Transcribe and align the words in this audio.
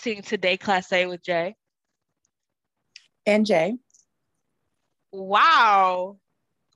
listening 0.00 0.22
to 0.22 0.38
Day 0.38 0.56
Class 0.56 0.90
A 0.92 1.04
with 1.04 1.22
Jay. 1.22 1.54
And 3.26 3.44
Jay. 3.44 3.76
Wow. 5.12 6.16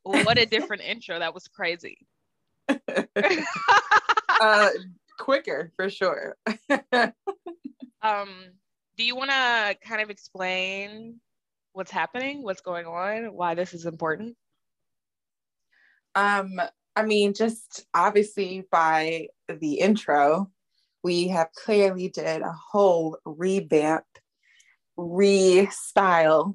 What 0.03 0.39
a 0.39 0.45
different 0.45 0.83
intro. 0.87 1.19
That 1.19 1.33
was 1.33 1.49
crazy. 1.49 2.07
uh, 2.69 4.69
quicker 5.19 5.73
for 5.75 5.89
sure. 5.89 6.37
um, 8.03 8.29
do 8.97 9.05
you 9.05 9.17
want 9.17 9.31
to 9.31 9.77
kind 9.81 10.03
of 10.03 10.11
explain 10.11 11.19
what's 11.73 11.91
happening, 11.91 12.43
what's 12.43 12.61
going 12.61 12.85
on, 12.85 13.33
why 13.33 13.55
this 13.55 13.73
is 13.73 13.87
important? 13.87 14.37
Um, 16.15 16.61
I 16.95 17.05
mean, 17.05 17.33
just 17.33 17.87
obviously 17.95 18.67
by 18.71 19.29
the 19.49 19.81
intro, 19.81 20.51
we 21.05 21.29
have 21.29 21.53
clearly 21.53 22.09
did 22.09 22.41
a 22.41 22.53
whole 22.53 23.19
revamp, 23.27 24.07
restyle, 24.99 26.55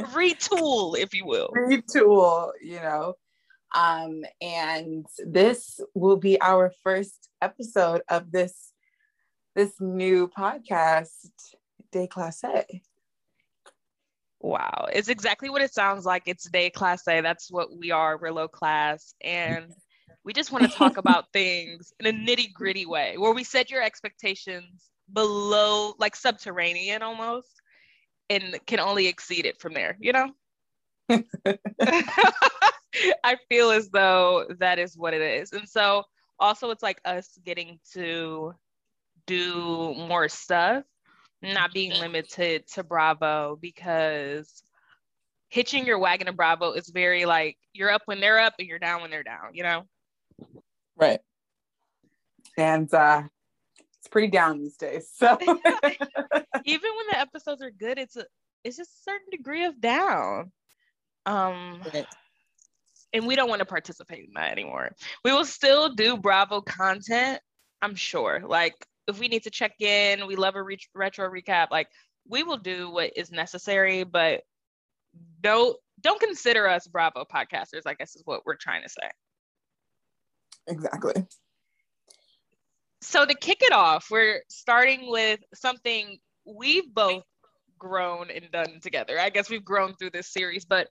retool, 0.00 0.98
if 0.98 1.12
you 1.12 1.26
will. 1.26 1.50
Retool, 1.54 2.52
you 2.62 2.80
know. 2.80 3.14
Um, 3.74 4.24
and 4.40 5.04
this 5.18 5.78
will 5.94 6.16
be 6.16 6.40
our 6.40 6.72
first 6.82 7.28
episode 7.42 8.00
of 8.08 8.32
this 8.32 8.72
this 9.54 9.72
new 9.80 10.28
podcast, 10.28 11.30
Déclassé. 11.92 12.64
Wow, 14.40 14.88
it's 14.92 15.08
exactly 15.08 15.50
what 15.50 15.62
it 15.62 15.72
sounds 15.72 16.04
like. 16.04 16.22
It's 16.26 16.48
Déclassé. 16.48 17.22
That's 17.22 17.50
what 17.50 17.68
we 17.76 17.90
are. 17.90 18.18
We're 18.18 18.32
low 18.32 18.48
class. 18.48 19.14
And 19.22 19.72
we 20.26 20.32
just 20.34 20.52
want 20.52 20.64
to 20.64 20.76
talk 20.76 20.96
about 20.98 21.32
things 21.32 21.94
in 22.00 22.06
a 22.06 22.12
nitty 22.12 22.52
gritty 22.52 22.84
way 22.84 23.16
where 23.16 23.32
we 23.32 23.44
set 23.44 23.70
your 23.70 23.80
expectations 23.80 24.90
below, 25.10 25.94
like 25.98 26.16
subterranean 26.16 27.00
almost, 27.00 27.62
and 28.28 28.58
can 28.66 28.80
only 28.80 29.06
exceed 29.06 29.46
it 29.46 29.58
from 29.60 29.72
there, 29.72 29.96
you 30.00 30.12
know? 30.12 30.32
I 33.24 33.36
feel 33.48 33.70
as 33.70 33.88
though 33.88 34.46
that 34.58 34.78
is 34.80 34.98
what 34.98 35.14
it 35.14 35.22
is. 35.22 35.52
And 35.52 35.68
so 35.68 36.02
also 36.40 36.70
it's 36.70 36.82
like 36.82 37.00
us 37.04 37.38
getting 37.44 37.78
to 37.92 38.52
do 39.26 39.94
more 39.96 40.28
stuff, 40.28 40.84
not 41.40 41.72
being 41.72 41.92
limited 41.92 42.66
to 42.72 42.82
Bravo 42.82 43.58
because 43.60 44.64
hitching 45.50 45.86
your 45.86 46.00
wagon 46.00 46.26
to 46.26 46.32
Bravo 46.32 46.72
is 46.72 46.88
very 46.88 47.26
like 47.26 47.56
you're 47.72 47.90
up 47.90 48.02
when 48.06 48.20
they're 48.20 48.40
up 48.40 48.54
and 48.58 48.66
you're 48.66 48.80
down 48.80 49.02
when 49.02 49.10
they're 49.10 49.22
down, 49.22 49.50
you 49.52 49.62
know? 49.62 49.86
Right. 50.96 51.20
And 52.56 52.92
uh 52.92 53.22
it's 53.98 54.08
pretty 54.08 54.28
down 54.28 54.58
these 54.58 54.76
days. 54.76 55.10
So 55.14 55.36
even 55.40 56.90
when 56.96 57.06
the 57.10 57.18
episodes 57.18 57.62
are 57.62 57.70
good, 57.70 57.98
it's 57.98 58.16
a 58.16 58.24
it's 58.64 58.76
just 58.76 58.90
a 58.90 59.02
certain 59.02 59.26
degree 59.30 59.64
of 59.64 59.80
down. 59.80 60.52
Um 61.26 61.82
right. 61.92 62.06
and 63.12 63.26
we 63.26 63.36
don't 63.36 63.48
want 63.48 63.60
to 63.60 63.66
participate 63.66 64.26
in 64.26 64.34
that 64.34 64.52
anymore. 64.52 64.92
We 65.24 65.32
will 65.32 65.44
still 65.44 65.94
do 65.94 66.16
Bravo 66.16 66.60
content, 66.60 67.40
I'm 67.82 67.94
sure. 67.94 68.42
Like 68.46 68.74
if 69.08 69.18
we 69.18 69.28
need 69.28 69.44
to 69.44 69.50
check 69.50 69.80
in, 69.80 70.26
we 70.26 70.36
love 70.36 70.56
a 70.56 70.62
re- 70.62 70.78
retro 70.94 71.28
recap. 71.30 71.68
Like 71.70 71.88
we 72.28 72.42
will 72.42 72.58
do 72.58 72.90
what 72.90 73.12
is 73.16 73.30
necessary, 73.30 74.04
but 74.04 74.42
don't 75.40 75.76
don't 76.00 76.20
consider 76.20 76.68
us 76.68 76.86
Bravo 76.86 77.24
podcasters. 77.24 77.82
I 77.86 77.94
guess 77.94 78.16
is 78.16 78.22
what 78.24 78.42
we're 78.44 78.56
trying 78.56 78.82
to 78.82 78.88
say. 78.88 79.10
Exactly. 80.66 81.26
So 83.02 83.24
to 83.24 83.34
kick 83.34 83.58
it 83.62 83.72
off, 83.72 84.08
we're 84.10 84.42
starting 84.48 85.10
with 85.10 85.40
something 85.54 86.18
we've 86.44 86.92
both 86.92 87.24
grown 87.78 88.30
and 88.30 88.50
done 88.50 88.80
together. 88.80 89.18
I 89.18 89.30
guess 89.30 89.50
we've 89.50 89.64
grown 89.64 89.94
through 89.94 90.10
this 90.10 90.32
series, 90.32 90.64
but 90.64 90.88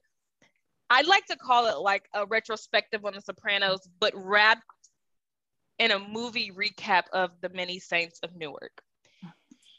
I'd 0.88 1.06
like 1.06 1.26
to 1.26 1.36
call 1.36 1.66
it 1.66 1.78
like 1.78 2.04
a 2.14 2.24
retrospective 2.26 3.04
on 3.04 3.14
The 3.14 3.20
Sopranos, 3.20 3.88
but 4.00 4.12
wrapped 4.14 4.62
in 5.78 5.90
a 5.90 5.98
movie 5.98 6.52
recap 6.52 7.02
of 7.12 7.30
The 7.42 7.48
Many 7.50 7.78
Saints 7.80 8.20
of 8.22 8.34
Newark. 8.36 8.80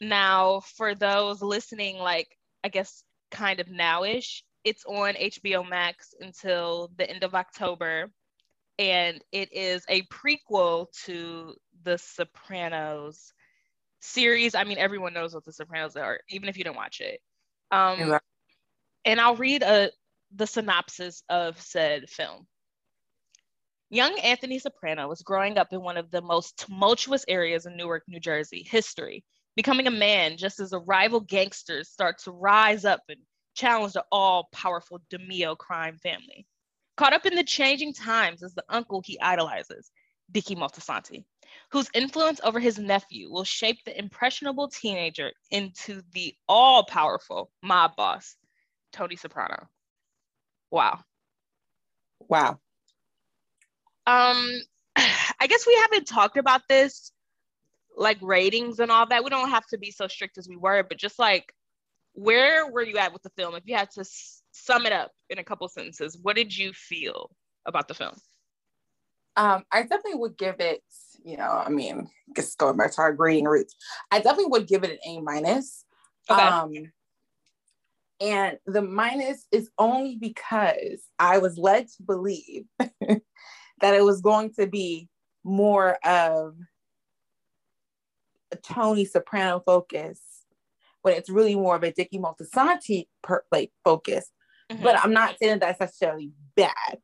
Now, 0.02 0.60
for 0.76 0.94
those 0.94 1.42
listening, 1.42 1.98
like 1.98 2.28
I 2.64 2.70
guess 2.70 3.04
kind 3.32 3.60
of 3.60 3.68
nowish, 3.68 4.42
it's 4.64 4.86
on 4.86 5.14
HBO 5.14 5.68
Max 5.68 6.14
until 6.20 6.92
the 6.98 7.10
end 7.10 7.24
of 7.24 7.34
October 7.34 8.12
and 8.80 9.22
it 9.32 9.52
is 9.54 9.84
a 9.90 10.04
prequel 10.04 10.88
to 11.06 11.56
the 11.84 11.98
Sopranos 11.98 13.34
series. 14.00 14.56
I 14.56 14.64
mean, 14.64 14.78
everyone 14.78 15.14
knows 15.14 15.34
what 15.34 15.46
the 15.46 15.54
Sopranos 15.54 15.96
are, 15.96 16.20
even 16.30 16.50
if 16.50 16.58
you 16.58 16.64
don't 16.64 16.76
watch 16.76 17.02
it. 17.02 17.20
Um. 17.72 18.20
And 19.06 19.22
I'll 19.22 19.36
read 19.36 19.64
a 19.64 19.92
the 20.36 20.48
synopsis 20.48 21.24
of 21.30 21.60
said 21.62 22.10
film. 22.10 22.46
Young 23.90 24.20
Anthony 24.20 24.60
Soprano 24.60 25.08
was 25.08 25.22
growing 25.22 25.58
up 25.58 25.72
in 25.72 25.82
one 25.82 25.96
of 25.96 26.12
the 26.12 26.22
most 26.22 26.58
tumultuous 26.58 27.24
areas 27.30 27.66
in 27.66 27.78
Newark, 27.78 28.04
New 28.08 28.20
Jersey 28.20 28.68
history, 28.70 29.24
becoming 29.56 29.88
a 29.88 29.92
man 29.92 30.36
just 30.36 30.60
as 30.60 30.72
the 30.72 30.80
rival 30.80 31.22
gangsters 31.22 31.88
start 31.90 32.18
to 32.20 32.32
rise 32.32 32.84
up 32.84 33.02
and 33.08 33.20
challenge 33.56 33.94
the 33.94 34.04
all 34.12 34.50
powerful 34.52 35.00
DiMeo 35.10 35.58
crime 35.58 35.98
family. 35.98 36.46
Caught 36.98 37.14
up 37.14 37.26
in 37.28 37.36
the 37.36 37.44
changing 37.44 37.94
times 37.94 38.42
is 38.42 38.54
the 38.56 38.66
uncle 38.70 39.02
he 39.06 39.20
idolizes, 39.20 39.92
Dickie 40.32 40.56
Moltisanti, 40.56 41.24
whose 41.72 41.90
influence 41.94 42.42
over 42.44 42.60
his 42.60 42.80
nephew 42.80 43.32
will 43.32 43.44
shape 43.44 43.78
the 43.86 43.98
impressionable 43.98 44.68
teenager 44.68 45.32
into 45.52 46.02
the 46.14 46.36
all 46.50 46.84
powerful 46.84 47.52
mob 47.62 47.96
boss, 47.96 48.36
Tony 48.92 49.16
Soprano. 49.16 49.68
Wow. 50.72 51.00
Wow. 52.28 52.60
Um, 54.08 54.52
I 54.96 55.48
guess 55.48 55.68
we 55.68 55.76
haven't 55.76 56.08
talked 56.08 56.38
about 56.38 56.62
this, 56.68 57.12
like 57.96 58.18
ratings 58.22 58.80
and 58.80 58.92
all 58.92 59.06
that. 59.06 59.24
We 59.24 59.30
don't 59.30 59.52
have 59.52 59.68
to 59.68 59.78
be 59.78 59.92
so 59.92 60.08
strict 60.08 60.40
as 60.40 60.48
we 60.48 60.58
were, 60.58 60.84
but 60.84 60.98
just 60.98 61.20
like, 61.20 61.54
where 62.14 62.72
were 62.72 62.84
you 62.84 62.98
at 62.98 63.14
with 63.14 63.22
the 63.22 63.30
film? 63.38 63.54
If 63.54 63.64
you 63.68 63.76
had 63.76 63.92
to 63.92 64.04
sum 64.58 64.86
it 64.86 64.94
up 64.94 65.12
in 65.30 65.40
a 65.40 65.44
couple 65.44 65.68
sentences, 65.68 66.18
what 66.22 66.36
did 66.36 66.56
you 66.56 66.74
feel 66.74 67.32
about 67.66 67.88
the 67.88 67.94
film? 67.94 68.16
Um, 69.36 69.64
I 69.72 69.84
definitely 69.84 70.16
would 70.16 70.38
give 70.38 70.56
it, 70.60 70.82
you 71.24 71.38
know, 71.38 71.52
I 71.66 71.70
mean, 71.70 72.10
just 72.36 72.58
going 72.58 72.76
back 72.76 72.92
to 72.94 73.02
our 73.02 73.14
grading 73.14 73.46
roots, 73.46 73.76
I 74.12 74.18
definitely 74.18 74.48
would 74.48 74.68
give 74.68 74.84
it 74.84 74.92
an 74.92 74.98
A 75.06 75.22
minus. 75.22 75.86
Okay. 76.30 76.42
Um, 76.42 76.74
and 78.20 78.58
the 78.66 78.82
minus 78.82 79.46
is 79.52 79.70
only 79.78 80.16
because 80.16 81.04
I 81.20 81.38
was 81.38 81.58
led 81.58 81.88
to 81.88 82.04
believe 82.04 82.66
that 82.80 83.94
it 83.94 84.04
was 84.04 84.22
going 84.22 84.54
to 84.56 84.66
be 84.66 85.08
more 85.44 85.98
of 86.04 86.56
a 88.52 88.56
Tony 88.56 89.06
Soprano 89.06 89.62
focus 89.64 90.20
when 91.04 91.14
it's 91.14 91.30
really 91.30 91.56
more 91.56 91.76
of 91.76 91.84
a 91.84 91.92
Dickie 91.92 92.18
Moltisanti 92.18 93.08
per, 93.22 93.44
like 93.52 93.72
focus 93.84 94.32
Mm-hmm. 94.72 94.84
But 94.84 95.00
I'm 95.04 95.14
not 95.14 95.38
saying 95.40 95.60
that's 95.60 95.80
necessarily 95.80 96.32
bad. 96.56 96.98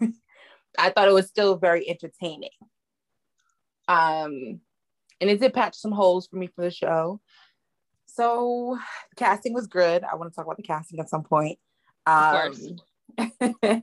I 0.78 0.90
thought 0.90 1.08
it 1.08 1.14
was 1.14 1.28
still 1.28 1.56
very 1.56 1.88
entertaining. 1.88 2.50
Um, 3.86 4.60
and 5.20 5.30
it 5.30 5.40
did 5.40 5.54
patch 5.54 5.76
some 5.76 5.92
holes 5.92 6.26
for 6.26 6.36
me 6.36 6.48
for 6.48 6.62
the 6.64 6.70
show. 6.70 7.20
So 8.06 8.78
casting 9.16 9.54
was 9.54 9.66
good. 9.66 10.04
I 10.04 10.16
want 10.16 10.32
to 10.32 10.36
talk 10.36 10.46
about 10.46 10.56
the 10.56 10.62
casting 10.62 11.00
at 11.00 11.08
some 11.08 11.22
point. 11.22 11.58
Um, 12.06 12.54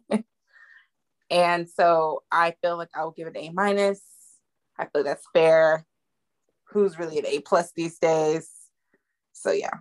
and 1.29 1.69
so 1.69 2.23
I 2.31 2.55
feel 2.61 2.77
like 2.77 2.89
I 2.95 3.03
will 3.03 3.11
give 3.11 3.27
it 3.27 3.37
an 3.37 3.43
A 3.43 3.51
minus. 3.51 4.01
I 4.77 4.85
feel 4.85 5.03
that's 5.03 5.27
fair. 5.33 5.85
Who's 6.69 6.97
really 6.97 7.19
an 7.19 7.25
A 7.25 7.39
plus 7.39 7.71
these 7.75 7.99
days? 7.99 8.49
So 9.33 9.51
yeah. 9.51 9.79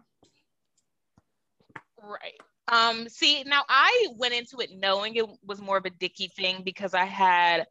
Right. 2.03 2.41
Um, 2.71 3.09
see, 3.09 3.43
now 3.45 3.65
I 3.69 4.09
went 4.17 4.33
into 4.33 4.61
it 4.61 4.71
knowing 4.73 5.17
it 5.17 5.27
was 5.45 5.61
more 5.61 5.77
of 5.77 5.85
a 5.87 5.91
Dickie 5.91 6.31
thing 6.37 6.63
because 6.65 6.95
I 6.95 7.05
had, 7.05 7.67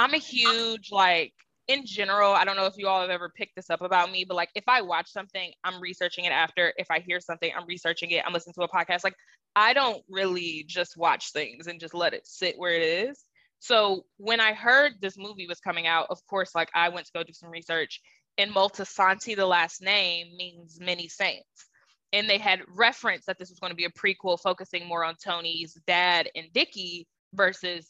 I'm 0.00 0.14
a 0.14 0.18
huge 0.18 0.90
like 0.90 1.32
in 1.68 1.86
general. 1.86 2.32
I 2.32 2.44
don't 2.44 2.56
know 2.56 2.66
if 2.66 2.76
you 2.76 2.88
all 2.88 3.00
have 3.00 3.10
ever 3.10 3.32
picked 3.34 3.54
this 3.54 3.70
up 3.70 3.82
about 3.82 4.10
me, 4.10 4.24
but 4.26 4.34
like 4.34 4.50
if 4.56 4.64
I 4.66 4.82
watch 4.82 5.12
something, 5.12 5.52
I'm 5.62 5.80
researching 5.80 6.24
it 6.24 6.32
after. 6.32 6.72
If 6.76 6.90
I 6.90 6.98
hear 6.98 7.20
something, 7.20 7.52
I'm 7.56 7.66
researching 7.66 8.10
it. 8.10 8.24
I'm 8.26 8.32
listening 8.32 8.54
to 8.54 8.62
a 8.62 8.68
podcast. 8.68 9.04
Like 9.04 9.14
I 9.54 9.74
don't 9.74 10.02
really 10.08 10.64
just 10.66 10.96
watch 10.96 11.32
things 11.32 11.68
and 11.68 11.78
just 11.78 11.94
let 11.94 12.12
it 12.12 12.26
sit 12.26 12.58
where 12.58 12.74
it 12.74 12.82
is. 12.82 13.24
So 13.60 14.06
when 14.16 14.40
I 14.40 14.54
heard 14.54 14.94
this 15.00 15.16
movie 15.16 15.46
was 15.46 15.60
coming 15.60 15.86
out, 15.86 16.08
of 16.10 16.18
course, 16.26 16.52
like 16.52 16.70
I 16.74 16.88
went 16.88 17.06
to 17.06 17.12
go 17.14 17.22
do 17.22 17.32
some 17.32 17.50
research. 17.50 18.00
And 18.38 18.50
Moltisanti, 18.50 19.36
the 19.36 19.46
last 19.46 19.82
name, 19.82 20.28
means 20.36 20.80
many 20.80 21.06
saints 21.06 21.68
and 22.12 22.28
they 22.28 22.38
had 22.38 22.60
referenced 22.68 23.26
that 23.26 23.38
this 23.38 23.50
was 23.50 23.58
going 23.58 23.70
to 23.70 23.76
be 23.76 23.86
a 23.86 23.90
prequel 23.90 24.38
focusing 24.38 24.86
more 24.86 25.04
on 25.04 25.14
Tony's 25.16 25.76
dad 25.86 26.28
and 26.34 26.52
Dickie 26.52 27.06
versus 27.32 27.88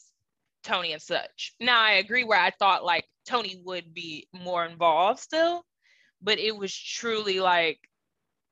Tony 0.63 0.93
and 0.93 1.01
such. 1.01 1.53
Now 1.59 1.81
I 1.81 1.93
agree 1.93 2.23
where 2.23 2.39
I 2.39 2.51
thought 2.51 2.85
like 2.85 3.05
Tony 3.27 3.61
would 3.63 3.93
be 3.93 4.27
more 4.33 4.65
involved 4.65 5.19
still, 5.19 5.65
but 6.21 6.39
it 6.39 6.55
was 6.55 6.73
truly 6.73 7.39
like 7.39 7.79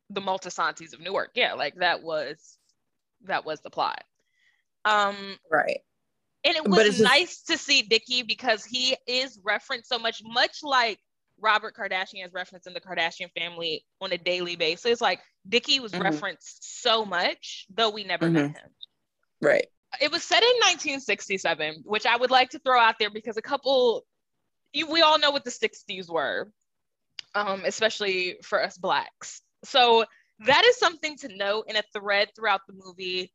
the 0.10 0.22
Moltisantis 0.22 0.94
of 0.94 1.00
Newark. 1.00 1.32
Yeah, 1.36 1.54
like 1.54 1.76
that 1.76 2.04
was 2.04 2.58
that 3.26 3.46
was 3.46 3.62
the 3.62 3.70
plot. 3.70 4.04
Um 4.84 5.16
right. 5.50 5.80
And 6.44 6.56
it 6.56 6.68
was 6.68 7.00
nice 7.00 7.44
just... 7.44 7.48
to 7.48 7.58
see 7.58 7.84
Dickie 7.84 8.24
because 8.24 8.66
he 8.66 8.98
is 9.08 9.40
referenced 9.44 9.88
so 9.88 10.00
much, 10.00 10.22
much 10.26 10.64
like 10.64 11.00
Robert 11.42 11.76
Kardashian 11.76 12.26
is 12.26 12.34
referenced 12.34 12.68
in 12.68 12.74
the 12.74 12.82
Kardashian 12.82 13.32
family 13.38 13.84
on 14.00 14.12
a 14.12 14.18
daily 14.18 14.56
basis. 14.56 15.02
Like 15.02 15.20
Dickie 15.48 15.80
was 15.80 15.92
mm-hmm. 15.92 16.04
referenced 16.04 16.82
so 16.82 17.06
much, 17.06 17.66
though 17.74 17.90
we 17.90 18.04
never 18.04 18.26
mm-hmm. 18.26 18.36
met 18.36 18.58
him. 18.58 18.70
Right. 19.42 19.66
It 20.00 20.12
was 20.12 20.24
set 20.24 20.42
in 20.42 20.56
1967, 20.60 21.84
which 21.84 22.06
I 22.06 22.16
would 22.16 22.32
like 22.32 22.52
to 22.52 22.60
throw 22.60 22.80
out 22.80 22.96
there 23.00 23.10
because 23.10 23.38
a 23.38 23.42
couple, 23.42 24.06
you, 24.72 24.90
we 24.90 25.02
all 25.02 25.20
know 25.20 25.32
what 25.32 25.44
the 25.44 25.52
60s 25.52 26.10
were, 26.10 26.50
um, 27.36 27.64
especially 27.66 28.38
for 28.44 28.64
us 28.64 28.78
Blacks. 28.78 29.42
So 29.66 30.06
that 30.46 30.64
is 30.66 30.78
something 30.78 31.18
to 31.18 31.36
note 31.36 31.66
in 31.68 31.76
a 31.76 31.84
thread 31.94 32.30
throughout 32.36 32.62
the 32.68 32.74
movie. 32.74 33.34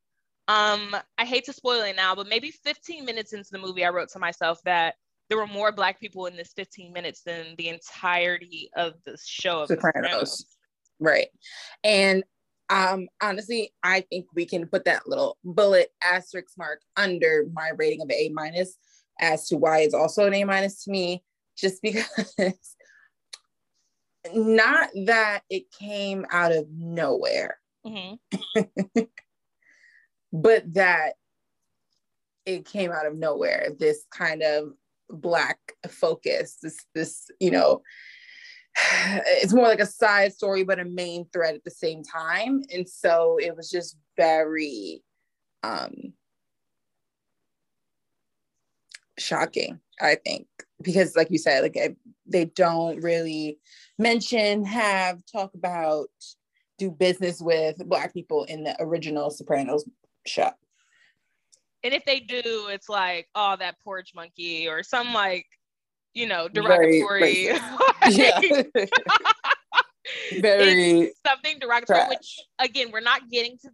Um, 0.49 0.97
I 1.19 1.25
hate 1.25 1.45
to 1.47 1.53
spoil 1.53 1.83
it 1.83 1.97
now, 1.97 2.15
but 2.15 2.29
maybe 2.29 2.51
15 2.51 3.05
minutes 3.05 3.33
into 3.33 3.49
the 3.51 3.59
movie, 3.59 3.85
I 3.85 3.91
wrote 3.91 4.11
to 4.11 4.19
myself 4.19 4.61
that 4.65 4.95
there 5.29 5.39
were 5.39 5.47
more 5.47 5.73
Black 5.73 6.01
people 6.01 6.27
in 6.27 6.37
this 6.37 6.53
15 6.57 6.93
minutes 6.93 7.23
than 7.23 7.55
the 7.59 7.69
entirety 7.69 8.71
of 8.77 8.95
the 9.05 9.19
show 9.25 9.63
of 9.63 9.69
Sopranos. 9.69 10.03
Sopranos. 10.03 10.47
Right. 11.01 11.29
And 11.85 12.25
um, 12.69 13.09
honestly, 13.23 13.73
I 13.83 14.01
think 14.01 14.27
we 14.35 14.47
can 14.47 14.67
put 14.67 14.85
that 14.85 15.09
little 15.09 15.37
bullet 15.45 15.91
asterisk 16.03 16.51
mark 16.59 16.81
under 16.97 17.47
my 17.53 17.71
rating 17.77 18.03
of 18.03 18.11
A 18.11 18.31
minus 18.31 18.77
as 19.21 19.49
to 19.49 19.57
why 19.57 19.81
it's 19.81 19.95
also 19.95 20.27
an 20.27 20.35
A 20.35 20.45
minus 20.45 20.85
to 20.85 20.91
me, 20.91 21.23
just 21.57 21.81
because 21.83 22.09
not 24.35 24.91
that 25.07 25.43
it 25.49 25.71
came 25.71 26.27
out 26.31 26.53
of 26.53 26.67
nowhere, 26.71 27.59
mm-hmm. 27.87 28.63
but 30.33 30.75
that 30.75 31.15
it 32.45 32.65
came 32.65 32.91
out 32.91 33.07
of 33.07 33.17
nowhere. 33.17 33.69
This 33.79 34.05
kind 34.11 34.43
of 34.43 34.73
black 35.11 35.59
focus, 35.89 36.59
this 36.63 36.79
this 36.95 37.29
you 37.41 37.51
know, 37.51 37.83
it's 39.27 39.55
more 39.55 39.67
like 39.67 39.81
a 39.81 39.87
side 39.87 40.33
story 40.33 40.65
but 40.65 40.81
a 40.81 40.85
main 40.85 41.27
thread 41.33 41.55
at 41.55 41.65
the 41.65 41.71
same 41.71 42.03
time, 42.03 42.63
and 42.73 42.89
so 42.89 43.39
it 43.41 43.57
was 43.57 43.71
just 43.71 43.97
very 44.17 45.03
um 45.63 46.13
shocking 49.19 49.81
i 50.01 50.15
think 50.15 50.47
because 50.83 51.17
like 51.17 51.31
you 51.31 51.39
said 51.39 51.63
like 51.63 51.77
I, 51.77 51.97
they 52.27 52.45
don't 52.45 53.03
really 53.03 53.59
mention 53.99 54.65
have 54.65 55.23
talk 55.31 55.55
about 55.55 56.09
do 56.79 56.91
business 56.91 57.41
with 57.41 57.77
black 57.89 58.13
people 58.13 58.45
in 58.45 58.65
the 58.65 58.77
original 58.79 59.31
sopranos 59.31 59.89
show 60.27 60.51
and 61.85 61.95
if 61.95 62.05
they 62.05 62.21
do 62.21 62.69
it's 62.71 62.89
like 62.89 63.29
oh 63.35 63.57
that 63.59 63.77
porch 63.83 64.13
monkey 64.15 64.69
or 64.69 64.83
some 64.83 65.13
like 65.13 65.47
you 66.15 66.27
know 66.27 66.49
derogatory 66.49 67.49
very, 70.41 70.41
very 70.41 71.13
something 71.27 71.59
derogatory 71.59 71.99
trash. 71.99 72.09
which 72.09 72.41
again 72.59 72.91
we're 72.93 73.01
not 73.01 73.29
getting 73.31 73.59
to 73.59 73.71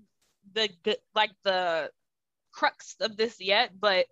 the 0.54 0.69
like 1.14 1.31
the 1.44 1.90
crux 2.52 2.96
of 3.00 3.16
this 3.16 3.37
yet 3.40 3.70
but 3.78 4.06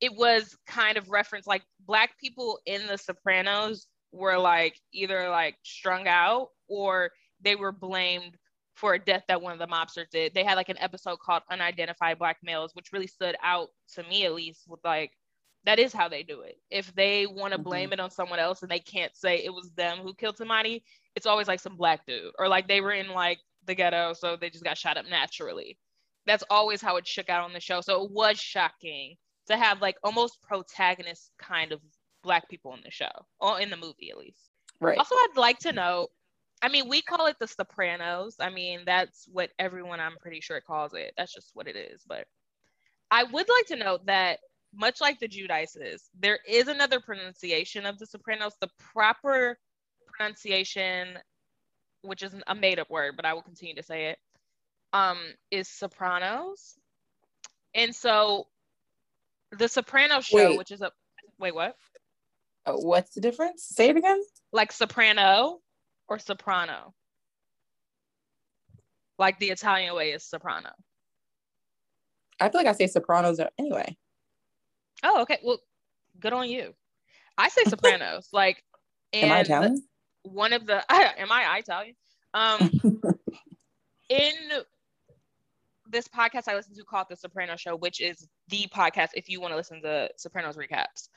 it 0.00 0.14
was 0.14 0.56
kind 0.66 0.96
of 0.96 1.08
referenced 1.08 1.46
like 1.46 1.62
black 1.86 2.18
people 2.18 2.58
in 2.66 2.86
the 2.86 2.98
sopranos 2.98 3.86
were 4.12 4.38
like 4.38 4.80
either 4.92 5.28
like 5.28 5.56
strung 5.62 6.08
out 6.08 6.48
or 6.68 7.10
they 7.40 7.56
were 7.56 7.72
blamed 7.72 8.36
for 8.74 8.94
a 8.94 8.98
death 8.98 9.22
that 9.28 9.40
one 9.40 9.52
of 9.52 9.58
the 9.58 9.66
mobsters 9.66 10.10
did. 10.10 10.34
They 10.34 10.44
had 10.44 10.56
like 10.56 10.68
an 10.68 10.78
episode 10.78 11.18
called 11.20 11.42
Unidentified 11.50 12.18
Black 12.18 12.38
Males, 12.42 12.74
which 12.74 12.92
really 12.92 13.06
stood 13.06 13.36
out 13.42 13.68
to 13.94 14.02
me 14.04 14.24
at 14.24 14.34
least 14.34 14.64
with 14.68 14.80
like 14.84 15.12
that 15.64 15.78
is 15.78 15.92
how 15.92 16.08
they 16.08 16.22
do 16.22 16.42
it. 16.42 16.58
If 16.70 16.94
they 16.94 17.26
want 17.26 17.52
to 17.52 17.58
blame 17.58 17.86
mm-hmm. 17.86 17.94
it 17.94 18.00
on 18.00 18.10
someone 18.10 18.38
else 18.38 18.62
and 18.62 18.70
they 18.70 18.80
can't 18.80 19.16
say 19.16 19.36
it 19.36 19.54
was 19.54 19.70
them 19.76 19.98
who 19.98 20.12
killed 20.14 20.36
Tamani, 20.36 20.82
it's 21.16 21.26
always 21.26 21.48
like 21.48 21.60
some 21.60 21.76
black 21.76 22.04
dude 22.06 22.32
or 22.38 22.48
like 22.48 22.68
they 22.68 22.80
were 22.80 22.92
in 22.92 23.08
like 23.08 23.38
the 23.66 23.74
ghetto, 23.74 24.12
so 24.12 24.36
they 24.36 24.50
just 24.50 24.64
got 24.64 24.76
shot 24.76 24.96
up 24.96 25.06
naturally. 25.08 25.78
That's 26.26 26.44
always 26.50 26.82
how 26.82 26.96
it 26.96 27.06
shook 27.06 27.30
out 27.30 27.44
on 27.44 27.52
the 27.52 27.60
show. 27.60 27.80
So 27.80 28.04
it 28.04 28.10
was 28.10 28.38
shocking 28.38 29.16
to 29.46 29.56
have 29.56 29.80
like 29.80 29.96
almost 30.02 30.42
protagonist 30.42 31.30
kind 31.38 31.72
of 31.72 31.80
black 32.22 32.48
people 32.48 32.74
in 32.74 32.80
the 32.84 32.90
show 32.90 33.10
or 33.40 33.60
in 33.60 33.70
the 33.70 33.76
movie 33.76 34.10
at 34.10 34.18
least. 34.18 34.50
Right. 34.80 34.98
Also, 34.98 35.14
I'd 35.14 35.36
like 35.36 35.58
to 35.60 35.72
know. 35.72 36.08
I 36.64 36.68
mean, 36.68 36.88
we 36.88 37.02
call 37.02 37.26
it 37.26 37.36
the 37.38 37.46
Sopranos. 37.46 38.36
I 38.40 38.48
mean, 38.48 38.80
that's 38.86 39.28
what 39.30 39.50
everyone 39.58 40.00
I'm 40.00 40.16
pretty 40.18 40.40
sure 40.40 40.62
calls 40.62 40.94
it. 40.94 41.12
That's 41.14 41.34
just 41.34 41.50
what 41.52 41.68
it 41.68 41.76
is. 41.76 42.02
But 42.08 42.26
I 43.10 43.22
would 43.22 43.46
like 43.50 43.66
to 43.66 43.76
note 43.76 44.06
that 44.06 44.38
much 44.74 44.98
like 44.98 45.20
the 45.20 45.28
Giudices, 45.28 46.04
there 46.18 46.38
is 46.48 46.68
another 46.68 47.00
pronunciation 47.00 47.84
of 47.84 47.98
the 47.98 48.06
Sopranos. 48.06 48.54
The 48.62 48.70
proper 48.78 49.58
pronunciation, 50.06 51.18
which 52.00 52.22
is 52.22 52.34
a 52.46 52.54
made 52.54 52.78
up 52.78 52.88
word, 52.88 53.14
but 53.14 53.26
I 53.26 53.34
will 53.34 53.42
continue 53.42 53.74
to 53.74 53.82
say 53.82 54.06
it, 54.06 54.18
um, 54.94 55.18
is 55.50 55.68
Sopranos. 55.68 56.78
And 57.74 57.94
so 57.94 58.46
the 59.52 59.68
Soprano 59.68 60.22
show, 60.22 60.52
wait. 60.52 60.56
which 60.56 60.70
is 60.70 60.80
a 60.80 60.92
wait, 61.38 61.54
what? 61.54 61.76
Uh, 62.64 62.72
what's 62.72 63.14
the 63.14 63.20
difference? 63.20 63.64
Say 63.64 63.90
it 63.90 63.98
again. 63.98 64.22
Like 64.50 64.72
soprano 64.72 65.60
or 66.08 66.18
soprano. 66.18 66.94
Like 69.18 69.38
the 69.38 69.50
Italian 69.50 69.94
way 69.94 70.10
is 70.10 70.24
soprano. 70.24 70.70
I 72.40 72.48
feel 72.48 72.60
like 72.60 72.66
I 72.66 72.72
say 72.72 72.86
sopranos 72.86 73.40
anyway. 73.58 73.96
Oh, 75.02 75.22
okay. 75.22 75.38
Well, 75.42 75.60
good 76.20 76.32
on 76.32 76.48
you. 76.48 76.74
I 77.38 77.48
say 77.48 77.64
sopranos. 77.64 78.28
like, 78.32 78.62
am 79.12 79.32
I 79.32 79.40
Italian? 79.40 79.82
One 80.22 80.52
of 80.52 80.66
the 80.66 80.82
am 80.92 81.30
I 81.30 81.58
Italian? 81.58 81.94
Um, 82.32 82.70
in 84.08 84.32
this 85.88 86.08
podcast 86.08 86.48
I 86.48 86.54
listen 86.54 86.74
to 86.74 86.84
called 86.84 87.06
The 87.08 87.16
Soprano 87.16 87.56
Show, 87.56 87.76
which 87.76 88.00
is 88.00 88.26
the 88.48 88.66
podcast 88.74 89.10
if 89.14 89.28
you 89.28 89.40
want 89.40 89.52
to 89.52 89.56
listen 89.56 89.82
to 89.82 90.10
Sopranos 90.16 90.56
recaps. 90.56 91.08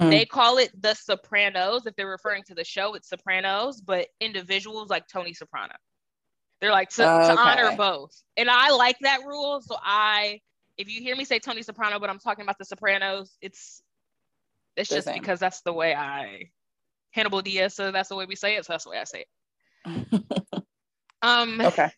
Mm. 0.00 0.10
They 0.10 0.24
call 0.24 0.58
it 0.58 0.70
The 0.80 0.94
Sopranos. 0.94 1.86
If 1.86 1.94
they're 1.96 2.08
referring 2.08 2.42
to 2.44 2.54
the 2.54 2.64
show, 2.64 2.94
it's 2.94 3.08
Sopranos, 3.08 3.80
but 3.80 4.08
individuals 4.20 4.90
like 4.90 5.06
Tony 5.08 5.34
Soprano. 5.34 5.74
They're 6.60 6.72
like 6.72 6.90
to, 6.90 7.08
okay. 7.08 7.34
to 7.34 7.38
honor 7.38 7.76
both. 7.76 8.14
And 8.36 8.48
I 8.50 8.70
like 8.70 8.96
that 9.02 9.20
rule. 9.26 9.60
So 9.62 9.76
I, 9.82 10.40
if 10.78 10.88
you 10.88 11.00
hear 11.00 11.14
me 11.14 11.24
say 11.24 11.38
Tony 11.38 11.62
Soprano, 11.62 11.98
but 11.98 12.10
I'm 12.10 12.18
talking 12.18 12.42
about 12.42 12.58
The 12.58 12.64
Sopranos, 12.64 13.36
it's 13.40 13.82
it's 14.76 14.90
just 14.90 15.12
because 15.12 15.38
that's 15.38 15.60
the 15.62 15.72
way 15.72 15.94
I 15.94 16.50
Hannibal 17.12 17.42
Diaz, 17.42 17.74
so 17.74 17.92
that's 17.92 18.08
the 18.08 18.16
way 18.16 18.26
we 18.26 18.34
say 18.34 18.56
it. 18.56 18.64
So 18.64 18.72
that's 18.72 18.84
the 18.84 18.90
way 18.90 18.98
I 18.98 19.04
say 19.04 19.24
it. 19.86 20.22
um 21.22 21.60
okay. 21.60 21.90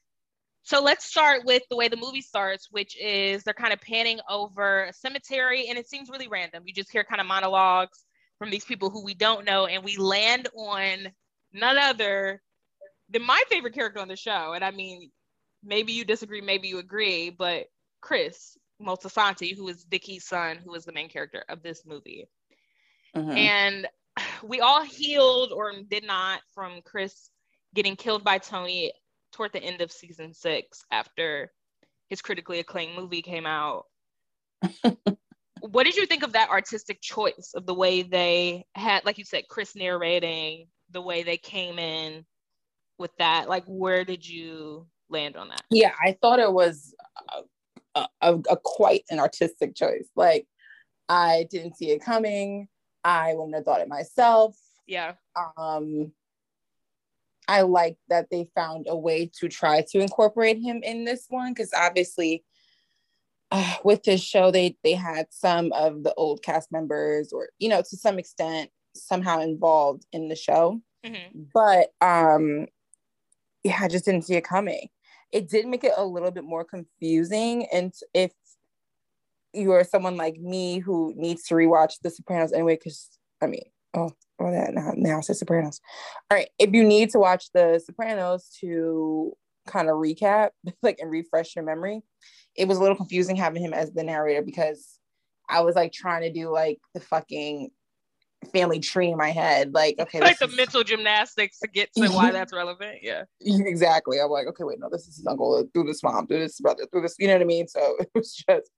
So 0.66 0.82
let's 0.82 1.04
start 1.04 1.44
with 1.44 1.62
the 1.70 1.76
way 1.76 1.86
the 1.86 1.96
movie 1.96 2.20
starts, 2.20 2.66
which 2.72 3.00
is 3.00 3.44
they're 3.44 3.54
kind 3.54 3.72
of 3.72 3.80
panning 3.80 4.18
over 4.28 4.86
a 4.86 4.92
cemetery 4.92 5.68
and 5.68 5.78
it 5.78 5.88
seems 5.88 6.10
really 6.10 6.26
random. 6.26 6.64
You 6.66 6.74
just 6.74 6.90
hear 6.90 7.04
kind 7.04 7.20
of 7.20 7.26
monologues 7.28 8.04
from 8.40 8.50
these 8.50 8.64
people 8.64 8.90
who 8.90 9.04
we 9.04 9.14
don't 9.14 9.44
know, 9.44 9.66
and 9.66 9.84
we 9.84 9.96
land 9.96 10.48
on 10.56 11.12
none 11.52 11.78
other 11.78 12.42
than 13.08 13.22
my 13.22 13.40
favorite 13.48 13.74
character 13.74 14.00
on 14.00 14.08
the 14.08 14.16
show. 14.16 14.54
And 14.54 14.64
I 14.64 14.72
mean, 14.72 15.12
maybe 15.62 15.92
you 15.92 16.04
disagree, 16.04 16.40
maybe 16.40 16.66
you 16.66 16.78
agree, 16.78 17.30
but 17.30 17.66
Chris 18.00 18.58
Moltisanti, 18.82 19.56
who 19.56 19.68
is 19.68 19.84
Dickie's 19.84 20.26
son, 20.26 20.58
who 20.64 20.74
is 20.74 20.84
the 20.84 20.92
main 20.92 21.08
character 21.08 21.44
of 21.48 21.62
this 21.62 21.82
movie. 21.86 22.28
Mm-hmm. 23.14 23.30
And 23.30 23.88
we 24.42 24.60
all 24.60 24.82
healed 24.82 25.52
or 25.52 25.72
did 25.88 26.04
not 26.04 26.40
from 26.56 26.80
Chris 26.84 27.30
getting 27.72 27.94
killed 27.94 28.24
by 28.24 28.38
Tony 28.38 28.92
toward 29.36 29.52
the 29.52 29.62
end 29.62 29.82
of 29.82 29.92
season 29.92 30.32
six 30.32 30.82
after 30.90 31.52
his 32.08 32.22
critically 32.22 32.58
acclaimed 32.58 32.96
movie 32.96 33.22
came 33.22 33.46
out. 33.46 33.84
what 35.60 35.84
did 35.84 35.96
you 35.96 36.06
think 36.06 36.22
of 36.22 36.32
that 36.32 36.48
artistic 36.48 37.02
choice 37.02 37.52
of 37.54 37.66
the 37.66 37.74
way 37.74 38.02
they 38.02 38.64
had, 38.74 39.04
like 39.04 39.18
you 39.18 39.24
said, 39.24 39.44
Chris 39.48 39.76
narrating, 39.76 40.68
the 40.90 41.02
way 41.02 41.22
they 41.22 41.36
came 41.36 41.78
in 41.78 42.24
with 42.98 43.10
that? 43.18 43.48
Like, 43.48 43.64
where 43.66 44.04
did 44.04 44.26
you 44.26 44.86
land 45.10 45.36
on 45.36 45.48
that? 45.48 45.62
Yeah, 45.70 45.92
I 46.02 46.16
thought 46.22 46.38
it 46.38 46.52
was 46.52 46.94
a, 47.94 48.06
a, 48.22 48.34
a 48.50 48.56
quite 48.56 49.04
an 49.10 49.20
artistic 49.20 49.74
choice. 49.74 50.08
Like, 50.16 50.46
I 51.10 51.46
didn't 51.50 51.76
see 51.76 51.90
it 51.90 52.02
coming. 52.02 52.68
I 53.04 53.34
wouldn't 53.34 53.54
have 53.54 53.64
thought 53.64 53.82
it 53.82 53.88
myself. 53.88 54.56
Yeah. 54.86 55.12
Um, 55.58 56.12
I 57.48 57.62
like 57.62 57.96
that 58.08 58.28
they 58.30 58.48
found 58.54 58.86
a 58.88 58.96
way 58.96 59.30
to 59.38 59.48
try 59.48 59.84
to 59.90 60.00
incorporate 60.00 60.58
him 60.58 60.80
in 60.82 61.04
this 61.04 61.26
one 61.28 61.52
because 61.52 61.72
obviously 61.74 62.44
uh, 63.52 63.76
with 63.84 64.02
this 64.02 64.22
show 64.22 64.50
they 64.50 64.76
they 64.82 64.94
had 64.94 65.26
some 65.30 65.72
of 65.72 66.02
the 66.02 66.12
old 66.14 66.42
cast 66.42 66.72
members 66.72 67.32
or 67.32 67.50
you 67.58 67.68
know 67.68 67.82
to 67.82 67.96
some 67.96 68.18
extent 68.18 68.70
somehow 68.94 69.40
involved 69.40 70.04
in 70.12 70.28
the 70.28 70.34
show 70.34 70.80
Mm-hmm. 71.06 71.40
But 71.54 71.92
um, 72.00 72.66
yeah, 73.62 73.78
I 73.80 73.88
just 73.88 74.04
didn't 74.04 74.22
see 74.22 74.34
it 74.34 74.44
coming. 74.44 74.88
It 75.32 75.48
did 75.48 75.66
make 75.66 75.84
it 75.84 75.92
a 75.96 76.04
little 76.04 76.30
bit 76.30 76.44
more 76.44 76.64
confusing. 76.64 77.66
And 77.72 77.92
if 78.14 78.32
you 79.52 79.72
are 79.72 79.84
someone 79.84 80.16
like 80.16 80.38
me 80.38 80.78
who 80.78 81.12
needs 81.16 81.44
to 81.44 81.54
rewatch 81.54 81.94
The 82.02 82.10
Sopranos 82.10 82.52
anyway, 82.52 82.76
because 82.76 83.08
I 83.40 83.46
mean, 83.46 83.64
oh, 83.94 84.10
oh 84.38 84.50
that 84.50 84.74
now, 84.74 84.92
now 84.96 85.20
The 85.20 85.34
Sopranos. 85.34 85.80
All 86.30 86.36
right, 86.36 86.48
if 86.58 86.72
you 86.72 86.84
need 86.84 87.10
to 87.10 87.18
watch 87.18 87.50
The 87.52 87.82
Sopranos 87.84 88.48
to 88.60 89.32
kind 89.66 89.88
of 89.88 89.96
recap, 89.96 90.50
like 90.82 90.98
and 91.00 91.10
refresh 91.10 91.56
your 91.56 91.64
memory, 91.64 92.02
it 92.56 92.68
was 92.68 92.78
a 92.78 92.80
little 92.80 92.96
confusing 92.96 93.36
having 93.36 93.62
him 93.62 93.72
as 93.72 93.92
the 93.92 94.04
narrator 94.04 94.42
because 94.42 94.98
I 95.48 95.60
was 95.60 95.76
like 95.76 95.92
trying 95.92 96.22
to 96.22 96.32
do 96.32 96.50
like 96.50 96.78
the 96.94 97.00
fucking 97.00 97.70
family 98.52 98.80
tree 98.80 99.10
in 99.10 99.16
my 99.16 99.30
head. 99.30 99.72
Like, 99.74 99.96
okay, 99.98 100.20
like 100.20 100.38
the 100.38 100.48
is... 100.48 100.56
mental 100.56 100.82
gymnastics 100.84 101.58
to 101.60 101.68
get 101.68 101.90
to 101.94 102.08
why 102.08 102.30
that's 102.30 102.52
relevant. 102.52 102.98
Yeah, 103.02 103.24
exactly. 103.40 104.18
I'm 104.20 104.30
like, 104.30 104.46
okay, 104.48 104.64
wait, 104.64 104.80
no, 104.80 104.88
this 104.90 105.06
is 105.06 105.16
his 105.16 105.26
uncle 105.26 105.64
through 105.72 105.84
this 105.84 106.02
mom, 106.02 106.26
through 106.26 106.40
this 106.40 106.60
brother, 106.60 106.86
through 106.90 107.02
this. 107.02 107.14
You 107.18 107.28
know 107.28 107.34
what 107.34 107.42
I 107.42 107.46
mean? 107.46 107.68
So 107.68 107.96
it 108.00 108.10
was 108.14 108.34
just 108.34 108.70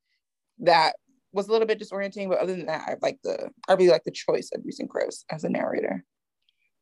that 0.58 0.96
was 1.32 1.48
a 1.48 1.52
little 1.52 1.66
bit 1.66 1.80
disorienting, 1.80 2.28
but 2.28 2.38
other 2.38 2.54
than 2.54 2.66
that, 2.66 2.88
I 2.88 2.96
like 3.02 3.18
the 3.22 3.50
I 3.68 3.74
really 3.74 3.90
like 3.90 4.04
the 4.04 4.10
choice 4.10 4.50
of 4.54 4.62
using 4.64 4.88
Chris 4.88 5.24
as 5.30 5.44
a 5.44 5.48
narrator. 5.48 6.04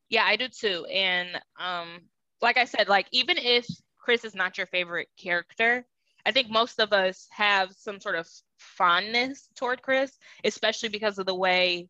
Yeah, 0.09 0.25
I 0.25 0.37
do 0.37 0.49
too. 0.49 0.85
And 0.87 1.29
um, 1.59 2.03
like 2.41 2.57
I 2.57 2.65
said, 2.65 2.89
like 2.89 3.07
even 3.13 3.39
if 3.39 3.67
Chris 3.99 4.25
is 4.25 4.35
not 4.35 4.57
your 4.57 4.69
favorite 4.69 5.09
character, 5.19 5.85
I 6.25 6.33
think 6.33 6.51
most 6.51 6.81
of 6.81 6.93
us 6.93 7.27
have 7.31 7.73
some 7.73 8.01
sort 8.01 8.17
of 8.17 8.29
fondness 8.59 9.49
toward 9.57 9.83
Chris, 9.83 10.13
especially 10.45 10.89
because 10.89 11.19
of 11.19 11.27
the 11.27 11.35
way 11.35 11.89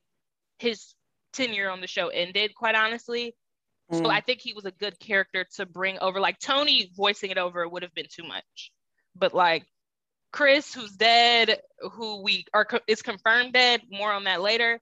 his 0.59 0.95
tenure 1.33 1.71
on 1.71 1.81
the 1.81 1.87
show 1.87 2.09
ended, 2.09 2.55
quite 2.55 2.75
honestly. 2.75 3.35
Mm. 3.93 3.99
So 3.99 4.11
I 4.11 4.21
think 4.21 4.41
he 4.41 4.55
was 4.55 4.65
a 4.65 4.71
good 4.71 4.99
character 4.99 5.47
to 5.57 5.67
bring 5.67 5.99
over. 6.01 6.21
Like 6.21 6.39
Tony 6.39 6.91
voicing 6.97 7.31
it 7.31 7.39
over 7.39 7.69
would 7.69 7.83
have 7.83 7.95
been 7.95 8.09
too 8.11 8.25
much. 8.25 8.73
But 9.15 9.35
like 9.35 9.65
Chris, 10.37 10.75
who's 10.75 10.91
dead, 10.93 11.61
who 11.93 12.21
we 12.21 12.45
are 12.53 12.69
is 12.87 13.01
confirmed 13.01 13.55
dead. 13.55 13.81
More 13.91 14.13
on 14.13 14.25
that 14.25 14.43
later. 14.43 14.79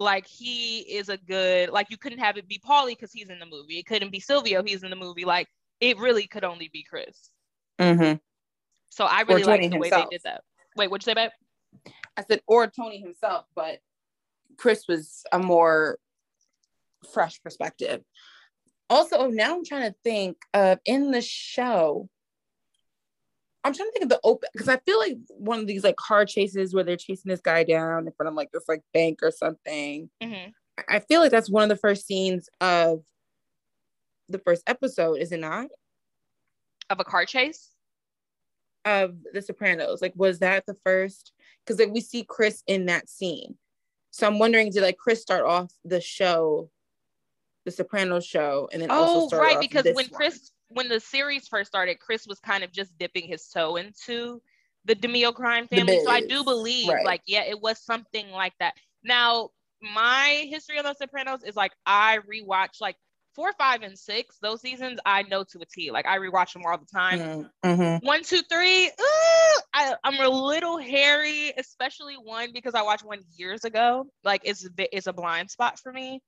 Like 0.00 0.26
he 0.26 0.80
is 0.80 1.08
a 1.08 1.16
good. 1.16 1.70
Like 1.70 1.90
you 1.90 1.96
couldn't 1.96 2.18
have 2.18 2.36
it 2.38 2.48
be 2.48 2.58
Paulie 2.58 2.88
because 2.88 3.12
he's 3.12 3.30
in 3.30 3.38
the 3.38 3.46
movie. 3.46 3.78
It 3.78 3.86
couldn't 3.86 4.10
be 4.10 4.18
Silvio. 4.18 4.64
He's 4.64 4.82
in 4.82 4.90
the 4.90 4.96
movie. 4.96 5.24
Like 5.24 5.46
it 5.78 5.96
really 5.98 6.26
could 6.26 6.42
only 6.42 6.70
be 6.72 6.82
Chris. 6.82 7.30
Mm-hmm. 7.78 8.16
So 8.90 9.04
I 9.04 9.20
really 9.20 9.44
like 9.44 9.60
the 9.60 9.68
himself. 9.68 9.80
way 9.80 9.90
they 9.90 10.06
did 10.10 10.22
that. 10.24 10.42
Wait, 10.76 10.90
what'd 10.90 11.06
you 11.06 11.06
say 11.06 11.12
about? 11.12 11.30
I 12.16 12.24
said, 12.24 12.40
or 12.48 12.66
Tony 12.66 13.00
himself, 13.00 13.44
but 13.54 13.78
Chris 14.58 14.88
was 14.88 15.22
a 15.30 15.38
more 15.38 15.98
fresh 17.12 17.40
perspective. 17.42 18.02
Also, 18.90 19.28
now 19.28 19.54
I'm 19.54 19.64
trying 19.64 19.88
to 19.88 19.96
think 20.02 20.36
of 20.52 20.80
in 20.84 21.12
the 21.12 21.22
show, 21.22 22.08
I'm 23.64 23.72
trying 23.72 23.88
to 23.88 23.92
think 23.92 24.04
of 24.04 24.10
the 24.10 24.20
open 24.22 24.48
because 24.52 24.68
I 24.68 24.76
feel 24.78 24.98
like 24.98 25.16
one 25.30 25.58
of 25.58 25.66
these 25.66 25.84
like 25.84 25.96
car 25.96 26.26
chases 26.26 26.74
where 26.74 26.84
they're 26.84 26.96
chasing 26.96 27.30
this 27.30 27.40
guy 27.40 27.64
down 27.64 28.06
in 28.06 28.12
front 28.12 28.28
of 28.28 28.34
like 28.34 28.52
this 28.52 28.68
like 28.68 28.82
bank 28.92 29.20
or 29.22 29.30
something. 29.30 30.10
Mm-hmm. 30.22 30.50
I 30.88 31.00
feel 31.00 31.20
like 31.20 31.30
that's 31.30 31.50
one 31.50 31.62
of 31.62 31.68
the 31.70 31.76
first 31.76 32.06
scenes 32.06 32.48
of 32.60 33.02
the 34.28 34.38
first 34.38 34.62
episode, 34.66 35.14
is 35.14 35.32
it 35.32 35.40
not? 35.40 35.68
Of 36.90 37.00
a 37.00 37.04
car 37.04 37.24
chase? 37.24 37.70
Of 38.84 39.16
The 39.32 39.40
Sopranos. 39.40 40.02
Like, 40.02 40.12
was 40.14 40.40
that 40.40 40.66
the 40.66 40.74
first? 40.84 41.32
Because 41.64 41.78
like 41.78 41.92
we 41.92 42.00
see 42.00 42.24
Chris 42.24 42.62
in 42.66 42.86
that 42.86 43.08
scene. 43.08 43.56
So 44.10 44.26
I'm 44.26 44.38
wondering, 44.38 44.70
did 44.70 44.82
like 44.82 44.98
Chris 44.98 45.22
start 45.22 45.44
off 45.44 45.72
the 45.84 46.00
show, 46.00 46.70
the 47.64 47.70
Sopranos 47.70 48.26
show, 48.26 48.68
and 48.72 48.82
then 48.82 48.90
oh, 48.90 48.94
also 48.94 49.28
start 49.28 49.42
right 49.42 49.60
because 49.60 49.84
when 49.84 49.94
one? 49.94 50.08
Chris 50.10 50.50
when 50.74 50.88
the 50.88 51.00
series 51.00 51.48
first 51.48 51.68
started, 51.68 51.98
Chris 51.98 52.26
was 52.26 52.38
kind 52.40 52.62
of 52.62 52.72
just 52.72 52.96
dipping 52.98 53.26
his 53.26 53.48
toe 53.48 53.76
into 53.76 54.42
the 54.84 54.94
DiMeo 54.94 55.34
crime 55.34 55.66
family. 55.68 56.00
So 56.04 56.10
I 56.10 56.20
do 56.20 56.44
believe, 56.44 56.88
right. 56.88 57.04
like, 57.04 57.22
yeah, 57.26 57.44
it 57.44 57.60
was 57.60 57.78
something 57.80 58.30
like 58.30 58.52
that. 58.60 58.74
Now, 59.02 59.50
my 59.80 60.46
history 60.48 60.78
of 60.78 60.84
The 60.84 60.94
Sopranos 60.94 61.42
is 61.44 61.56
like 61.56 61.72
I 61.86 62.18
rewatch 62.30 62.80
like 62.80 62.96
four, 63.34 63.52
five, 63.58 63.82
and 63.82 63.98
six. 63.98 64.36
Those 64.40 64.60
seasons 64.60 64.98
I 65.04 65.22
know 65.22 65.44
to 65.44 65.58
a 65.60 65.64
T. 65.66 65.90
Like 65.90 66.06
I 66.06 66.18
rewatch 66.18 66.52
them 66.52 66.62
all 66.66 66.78
the 66.78 66.86
time. 66.86 67.18
Mm-hmm. 67.18 67.68
mm-hmm. 67.68 68.06
One, 68.06 68.22
two, 68.22 68.40
three. 68.50 68.86
Ooh, 68.86 69.60
I, 69.74 69.94
I'm 70.04 70.20
a 70.20 70.28
little 70.28 70.78
hairy, 70.78 71.52
especially 71.58 72.14
one 72.14 72.50
because 72.52 72.74
I 72.74 72.82
watched 72.82 73.04
one 73.04 73.20
years 73.36 73.64
ago. 73.64 74.06
Like 74.22 74.42
it's 74.44 74.66
it's 74.78 75.06
a 75.06 75.12
blind 75.12 75.50
spot 75.50 75.78
for 75.78 75.92
me 75.92 76.20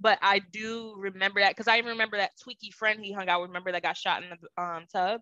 but 0.00 0.18
I 0.22 0.40
do 0.52 0.94
remember 0.96 1.40
that 1.40 1.50
because 1.50 1.68
I 1.68 1.78
even 1.78 1.90
remember 1.90 2.16
that 2.16 2.32
tweaky 2.44 2.72
friend 2.72 3.00
he 3.02 3.12
hung 3.12 3.28
out 3.28 3.40
with. 3.40 3.50
Remember 3.50 3.72
that 3.72 3.82
got 3.82 3.96
shot 3.96 4.22
in 4.22 4.30
the 4.30 4.62
um, 4.62 4.84
tub. 4.92 5.20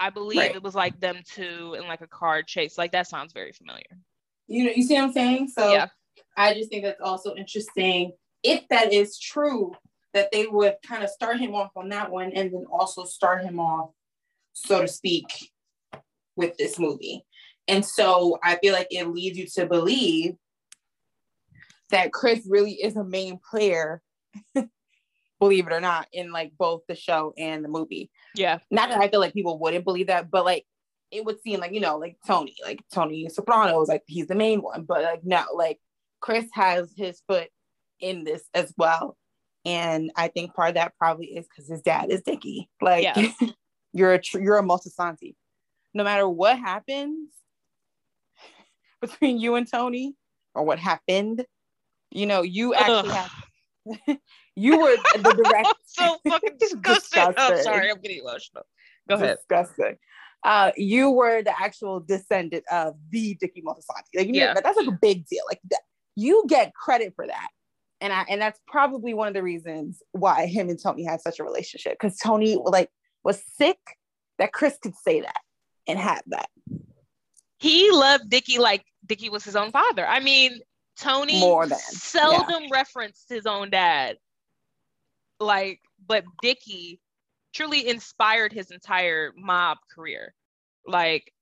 I 0.00 0.10
believe 0.10 0.38
right. 0.38 0.54
it 0.54 0.62
was 0.62 0.74
like 0.74 0.98
them 0.98 1.20
two 1.24 1.76
in 1.78 1.86
like 1.86 2.00
a 2.00 2.08
car 2.08 2.42
chase. 2.42 2.76
Like 2.76 2.92
that 2.92 3.06
sounds 3.06 3.32
very 3.32 3.52
familiar. 3.52 3.84
You 4.48 4.64
know, 4.64 4.72
you 4.74 4.82
see 4.82 4.94
what 4.94 5.04
I'm 5.04 5.12
saying? 5.12 5.48
So 5.48 5.72
yeah. 5.72 5.86
I 6.36 6.54
just 6.54 6.70
think 6.70 6.84
that's 6.84 7.00
also 7.00 7.34
interesting. 7.36 8.12
If 8.42 8.66
that 8.68 8.92
is 8.92 9.18
true, 9.18 9.72
that 10.14 10.30
they 10.32 10.46
would 10.46 10.76
kind 10.86 11.02
of 11.02 11.10
start 11.10 11.38
him 11.38 11.54
off 11.54 11.70
on 11.76 11.88
that 11.90 12.10
one 12.10 12.32
and 12.32 12.52
then 12.52 12.64
also 12.70 13.04
start 13.04 13.44
him 13.44 13.58
off, 13.58 13.90
so 14.52 14.82
to 14.82 14.88
speak, 14.88 15.26
with 16.36 16.56
this 16.56 16.78
movie. 16.78 17.24
And 17.68 17.84
so 17.84 18.38
I 18.42 18.56
feel 18.56 18.72
like 18.72 18.88
it 18.90 19.06
leads 19.06 19.38
you 19.38 19.46
to 19.54 19.66
believe 19.66 20.34
that 21.92 22.12
Chris 22.12 22.40
really 22.46 22.72
is 22.72 22.96
a 22.96 23.04
main 23.04 23.38
player, 23.38 24.02
believe 25.40 25.66
it 25.66 25.72
or 25.72 25.80
not, 25.80 26.08
in 26.12 26.32
like 26.32 26.52
both 26.58 26.82
the 26.88 26.94
show 26.94 27.32
and 27.38 27.64
the 27.64 27.68
movie. 27.68 28.10
Yeah. 28.34 28.58
Not 28.70 28.90
that 28.90 28.98
I 28.98 29.08
feel 29.08 29.20
like 29.20 29.32
people 29.32 29.58
wouldn't 29.58 29.84
believe 29.84 30.08
that, 30.08 30.30
but 30.30 30.44
like 30.44 30.66
it 31.10 31.24
would 31.24 31.40
seem 31.42 31.60
like, 31.60 31.72
you 31.72 31.80
know, 31.80 31.98
like 31.98 32.16
Tony, 32.26 32.56
like 32.64 32.82
Tony 32.92 33.28
Soprano 33.28 33.80
is 33.82 33.88
like 33.88 34.02
he's 34.06 34.26
the 34.26 34.34
main 34.34 34.60
one, 34.60 34.84
but 34.84 35.02
like 35.02 35.24
no, 35.24 35.44
like 35.54 35.78
Chris 36.20 36.46
has 36.52 36.92
his 36.96 37.22
foot 37.28 37.48
in 38.00 38.24
this 38.24 38.42
as 38.54 38.72
well. 38.76 39.16
And 39.64 40.10
I 40.16 40.28
think 40.28 40.54
part 40.54 40.70
of 40.70 40.74
that 40.74 40.96
probably 40.98 41.26
is 41.26 41.46
because 41.46 41.70
his 41.70 41.82
dad 41.82 42.10
is 42.10 42.22
Dickie. 42.22 42.68
Like 42.80 43.04
yeah. 43.04 43.30
you're 43.92 44.14
a 44.14 44.20
tr- 44.20 44.40
you're 44.40 44.58
a 44.58 44.62
Moltisanti. 44.62 45.36
No 45.94 46.04
matter 46.04 46.28
what 46.28 46.58
happens 46.58 47.28
between 49.00 49.38
you 49.38 49.54
and 49.54 49.70
Tony, 49.70 50.16
or 50.54 50.64
what 50.64 50.78
happened, 50.78 51.44
you 52.12 52.26
know, 52.26 52.42
you 52.42 52.74
actually 52.74 53.10
have 53.10 53.30
you 54.56 54.78
were 54.78 54.96
the 55.14 55.42
direct 55.44 55.74
so 55.86 56.18
fucking 56.28 56.56
disgusting. 56.58 57.24
disgusting. 57.24 57.34
Oh, 57.36 57.62
sorry, 57.62 57.90
I'm 57.90 58.00
getting 58.00 58.20
emotional. 58.20 58.64
Go 59.08 59.16
ahead. 59.16 59.38
Disgusting. 59.38 59.96
Uh, 60.44 60.72
you 60.76 61.10
were 61.10 61.42
the 61.42 61.52
actual 61.60 62.00
descendant 62.00 62.64
of 62.70 62.96
the 63.10 63.36
Dickie 63.40 63.62
Moltisanti. 63.62 64.16
Like, 64.16 64.28
yeah, 64.32 64.54
but 64.54 64.64
that's 64.64 64.76
like 64.76 64.88
a 64.88 64.98
big 65.00 65.26
deal. 65.26 65.44
Like 65.48 65.60
that, 65.70 65.80
you 66.16 66.44
get 66.48 66.74
credit 66.74 67.14
for 67.14 67.26
that, 67.26 67.48
and 68.00 68.12
I 68.12 68.24
and 68.28 68.40
that's 68.40 68.58
probably 68.66 69.14
one 69.14 69.28
of 69.28 69.34
the 69.34 69.42
reasons 69.42 70.02
why 70.12 70.46
him 70.46 70.68
and 70.68 70.80
Tony 70.80 71.04
had 71.04 71.20
such 71.20 71.38
a 71.38 71.44
relationship 71.44 71.92
because 71.98 72.18
Tony 72.18 72.56
like 72.62 72.90
was 73.24 73.42
sick 73.56 73.78
that 74.38 74.52
Chris 74.52 74.76
could 74.82 74.94
say 74.96 75.20
that 75.20 75.40
and 75.86 75.98
have 75.98 76.22
that. 76.26 76.48
He 77.58 77.92
loved 77.92 78.28
Dickie 78.28 78.58
like 78.58 78.84
Dickie 79.06 79.28
was 79.28 79.44
his 79.44 79.54
own 79.54 79.70
father. 79.70 80.04
I 80.04 80.18
mean, 80.18 80.60
Tony 81.02 81.40
more 81.40 81.66
than 81.66 81.78
seldom 81.78 82.64
yeah. 82.64 82.68
referenced 82.70 83.28
his 83.28 83.46
own 83.46 83.70
dad. 83.70 84.16
Like, 85.40 85.80
but 86.06 86.24
Dickie 86.40 87.00
truly 87.52 87.88
inspired 87.88 88.52
his 88.52 88.70
entire 88.70 89.32
mob 89.36 89.78
career. 89.92 90.34
Like, 90.86 91.32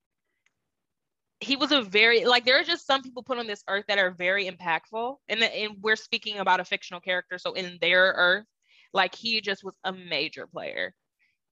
he 1.39 1.55
was 1.55 1.71
a 1.71 1.81
very 1.81 2.25
like 2.25 2.45
there 2.45 2.59
are 2.59 2.63
just 2.63 2.85
some 2.85 3.01
people 3.01 3.23
put 3.23 3.39
on 3.39 3.47
this 3.47 3.63
earth 3.67 3.85
that 3.87 3.97
are 3.97 4.11
very 4.11 4.49
impactful, 4.49 5.17
and 5.27 5.43
and 5.43 5.77
we're 5.81 5.95
speaking 5.95 6.37
about 6.37 6.59
a 6.59 6.65
fictional 6.65 7.01
character, 7.01 7.37
so 7.37 7.53
in 7.53 7.77
their 7.81 8.13
earth, 8.15 8.45
like 8.93 9.15
he 9.15 9.41
just 9.41 9.63
was 9.63 9.73
a 9.83 9.91
major 9.91 10.47
player, 10.47 10.93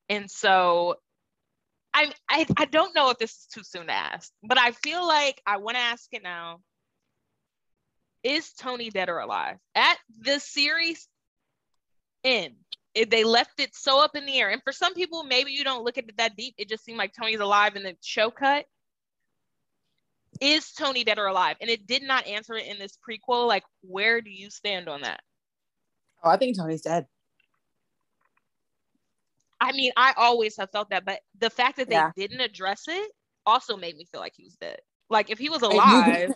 and 0.07 0.29
so. 0.29 0.95
I, 1.91 2.11
I, 2.29 2.45
I 2.55 2.65
don't 2.65 2.93
know 2.93 3.09
if 3.09 3.17
this 3.17 3.31
is 3.31 3.47
too 3.51 3.63
soon 3.63 3.87
to 3.87 3.91
ask, 3.91 4.31
but 4.43 4.59
I 4.59 4.73
feel 4.73 5.05
like 5.05 5.41
I 5.47 5.57
want 5.57 5.75
to 5.75 5.81
ask 5.81 6.07
it 6.11 6.21
now 6.21 6.59
is 8.23 8.53
Tony 8.53 8.89
dead 8.89 9.09
or 9.09 9.19
alive? 9.19 9.57
At 9.75 9.97
the 10.19 10.39
series 10.39 11.07
end, 12.23 12.55
if 12.95 13.09
they 13.09 13.23
left 13.23 13.59
it 13.59 13.75
so 13.75 14.03
up 14.03 14.15
in 14.15 14.25
the 14.25 14.39
air. 14.39 14.49
And 14.49 14.61
for 14.63 14.71
some 14.71 14.93
people, 14.93 15.23
maybe 15.23 15.51
you 15.51 15.63
don't 15.63 15.83
look 15.83 15.97
at 15.97 16.05
it 16.05 16.17
that 16.17 16.35
deep. 16.35 16.55
It 16.57 16.69
just 16.69 16.83
seemed 16.83 16.97
like 16.97 17.13
Tony's 17.13 17.39
alive 17.39 17.75
in 17.75 17.83
the 17.83 17.95
show 18.01 18.29
cut. 18.29 18.65
Is 20.41 20.71
Tony 20.71 21.03
dead 21.03 21.19
or 21.19 21.27
alive? 21.27 21.57
And 21.61 21.69
it 21.69 21.87
did 21.87 22.03
not 22.03 22.27
answer 22.27 22.55
it 22.55 22.67
in 22.67 22.77
this 22.77 22.97
prequel. 22.97 23.47
Like, 23.47 23.63
where 23.81 24.21
do 24.21 24.29
you 24.29 24.49
stand 24.49 24.87
on 24.87 25.01
that? 25.01 25.21
Oh, 26.23 26.29
I 26.29 26.37
think 26.37 26.57
Tony's 26.57 26.81
dead. 26.81 27.07
I 29.61 29.71
mean, 29.73 29.91
I 29.97 30.13
always 30.15 30.55
have 30.57 30.71
felt 30.71 30.89
that, 30.89 31.03
but 31.03 31.19
the 31.37 31.49
fact 31.49 31.77
that 31.77 31.89
they 31.89 31.95
yeah. 31.95 32.11
didn't 32.15 32.39
address 32.39 32.83
it 32.87 33.11
also 33.45 33.75
made 33.75 33.97
me 33.97 34.05
feel 34.05 34.21
like 34.21 34.33
he 34.35 34.45
was 34.45 34.55
dead. 34.55 34.79
Like 35.09 35.29
if 35.29 35.37
he 35.37 35.49
was 35.49 35.61
alive, 35.61 36.33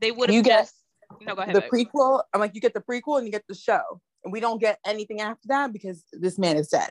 they 0.00 0.12
would 0.12 0.30
have 0.30 0.44
just 0.44 0.74
no, 1.20 1.34
go 1.34 1.42
ahead. 1.42 1.54
The 1.54 1.62
prequel, 1.62 2.22
I'm 2.32 2.40
like, 2.40 2.54
you 2.54 2.60
get 2.60 2.74
the 2.74 2.80
prequel 2.80 3.18
and 3.18 3.26
you 3.26 3.32
get 3.32 3.44
the 3.48 3.54
show. 3.54 4.00
and 4.24 4.32
we 4.32 4.40
don't 4.40 4.60
get 4.60 4.78
anything 4.86 5.20
after 5.20 5.48
that 5.48 5.72
because 5.72 6.04
this 6.12 6.38
man 6.38 6.56
is 6.56 6.68
dead. 6.68 6.90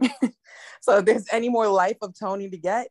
so 0.80 0.98
if 0.98 1.04
there's 1.04 1.26
any 1.32 1.48
more 1.48 1.68
life 1.68 1.96
of 2.02 2.14
Tony 2.18 2.48
to 2.48 2.56
get, 2.56 2.88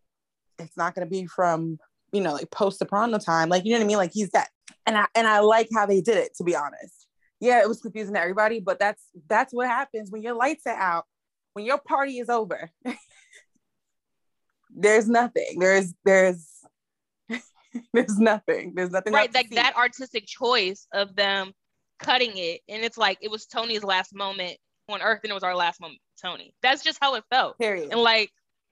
it's 0.60 0.78
not 0.78 0.96
going 0.96 1.06
to 1.06 1.10
be 1.10 1.26
from 1.26 1.78
you 2.12 2.22
know 2.22 2.34
like 2.34 2.52
post 2.52 2.80
soprano 2.80 3.18
time. 3.18 3.50
Like 3.50 3.66
you 3.66 3.72
know 3.72 3.80
what 3.80 3.86
I 3.86 3.88
mean? 3.88 3.98
Like 3.98 4.12
he's 4.14 4.30
dead, 4.30 4.48
and 4.86 4.98
I 4.98 5.06
and 5.16 5.28
I 5.28 5.40
like 5.40 5.70
how 5.74 5.86
they 5.86 6.02
did 6.02 6.18
it. 6.18 6.36
To 6.38 6.44
be 6.44 6.56
honest, 6.56 7.08
yeah, 7.40 7.62
it 7.62 7.68
was 7.68 7.82
confusing 7.82 8.14
to 8.14 8.20
everybody, 8.20 8.60
but 8.60 8.80
that's 8.80 9.04
that's 9.28 9.54
what 9.54 9.68
happens 9.68 10.12
when 10.12 10.22
your 10.22 10.36
lights 10.36 10.64
are 10.68 10.76
out, 10.76 11.06
when 11.54 11.66
your 11.66 11.80
party 11.80 12.20
is 12.20 12.30
over. 12.30 12.70
there's 14.70 15.10
nothing. 15.10 15.58
There's 15.60 15.94
there's 16.06 16.48
there's 17.94 18.18
nothing. 18.20 18.74
There's 18.76 18.92
nothing. 18.92 19.14
Right, 19.14 19.34
like 19.34 19.50
that 19.52 19.76
artistic 19.76 20.26
choice 20.26 20.88
of 20.94 21.16
them 21.16 21.52
cutting 22.00 22.32
it, 22.36 22.62
and 22.68 22.84
it's 22.84 22.98
like 22.98 23.18
it 23.22 23.32
was 23.32 23.46
Tony's 23.46 23.84
last 23.84 24.14
moment 24.14 24.58
on 24.90 25.02
Earth, 25.02 25.22
and 25.24 25.32
it 25.32 25.34
was 25.34 25.44
our 25.44 25.56
last 25.56 25.80
moment, 25.80 26.00
Tony. 26.22 26.54
That's 26.62 26.84
just 26.84 27.00
how 27.02 27.16
it 27.16 27.24
felt. 27.30 27.58
Period. 27.58 27.90
And 27.92 28.02
like 28.02 28.32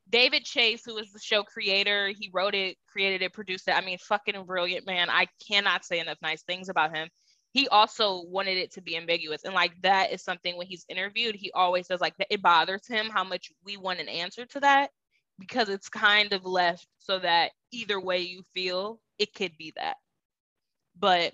David 0.10 0.44
Chase, 0.44 0.82
who 0.86 0.98
is 0.98 1.12
the 1.12 1.20
show 1.20 1.44
creator, 1.44 2.12
he 2.18 2.29
wrote 2.34 2.56
it, 2.56 2.77
created 2.91 3.22
it, 3.22 3.34
produced 3.34 3.68
it. 3.68 3.77
I 3.77 3.82
mean, 3.82 3.98
fucking 4.00 4.44
brilliant 4.46 4.86
man. 4.86 5.10
I 5.10 5.27
cannot 5.48 5.86
say 5.86 6.00
enough 6.00 6.18
nice 6.22 6.44
things 6.44 6.70
about 6.70 6.96
him. 6.96 7.10
He 7.51 7.68
also 7.68 8.24
wanted 8.27 8.58
it 8.58 8.72
to 8.74 8.82
be 8.82 8.96
ambiguous. 8.96 9.44
And 9.44 9.53
like 9.53 9.74
that 9.82 10.12
is 10.12 10.24
something 10.24 10.56
when 10.58 10.68
he's 10.68 10.86
interviewed, 10.88 11.36
he 11.36 11.51
always 11.53 11.88
says 11.88 12.00
like 12.00 12.13
it 12.29 12.41
bothers 12.41 12.86
him 12.88 13.10
how 13.10 13.24
much 13.24 13.51
we 13.65 13.77
want 13.77 14.00
an 14.00 14.10
answer 14.10 14.46
to 14.48 14.60
that 14.60 14.91
because 15.39 15.69
it's 15.69 15.89
kind 15.89 16.34
of 16.34 16.46
left 16.46 16.86
so 17.00 17.19
that 17.19 17.51
either 17.72 18.00
way 18.00 18.19
you 18.19 18.43
feel, 18.53 19.00
it 19.17 19.34
could 19.34 19.58
be 19.58 19.74
that. 19.77 19.96
But 21.00 21.34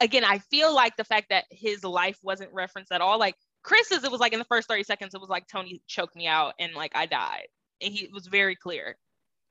again, 0.00 0.24
I 0.24 0.38
feel 0.38 0.74
like 0.74 0.96
the 0.96 1.04
fact 1.04 1.26
that 1.30 1.44
his 1.50 1.82
life 1.82 2.18
wasn't 2.22 2.52
referenced 2.52 2.92
at 2.92 3.00
all, 3.00 3.18
like 3.18 3.34
Chris's, 3.62 4.04
it 4.04 4.10
was 4.10 4.20
like 4.20 4.32
in 4.32 4.38
the 4.38 4.44
first 4.44 4.68
30 4.68 4.84
seconds, 4.84 5.14
it 5.14 5.20
was 5.20 5.30
like 5.30 5.46
Tony 5.48 5.82
choked 5.86 6.14
me 6.14 6.26
out 6.26 6.54
and 6.60 6.74
like 6.74 6.92
I 6.94 7.06
died. 7.06 7.46
And 7.80 7.92
he 7.92 8.08
was 8.12 8.26
very 8.26 8.56
clear. 8.56 8.96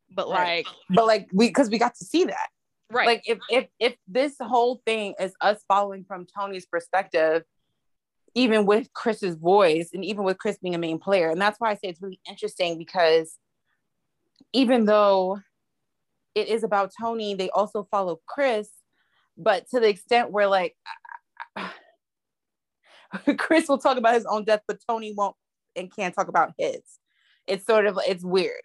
But 0.10 0.30
right. 0.30 0.66
like 0.66 0.68
but 0.90 1.08
like 1.08 1.28
we 1.34 1.48
because 1.48 1.70
we 1.70 1.78
got 1.80 1.96
to 1.96 2.06
see 2.06 2.26
that. 2.26 2.48
Right. 2.92 3.08
Like 3.08 3.24
if 3.26 3.40
if 3.50 3.68
if 3.80 3.96
this 4.08 4.36
whole 4.40 4.82
thing 4.86 5.16
is 5.20 5.34
us 5.42 5.64
following 5.68 6.06
from 6.06 6.28
Tony's 6.38 6.68
perspective, 6.68 7.44
even 8.36 8.66
with 8.66 8.92
Chris's 8.94 9.36
voice 9.36 9.90
and 9.94 10.04
even 10.04 10.26
with 10.26 10.38
Chris 10.38 10.58
being 10.58 10.76
a 10.76 10.80
main 10.80 11.00
player. 11.00 11.30
And 11.30 11.42
that's 11.42 11.60
why 11.60 11.72
I 11.72 11.76
say 11.76 11.88
it's 11.88 12.02
really 12.02 12.20
interesting 12.28 12.78
because 12.78 13.38
even 14.52 14.86
though 14.86 15.40
it 16.36 16.50
is 16.50 16.64
about 16.64 16.92
Tony, 17.00 17.34
they 17.34 17.50
also 17.50 17.88
follow 17.90 18.20
Chris, 18.28 18.70
but 19.38 19.68
to 19.70 19.80
the 19.80 19.88
extent 19.88 20.32
where 20.32 20.48
like 20.48 20.76
Chris 23.38 23.70
will 23.70 23.78
talk 23.78 23.98
about 23.98 24.16
his 24.16 24.26
own 24.26 24.44
death, 24.44 24.62
but 24.68 24.80
Tony 24.88 25.14
won't 25.16 25.36
and 25.78 25.94
can't 25.94 26.14
talk 26.14 26.28
about 26.28 26.54
his. 26.58 26.82
It's 27.48 27.66
sort 27.66 27.86
of 27.86 27.98
it's 28.06 28.24
weird. 28.24 28.62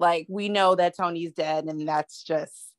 Like 0.00 0.26
we 0.28 0.48
know 0.48 0.74
that 0.74 0.96
Tony's 0.96 1.32
dead, 1.32 1.64
and 1.64 1.86
that's 1.86 2.22
just 2.22 2.72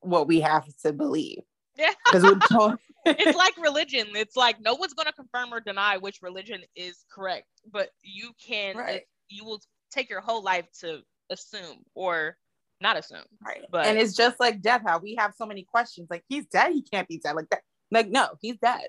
what 0.00 0.26
we 0.26 0.40
have 0.40 0.66
to 0.82 0.92
believe. 0.92 1.42
Yeah. 1.76 1.90
Because 2.12 2.78
it's 3.04 3.36
like 3.36 3.56
religion. 3.60 4.08
It's 4.14 4.36
like 4.36 4.60
no 4.60 4.74
one's 4.74 4.94
gonna 4.94 5.12
confirm 5.12 5.52
or 5.52 5.60
deny 5.60 5.96
which 5.96 6.22
religion 6.22 6.62
is 6.76 7.04
correct, 7.10 7.48
but 7.72 7.90
you 8.02 8.32
can 8.40 8.76
right. 8.76 9.02
you 9.28 9.44
will 9.44 9.60
take 9.90 10.08
your 10.08 10.20
whole 10.20 10.42
life 10.42 10.66
to 10.80 11.00
assume 11.30 11.78
or 11.94 12.36
not 12.80 12.96
assume. 12.96 13.24
Right. 13.44 13.62
But 13.70 13.86
and 13.86 13.98
it's 13.98 14.14
just 14.14 14.38
like 14.38 14.60
death, 14.60 14.82
how 14.86 14.98
we 14.98 15.16
have 15.16 15.34
so 15.36 15.46
many 15.46 15.64
questions. 15.64 16.08
Like 16.10 16.22
he's 16.28 16.46
dead, 16.46 16.72
he 16.72 16.82
can't 16.82 17.08
be 17.08 17.18
dead. 17.18 17.34
Like 17.34 17.48
that. 17.50 17.62
Like, 17.90 18.08
no, 18.08 18.28
he's 18.40 18.56
dead 18.58 18.88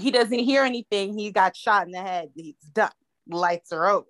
he 0.00 0.10
doesn't 0.10 0.38
hear 0.38 0.64
anything. 0.64 1.16
He 1.16 1.30
got 1.30 1.56
shot 1.56 1.86
in 1.86 1.92
the 1.92 2.00
head. 2.00 2.30
He's 2.34 2.56
done. 2.72 2.90
Lights 3.28 3.72
are 3.72 3.86
over. 3.86 4.06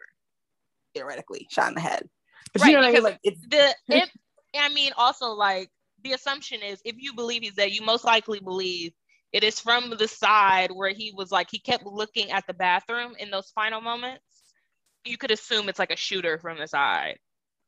Theoretically, 0.95 1.47
shot 1.51 1.69
in 1.69 1.75
the 1.75 1.81
head. 1.81 2.09
But 2.53 2.63
right, 2.63 2.69
you 2.69 2.75
know 2.75 2.83
what 2.83 2.89
I 2.89 2.93
mean? 2.93 3.03
Like 3.03 3.21
it's 3.23 3.41
the 3.49 3.75
if 3.89 4.11
I 4.57 4.69
mean 4.71 4.93
also 4.97 5.33
like 5.33 5.71
the 6.07 6.15
assumption 6.15 6.63
is 6.63 6.81
if 6.85 6.97
you 6.99 7.13
believe 7.15 7.43
he's 7.43 7.55
dead, 7.55 7.73
you 7.73 7.83
most 7.83 8.05
likely 8.05 8.39
believe 8.39 8.93
it 9.33 9.43
is 9.43 9.59
from 9.59 9.93
the 9.99 10.07
side 10.07 10.71
where 10.71 10.93
he 10.93 11.13
was 11.17 11.33
like 11.33 11.49
he 11.51 11.59
kept 11.59 11.85
looking 11.85 12.31
at 12.31 12.47
the 12.47 12.55
bathroom 12.55 13.15
in 13.19 13.31
those 13.31 13.51
final 13.55 13.81
moments. 13.81 14.23
You 15.05 15.19
could 15.19 15.31
assume 15.31 15.69
it's 15.69 15.79
like 15.79 15.91
a 15.91 15.97
shooter 15.97 16.39
from 16.39 16.59
the 16.59 16.69
side 16.69 17.19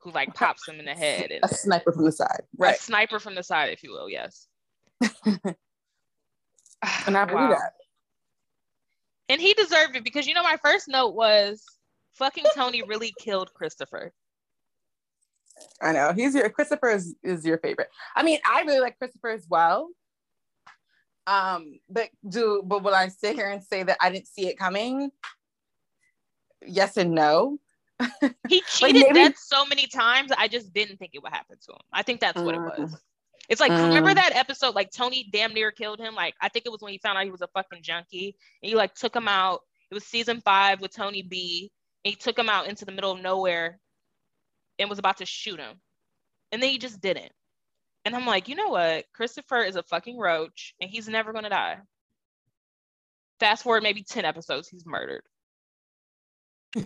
who 0.01 0.12
like 0.12 0.35
pops 0.35 0.68
him 0.68 0.79
in 0.79 0.85
the 0.85 0.94
head. 0.94 1.31
A 1.42 1.48
sniper 1.48 1.92
from 1.92 2.05
the 2.05 2.12
side, 2.12 2.42
right? 2.57 2.77
A 2.77 2.81
sniper 2.81 3.18
from 3.18 3.35
the 3.35 3.42
side, 3.42 3.70
if 3.70 3.83
you 3.83 3.90
will. 3.90 4.09
Yes. 4.09 4.46
and 5.24 5.57
I 7.16 7.24
believe 7.24 7.51
wow. 7.51 7.51
that. 7.51 7.72
And 9.29 9.40
he 9.40 9.53
deserved 9.55 9.96
it 9.96 10.05
because 10.05 10.27
you 10.27 10.35
know 10.35 10.44
my 10.44 10.59
first 10.62 10.88
note 10.88 11.14
was 11.14 11.64
fucking 12.12 12.44
Tony 12.55 12.83
really 12.83 13.12
killed 13.18 13.53
Christopher. 13.53 14.12
I 15.81 15.92
know. 15.92 16.12
He's 16.12 16.35
your 16.35 16.49
Christopher 16.51 16.90
is, 16.90 17.14
is 17.23 17.44
your 17.44 17.59
favorite. 17.59 17.88
I 18.16 18.23
mean, 18.23 18.40
I 18.44 18.62
really 18.62 18.81
like 18.81 18.99
Christopher 18.99 19.31
as 19.31 19.47
well. 19.49 19.88
Um, 21.27 21.79
but 21.90 22.09
do 22.27 22.62
but 22.64 22.83
will 22.83 22.94
I 22.94 23.09
sit 23.09 23.37
here 23.37 23.51
and 23.51 23.62
say 23.62 23.83
that 23.83 23.99
I 24.01 24.11
didn't 24.11 24.29
see 24.29 24.49
it 24.49 24.59
coming? 24.59 25.11
Yes 26.66 26.97
and 26.97 27.12
no. 27.12 27.59
He 28.49 28.61
cheated 28.68 29.03
like 29.03 29.12
maybe... 29.12 29.35
so 29.37 29.66
many 29.66 29.87
times. 29.87 30.33
I 30.37 30.49
just 30.49 30.73
didn't 30.73 30.99
think 30.99 31.12
it 31.14 31.23
would 31.23 31.33
happen 31.33 31.59
to 31.66 31.73
him. 31.73 31.81
I 31.92 32.03
think 32.03 32.21
that's 32.21 32.40
what 32.40 32.55
it 32.55 32.61
was. 32.61 32.92
Mm. 32.92 33.01
It's 33.49 33.61
like, 33.61 33.73
mm. 33.73 33.88
remember 33.88 34.14
that 34.14 34.35
episode? 34.35 34.75
Like 34.75 34.90
Tony 34.90 35.29
damn 35.33 35.55
near 35.55 35.71
killed 35.71 35.99
him. 35.99 36.14
Like 36.14 36.35
I 36.40 36.49
think 36.49 36.66
it 36.66 36.73
was 36.73 36.81
when 36.81 36.92
he 36.92 36.99
found 36.99 37.18
out 37.18 37.25
he 37.25 37.31
was 37.31 37.42
a 37.42 37.49
fucking 37.49 37.83
junkie, 37.83 38.37
and 38.62 38.71
he 38.71 38.75
like 38.75 38.94
took 38.94 39.14
him 39.14 39.29
out. 39.29 39.61
It 39.90 39.94
was 39.94 40.05
season 40.05 40.40
five 40.40 40.81
with 40.81 40.94
Tony 40.94 41.23
B. 41.23 41.71
And 42.05 42.12
he 42.12 42.16
took 42.16 42.38
him 42.38 42.49
out 42.49 42.68
into 42.68 42.85
the 42.85 42.92
middle 42.92 43.12
of 43.12 43.21
nowhere, 43.21 43.81
and 44.79 44.88
was 44.88 44.99
about 44.99 45.19
to 45.19 45.27
shoot 45.27 45.59
him, 45.61 45.81
and 46.53 46.62
then 46.62 46.71
he 46.71 46.79
just 46.79 47.01
didn't. 47.01 47.33
And 48.05 48.14
I'm 48.14 48.27
like, 48.27 48.49
you 48.49 48.55
know 48.55 48.69
what? 48.69 49.05
Christopher 49.12 49.62
is 49.62 49.77
a 49.77 49.83
fucking 49.83 50.19
roach, 50.19 50.75
and 50.81 50.91
he's 50.91 51.09
never 51.09 51.33
gonna 51.33 51.51
die. 51.51 51.79
Fast 53.41 53.62
forward 53.62 53.83
maybe 53.83 54.03
ten 54.03 54.25
episodes, 54.25 54.69
he's 54.69 54.87
murdered. 54.87 55.23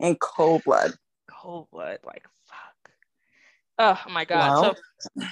In 0.00 0.16
cold 0.20 0.62
blood. 0.64 0.94
Cold 1.30 1.68
blood, 1.70 1.98
like 2.04 2.24
fuck. 2.46 2.92
Oh 3.78 4.10
my 4.10 4.24
god! 4.24 4.74
So 5.16 5.24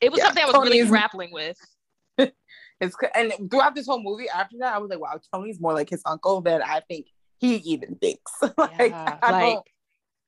it 0.00 0.10
was 0.10 0.18
yeah, 0.18 0.26
something 0.26 0.42
I 0.42 0.46
was 0.46 0.54
Tony's, 0.54 0.72
really 0.72 0.88
grappling 0.88 1.32
with. 1.32 1.56
it's 2.18 2.96
and 3.14 3.32
throughout 3.50 3.74
this 3.74 3.86
whole 3.86 4.02
movie, 4.02 4.28
after 4.28 4.56
that, 4.60 4.74
I 4.74 4.78
was 4.78 4.90
like, 4.90 5.00
wow, 5.00 5.18
Tony's 5.32 5.60
more 5.60 5.72
like 5.72 5.90
his 5.90 6.02
uncle 6.06 6.40
than 6.40 6.62
I 6.62 6.80
think 6.80 7.06
he 7.38 7.56
even 7.56 7.96
thinks. 7.96 8.32
like, 8.58 8.90
yeah, 8.90 9.18
like 9.22 9.58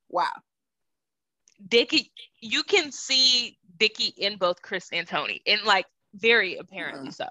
wow. 0.09 0.31
Dickie, 1.69 2.13
you 2.41 2.63
can 2.63 2.93
see 2.93 3.59
Dickie 3.79 4.15
in 4.17 4.37
both 4.37 4.63
Chris 4.63 4.89
and 4.93 5.07
Tony, 5.07 5.41
and 5.47 5.63
like 5.65 5.87
very 6.15 6.57
apparently 6.57 7.09
mm. 7.09 7.15
so. 7.15 7.29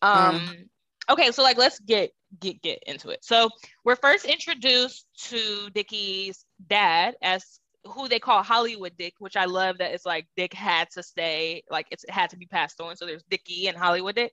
Um, 0.00 0.40
mm. 0.40 0.68
okay, 1.10 1.30
so 1.32 1.42
like 1.42 1.58
let's 1.58 1.78
get 1.80 2.12
get 2.40 2.62
get 2.62 2.82
into 2.86 3.10
it. 3.10 3.24
So 3.24 3.50
we're 3.84 3.96
first 3.96 4.24
introduced 4.24 5.06
to 5.24 5.68
Dickie's 5.74 6.44
dad 6.66 7.14
as 7.22 7.60
who 7.84 8.08
they 8.08 8.18
call 8.18 8.42
Hollywood 8.42 8.96
Dick, 8.96 9.14
which 9.18 9.36
I 9.36 9.44
love 9.44 9.78
that 9.78 9.92
it's 9.92 10.06
like 10.06 10.26
Dick 10.36 10.54
had 10.54 10.88
to 10.92 11.02
stay, 11.02 11.64
like 11.70 11.86
it's, 11.90 12.04
it 12.04 12.10
had 12.10 12.30
to 12.30 12.36
be 12.36 12.46
passed 12.46 12.80
on. 12.80 12.96
So 12.96 13.06
there's 13.06 13.24
Dickie 13.24 13.68
and 13.68 13.76
Hollywood 13.76 14.14
Dick. 14.14 14.32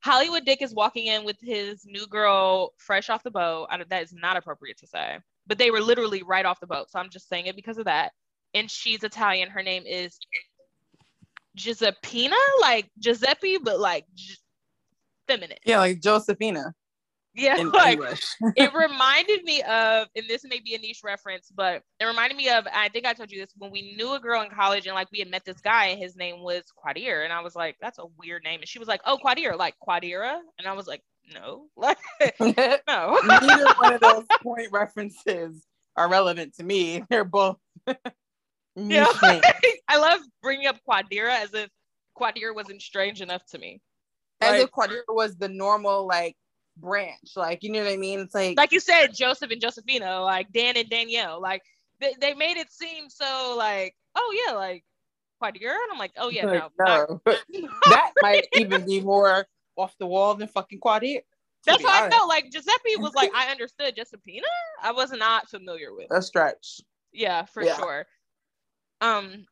Hollywood 0.00 0.44
Dick 0.44 0.62
is 0.62 0.74
walking 0.74 1.06
in 1.06 1.24
with 1.24 1.36
his 1.40 1.84
new 1.84 2.06
girl 2.06 2.72
fresh 2.78 3.10
off 3.10 3.22
the 3.22 3.30
boat. 3.30 3.68
I, 3.70 3.82
that 3.84 4.02
is 4.02 4.12
not 4.12 4.36
appropriate 4.36 4.78
to 4.78 4.86
say, 4.86 5.18
but 5.46 5.58
they 5.58 5.70
were 5.70 5.80
literally 5.80 6.22
right 6.22 6.44
off 6.44 6.60
the 6.60 6.66
boat. 6.66 6.90
So 6.90 6.98
I'm 6.98 7.10
just 7.10 7.28
saying 7.28 7.46
it 7.46 7.56
because 7.56 7.78
of 7.78 7.84
that. 7.84 8.12
And 8.54 8.70
she's 8.70 9.04
Italian. 9.04 9.48
Her 9.50 9.62
name 9.62 9.84
is 9.86 10.18
Giuseppina, 11.56 12.36
like 12.60 12.90
Giuseppe, 12.98 13.58
but 13.58 13.78
like 13.78 14.06
feminine. 15.26 15.58
Yeah, 15.64 15.78
like 15.78 16.00
Josephina. 16.00 16.74
Yeah, 17.34 17.56
like 17.74 18.00
it 18.56 18.74
reminded 18.74 19.44
me 19.44 19.62
of, 19.62 20.08
and 20.16 20.26
this 20.28 20.44
may 20.44 20.60
be 20.60 20.74
a 20.74 20.78
niche 20.78 21.02
reference, 21.04 21.50
but 21.54 21.82
it 22.00 22.04
reminded 22.04 22.36
me 22.36 22.48
of. 22.48 22.66
I 22.72 22.88
think 22.88 23.06
I 23.06 23.12
told 23.12 23.30
you 23.30 23.40
this 23.40 23.54
when 23.56 23.70
we 23.70 23.94
knew 23.96 24.14
a 24.14 24.20
girl 24.20 24.42
in 24.42 24.50
college, 24.50 24.86
and 24.86 24.94
like 24.94 25.08
we 25.12 25.20
had 25.20 25.30
met 25.30 25.44
this 25.44 25.60
guy, 25.60 25.86
and 25.86 26.00
his 26.00 26.16
name 26.16 26.42
was 26.42 26.64
Quadir, 26.76 27.24
and 27.24 27.32
I 27.32 27.40
was 27.40 27.54
like, 27.54 27.76
"That's 27.80 27.98
a 27.98 28.06
weird 28.18 28.42
name," 28.42 28.60
and 28.60 28.68
she 28.68 28.80
was 28.80 28.88
like, 28.88 29.00
"Oh, 29.06 29.18
Quadir, 29.24 29.56
like 29.56 29.74
Quadira," 29.86 30.40
and 30.58 30.66
I 30.66 30.72
was 30.72 30.88
like, 30.88 31.02
"No, 31.32 31.68
like 31.76 31.98
no." 32.40 33.18
Neither 33.24 33.66
one 33.78 33.94
of 33.94 34.00
those 34.00 34.24
point 34.42 34.68
references 34.72 35.64
are 35.96 36.08
relevant 36.08 36.54
to 36.56 36.62
me. 36.62 37.04
They're 37.08 37.24
both. 37.24 37.58
yeah, 38.76 39.06
I 39.88 39.98
love 39.98 40.20
bringing 40.42 40.66
up 40.66 40.78
Quadira 40.88 41.42
as 41.42 41.52
if 41.54 41.68
Quadir 42.18 42.54
wasn't 42.54 42.82
strange 42.82 43.20
enough 43.20 43.44
to 43.46 43.58
me. 43.58 43.80
As 44.40 44.52
like, 44.52 44.62
if 44.62 44.70
Quadira 44.70 45.02
was 45.08 45.36
the 45.36 45.48
normal 45.48 46.06
like 46.06 46.36
branch. 46.76 47.32
Like, 47.36 47.62
you 47.62 47.72
know 47.72 47.82
what 47.82 47.92
I 47.92 47.96
mean? 47.96 48.20
It's 48.20 48.34
like 48.34 48.56
like 48.56 48.72
you 48.72 48.80
said, 48.80 49.14
Joseph 49.14 49.50
and 49.50 49.60
Josephina, 49.60 50.20
like 50.22 50.52
Dan 50.52 50.76
and 50.76 50.88
Danielle. 50.88 51.40
Like 51.40 51.62
they, 52.00 52.14
they 52.20 52.34
made 52.34 52.56
it 52.56 52.72
seem 52.72 53.08
so 53.08 53.54
like, 53.56 53.94
oh 54.14 54.44
yeah, 54.46 54.54
like 54.54 54.84
quite 55.38 55.56
a 55.56 55.58
girl. 55.58 55.72
And 55.72 55.92
I'm 55.92 55.98
like, 55.98 56.12
oh 56.16 56.30
yeah, 56.30 56.44
no. 56.44 56.70
no. 56.78 57.20
that 57.90 58.12
might 58.22 58.46
even 58.54 58.86
be 58.86 59.00
more 59.00 59.46
off 59.76 59.94
the 59.98 60.06
wall 60.06 60.34
than 60.34 60.48
fucking 60.48 60.80
Quadir. 60.80 61.20
That's 61.66 61.84
how 61.84 62.06
I 62.06 62.10
felt. 62.10 62.28
Like 62.28 62.50
Giuseppe 62.50 62.96
was 62.96 63.14
like, 63.14 63.30
I 63.34 63.50
understood 63.50 63.96
Giuseppina. 63.96 64.42
I 64.82 64.92
was 64.92 65.12
not 65.12 65.48
familiar 65.48 65.94
with. 65.94 66.06
A 66.10 66.22
stretch. 66.22 66.80
Yeah, 67.12 67.44
for 67.44 67.62
yeah. 67.62 67.76
sure. 67.76 68.06
Um, 69.00 69.46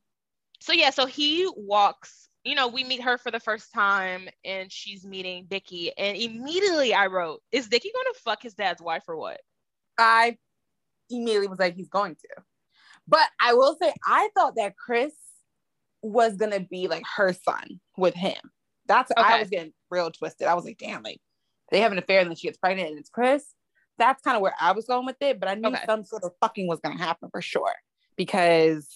so 0.60 0.72
yeah, 0.72 0.90
so 0.90 1.06
he 1.06 1.50
walks, 1.56 2.28
you 2.44 2.54
know, 2.54 2.68
we 2.68 2.84
meet 2.84 3.02
her 3.02 3.18
for 3.18 3.30
the 3.30 3.40
first 3.40 3.72
time 3.72 4.28
and 4.44 4.70
she's 4.72 5.06
meeting 5.06 5.46
Dickie. 5.48 5.96
And 5.96 6.16
immediately 6.16 6.94
I 6.94 7.06
wrote, 7.06 7.42
Is 7.52 7.68
Dickie 7.68 7.92
gonna 7.94 8.14
fuck 8.24 8.42
his 8.42 8.54
dad's 8.54 8.82
wife 8.82 9.04
or 9.08 9.16
what? 9.16 9.40
I 9.98 10.36
immediately 11.10 11.48
was 11.48 11.58
like, 11.58 11.74
he's 11.74 11.88
going 11.88 12.14
to. 12.14 12.42
But 13.06 13.28
I 13.40 13.54
will 13.54 13.76
say, 13.80 13.92
I 14.06 14.28
thought 14.34 14.56
that 14.56 14.76
Chris 14.76 15.14
was 16.02 16.36
gonna 16.36 16.60
be 16.60 16.88
like 16.88 17.04
her 17.16 17.32
son 17.32 17.80
with 17.96 18.14
him. 18.14 18.38
That's 18.86 19.10
okay. 19.10 19.22
I 19.22 19.40
was 19.40 19.50
getting 19.50 19.72
real 19.90 20.10
twisted. 20.10 20.46
I 20.46 20.54
was 20.54 20.64
like, 20.64 20.78
damn, 20.78 21.02
like 21.02 21.20
they 21.70 21.80
have 21.80 21.92
an 21.92 21.98
affair 21.98 22.20
and 22.20 22.28
then 22.28 22.36
she 22.36 22.46
gets 22.46 22.58
pregnant 22.58 22.90
and 22.90 22.98
it's 22.98 23.10
Chris. 23.10 23.44
That's 23.98 24.22
kind 24.22 24.36
of 24.36 24.42
where 24.42 24.54
I 24.60 24.72
was 24.72 24.86
going 24.86 25.06
with 25.06 25.16
it, 25.20 25.40
but 25.40 25.48
I 25.48 25.54
knew 25.54 25.68
okay. 25.68 25.82
some 25.86 26.04
sort 26.04 26.24
of 26.24 26.32
fucking 26.40 26.68
was 26.68 26.80
gonna 26.80 26.98
happen 26.98 27.30
for 27.30 27.42
sure. 27.42 27.74
Because 28.16 28.88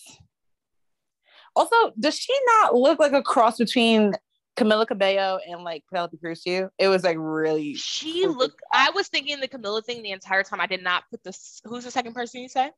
also, 1.55 1.77
does 1.99 2.19
she 2.19 2.33
not 2.47 2.75
look 2.75 2.99
like 2.99 3.13
a 3.13 3.23
cross 3.23 3.59
between 3.59 4.15
Camila 4.57 4.87
Cabello 4.87 5.39
and 5.47 5.63
like 5.65 5.85
Penelope 5.89 6.17
Cruz 6.19 6.43
too? 6.43 6.69
It 6.79 6.89
was 6.89 7.05
like 7.05 7.17
really. 7.19 7.75
She 7.75 8.27
looked. 8.27 8.61
I 8.73 8.91
was 8.95 9.09
thinking 9.09 9.41
the 9.41 9.49
Camila 9.49 9.85
thing 9.85 10.03
the 10.03 10.11
entire 10.11 10.43
time. 10.43 10.61
I 10.61 10.67
did 10.67 10.83
not 10.83 11.05
put 11.11 11.23
this. 11.25 11.61
Who's 11.65 11.85
the 11.85 11.91
second 11.91 12.15
person 12.15 12.41
you 12.41 12.49
said? 12.49 12.71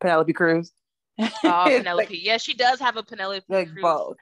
Penelope 0.00 0.32
Cruz. 0.32 0.72
Oh, 1.18 1.30
Penelope. 1.42 1.96
like, 1.96 2.08
yeah, 2.10 2.36
she 2.36 2.54
does 2.54 2.80
have 2.80 2.96
a 2.96 3.02
Penelope 3.02 3.44
like 3.48 3.70
Cruz. 3.70 3.82
both. 3.82 4.16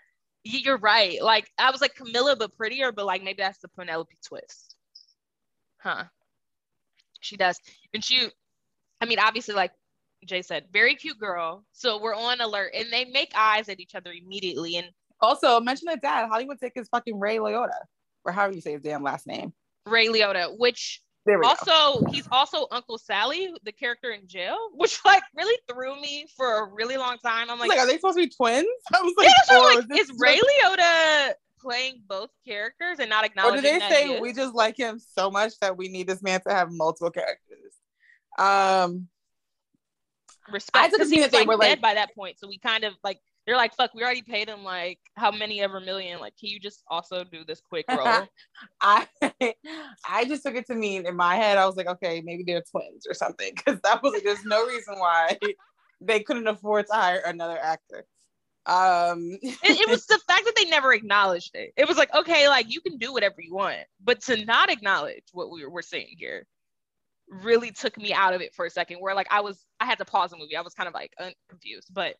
You're 0.44 0.78
right. 0.78 1.22
Like 1.22 1.50
I 1.58 1.70
was 1.70 1.80
like 1.80 1.94
Camila, 1.94 2.38
but 2.38 2.56
prettier. 2.56 2.92
But 2.92 3.06
like 3.06 3.22
maybe 3.22 3.42
that's 3.42 3.58
the 3.58 3.68
Penelope 3.68 4.16
twist. 4.26 4.74
Huh. 5.78 6.04
She 7.20 7.36
does, 7.36 7.58
and 7.92 8.02
she. 8.02 8.28
I 9.02 9.06
mean, 9.06 9.18
obviously, 9.18 9.54
like 9.54 9.72
Jay 10.26 10.42
said, 10.42 10.66
very 10.72 10.94
cute 10.94 11.18
girl. 11.18 11.64
So 11.72 12.00
we're 12.00 12.14
on 12.14 12.40
alert, 12.40 12.72
and 12.74 12.92
they 12.92 13.04
make 13.06 13.32
eyes 13.34 13.68
at 13.68 13.80
each 13.80 13.94
other 13.94 14.12
immediately. 14.12 14.76
And 14.76 14.88
also 15.20 15.60
mention 15.60 15.86
the 15.90 15.96
dad. 15.96 16.28
Hollywood 16.28 16.58
Dick 16.60 16.72
is 16.76 16.88
fucking 16.88 17.18
Ray 17.18 17.36
Liotta, 17.36 17.80
or 18.24 18.32
however 18.32 18.54
you 18.54 18.60
say 18.60 18.72
his 18.72 18.82
damn 18.82 19.02
last 19.02 19.26
name. 19.26 19.52
Ray 19.86 20.08
Liotta, 20.08 20.58
which 20.58 21.02
also 21.36 22.04
go. 22.04 22.10
he's 22.10 22.28
also 22.30 22.66
Uncle 22.70 22.98
Sally, 22.98 23.52
the 23.64 23.72
character 23.72 24.10
in 24.10 24.26
jail, 24.26 24.56
which 24.74 25.00
like 25.04 25.22
really 25.36 25.58
threw 25.68 26.00
me 26.00 26.26
for 26.36 26.64
a 26.64 26.72
really 26.72 26.96
long 26.96 27.18
time. 27.18 27.50
I'm 27.50 27.58
like, 27.58 27.68
like 27.68 27.78
are 27.78 27.86
they 27.86 27.96
supposed 27.96 28.18
to 28.18 28.24
be 28.24 28.30
twins? 28.30 28.66
I 28.94 29.02
was 29.02 29.14
like, 29.16 29.28
yeah, 29.28 29.56
oh, 29.56 29.74
like 29.74 30.00
is, 30.00 30.10
is 30.10 30.16
Ray 30.18 30.38
Liotta 30.38 31.32
playing 31.60 32.02
both 32.08 32.30
characters 32.46 32.98
and 32.98 33.10
not 33.10 33.24
acknowledging? 33.24 33.58
Or 33.58 33.62
do 33.62 33.78
they 33.78 33.88
say 33.88 34.20
we 34.20 34.32
just 34.32 34.54
like 34.54 34.76
him 34.76 34.98
so 34.98 35.30
much 35.30 35.58
that 35.60 35.76
we 35.76 35.88
need 35.88 36.06
this 36.06 36.22
man 36.22 36.40
to 36.46 36.54
have 36.54 36.68
multiple 36.70 37.10
characters? 37.10 37.74
Um, 38.38 39.08
respect 40.50 40.92
because 40.92 41.10
he 41.10 41.20
was 41.20 41.32
like, 41.32 41.46
like 41.46 41.60
dead 41.60 41.80
by 41.80 41.94
that 41.94 42.14
point. 42.14 42.38
So 42.38 42.48
we 42.48 42.58
kind 42.58 42.84
of 42.84 42.94
like 43.04 43.20
they're 43.50 43.56
like, 43.56 43.74
fuck, 43.74 43.92
we 43.94 44.04
already 44.04 44.22
paid 44.22 44.48
him 44.48 44.62
like 44.62 45.00
how 45.16 45.32
many 45.32 45.60
ever 45.60 45.80
million. 45.80 46.20
Like, 46.20 46.36
can 46.38 46.50
you 46.50 46.60
just 46.60 46.84
also 46.86 47.24
do 47.24 47.44
this 47.44 47.60
quick 47.60 47.84
role? 47.90 48.28
I 48.80 49.08
I 50.08 50.24
just 50.24 50.44
took 50.44 50.54
it 50.54 50.68
to 50.68 50.76
mean 50.76 51.04
in 51.04 51.16
my 51.16 51.34
head, 51.34 51.58
I 51.58 51.66
was 51.66 51.74
like, 51.76 51.88
okay, 51.88 52.22
maybe 52.24 52.44
they're 52.44 52.62
twins 52.70 53.08
or 53.08 53.14
something. 53.14 53.52
Cause 53.66 53.80
that 53.82 54.04
was 54.04 54.12
like 54.12 54.22
there's 54.22 54.44
no 54.44 54.64
reason 54.68 55.00
why 55.00 55.36
they 56.00 56.20
couldn't 56.20 56.46
afford 56.46 56.86
to 56.86 56.92
hire 56.92 57.22
another 57.26 57.58
actor. 57.58 58.06
Um 58.66 59.36
it, 59.42 59.58
it 59.64 59.88
was 59.88 60.06
the 60.06 60.20
fact 60.28 60.44
that 60.44 60.54
they 60.54 60.66
never 60.66 60.92
acknowledged 60.92 61.56
it. 61.56 61.72
It 61.76 61.88
was 61.88 61.96
like, 61.96 62.14
okay, 62.14 62.48
like 62.48 62.72
you 62.72 62.80
can 62.80 62.98
do 62.98 63.12
whatever 63.12 63.40
you 63.40 63.52
want, 63.52 63.80
but 64.00 64.22
to 64.26 64.44
not 64.44 64.70
acknowledge 64.70 65.24
what 65.32 65.50
we 65.50 65.64
were, 65.64 65.70
we're 65.70 65.82
seeing 65.82 66.14
here 66.16 66.46
really 67.28 67.72
took 67.72 67.98
me 67.98 68.12
out 68.12 68.32
of 68.32 68.42
it 68.42 68.54
for 68.54 68.64
a 68.64 68.70
second 68.70 68.98
where 68.98 69.16
like 69.16 69.26
I 69.28 69.40
was 69.40 69.66
I 69.80 69.86
had 69.86 69.98
to 69.98 70.04
pause 70.04 70.30
the 70.30 70.36
movie. 70.36 70.56
I 70.56 70.60
was 70.60 70.74
kind 70.74 70.86
of 70.86 70.94
like 70.94 71.12
un- 71.18 71.34
confused, 71.48 71.88
but 71.92 72.14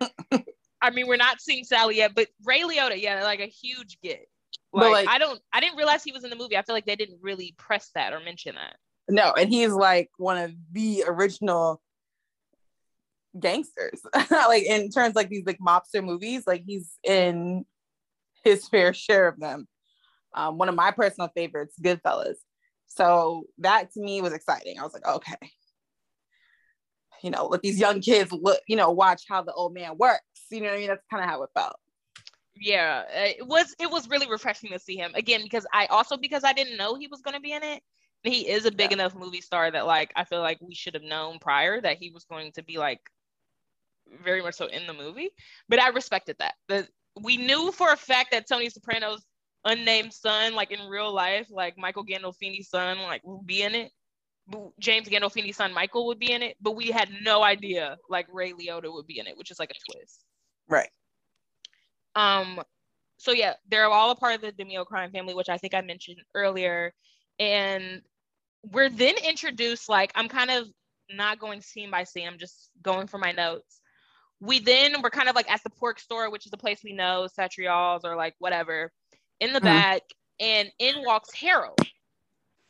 I 0.80 0.90
mean, 0.90 1.06
we're 1.06 1.16
not 1.16 1.40
seeing 1.40 1.64
Sally 1.64 1.96
yet, 1.96 2.12
but 2.14 2.28
Ray 2.44 2.60
Liotta, 2.62 3.00
yeah, 3.00 3.22
like 3.24 3.40
a 3.40 3.46
huge 3.46 3.98
get. 4.02 4.26
Like, 4.72 4.92
like, 4.92 5.08
I 5.08 5.18
don't 5.18 5.40
I 5.52 5.60
didn't 5.60 5.76
realize 5.76 6.02
he 6.04 6.12
was 6.12 6.24
in 6.24 6.30
the 6.30 6.36
movie. 6.36 6.56
I 6.56 6.62
feel 6.62 6.74
like 6.74 6.86
they 6.86 6.96
didn't 6.96 7.18
really 7.22 7.54
press 7.56 7.90
that 7.94 8.12
or 8.12 8.20
mention 8.20 8.56
that. 8.56 8.76
No, 9.08 9.32
and 9.32 9.48
he's 9.48 9.72
like 9.72 10.10
one 10.18 10.38
of 10.38 10.52
the 10.72 11.04
original 11.06 11.80
gangsters. 13.38 14.00
like 14.30 14.64
in 14.64 14.90
terms 14.90 15.14
like 15.14 15.28
these 15.28 15.46
like 15.46 15.58
mobster 15.58 16.04
movies, 16.04 16.44
like 16.46 16.64
he's 16.66 16.90
in 17.04 17.64
his 18.44 18.68
fair 18.70 18.92
share 18.92 19.28
of 19.28 19.38
them. 19.40 19.66
Um, 20.34 20.58
one 20.58 20.68
of 20.68 20.74
my 20.74 20.90
personal 20.90 21.30
favorites, 21.34 21.76
Goodfellas. 21.82 22.36
So 22.88 23.44
that 23.58 23.92
to 23.92 24.00
me 24.00 24.20
was 24.20 24.32
exciting. 24.32 24.78
I 24.78 24.82
was 24.82 24.92
like, 24.92 25.06
okay, 25.06 25.50
you 27.22 27.30
know, 27.30 27.46
let 27.46 27.62
these 27.62 27.80
young 27.80 28.00
kids 28.00 28.32
look, 28.32 28.60
you 28.68 28.76
know, 28.76 28.90
watch 28.90 29.24
how 29.28 29.42
the 29.42 29.52
old 29.52 29.74
man 29.74 29.96
works. 29.96 30.22
You 30.50 30.60
know 30.60 30.68
what 30.68 30.74
I 30.74 30.78
mean? 30.78 30.88
That's 30.88 31.04
kind 31.10 31.22
of 31.22 31.30
how 31.30 31.42
it 31.42 31.50
felt. 31.54 31.76
Yeah, 32.58 33.02
eh, 33.12 33.34
it 33.38 33.46
was 33.46 33.74
it 33.78 33.90
was 33.90 34.08
really 34.08 34.28
refreshing 34.28 34.70
to 34.70 34.78
see 34.78 34.96
him 34.96 35.12
again 35.14 35.42
because 35.42 35.66
I 35.72 35.86
also 35.86 36.16
because 36.16 36.44
I 36.44 36.52
didn't 36.52 36.76
know 36.76 36.94
he 36.94 37.06
was 37.06 37.20
going 37.20 37.34
to 37.34 37.40
be 37.40 37.52
in 37.52 37.62
it. 37.62 37.82
He 38.22 38.48
is 38.48 38.64
a 38.64 38.70
big 38.70 38.90
yeah. 38.90 38.94
enough 38.94 39.14
movie 39.14 39.40
star 39.40 39.70
that 39.70 39.86
like 39.86 40.12
I 40.16 40.24
feel 40.24 40.40
like 40.40 40.58
we 40.60 40.74
should 40.74 40.94
have 40.94 41.02
known 41.02 41.38
prior 41.38 41.80
that 41.80 41.98
he 41.98 42.10
was 42.10 42.24
going 42.24 42.52
to 42.52 42.62
be 42.62 42.78
like 42.78 43.00
very 44.24 44.42
much 44.42 44.54
so 44.54 44.66
in 44.66 44.86
the 44.86 44.94
movie. 44.94 45.30
But 45.68 45.80
I 45.80 45.88
respected 45.88 46.36
that. 46.38 46.54
The 46.68 46.88
we 47.20 47.36
knew 47.36 47.72
for 47.72 47.92
a 47.92 47.96
fact 47.96 48.30
that 48.32 48.48
Tony 48.48 48.68
Soprano's 48.68 49.24
unnamed 49.64 50.12
son, 50.12 50.54
like 50.54 50.70
in 50.70 50.88
real 50.88 51.12
life, 51.12 51.48
like 51.50 51.76
Michael 51.76 52.04
Gandolfini's 52.04 52.68
son, 52.68 52.98
like 53.00 53.22
will 53.24 53.42
be 53.42 53.62
in 53.62 53.74
it. 53.74 53.92
James 54.78 55.08
Gandolfini's 55.08 55.56
son 55.56 55.74
Michael 55.74 56.06
would 56.06 56.20
be 56.20 56.32
in 56.32 56.42
it, 56.42 56.56
but 56.60 56.76
we 56.76 56.90
had 56.90 57.10
no 57.22 57.42
idea 57.42 57.96
like 58.08 58.26
Ray 58.32 58.52
Liotta 58.52 58.92
would 58.92 59.06
be 59.06 59.18
in 59.18 59.26
it, 59.26 59.36
which 59.36 59.50
is 59.50 59.58
like 59.58 59.70
a 59.70 59.92
twist. 59.92 60.24
Right. 60.68 60.90
Um. 62.14 62.60
So 63.18 63.32
yeah, 63.32 63.54
they're 63.68 63.86
all 63.86 64.10
a 64.10 64.16
part 64.16 64.34
of 64.34 64.40
the 64.40 64.52
DiMeo 64.52 64.86
crime 64.86 65.10
family, 65.10 65.34
which 65.34 65.48
I 65.48 65.58
think 65.58 65.74
I 65.74 65.80
mentioned 65.80 66.18
earlier, 66.34 66.92
and 67.38 68.02
we're 68.72 68.90
then 68.90 69.14
introduced. 69.26 69.88
Like 69.88 70.12
I'm 70.14 70.28
kind 70.28 70.50
of 70.50 70.66
not 71.10 71.38
going 71.38 71.60
scene 71.60 71.90
by 71.90 72.04
scene. 72.04 72.26
I'm 72.26 72.38
just 72.38 72.70
going 72.82 73.06
for 73.06 73.18
my 73.18 73.32
notes. 73.32 73.80
We 74.40 74.58
then 74.58 75.00
we're 75.02 75.10
kind 75.10 75.28
of 75.28 75.34
like 75.34 75.50
at 75.50 75.62
the 75.62 75.70
pork 75.70 75.98
store, 75.98 76.30
which 76.30 76.46
is 76.46 76.50
the 76.50 76.58
place 76.58 76.80
we 76.84 76.92
know, 76.92 77.26
Satriale's 77.38 78.04
or 78.04 78.16
like 78.16 78.34
whatever 78.38 78.92
in 79.40 79.52
the 79.52 79.60
mm-hmm. 79.60 79.66
back, 79.66 80.02
and 80.40 80.70
in 80.78 80.96
walks 81.04 81.32
Harold, 81.34 81.78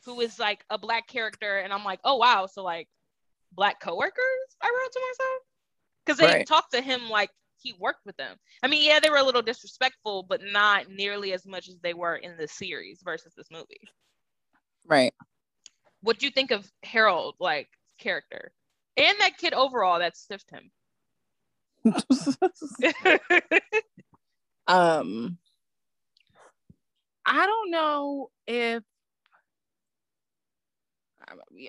who 0.04 0.20
is 0.20 0.38
like 0.38 0.64
a 0.70 0.78
black 0.78 1.09
character, 1.09 1.59
and 1.59 1.72
I'm 1.72 1.85
like, 1.85 2.00
oh 2.04 2.16
wow, 2.16 2.46
so 2.46 2.62
like 2.62 2.88
black 3.52 3.80
coworkers. 3.80 4.56
I 4.62 4.66
wrote 4.68 4.92
to 4.92 5.00
myself 5.00 5.42
because 6.04 6.18
they 6.18 6.38
right. 6.38 6.46
talked 6.46 6.72
to 6.72 6.80
him 6.80 7.09
like 7.11 7.30
he 7.58 7.74
worked 7.78 8.04
with 8.04 8.16
them. 8.16 8.36
I 8.62 8.68
mean, 8.68 8.84
yeah, 8.84 9.00
they 9.00 9.10
were 9.10 9.16
a 9.16 9.22
little 9.22 9.42
disrespectful, 9.42 10.24
but 10.28 10.40
not 10.42 10.88
nearly 10.88 11.32
as 11.32 11.46
much 11.46 11.68
as 11.68 11.78
they 11.82 11.94
were 11.94 12.16
in 12.16 12.36
the 12.36 12.48
series 12.48 13.00
versus 13.04 13.32
this 13.36 13.50
movie. 13.50 13.80
Right. 14.86 15.14
What 16.02 16.18
do 16.18 16.26
you 16.26 16.32
think 16.32 16.50
of 16.50 16.70
Harold 16.82 17.36
like 17.40 17.68
character 17.98 18.52
and 18.96 19.18
that 19.20 19.38
kid 19.38 19.52
overall 19.52 19.98
that 19.98 20.16
stiffed 20.16 20.50
him? 20.50 20.70
um 24.66 25.38
I 27.24 27.46
don't 27.46 27.70
know 27.70 28.30
if 28.46 28.82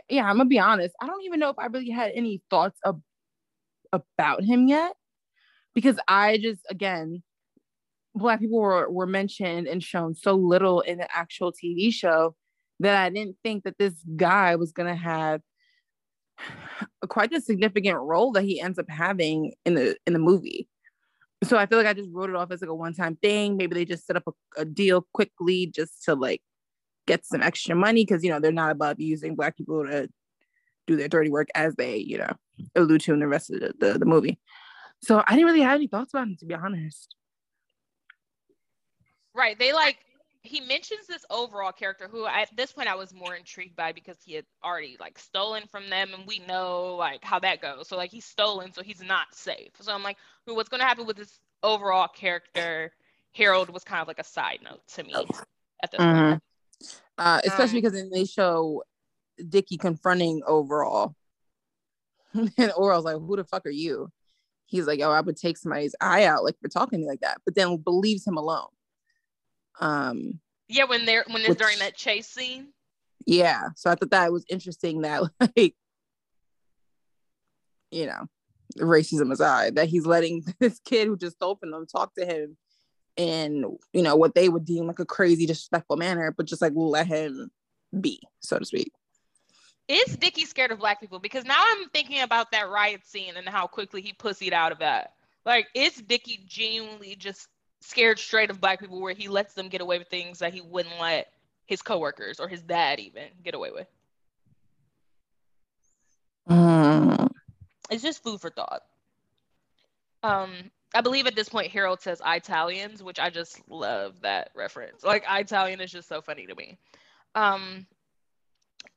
yeah, 0.10 0.26
I'm 0.26 0.38
gonna 0.38 0.45
be 0.45 0.60
honest. 0.60 0.95
I 1.02 1.08
don't 1.08 1.23
even 1.23 1.39
know 1.39 1.50
if 1.50 1.58
I 1.58 1.65
really 1.67 1.89
had 1.89 2.12
any 2.13 2.41
thoughts 2.50 2.80
of, 2.84 3.02
about 3.91 4.43
him 4.43 4.67
yet, 4.67 4.95
because 5.78 6.00
I 6.08 6.40
just 6.40 6.62
again, 6.72 7.22
black 8.16 8.40
people 8.40 8.60
were 8.60 8.90
were 8.90 9.06
mentioned 9.06 9.68
and 9.68 9.84
shown 9.84 10.16
so 10.16 10.34
little 10.34 10.82
in 10.82 10.98
the 10.98 11.08
actual 11.16 11.54
TV 11.54 11.94
show 11.94 12.36
that 12.80 13.00
I 13.00 13.12
didn't 13.12 13.36
think 13.44 13.63
that 13.63 13.78
this 13.78 13.94
guy 14.16 14.56
was 14.56 14.72
gonna 14.72 14.96
have 14.96 15.42
quite 17.10 17.32
a 17.32 17.40
significant 17.40 18.00
role 18.00 18.32
that 18.32 18.42
he 18.42 18.60
ends 18.60 18.80
up 18.80 18.90
having 18.90 19.54
in 19.66 19.76
the 19.76 19.96
in 20.08 20.13
the 20.13 20.20
movie 20.20 20.68
so 21.44 21.58
I 21.60 21.68
feel 21.68 21.78
like 21.78 21.86
I 21.86 21.94
just 21.94 22.10
wrote 22.12 22.32
it 22.32 22.36
off 22.36 22.50
as 22.50 22.62
like 22.62 22.72
a 22.72 22.74
one 22.74 22.96
time 22.96 23.16
thing. 23.18 23.58
Maybe 23.58 23.76
they 23.76 23.86
just 23.86 24.08
set 24.08 24.16
up 24.16 24.24
a, 24.26 24.62
a 24.62 24.66
deal 24.66 25.06
quickly 25.13 25.68
just 25.68 26.04
to 26.06 26.16
like 26.16 26.42
get 27.06 27.24
some 27.24 27.44
extra 27.44 27.76
money 27.76 28.04
because 28.04 28.24
you 28.24 28.32
know 28.32 28.40
they're 28.40 28.52
not 28.52 28.72
above 28.72 29.00
using 29.00 29.36
black 29.36 29.56
people 29.56 29.86
to 29.86 30.10
do 30.88 30.96
their 30.96 31.08
dirty 31.08 31.30
work 31.30 31.50
as 31.54 31.76
they 31.76 31.98
you 31.98 32.18
know 32.18 32.34
allude 32.76 33.02
to 33.02 33.13
in 33.13 33.20
the 33.20 33.28
rest 33.28 33.52
of 33.52 33.60
the, 33.60 33.74
the, 33.80 34.00
the 34.00 34.06
movie. 34.08 34.40
So 35.02 35.24
I 35.26 35.36
didn't 35.36 35.46
really 35.46 35.62
have 35.62 35.76
any 35.76 35.88
thoughts 35.88 36.14
about 36.14 36.28
him 36.28 36.38
to 36.40 36.46
be 36.46 36.54
honest. 36.54 37.16
Right. 39.34 39.58
They 39.58 39.74
like 39.74 39.98
he 40.42 40.62
mentions 40.62 41.08
this 41.08 41.26
overall 41.30 41.72
character 41.72 42.08
who 42.10 42.26
at 42.26 42.50
this 42.56 42.72
point 42.72 42.88
I 42.88 42.96
was 42.96 43.14
more 43.14 43.36
intrigued 43.36 43.76
by 43.76 43.92
because 43.92 44.18
he 44.24 44.34
had 44.34 44.46
already 44.64 44.98
like 45.00 45.20
stolen 45.20 45.64
from 45.70 45.90
them 45.90 46.12
and 46.14 46.26
we 46.26 46.40
know 46.40 46.96
like 46.96 47.24
how 47.24 47.40
that 47.40 47.62
goes. 47.62 47.88
So 47.88 47.98
like 47.98 48.12
he's 48.12 48.26
stolen, 48.26 48.74
so 48.74 48.82
he's 48.82 49.02
not 49.02 49.28
safe. 49.34 49.72
So 49.80 49.94
I'm 49.94 50.04
like, 50.04 50.18
what's 50.46 50.70
gonna 50.70 50.86
happen 50.86 51.06
with 51.06 51.18
this 51.18 51.40
overall 51.64 52.08
character? 52.08 52.92
Harold 53.34 53.70
was 53.70 53.84
kind 53.84 54.02
of 54.02 54.08
like 54.08 54.20
a 54.20 54.24
side 54.24 54.60
note 54.64 54.82
to 54.96 55.04
me. 55.04 55.14
at 55.84 55.92
this 55.92 56.00
mm-hmm. 56.00 56.30
point. 56.30 56.44
Uh, 57.18 57.42
especially 57.46 57.80
um, 57.80 57.82
because 57.82 57.94
then 57.94 58.10
they 58.12 58.26
show 58.26 58.84
Dickie 59.50 59.78
confronting 59.78 60.42
Overall. 60.46 61.16
and 62.34 62.72
Overall's 62.76 63.06
like, 63.06 63.18
who 63.18 63.36
the 63.36 63.44
fuck 63.44 63.66
are 63.66 63.72
you? 63.72 64.10
He's 64.68 64.86
like, 64.86 65.00
oh, 65.02 65.12
I 65.12 65.22
would 65.22 65.38
take 65.38 65.58
somebody's 65.58 65.96
eye 66.00 66.26
out 66.26 66.44
like 66.44 66.56
for 66.62 66.68
talking 66.68 67.00
to 67.00 67.04
me 67.04 67.08
like 67.08 67.22
that, 67.22 67.42
but 67.46 67.56
then 67.56 67.78
believes 67.78 68.28
him 68.28 68.38
alone. 68.38 68.68
Um 69.80 70.40
Yeah, 70.68 70.86
when 70.86 71.06
they're 71.06 71.26
when 71.30 71.44
they're 71.44 71.56
during 71.56 71.80
that 71.80 71.96
chase 71.96 72.28
scene. 72.28 72.68
Yeah. 73.26 73.70
So 73.76 73.90
I 73.90 73.96
thought 73.96 74.12
that 74.12 74.32
was 74.32 74.46
interesting 74.50 75.02
that 75.02 75.24
like 75.58 75.76
you 77.92 78.06
know, 78.06 78.26
racism 78.80 79.32
aside, 79.32 79.76
that 79.76 79.88
he's 79.88 80.06
letting 80.06 80.44
this 80.60 80.80
kid 80.80 81.08
who 81.08 81.18
just 81.18 81.38
stole 81.38 81.56
from 81.56 81.72
them 81.72 81.86
talk 81.86 82.14
to 82.16 82.26
him 82.26 82.58
in, 83.16 83.78
you 83.94 84.02
know, 84.04 84.16
what 84.16 84.36
they 84.36 84.50
would 84.50 84.66
deem 84.66 84.88
like 84.88 85.00
a 85.00 85.06
crazy, 85.06 85.46
disrespectful 85.46 85.98
manner, 85.98 86.34
but 86.36 86.46
just 86.46 86.62
like 86.62 86.74
let 86.76 87.08
him 87.08 87.50
be, 88.00 88.22
so 88.40 88.60
to 88.60 88.66
speak. 88.66 88.92
Is 89.88 90.17
Dickie 90.17 90.45
scared 90.45 90.71
of 90.71 90.80
black 90.80 91.00
people? 91.00 91.19
Because 91.19 91.45
now 91.45 91.60
I'm 91.60 91.89
thinking 91.89 92.21
about 92.21 92.52
that 92.52 92.69
riot 92.69 93.06
scene 93.06 93.38
and 93.38 93.47
how 93.47 93.67
quickly 93.67 94.02
he 94.02 94.13
pussied 94.13 94.52
out 94.52 94.71
of 94.71 94.80
that. 94.80 95.13
Like, 95.45 95.67
is 95.73 95.95
Dickie 95.95 96.43
genuinely 96.45 97.15
just 97.15 97.47
scared 97.80 98.19
straight 98.19 98.50
of 98.50 98.60
black 98.60 98.80
people 98.80 99.02
where 99.02 99.13
he 99.13 99.30
lets 99.30 99.54
them 99.54 99.69
get 99.69 99.82
away 99.82 99.97
with 99.97 100.10
things 100.10 100.39
that 100.39 100.54
he 100.54 100.62
wouldn't 100.62 101.00
let 101.00 101.32
his 101.65 101.82
coworkers 101.82 102.39
or 102.39 102.47
his 102.50 102.62
dad 102.62 103.00
even 103.00 103.28
get 103.43 103.56
away 103.56 103.71
with? 103.71 103.88
Mm 106.50 106.97
it's 107.89 108.04
just 108.04 108.23
food 108.23 108.41
for 108.41 108.50
thought. 108.50 108.84
Um, 110.23 110.71
I 110.93 111.02
believe 111.02 111.28
at 111.28 111.36
this 111.36 111.50
point 111.50 111.71
Harold 111.71 112.02
says 112.02 112.21
Italians, 112.26 113.04
which 113.04 113.19
I 113.19 113.30
just 113.30 113.62
love 113.69 114.21
that 114.21 114.52
reference. 114.56 115.04
Like 115.04 115.23
Italian 115.30 115.82
is 115.82 115.91
just 115.91 116.08
so 116.08 116.21
funny 116.21 116.47
to 116.47 116.56
me. 116.56 116.78
Um, 117.36 117.86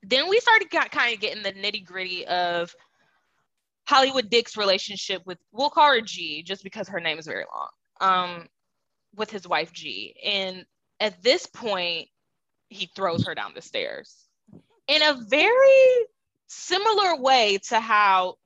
then 0.02 0.28
we 0.28 0.40
started 0.40 0.70
got, 0.70 0.90
kind 0.90 1.14
of 1.14 1.20
getting 1.20 1.42
the 1.42 1.52
nitty 1.52 1.84
gritty 1.84 2.26
of 2.26 2.74
Hollywood 3.86 4.30
Dick's 4.30 4.56
relationship 4.56 5.22
with 5.26 5.38
we'll 5.52 5.70
call 5.70 5.94
her 5.94 6.00
G 6.00 6.42
just 6.42 6.62
because 6.62 6.88
her 6.88 7.00
name 7.00 7.18
is 7.18 7.26
very 7.26 7.44
long. 7.52 7.68
Um, 8.00 8.48
with 9.16 9.30
his 9.30 9.46
wife 9.46 9.72
G, 9.72 10.14
and 10.24 10.64
at 11.00 11.22
this 11.22 11.46
point, 11.46 12.08
he 12.68 12.90
throws 12.94 13.26
her 13.26 13.34
down 13.34 13.52
the 13.54 13.62
stairs 13.62 14.28
in 14.86 15.02
a 15.02 15.18
very 15.28 16.06
similar 16.46 17.16
way 17.16 17.58
to 17.68 17.80
how 17.80 18.36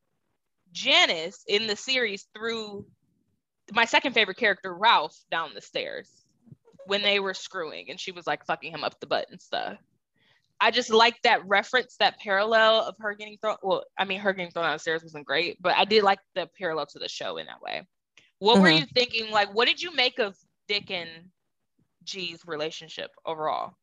Janice 0.72 1.44
in 1.46 1.66
the 1.66 1.76
series 1.76 2.26
threw 2.37 2.87
my 3.72 3.85
second 3.85 4.12
favorite 4.12 4.37
character, 4.37 4.74
Ralph, 4.74 5.16
down 5.30 5.54
the 5.54 5.61
stairs 5.61 6.11
when 6.87 7.02
they 7.02 7.18
were 7.18 7.35
screwing 7.35 7.90
and 7.90 7.98
she 7.98 8.12
was 8.12 8.26
like 8.26 8.44
fucking 8.44 8.72
him 8.72 8.85
up 8.85 9.00
the 9.00 9.07
butt 9.07 9.26
and 9.30 9.40
stuff. 9.40 9.78
I 10.61 10.71
just 10.71 10.90
like 10.90 11.21
that 11.23 11.47
reference, 11.47 11.97
that 11.99 12.19
parallel 12.19 12.83
of 12.83 12.95
her 12.99 13.14
getting 13.14 13.38
thrown. 13.40 13.57
Well, 13.62 13.85
I 13.99 14.05
mean, 14.05 14.21
her 14.21 14.33
getting 14.33 14.51
thrown 14.51 14.67
downstairs 14.67 15.03
wasn't 15.03 15.27
great, 15.27 15.61
but 15.61 15.77
I 15.77 15.85
did 15.85 16.03
like 16.03 16.21
the 16.35 16.49
parallel 16.59 16.87
to 16.87 16.99
the 16.99 17.09
show 17.09 17.37
in 17.37 17.47
that 17.47 17.61
way. 17.61 17.87
What 18.38 18.55
mm-hmm. 18.55 18.62
were 18.62 18.71
you 18.71 18.87
thinking? 18.95 19.31
Like, 19.31 19.55
what 19.55 19.69
did 19.69 19.83
you 19.83 19.95
make 19.95 20.19
of 20.19 20.37
Dick 20.69 20.90
and 20.90 21.09
G's 22.05 22.40
relationship 22.47 23.11
overall? 23.27 23.75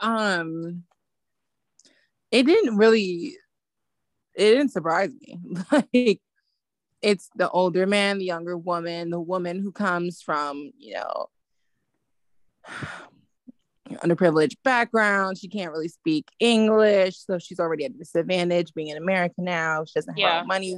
Um, 0.00 0.84
it 2.30 2.44
didn't 2.44 2.76
really 2.76 3.36
it 4.34 4.50
didn't 4.50 4.72
surprise 4.72 5.10
me. 5.20 5.38
like 5.72 6.20
it's 7.02 7.28
the 7.36 7.48
older 7.50 7.86
man, 7.86 8.18
the 8.18 8.24
younger 8.24 8.56
woman, 8.56 9.10
the 9.10 9.20
woman 9.20 9.60
who 9.60 9.70
comes 9.70 10.22
from, 10.22 10.72
you 10.78 10.94
know, 10.94 11.28
underprivileged 13.98 14.56
background. 14.64 15.38
She 15.38 15.48
can't 15.48 15.70
really 15.70 15.88
speak 15.88 16.28
English. 16.40 17.16
So 17.18 17.38
she's 17.38 17.60
already 17.60 17.84
at 17.84 17.92
a 17.92 17.94
disadvantage 17.94 18.74
being 18.74 18.90
an 18.90 18.98
American 18.98 19.44
now. 19.44 19.84
She 19.84 19.92
doesn't 19.94 20.16
yeah. 20.16 20.38
have 20.38 20.46
money. 20.46 20.76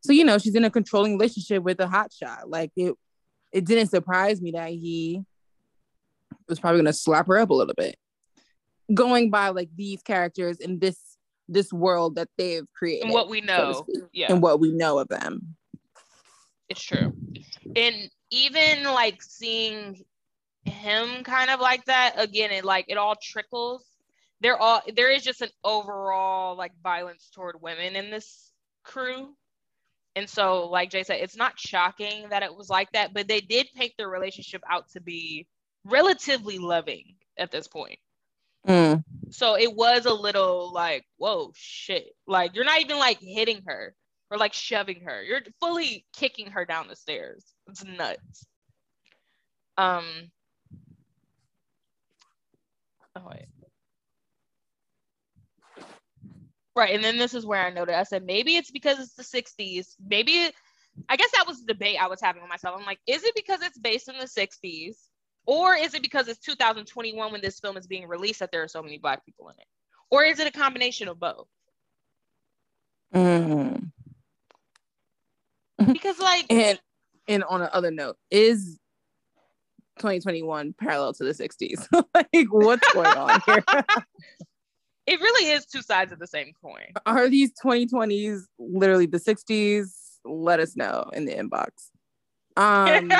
So, 0.00 0.12
you 0.12 0.24
know, 0.24 0.38
she's 0.38 0.54
in 0.54 0.64
a 0.64 0.70
controlling 0.70 1.12
relationship 1.12 1.62
with 1.62 1.80
a 1.80 1.86
hotshot. 1.86 2.44
Like 2.46 2.70
it 2.76 2.94
it 3.52 3.64
didn't 3.64 3.88
surprise 3.88 4.40
me 4.40 4.52
that 4.52 4.70
he 4.70 5.22
was 6.48 6.58
probably 6.58 6.80
gonna 6.80 6.92
slap 6.92 7.26
her 7.26 7.38
up 7.38 7.50
a 7.50 7.54
little 7.54 7.74
bit. 7.74 7.96
Going 8.92 9.30
by 9.30 9.50
like 9.50 9.70
these 9.76 10.02
characters 10.02 10.58
in 10.58 10.78
this 10.78 10.98
this 11.48 11.72
world 11.72 12.16
that 12.16 12.28
they've 12.38 12.66
created 12.72 13.04
and 13.04 13.12
what 13.12 13.28
we 13.28 13.40
know 13.40 13.72
so 13.72 14.08
yeah 14.12 14.32
and 14.32 14.42
what 14.42 14.60
we 14.60 14.72
know 14.72 14.98
of 14.98 15.08
them 15.08 15.54
it's 16.68 16.82
true 16.82 17.12
and 17.76 18.10
even 18.30 18.84
like 18.84 19.22
seeing 19.22 20.02
him 20.64 21.24
kind 21.24 21.50
of 21.50 21.60
like 21.60 21.84
that 21.86 22.14
again 22.18 22.50
it 22.50 22.64
like 22.64 22.84
it 22.88 22.96
all 22.96 23.16
trickles 23.20 23.84
there 24.40 24.56
all 24.56 24.80
there 24.94 25.10
is 25.10 25.22
just 25.22 25.42
an 25.42 25.48
overall 25.64 26.56
like 26.56 26.72
violence 26.82 27.30
toward 27.34 27.60
women 27.60 27.96
in 27.96 28.10
this 28.10 28.52
crew 28.84 29.34
and 30.14 30.28
so 30.28 30.68
like 30.68 30.90
jay 30.90 31.02
said 31.02 31.18
it's 31.20 31.36
not 31.36 31.58
shocking 31.58 32.28
that 32.30 32.42
it 32.42 32.54
was 32.54 32.70
like 32.70 32.90
that 32.92 33.12
but 33.12 33.26
they 33.26 33.40
did 33.40 33.66
paint 33.74 33.92
their 33.98 34.08
relationship 34.08 34.62
out 34.70 34.88
to 34.90 35.00
be 35.00 35.46
relatively 35.84 36.58
loving 36.58 37.14
at 37.36 37.50
this 37.50 37.66
point 37.66 37.98
Mm. 38.66 39.02
So 39.30 39.56
it 39.56 39.74
was 39.74 40.06
a 40.06 40.14
little 40.14 40.72
like, 40.72 41.04
whoa, 41.16 41.52
shit. 41.54 42.14
Like 42.26 42.54
you're 42.54 42.64
not 42.64 42.80
even 42.80 42.98
like 42.98 43.18
hitting 43.20 43.62
her 43.66 43.94
or 44.30 44.38
like 44.38 44.52
shoving 44.52 45.02
her. 45.02 45.22
You're 45.22 45.40
fully 45.60 46.06
kicking 46.14 46.50
her 46.50 46.64
down 46.64 46.88
the 46.88 46.96
stairs. 46.96 47.44
It's 47.68 47.84
nuts. 47.84 48.46
Um. 49.76 50.04
Oh 53.16 53.22
wait. 53.30 53.46
Right, 56.74 56.94
and 56.94 57.04
then 57.04 57.18
this 57.18 57.34
is 57.34 57.44
where 57.44 57.62
I 57.62 57.70
noted. 57.70 57.94
I 57.94 58.04
said 58.04 58.24
maybe 58.24 58.56
it's 58.56 58.70
because 58.70 58.98
it's 58.98 59.14
the 59.14 59.22
'60s. 59.22 59.94
Maybe 60.06 60.32
it, 60.32 60.54
I 61.08 61.16
guess 61.16 61.30
that 61.32 61.46
was 61.46 61.60
the 61.60 61.74
debate 61.74 61.98
I 62.00 62.06
was 62.06 62.20
having 62.20 62.40
with 62.40 62.48
myself. 62.48 62.78
I'm 62.78 62.86
like, 62.86 63.00
is 63.06 63.24
it 63.24 63.34
because 63.34 63.60
it's 63.62 63.78
based 63.78 64.08
in 64.08 64.16
the 64.18 64.24
'60s? 64.24 64.96
Or 65.44 65.74
is 65.74 65.94
it 65.94 66.02
because 66.02 66.28
it's 66.28 66.38
2021 66.40 67.32
when 67.32 67.40
this 67.40 67.58
film 67.58 67.76
is 67.76 67.86
being 67.86 68.06
released 68.06 68.40
that 68.40 68.52
there 68.52 68.62
are 68.62 68.68
so 68.68 68.82
many 68.82 68.98
black 68.98 69.24
people 69.26 69.48
in 69.48 69.54
it? 69.58 69.66
Or 70.10 70.24
is 70.24 70.38
it 70.38 70.46
a 70.46 70.52
combination 70.52 71.08
of 71.08 71.18
both? 71.18 71.48
Mm. 73.14 73.90
Because 75.92 76.18
like 76.18 76.46
and 76.48 76.80
and 77.28 77.44
on 77.44 77.62
another 77.62 77.90
note, 77.90 78.16
is 78.30 78.78
2021 79.98 80.74
parallel 80.78 81.12
to 81.14 81.24
the 81.24 81.32
60s? 81.32 81.86
like 82.14 82.48
what's 82.50 82.92
going 82.92 83.06
on 83.06 83.40
here? 83.46 83.64
it 85.06 85.20
really 85.20 85.50
is 85.50 85.66
two 85.66 85.82
sides 85.82 86.12
of 86.12 86.18
the 86.18 86.26
same 86.26 86.52
coin. 86.62 86.92
Are 87.06 87.28
these 87.28 87.52
2020s 87.62 88.42
literally 88.58 89.06
the 89.06 89.18
60s? 89.18 89.86
Let 90.24 90.60
us 90.60 90.76
know 90.76 91.10
in 91.12 91.24
the 91.24 91.32
inbox. 91.32 91.90
Um 92.56 93.10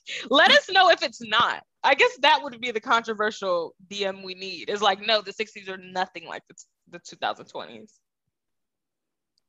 let 0.30 0.50
us 0.50 0.70
know 0.70 0.90
if 0.90 1.02
it's 1.02 1.20
not. 1.22 1.62
I 1.82 1.94
guess 1.94 2.16
that 2.22 2.40
would 2.42 2.60
be 2.60 2.72
the 2.72 2.80
controversial 2.80 3.74
DM 3.88 4.24
we 4.24 4.34
need. 4.34 4.70
Is 4.70 4.82
like, 4.82 5.00
no, 5.00 5.22
the 5.22 5.32
60s 5.32 5.68
are 5.68 5.76
nothing 5.76 6.26
like 6.26 6.42
the, 6.48 6.54
the 6.90 6.98
2020s. 6.98 7.92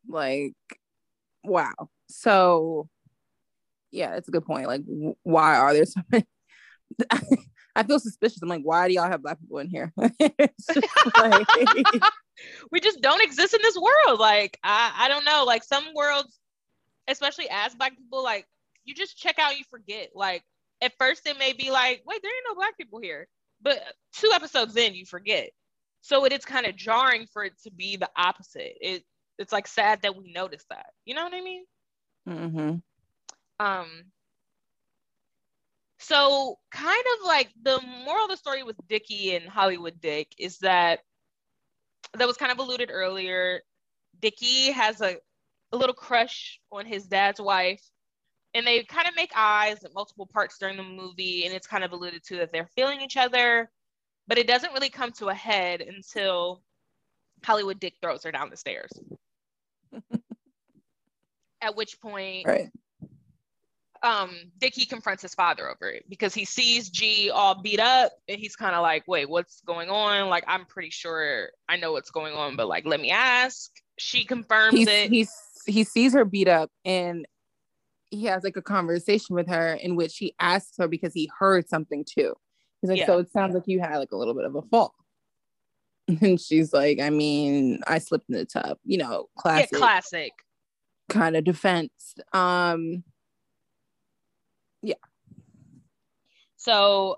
Like, 0.07 0.53
wow. 1.43 1.73
So, 2.09 2.89
yeah, 3.91 4.15
it's 4.15 4.27
a 4.27 4.31
good 4.31 4.45
point. 4.45 4.67
Like, 4.67 4.83
why 5.23 5.57
are 5.57 5.73
there 5.73 5.85
so 5.85 6.01
many? 6.11 6.25
I 7.75 7.83
feel 7.83 7.99
suspicious. 7.99 8.41
I'm 8.41 8.49
like, 8.49 8.63
why 8.63 8.87
do 8.87 8.93
y'all 8.95 9.09
have 9.09 9.21
black 9.21 9.39
people 9.39 9.59
in 9.59 9.69
here? 9.69 9.93
like... 9.97 11.47
we 12.71 12.79
just 12.79 13.01
don't 13.01 13.21
exist 13.21 13.53
in 13.53 13.61
this 13.61 13.77
world. 13.77 14.19
Like, 14.19 14.57
I, 14.63 14.93
I 14.97 15.07
don't 15.07 15.25
know. 15.25 15.43
Like 15.45 15.63
some 15.63 15.85
worlds, 15.93 16.39
especially 17.07 17.47
as 17.51 17.75
black 17.75 17.95
people, 17.97 18.23
like 18.23 18.45
you 18.83 18.95
just 18.95 19.17
check 19.17 19.37
out, 19.39 19.57
you 19.57 19.63
forget. 19.69 20.09
Like 20.15 20.43
at 20.81 20.93
first 20.97 21.27
it 21.27 21.37
may 21.37 21.53
be 21.53 21.71
like, 21.71 22.01
wait, 22.05 22.21
there 22.21 22.31
ain't 22.31 22.45
no 22.49 22.55
black 22.55 22.77
people 22.77 22.99
here. 22.99 23.27
But 23.61 23.81
two 24.13 24.31
episodes 24.33 24.75
in, 24.75 24.95
you 24.95 25.05
forget. 25.05 25.49
So 26.01 26.25
it 26.25 26.31
is 26.31 26.45
kind 26.45 26.65
of 26.65 26.75
jarring 26.75 27.27
for 27.33 27.43
it 27.43 27.53
to 27.63 27.71
be 27.71 27.97
the 27.97 28.09
opposite. 28.15 28.77
It 28.81 29.03
it's 29.37 29.53
like 29.53 29.67
sad 29.67 30.01
that 30.01 30.15
we 30.15 30.31
notice 30.31 30.63
that. 30.69 30.87
You 31.05 31.15
know 31.15 31.23
what 31.23 31.33
I 31.33 31.41
mean? 31.41 31.63
Mm-hmm. 32.27 33.65
Um. 33.65 33.87
So 35.99 36.57
kind 36.71 37.03
of 37.15 37.27
like 37.27 37.49
the 37.61 37.81
moral 38.05 38.25
of 38.25 38.29
the 38.29 38.37
story 38.37 38.63
with 38.63 38.75
Dickie 38.87 39.35
and 39.35 39.47
Hollywood 39.47 39.99
Dick 39.99 40.33
is 40.37 40.59
that 40.59 40.99
that 42.17 42.27
was 42.27 42.37
kind 42.37 42.51
of 42.51 42.59
alluded 42.59 42.89
earlier. 42.91 43.61
Dickie 44.21 44.71
has 44.71 45.01
a, 45.01 45.17
a 45.71 45.77
little 45.77 45.95
crush 45.95 46.59
on 46.71 46.85
his 46.85 47.05
dad's 47.05 47.41
wife 47.41 47.81
and 48.53 48.65
they 48.65 48.83
kind 48.83 49.07
of 49.07 49.15
make 49.15 49.31
eyes 49.35 49.83
at 49.83 49.93
multiple 49.93 50.25
parts 50.25 50.57
during 50.57 50.77
the 50.77 50.83
movie 50.83 51.45
and 51.45 51.53
it's 51.53 51.67
kind 51.67 51.83
of 51.83 51.91
alluded 51.91 52.23
to 52.23 52.37
that 52.37 52.51
they're 52.51 52.69
feeling 52.75 53.01
each 53.01 53.17
other 53.17 53.69
but 54.27 54.37
it 54.37 54.47
doesn't 54.47 54.73
really 54.73 54.89
come 54.89 55.11
to 55.11 55.27
a 55.27 55.33
head 55.33 55.81
until 55.81 56.61
hollywood 57.43 57.79
dick 57.79 57.93
throws 58.01 58.23
her 58.23 58.31
down 58.31 58.49
the 58.49 58.57
stairs 58.57 58.91
at 61.61 61.75
which 61.75 61.99
point 62.01 62.47
right 62.47 62.71
um 64.07 64.31
Dickie 64.57 64.85
confronts 64.85 65.21
his 65.21 65.35
father 65.35 65.69
over 65.69 65.89
it 65.91 66.05
because 66.07 66.33
he 66.33 66.45
sees 66.45 66.89
G 66.89 67.29
all 67.29 67.61
beat 67.61 67.79
up 67.79 68.13
and 68.29 68.39
he's 68.39 68.55
kind 68.55 68.73
of 68.73 68.81
like, 68.81 69.03
wait, 69.07 69.29
what's 69.29 69.61
going 69.61 69.89
on? 69.89 70.29
Like, 70.29 70.45
I'm 70.47 70.65
pretty 70.65 70.91
sure 70.91 71.49
I 71.67 71.75
know 71.75 71.91
what's 71.91 72.09
going 72.09 72.33
on, 72.33 72.55
but 72.55 72.67
like, 72.67 72.85
let 72.85 73.01
me 73.01 73.11
ask. 73.11 73.69
She 73.97 74.23
confirms 74.23 74.77
he's, 74.77 74.87
it. 74.87 75.09
He's 75.09 75.31
he 75.65 75.83
sees 75.83 76.13
her 76.13 76.23
beat 76.23 76.47
up 76.47 76.71
and 76.85 77.27
he 78.09 78.23
has 78.25 78.43
like 78.43 78.55
a 78.55 78.61
conversation 78.61 79.35
with 79.35 79.49
her 79.49 79.73
in 79.73 79.97
which 79.97 80.17
he 80.17 80.33
asks 80.39 80.77
her 80.77 80.87
because 80.87 81.13
he 81.13 81.29
heard 81.37 81.67
something 81.67 82.05
too. 82.05 82.33
He's 82.81 82.89
like, 82.89 82.99
yeah. 82.99 83.07
so 83.07 83.19
it 83.19 83.31
sounds 83.31 83.55
like 83.55 83.67
you 83.67 83.81
had 83.81 83.97
like 83.97 84.11
a 84.13 84.17
little 84.17 84.35
bit 84.35 84.45
of 84.45 84.55
a 84.55 84.61
fall. 84.63 84.93
And 86.21 86.39
she's 86.39 86.71
like, 86.71 87.01
I 87.01 87.09
mean, 87.09 87.81
I 87.85 87.99
slipped 87.99 88.29
in 88.29 88.35
the 88.35 88.45
tub, 88.45 88.77
you 88.85 88.97
know, 88.97 89.25
classic. 89.37 89.67
Yeah, 89.73 89.77
classic. 89.77 90.31
Kind 91.09 91.35
of 91.35 91.43
defense. 91.43 92.15
Um 92.31 93.03
yeah. 94.81 94.95
So 96.57 97.17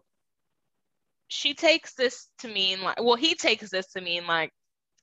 she 1.28 1.54
takes 1.54 1.94
this 1.94 2.28
to 2.40 2.48
mean 2.48 2.82
like, 2.82 3.02
well, 3.02 3.16
he 3.16 3.36
takes 3.36 3.70
this 3.70 3.88
to 3.94 4.02
mean 4.02 4.28
like, 4.28 4.52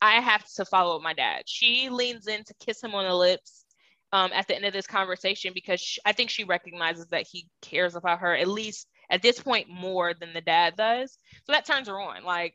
I 0.01 0.21
have 0.21 0.45
to 0.57 0.64
follow 0.64 1.01
my 1.01 1.14
dad. 1.14 1.42
She 1.47 1.88
leans 1.88 2.27
in 2.27 2.45
to 2.45 2.55
kiss 2.64 2.83
him 2.83 2.95
on 2.95 3.07
the 3.07 3.14
lips 3.14 3.64
um, 4.12 4.31
at 4.35 4.47
the 4.47 4.55
end 4.55 4.64
of 4.66 4.73
this 4.73 4.87
conversation 4.87 5.53
because 5.55 5.81
she, 5.81 6.01
I 6.05 6.12
think 6.12 6.31
she 6.31 6.45
recognizes 6.45 7.07
that 7.09 7.27
he 7.31 7.49
cares 7.62 7.97
about 7.97 8.21
her 8.21 8.37
at 8.37 8.49
least 8.49 8.88
at 9.11 9.23
this 9.23 9.40
point 9.40 9.69
more 9.69 10.14
than 10.14 10.33
the 10.35 10.40
dad 10.40 10.77
does. 10.77 11.16
So 11.45 11.53
that 11.53 11.64
turns 11.64 11.88
her 11.88 11.99
on. 11.99 12.25
Like 12.25 12.55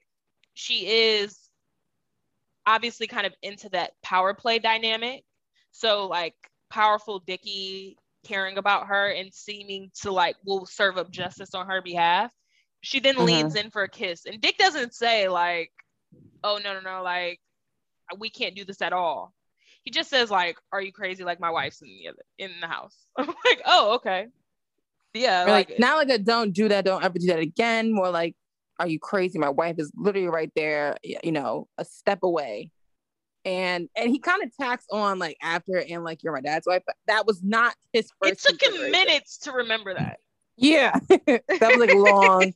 she 0.53 0.85
is 0.87 1.37
obviously 2.65 3.07
kind 3.07 3.25
of 3.25 3.33
into 3.41 3.69
that 3.69 3.91
power 4.03 4.33
play 4.33 4.59
dynamic. 4.59 5.23
So 5.71 6.07
like 6.07 6.35
powerful 6.69 7.19
Dickie 7.19 7.97
caring 8.25 8.57
about 8.57 8.87
her 8.87 9.09
and 9.09 9.33
seeming 9.33 9.91
to 10.01 10.11
like 10.11 10.35
will 10.45 10.65
serve 10.65 10.97
up 10.97 11.11
justice 11.11 11.53
on 11.53 11.67
her 11.67 11.81
behalf. 11.81 12.31
She 12.81 12.99
then 12.99 13.15
mm-hmm. 13.15 13.25
leans 13.25 13.55
in 13.55 13.69
for 13.69 13.83
a 13.83 13.89
kiss, 13.89 14.25
and 14.25 14.41
Dick 14.41 14.57
doesn't 14.57 14.93
say 14.93 15.27
like, 15.27 15.71
"Oh 16.43 16.59
no 16.63 16.73
no 16.73 16.81
no, 16.81 17.03
like 17.03 17.39
we 18.17 18.29
can't 18.29 18.55
do 18.55 18.65
this 18.65 18.81
at 18.81 18.93
all." 18.93 19.33
He 19.83 19.91
just 19.91 20.09
says 20.09 20.31
like, 20.31 20.57
"Are 20.71 20.81
you 20.81 20.91
crazy? 20.91 21.23
Like 21.23 21.39
my 21.39 21.51
wife's 21.51 21.81
in 21.81 21.87
the 21.89 22.43
in 22.43 22.51
the 22.59 22.67
house." 22.67 22.95
I'm 23.17 23.27
like, 23.27 23.61
"Oh 23.65 23.95
okay." 23.95 24.27
Yeah, 25.13 25.43
like, 25.43 25.69
like 25.69 25.79
not 25.79 25.97
like 25.97 26.09
a 26.09 26.17
don't 26.17 26.53
do 26.53 26.69
that, 26.69 26.85
don't 26.85 27.03
ever 27.03 27.19
do 27.19 27.27
that 27.27 27.39
again. 27.39 27.93
More 27.93 28.09
like, 28.09 28.35
"Are 28.79 28.87
you 28.87 28.99
crazy? 28.99 29.37
My 29.37 29.49
wife 29.49 29.75
is 29.77 29.91
literally 29.95 30.29
right 30.29 30.51
there. 30.55 30.97
You 31.03 31.31
know, 31.31 31.67
a 31.77 31.85
step 31.85 32.19
away." 32.23 32.71
And 33.45 33.89
and 33.95 34.09
he 34.09 34.19
kind 34.19 34.43
of 34.43 34.55
tacks 34.55 34.85
on 34.91 35.19
like 35.19 35.37
after 35.41 35.77
and 35.77 36.03
like 36.03 36.23
you're 36.23 36.33
my 36.33 36.41
dad's 36.41 36.67
wife, 36.67 36.83
but 36.85 36.95
that 37.07 37.25
was 37.25 37.41
not 37.43 37.75
his 37.93 38.09
first. 38.21 38.45
It 38.45 38.59
took 38.59 38.61
him 38.61 38.91
minutes 38.91 39.37
to 39.39 39.51
remember 39.51 39.93
that. 39.93 40.19
Yeah, 40.57 40.99
that 41.09 41.47
was 41.61 41.79
like 41.79 41.93
long 41.93 42.53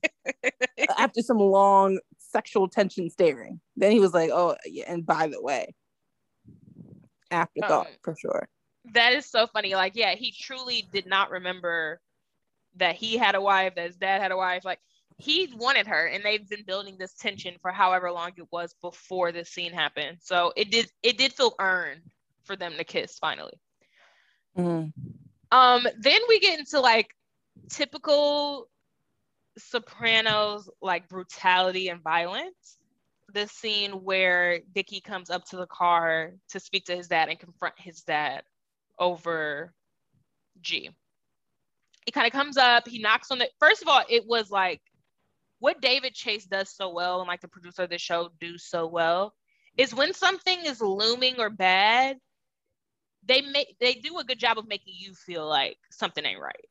after 0.97 1.21
some 1.21 1.39
long 1.39 1.99
sexual 2.17 2.67
tension 2.67 3.09
staring. 3.09 3.59
Then 3.75 3.91
he 3.91 3.99
was 3.99 4.13
like, 4.13 4.29
"Oh, 4.31 4.55
yeah." 4.65 4.85
And 4.87 5.05
by 5.05 5.27
the 5.27 5.41
way, 5.41 5.73
afterthought 7.31 7.87
um, 7.87 7.93
for 8.03 8.15
sure. 8.15 8.47
That 8.93 9.13
is 9.13 9.25
so 9.25 9.47
funny. 9.47 9.73
Like, 9.73 9.95
yeah, 9.95 10.15
he 10.15 10.31
truly 10.31 10.87
did 10.93 11.07
not 11.07 11.31
remember 11.31 11.99
that 12.75 12.95
he 12.95 13.17
had 13.17 13.35
a 13.35 13.41
wife, 13.41 13.75
that 13.75 13.87
his 13.87 13.95
dad 13.95 14.21
had 14.21 14.31
a 14.31 14.37
wife. 14.37 14.63
Like, 14.63 14.79
he 15.17 15.54
wanted 15.56 15.88
her 15.88 16.06
and 16.08 16.23
they've 16.23 16.47
been 16.49 16.63
building 16.65 16.97
this 16.97 17.13
tension 17.13 17.56
for 17.62 17.71
however 17.71 18.12
long 18.12 18.32
it 18.38 18.47
was 18.51 18.75
before 18.82 19.32
this 19.32 19.49
scene 19.49 19.71
happened 19.71 20.17
so 20.21 20.51
it 20.56 20.69
did 20.69 20.89
it 21.04 21.17
did 21.17 21.34
feel 21.34 21.54
earned 21.60 22.01
for 22.43 22.56
them 22.56 22.73
to 22.78 22.84
kiss 22.84 23.17
finally 23.17 23.60
mm-hmm. 24.58 24.89
um 25.58 25.88
then 25.99 26.21
we 26.28 26.39
get 26.39 26.60
into 26.60 26.80
like 26.80 27.15
typical 27.69 28.67
sopranos 29.58 30.69
like 30.82 31.08
brutality 31.08 31.88
and 31.88 32.01
violence 32.01 32.78
the 33.34 33.47
scene 33.47 33.91
where 33.91 34.60
Dickie 34.73 35.01
comes 35.01 35.30
up 35.30 35.45
to 35.45 35.58
the 35.58 35.67
car 35.67 36.34
to 36.49 36.60
speak 36.60 36.86
to 36.86 36.95
his 36.95 37.08
dad 37.08 37.30
and 37.30 37.39
confront 37.39 37.73
his 37.78 38.01
dad 38.01 38.43
over 38.99 39.73
G. 40.62 40.89
He 42.06 42.12
kind 42.12 42.28
of 42.28 42.34
comes 42.34 42.56
up, 42.56 42.88
he 42.88 42.99
knocks 42.99 43.32
on 43.32 43.39
the 43.39 43.49
first 43.60 43.82
of 43.82 43.88
all, 43.88 44.04
it 44.08 44.25
was 44.28 44.51
like 44.51 44.82
what 45.59 45.81
David 45.81 46.13
Chase 46.13 46.45
does 46.45 46.69
so 46.69 46.93
well, 46.93 47.19
and 47.19 47.27
like 47.27 47.41
the 47.41 47.47
producer 47.47 47.83
of 47.83 47.89
the 47.89 47.97
show 47.97 48.29
do 48.39 48.57
so 48.57 48.87
well, 48.87 49.33
is 49.77 49.93
when 49.93 50.13
something 50.13 50.59
is 50.65 50.81
looming 50.81 51.39
or 51.39 51.49
bad, 51.49 52.17
they 53.25 53.41
make 53.41 53.75
they 53.79 53.95
do 53.95 54.19
a 54.19 54.23
good 54.23 54.39
job 54.39 54.57
of 54.57 54.67
making 54.67 54.93
you 54.97 55.13
feel 55.13 55.47
like 55.47 55.77
something 55.91 56.25
ain't 56.25 56.39
right. 56.39 56.67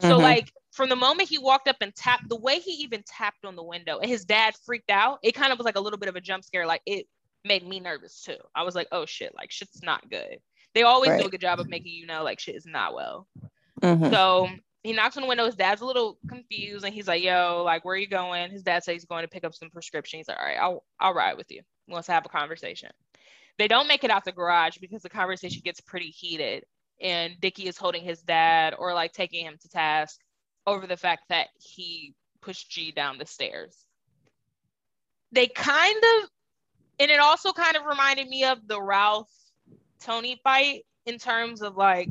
Mm-hmm. 0.00 0.08
So 0.08 0.18
like 0.18 0.52
from 0.72 0.88
the 0.88 0.96
moment 0.96 1.28
he 1.28 1.38
walked 1.38 1.68
up 1.68 1.76
and 1.80 1.94
tapped, 1.94 2.28
the 2.28 2.36
way 2.36 2.58
he 2.58 2.72
even 2.82 3.02
tapped 3.06 3.44
on 3.44 3.56
the 3.56 3.62
window, 3.62 3.98
and 3.98 4.10
his 4.10 4.24
dad 4.24 4.54
freaked 4.64 4.90
out. 4.90 5.18
It 5.22 5.34
kind 5.34 5.52
of 5.52 5.58
was 5.58 5.64
like 5.64 5.76
a 5.76 5.80
little 5.80 5.98
bit 5.98 6.08
of 6.08 6.16
a 6.16 6.20
jump 6.20 6.44
scare. 6.44 6.66
Like 6.66 6.82
it 6.86 7.06
made 7.44 7.66
me 7.66 7.80
nervous 7.80 8.22
too. 8.22 8.36
I 8.54 8.62
was 8.62 8.74
like, 8.74 8.88
oh 8.92 9.06
shit, 9.06 9.34
like 9.34 9.50
shit's 9.50 9.82
not 9.82 10.08
good. 10.10 10.38
They 10.74 10.82
always 10.82 11.10
right. 11.10 11.20
do 11.20 11.26
a 11.26 11.30
good 11.30 11.40
job 11.40 11.58
of 11.58 11.68
making 11.68 11.92
you 11.92 12.06
know 12.06 12.22
like 12.22 12.38
shit 12.38 12.54
is 12.54 12.66
not 12.66 12.94
well. 12.94 13.26
Mm-hmm. 13.82 14.10
So 14.10 14.48
he 14.82 14.92
knocks 14.92 15.16
on 15.16 15.22
the 15.22 15.28
window. 15.28 15.44
His 15.46 15.56
dad's 15.56 15.82
a 15.82 15.86
little 15.86 16.18
confused, 16.28 16.84
and 16.84 16.94
he's 16.94 17.08
like, 17.08 17.22
"Yo, 17.22 17.62
like, 17.64 17.84
where 17.84 17.94
are 17.94 17.98
you 17.98 18.06
going?" 18.06 18.50
His 18.50 18.62
dad 18.62 18.82
says 18.82 18.94
he's 18.94 19.04
going 19.04 19.24
to 19.24 19.28
pick 19.28 19.44
up 19.44 19.54
some 19.54 19.70
prescriptions. 19.70 20.20
He's 20.20 20.28
like, 20.28 20.38
"All 20.38 20.46
right, 20.46 20.58
I'll 20.58 20.84
I'll 20.98 21.14
ride 21.14 21.36
with 21.36 21.50
you. 21.50 21.62
Let's 21.88 22.08
have 22.08 22.24
a 22.24 22.30
conversation." 22.30 22.90
They 23.58 23.68
don't 23.68 23.88
make 23.88 24.04
it 24.04 24.10
out 24.10 24.24
the 24.24 24.32
garage 24.32 24.78
because 24.78 25.02
the 25.02 25.10
conversation 25.10 25.60
gets 25.62 25.80
pretty 25.80 26.08
heated, 26.08 26.64
and 27.00 27.38
Dickie 27.40 27.68
is 27.68 27.76
holding 27.76 28.02
his 28.02 28.22
dad 28.22 28.74
or 28.78 28.94
like 28.94 29.12
taking 29.12 29.44
him 29.44 29.58
to 29.60 29.68
task 29.68 30.18
over 30.66 30.86
the 30.86 30.96
fact 30.96 31.24
that 31.28 31.48
he 31.58 32.14
pushed 32.40 32.70
G 32.70 32.90
down 32.90 33.18
the 33.18 33.26
stairs. 33.26 33.84
They 35.32 35.46
kind 35.46 35.96
of, 35.96 36.30
and 36.98 37.10
it 37.10 37.20
also 37.20 37.52
kind 37.52 37.76
of 37.76 37.84
reminded 37.84 38.28
me 38.28 38.44
of 38.44 38.66
the 38.66 38.80
Ralph 38.80 39.30
Tony 40.00 40.40
fight 40.42 40.86
in 41.04 41.18
terms 41.18 41.60
of 41.60 41.76
like 41.76 42.08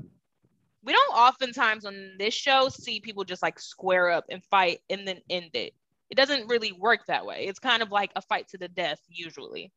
we 0.84 0.94
don't 0.94 1.15
oftentimes 1.15 1.86
on 1.86 2.13
this 2.18 2.34
show 2.34 2.70
see 2.70 3.00
people 3.00 3.24
just 3.24 3.44
like 3.44 3.60
square 3.60 4.10
up 4.10 4.26
and 4.30 4.44
fight 4.46 4.80
and 4.89 5.08
then 5.08 5.20
end 5.30 5.52
it. 5.54 5.74
It 6.10 6.15
doesn't 6.15 6.48
really 6.48 6.72
work 6.72 7.06
that 7.08 7.26
way. 7.26 7.46
It's 7.46 7.60
kind 7.60 7.84
of 7.84 7.92
like 7.92 8.12
a 8.15 8.22
fight 8.22 8.48
to 8.50 8.58
the 8.58 8.68
death 8.68 9.00
usually. 9.08 9.72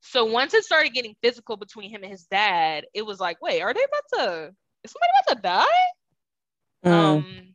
So 0.00 0.24
once 0.24 0.52
it 0.52 0.64
started 0.64 0.92
getting 0.92 1.14
physical 1.22 1.56
between 1.56 1.90
him 1.90 2.02
and 2.02 2.10
his 2.10 2.24
dad, 2.24 2.86
it 2.92 3.02
was 3.02 3.20
like, 3.20 3.40
wait, 3.40 3.62
are 3.62 3.72
they 3.72 3.84
about 3.84 4.18
to? 4.18 4.54
Is 4.82 4.92
somebody 4.92 5.12
about 5.22 5.36
to 5.36 5.42
die? 5.42 5.82
Mm. 6.84 6.92
Um, 6.92 7.54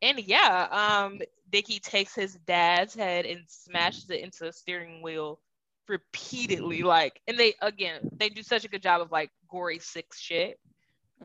and 0.00 0.20
yeah, 0.20 0.68
um, 0.70 1.20
Dickie 1.50 1.80
takes 1.80 2.14
his 2.14 2.34
dad's 2.46 2.94
head 2.94 3.26
and 3.26 3.40
smashes 3.48 4.08
it 4.10 4.20
into 4.20 4.44
the 4.44 4.52
steering 4.52 5.02
wheel 5.02 5.40
repeatedly. 5.88 6.82
Like, 6.82 7.20
and 7.26 7.36
they 7.36 7.54
again, 7.60 8.08
they 8.16 8.28
do 8.28 8.42
such 8.42 8.64
a 8.64 8.68
good 8.68 8.82
job 8.82 9.00
of 9.00 9.10
like 9.10 9.30
gory 9.50 9.80
six 9.80 10.20
shit. 10.20 10.58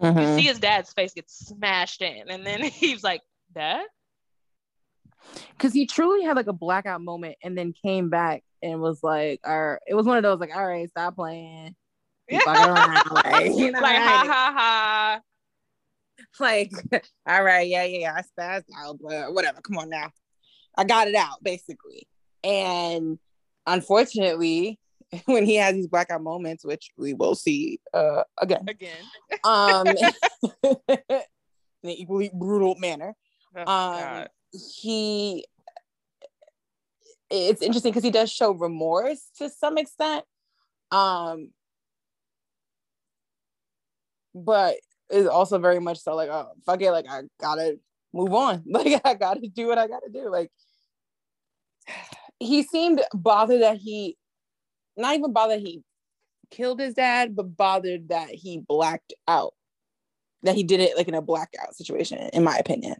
Mm-hmm. 0.02 0.20
You 0.20 0.36
see 0.36 0.48
his 0.48 0.60
dad's 0.60 0.94
face 0.94 1.14
get 1.14 1.30
smashed 1.30 2.02
in, 2.02 2.30
and 2.30 2.46
then 2.46 2.62
he's 2.64 3.04
like, 3.04 3.22
"Dad," 3.54 3.86
because 5.52 5.74
he 5.74 5.86
truly 5.86 6.24
had 6.24 6.36
like 6.36 6.48
a 6.48 6.54
blackout 6.54 7.02
moment, 7.02 7.38
and 7.44 7.58
then 7.58 7.74
came 7.74 8.10
back 8.10 8.44
and 8.62 8.82
was 8.82 9.04
like, 9.04 9.42
"Or 9.46 9.80
it 9.88 9.96
was 9.96 10.06
one 10.06 10.18
of 10.18 10.24
those 10.24 10.40
like, 10.40 10.56
all 10.56 10.66
right, 10.66 10.90
stop 10.90 11.16
playing." 11.16 11.76
Yeah. 12.30 12.40
like, 13.12 13.46
you 13.46 13.72
know, 13.72 13.80
like, 13.80 13.98
ha 13.98 14.24
ha 14.26 14.54
ha. 14.56 15.22
Like, 16.40 16.72
all 17.26 17.44
right, 17.44 17.68
yeah, 17.68 17.84
yeah, 17.84 18.00
yeah, 18.00 18.14
I 18.16 18.22
spazzed 18.22 18.66
out, 18.78 19.00
but 19.02 19.34
whatever. 19.34 19.62
Come 19.62 19.78
on 19.78 19.90
now. 19.90 20.12
I 20.78 20.84
got 20.84 21.08
it 21.08 21.16
out, 21.16 21.44
basically. 21.44 22.08
And 22.44 23.20
unfortunately, 23.66 24.80
when 25.26 25.46
he 25.46 25.56
has 25.56 25.76
these 25.76 25.88
blackout 25.88 26.22
moments, 26.22 26.64
which 26.64 26.92
we 26.98 27.14
will 27.14 27.36
see 27.36 27.80
uh, 27.94 28.24
again, 28.38 28.66
again, 28.68 28.98
um, 29.44 29.88
in 30.64 30.80
an 31.84 31.90
equally 31.90 32.30
brutal 32.34 32.76
manner. 32.76 33.16
Oh, 33.56 33.72
um, 33.72 34.28
he, 34.52 35.46
it's 37.32 37.62
interesting 37.62 37.92
because 37.92 38.04
he 38.04 38.12
does 38.12 38.32
show 38.32 38.52
remorse 38.52 39.30
to 39.38 39.50
some 39.50 39.78
extent, 39.78 40.26
um, 40.92 41.50
but 44.36 44.76
is 45.10 45.26
also 45.26 45.58
very 45.58 45.80
much 45.80 45.98
so 45.98 46.16
like, 46.16 46.30
oh 46.30 46.50
fuck 46.66 46.82
it, 46.82 46.92
like 46.92 47.06
I 47.10 47.22
gotta 47.42 47.80
move 48.14 48.34
on, 48.34 48.64
like 48.68 49.02
I 49.04 49.16
gotta 49.16 49.48
do 49.48 49.68
what 49.68 49.80
I 49.80 49.88
gotta 49.88 50.10
do, 50.14 50.30
like 50.30 50.52
he 52.40 52.62
seemed 52.62 53.02
bothered 53.14 53.62
that 53.62 53.78
he 53.78 54.19
not 55.00 55.16
even 55.16 55.34
bothered 55.34 55.62
he 55.62 55.84
killed 56.50 56.80
his 56.80 56.94
dad, 56.94 57.36
but 57.36 57.56
bothered 57.56 58.10
that 58.10 58.30
he 58.30 58.60
blacked 58.60 59.14
out. 59.28 59.54
That 60.44 60.56
he 60.56 60.64
did 60.64 60.80
it 60.80 60.96
like 60.96 61.08
in 61.08 61.16
a 61.16 61.22
blackout 61.22 61.76
situation, 61.76 62.18
in 62.32 62.44
my 62.44 62.58
opinion. 62.58 62.96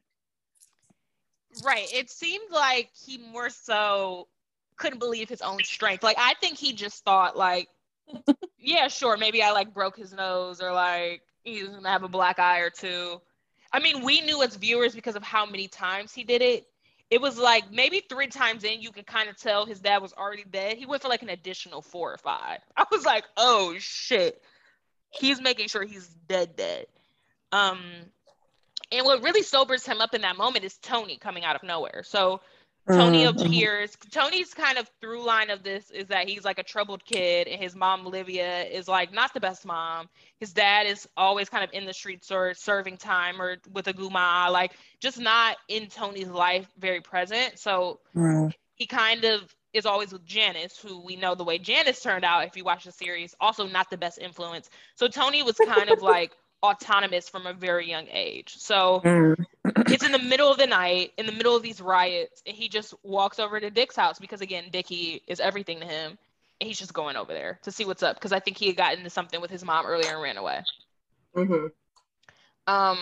Right. 1.64 1.88
It 1.94 2.10
seemed 2.10 2.52
like 2.52 2.90
he 2.94 3.18
more 3.18 3.50
so 3.50 4.28
couldn't 4.76 5.00
believe 5.00 5.30
his 5.30 5.42
own 5.42 5.64
strength. 5.64 6.04
Like 6.04 6.18
I 6.20 6.34
think 6.42 6.58
he 6.58 6.74
just 6.74 7.04
thought 7.06 7.38
like, 7.38 7.70
yeah, 8.60 8.88
sure, 8.88 9.16
maybe 9.18 9.42
I 9.42 9.52
like 9.52 9.74
broke 9.74 9.98
his 9.98 10.14
nose 10.14 10.62
or 10.62 10.74
like 10.74 11.22
he's 11.44 11.68
gonna 11.68 11.90
have 11.90 12.04
a 12.04 12.10
black 12.10 12.40
eye 12.40 12.60
or 12.60 12.70
two. 12.70 13.22
I 13.72 13.80
mean, 13.80 14.04
we 14.04 14.22
knew 14.22 14.42
as 14.42 14.56
viewers 14.56 14.96
because 14.96 15.16
of 15.16 15.24
how 15.24 15.46
many 15.46 15.68
times 15.68 16.14
he 16.14 16.24
did 16.24 16.42
it. 16.42 16.66
It 17.10 17.22
was 17.22 17.38
like 17.38 17.72
maybe 17.72 18.04
three 18.08 18.28
times 18.28 18.64
in, 18.64 18.82
you 18.82 18.92
can 18.92 19.04
kind 19.04 19.30
of 19.30 19.38
tell 19.38 19.66
his 19.66 19.80
dad 19.80 20.02
was 20.02 20.14
already 20.14 20.44
dead. 20.44 20.78
He 20.78 20.86
went 20.86 21.02
for 21.02 21.08
like 21.08 21.24
an 21.24 21.30
additional 21.30 21.82
four 21.82 22.14
or 22.14 22.18
five. 22.18 22.60
I 22.78 22.86
was 22.92 23.06
like, 23.06 23.26
oh 23.38 23.76
shit. 23.80 24.42
He's 25.12 25.42
making 25.42 25.70
sure 25.70 25.84
he's 25.84 26.08
dead, 26.28 26.56
dead. 26.56 26.86
Um, 27.52 27.80
and 28.92 29.06
what 29.06 29.24
really 29.24 29.42
sobers 29.42 29.86
him 29.86 30.02
up 30.02 30.14
in 30.14 30.22
that 30.22 30.38
moment 30.38 30.66
is 30.66 30.78
Tony 30.78 31.18
coming 31.18 31.44
out 31.44 31.56
of 31.56 31.64
nowhere. 31.64 32.04
So 32.04 32.42
Tony 32.88 33.26
mm-hmm. 33.26 33.46
appears. 33.46 33.96
Tony's 34.12 34.54
kind 34.54 34.78
of 34.78 34.90
through 35.00 35.24
line 35.24 35.50
of 35.50 35.64
this 35.64 35.92
is 35.92 36.08
that 36.08 36.28
he's 36.28 36.44
like 36.44 36.58
a 36.58 36.64
troubled 36.64 37.06
kid, 37.06 37.48
and 37.48 37.62
his 37.62 37.76
mom 37.76 38.06
Olivia 38.08 38.64
is 38.64 38.88
like 38.88 39.14
not 39.14 39.34
the 39.34 39.40
best 39.40 39.66
mom. 39.66 40.10
His 40.40 40.54
dad 40.54 40.88
is 40.88 41.08
always 41.16 41.50
kind 41.50 41.64
of 41.64 41.70
in 41.74 41.86
the 41.86 41.94
streets 41.94 42.32
or 42.32 42.54
serving 42.54 42.98
time 42.98 43.42
or 43.42 43.58
with 43.72 43.88
a 43.88 43.94
guma, 43.94 44.52
like 44.52 44.72
just 45.00 45.20
not 45.20 45.58
in 45.68 45.88
Tony's 45.88 46.30
life 46.30 46.68
very 46.80 47.02
present. 47.02 47.60
So 47.60 48.00
mm. 48.16 48.52
he 48.76 48.88
kind 48.88 49.24
of 49.24 49.54
is 49.74 49.86
always 49.86 50.12
with 50.12 50.26
Janice, 50.26 50.80
who 50.80 51.04
we 51.06 51.16
know 51.16 51.36
the 51.36 51.44
way 51.44 51.60
Janice 51.60 52.02
turned 52.02 52.26
out 52.26 52.46
if 52.46 52.58
you 52.58 52.64
watch 52.64 52.86
the 52.86 52.92
series, 52.92 53.36
also 53.40 53.68
not 53.68 53.90
the 53.92 53.98
best 53.98 54.18
influence. 54.18 54.70
So 54.96 55.08
Tony 55.08 55.44
was 55.44 55.58
kind 55.58 55.90
of 55.90 56.02
like 56.02 56.32
autonomous 56.64 57.30
from 57.30 57.48
a 57.48 57.54
very 57.54 57.90
young 57.90 58.08
age. 58.12 58.56
So 58.58 59.02
mm. 59.04 59.36
it's 59.88 60.04
in 60.04 60.12
the 60.12 60.20
middle 60.20 60.52
of 60.52 60.58
the 60.58 60.68
night, 60.68 61.14
in 61.18 61.26
the 61.26 61.32
middle 61.32 61.56
of 61.56 61.64
these 61.64 61.82
riots, 61.82 62.42
and 62.46 62.56
he 62.56 62.70
just 62.70 62.94
walks 63.04 63.40
over 63.40 63.60
to 63.60 63.70
Dick's 63.70 63.96
house 63.96 64.20
because 64.20 64.42
again, 64.42 64.66
Dickie 64.72 65.24
is 65.28 65.40
everything 65.40 65.80
to 65.80 65.86
him. 65.86 66.18
And 66.62 66.68
he's 66.68 66.80
just 66.80 66.94
going 66.94 67.16
over 67.16 67.32
there 67.32 67.58
to 67.64 67.72
see 67.72 67.86
what's 67.86 68.04
up 68.04 68.18
because 68.18 68.34
I 68.34 68.40
think 68.40 68.58
he 68.58 68.68
had 68.68 68.76
gotten 68.76 68.98
into 68.98 69.10
something 69.10 69.40
with 69.40 69.50
his 69.50 69.64
mom 69.64 69.86
earlier 69.86 70.12
and 70.12 70.22
ran 70.22 70.36
away. 70.36 70.62
Mm-hmm. 71.34 71.68
Um, 72.68 72.98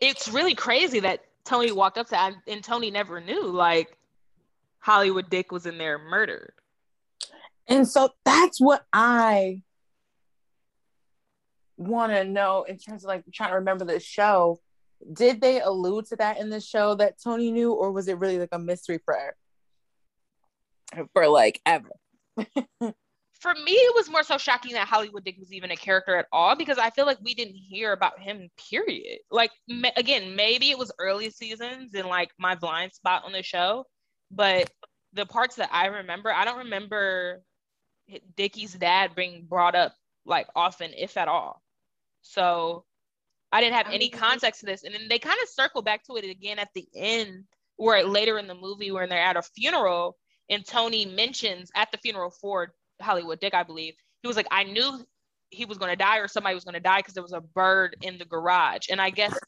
it's 0.00 0.28
really 0.28 0.54
crazy 0.54 1.00
that 1.00 1.24
Tony 1.44 1.72
walked 1.72 1.98
up 1.98 2.08
to 2.08 2.34
and 2.46 2.64
Tony 2.64 2.90
never 2.90 3.20
knew 3.20 3.46
like 3.48 3.96
Hollywood 4.78 5.28
Dick 5.28 5.52
was 5.52 5.66
in 5.66 5.76
there 5.76 5.98
murdered. 5.98 6.52
And 7.68 7.86
so 7.86 8.10
that's 8.24 8.60
what 8.60 8.86
I 8.92 9.62
want 11.76 12.12
to 12.12 12.24
know 12.24 12.64
in 12.64 12.78
terms 12.78 13.04
of 13.04 13.08
like 13.08 13.24
trying 13.32 13.50
to 13.50 13.56
remember 13.56 13.84
the 13.84 14.00
show 14.00 14.60
did 15.12 15.40
they 15.40 15.60
allude 15.60 16.06
to 16.06 16.16
that 16.16 16.38
in 16.38 16.48
the 16.48 16.60
show 16.60 16.94
that 16.94 17.20
tony 17.22 17.50
knew 17.50 17.72
or 17.72 17.92
was 17.92 18.08
it 18.08 18.18
really 18.18 18.38
like 18.38 18.48
a 18.52 18.58
mystery 18.58 18.98
prayer 18.98 19.36
for 21.12 21.28
like 21.28 21.60
ever? 21.66 21.90
For 23.38 23.54
me 23.54 23.72
it 23.72 23.94
was 23.94 24.10
more 24.10 24.22
so 24.22 24.38
shocking 24.38 24.72
that 24.72 24.88
hollywood 24.88 25.24
dick 25.24 25.36
was 25.38 25.52
even 25.52 25.70
a 25.70 25.76
character 25.76 26.16
at 26.16 26.26
all 26.32 26.56
because 26.56 26.78
i 26.78 26.90
feel 26.90 27.04
like 27.04 27.18
we 27.22 27.34
didn't 27.34 27.54
hear 27.54 27.92
about 27.92 28.18
him 28.18 28.48
period. 28.70 29.18
Like 29.30 29.50
ma- 29.68 29.90
again 29.96 30.34
maybe 30.34 30.70
it 30.70 30.78
was 30.78 30.90
early 30.98 31.30
seasons 31.30 31.94
and 31.94 32.08
like 32.08 32.30
my 32.38 32.54
blind 32.54 32.92
spot 32.94 33.24
on 33.24 33.32
the 33.32 33.42
show 33.42 33.84
but 34.30 34.70
the 35.12 35.26
parts 35.26 35.56
that 35.56 35.68
i 35.70 35.86
remember 35.86 36.32
i 36.32 36.44
don't 36.44 36.58
remember 36.58 37.42
dickie's 38.36 38.72
dad 38.72 39.14
being 39.14 39.44
brought 39.46 39.74
up 39.74 39.94
like 40.24 40.46
often 40.56 40.92
if 40.96 41.16
at 41.16 41.28
all 41.28 41.62
so 42.26 42.84
I 43.52 43.60
didn't 43.60 43.76
have 43.76 43.88
any 43.90 44.08
context 44.08 44.60
to 44.60 44.66
this. 44.66 44.84
And 44.84 44.94
then 44.94 45.08
they 45.08 45.18
kind 45.18 45.38
of 45.42 45.48
circle 45.48 45.82
back 45.82 46.04
to 46.04 46.16
it 46.16 46.24
again 46.24 46.58
at 46.58 46.68
the 46.74 46.86
end, 46.94 47.44
where 47.76 48.04
later 48.04 48.38
in 48.38 48.46
the 48.46 48.54
movie, 48.54 48.90
when 48.90 49.08
they're 49.08 49.18
at 49.18 49.36
a 49.36 49.42
funeral, 49.42 50.16
and 50.50 50.64
Tony 50.64 51.06
mentions 51.06 51.70
at 51.74 51.90
the 51.92 51.98
funeral 51.98 52.30
for 52.30 52.74
Hollywood 53.00 53.40
Dick, 53.40 53.54
I 53.54 53.62
believe, 53.62 53.94
he 54.22 54.28
was 54.28 54.36
like, 54.36 54.48
I 54.50 54.64
knew 54.64 55.04
he 55.50 55.64
was 55.64 55.78
going 55.78 55.90
to 55.90 55.96
die 55.96 56.18
or 56.18 56.28
somebody 56.28 56.54
was 56.54 56.64
going 56.64 56.74
to 56.74 56.80
die 56.80 56.98
because 56.98 57.14
there 57.14 57.22
was 57.22 57.32
a 57.32 57.40
bird 57.40 57.96
in 58.02 58.18
the 58.18 58.24
garage. 58.24 58.88
And 58.90 59.00
I 59.00 59.10
guess, 59.10 59.38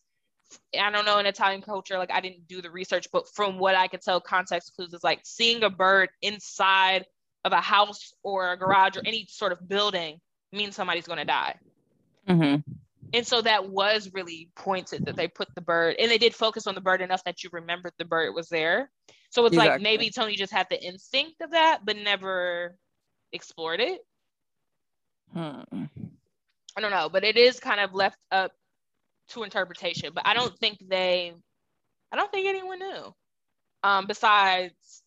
I 0.79 0.91
don't 0.91 1.05
know, 1.05 1.19
in 1.19 1.27
Italian 1.27 1.63
culture, 1.63 1.99
like 1.99 2.13
I 2.13 2.21
didn't 2.21 2.47
do 2.49 2.63
the 2.63 2.71
research, 2.71 3.09
but 3.13 3.29
from 3.29 3.59
what 3.59 3.75
I 3.75 3.89
could 3.89 4.03
tell, 4.03 4.21
context 4.21 4.75
clues 4.75 4.95
is 4.95 5.05
like 5.05 5.21
seeing 5.25 5.65
a 5.65 5.71
bird 5.71 6.11
inside 6.23 7.05
of 7.45 7.53
a 7.53 7.61
house 7.61 8.13
or 8.23 8.53
a 8.53 8.57
garage 8.57 8.97
or 8.97 9.03
any 9.05 9.27
sort 9.29 9.53
of 9.53 9.69
building 9.69 10.21
means 10.53 10.77
somebody's 10.77 11.07
going 11.07 11.19
to 11.19 11.25
die. 11.25 11.57
Mm-hmm. 12.29 12.73
And 13.15 13.27
so 13.27 13.41
that 13.41 13.71
was 13.71 14.11
really 14.13 14.51
pointed 14.55 15.07
that 15.07 15.17
they 15.17 15.29
put 15.29 15.49
the 15.55 15.63
bird 15.63 15.97
and 15.99 16.11
they 16.11 16.19
did 16.19 16.35
focus 16.35 16.67
on 16.67 16.75
the 16.75 16.81
bird 16.81 17.01
enough 17.01 17.25
that 17.25 17.43
you 17.43 17.51
remembered 17.53 17.93
the 17.99 18.05
bird 18.05 18.35
was 18.35 18.49
there. 18.49 18.91
So 19.31 19.45
it's 19.47 19.55
exactly. 19.55 19.73
like 19.73 19.83
maybe 19.83 20.11
Tony 20.11 20.37
just 20.37 20.53
had 20.53 20.67
the 20.71 20.83
instinct 20.83 21.41
of 21.41 21.53
that, 21.53 21.81
but 21.85 21.97
never 21.97 22.77
explored 23.33 23.81
it. 23.81 24.01
Hmm. 25.33 25.85
I 26.77 26.81
don't 26.81 26.91
know, 26.91 27.09
but 27.09 27.25
it 27.25 27.37
is 27.37 27.61
kind 27.61 27.81
of 27.81 27.95
left 27.95 28.19
up 28.31 28.53
to 29.31 29.43
interpretation. 29.43 30.13
But 30.15 30.27
I 30.27 30.35
don't 30.35 30.57
think 30.59 30.79
they, 30.87 31.35
I 32.13 32.17
don't 32.17 32.31
think 32.31 32.47
anyone 32.47 32.79
knew. 32.79 33.15
Um, 33.83 34.07
besides 34.07 35.03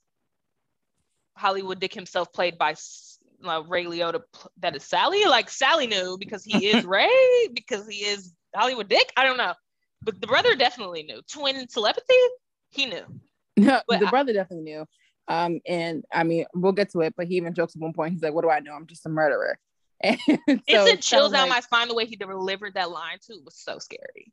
Hollywood 1.35 1.79
Dick 1.79 1.93
himself, 1.93 2.31
played 2.33 2.57
by 2.57 2.75
uh, 3.43 3.63
Ray 3.67 3.85
Liotta 3.85 4.21
that 4.59 4.75
is 4.75 4.83
Sally. 4.83 5.25
Like 5.25 5.49
Sally 5.49 5.87
knew 5.87 6.17
because 6.19 6.43
he 6.43 6.67
is 6.67 6.85
Ray, 6.85 7.47
because 7.53 7.87
he 7.87 8.05
is 8.05 8.33
Hollywood 8.55 8.89
Dick. 8.89 9.11
I 9.17 9.23
don't 9.23 9.37
know, 9.37 9.53
but 10.01 10.19
the 10.19 10.27
brother 10.27 10.55
definitely 10.55 11.03
knew. 11.03 11.21
Twin 11.31 11.67
telepathy, 11.67 12.13
he 12.69 12.85
knew. 12.85 13.03
No, 13.57 13.81
but 13.87 13.99
the 13.99 14.07
I, 14.07 14.09
brother 14.09 14.33
definitely 14.33 14.63
knew. 14.63 14.85
Um, 15.27 15.59
and 15.67 16.03
I 16.11 16.23
mean, 16.23 16.45
we'll 16.53 16.71
get 16.71 16.91
to 16.91 17.01
it, 17.01 17.13
but 17.15 17.27
he 17.27 17.35
even 17.35 17.53
jokes 17.53 17.75
at 17.75 17.81
one 17.81 17.93
point. 17.93 18.13
He's 18.13 18.23
like, 18.23 18.33
"What 18.33 18.43
do 18.43 18.49
I 18.49 18.59
know? 18.59 18.73
I'm 18.73 18.87
just 18.87 19.05
a 19.05 19.09
murderer." 19.09 19.57
And 20.03 20.19
so 20.67 20.85
it 20.85 21.01
chills 21.01 21.31
down 21.31 21.43
like, 21.43 21.49
my 21.49 21.59
spine 21.59 21.87
the 21.87 21.93
way 21.93 22.05
he 22.05 22.15
delivered 22.15 22.73
that 22.73 22.89
line 22.89 23.17
too 23.25 23.39
was 23.45 23.55
so 23.55 23.77
scary. 23.77 24.31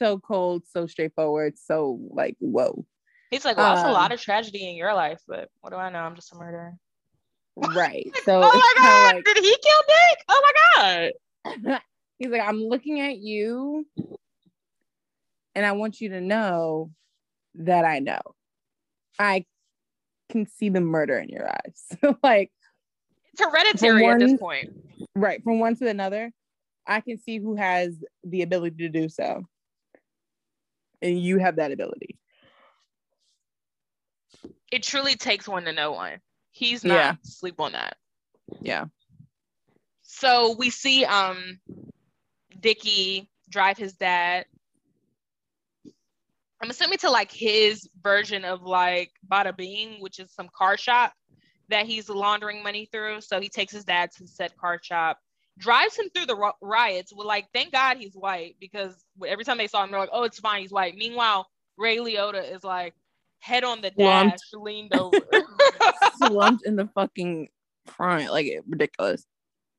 So 0.00 0.18
cold, 0.18 0.64
so 0.70 0.86
straightforward, 0.86 1.54
so 1.58 1.98
like 2.10 2.36
whoa. 2.38 2.84
He's 3.30 3.44
like, 3.44 3.56
well, 3.56 3.74
that's 3.74 3.84
um, 3.84 3.90
a 3.90 3.94
lot 3.94 4.12
of 4.12 4.20
tragedy 4.20 4.68
in 4.68 4.76
your 4.76 4.94
life, 4.94 5.20
but 5.26 5.48
what 5.60 5.70
do 5.70 5.76
I 5.76 5.90
know? 5.90 5.98
I'm 5.98 6.14
just 6.14 6.32
a 6.32 6.36
murderer. 6.36 6.74
Right. 7.56 8.10
So 8.24 8.42
oh 8.44 8.52
my 8.52 8.72
god, 8.76 9.14
like, 9.16 9.24
did 9.24 9.38
he 9.38 9.56
kill 9.62 9.82
Dick? 9.88 10.18
Oh 10.28 10.52
my 10.76 11.12
god. 11.64 11.80
He's 12.18 12.28
like, 12.28 12.42
I'm 12.42 12.62
looking 12.62 13.00
at 13.00 13.18
you 13.18 13.86
and 15.54 15.64
I 15.64 15.72
want 15.72 16.00
you 16.00 16.10
to 16.10 16.20
know 16.20 16.90
that 17.56 17.84
I 17.84 17.98
know. 17.98 18.20
I 19.18 19.46
can 20.30 20.46
see 20.46 20.68
the 20.68 20.80
murder 20.80 21.18
in 21.18 21.28
your 21.30 21.48
eyes. 21.48 22.16
like 22.22 22.50
it's 23.32 23.42
hereditary 23.42 24.02
one, 24.02 24.22
at 24.22 24.28
this 24.28 24.38
point. 24.38 24.70
Right. 25.14 25.42
From 25.42 25.58
one 25.58 25.76
to 25.76 25.88
another, 25.88 26.30
I 26.86 27.00
can 27.00 27.18
see 27.18 27.38
who 27.38 27.56
has 27.56 27.94
the 28.22 28.42
ability 28.42 28.76
to 28.78 28.88
do 28.88 29.08
so. 29.08 29.44
And 31.02 31.20
you 31.20 31.38
have 31.38 31.56
that 31.56 31.72
ability. 31.72 32.18
It 34.72 34.82
truly 34.82 35.14
takes 35.14 35.46
one 35.48 35.64
to 35.64 35.72
know 35.72 35.92
one. 35.92 36.20
He's 36.56 36.84
not 36.84 36.94
yeah. 36.94 37.14
sleep 37.22 37.60
on 37.60 37.72
that. 37.72 37.98
Yeah. 38.62 38.86
So 40.00 40.56
we 40.58 40.70
see 40.70 41.04
um 41.04 41.60
Dickie 42.58 43.28
drive 43.50 43.76
his 43.76 43.92
dad. 43.92 44.46
I'm 46.62 46.70
assuming 46.70 46.96
to 46.98 47.10
like 47.10 47.30
his 47.30 47.86
version 48.02 48.46
of 48.46 48.62
like 48.62 49.12
Bada 49.30 49.54
Bing, 49.54 49.96
which 50.00 50.18
is 50.18 50.32
some 50.32 50.48
car 50.56 50.78
shop 50.78 51.12
that 51.68 51.84
he's 51.84 52.08
laundering 52.08 52.62
money 52.62 52.88
through. 52.90 53.20
So 53.20 53.38
he 53.38 53.50
takes 53.50 53.74
his 53.74 53.84
dad 53.84 54.12
to 54.12 54.26
said 54.26 54.56
car 54.56 54.80
shop, 54.82 55.18
drives 55.58 55.98
him 55.98 56.08
through 56.08 56.24
the 56.24 56.52
riots. 56.62 57.12
With 57.14 57.26
like, 57.26 57.48
thank 57.52 57.72
God 57.72 57.98
he's 57.98 58.14
white 58.14 58.56
because 58.58 58.94
every 59.26 59.44
time 59.44 59.58
they 59.58 59.66
saw 59.66 59.84
him, 59.84 59.90
they're 59.90 60.00
like, 60.00 60.08
oh, 60.10 60.24
it's 60.24 60.40
fine, 60.40 60.62
he's 60.62 60.72
white. 60.72 60.96
Meanwhile, 60.96 61.46
Ray 61.76 61.98
Liotta 61.98 62.50
is 62.50 62.64
like, 62.64 62.94
head 63.40 63.64
on 63.64 63.80
the 63.80 63.90
dash, 63.90 64.34
slumped. 64.50 64.66
leaned 64.66 64.94
over, 64.94 65.18
slumped 66.16 66.66
in 66.66 66.76
the 66.76 66.88
fucking 66.94 67.48
front, 67.86 68.30
like 68.30 68.46
ridiculous. 68.68 69.24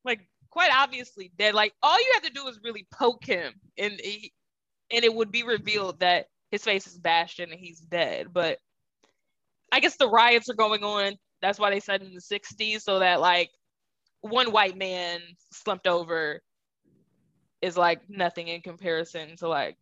Like 0.05 0.21
quite 0.49 0.71
obviously 0.73 1.31
dead. 1.37 1.53
Like 1.53 1.73
all 1.83 1.97
you 1.97 2.11
have 2.13 2.23
to 2.23 2.31
do 2.31 2.47
is 2.47 2.59
really 2.63 2.87
poke 2.93 3.25
him, 3.25 3.53
and 3.77 3.93
he, 4.01 4.31
and 4.91 5.03
it 5.03 5.13
would 5.13 5.31
be 5.31 5.43
revealed 5.43 5.99
that 5.99 6.27
his 6.51 6.63
face 6.63 6.87
is 6.87 6.97
bashed 6.97 7.39
in 7.39 7.51
and 7.51 7.59
he's 7.59 7.79
dead. 7.79 8.27
But 8.31 8.59
I 9.71 9.79
guess 9.79 9.97
the 9.97 10.09
riots 10.09 10.49
are 10.49 10.55
going 10.55 10.83
on. 10.83 11.13
That's 11.41 11.59
why 11.59 11.69
they 11.69 11.79
said 11.79 12.01
in 12.01 12.13
the 12.13 12.21
'60s, 12.21 12.81
so 12.81 12.99
that 12.99 13.21
like 13.21 13.49
one 14.21 14.51
white 14.51 14.77
man 14.77 15.21
slumped 15.51 15.87
over 15.87 16.41
is 17.61 17.77
like 17.77 18.01
nothing 18.09 18.47
in 18.47 18.61
comparison 18.61 19.35
to 19.37 19.47
like 19.47 19.77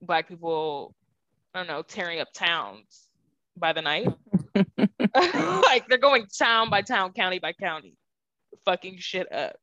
black 0.00 0.28
people 0.28 0.94
I 1.54 1.58
don't 1.58 1.68
know, 1.68 1.82
tearing 1.82 2.20
up 2.20 2.32
towns 2.32 3.08
by 3.62 3.72
the 3.72 3.80
night. 3.80 4.08
like 5.64 5.88
they're 5.88 5.96
going 5.96 6.26
town 6.26 6.68
by 6.68 6.82
town, 6.82 7.12
county 7.12 7.38
by 7.38 7.54
county, 7.54 7.96
fucking 8.66 8.98
shit 8.98 9.32
up. 9.32 9.56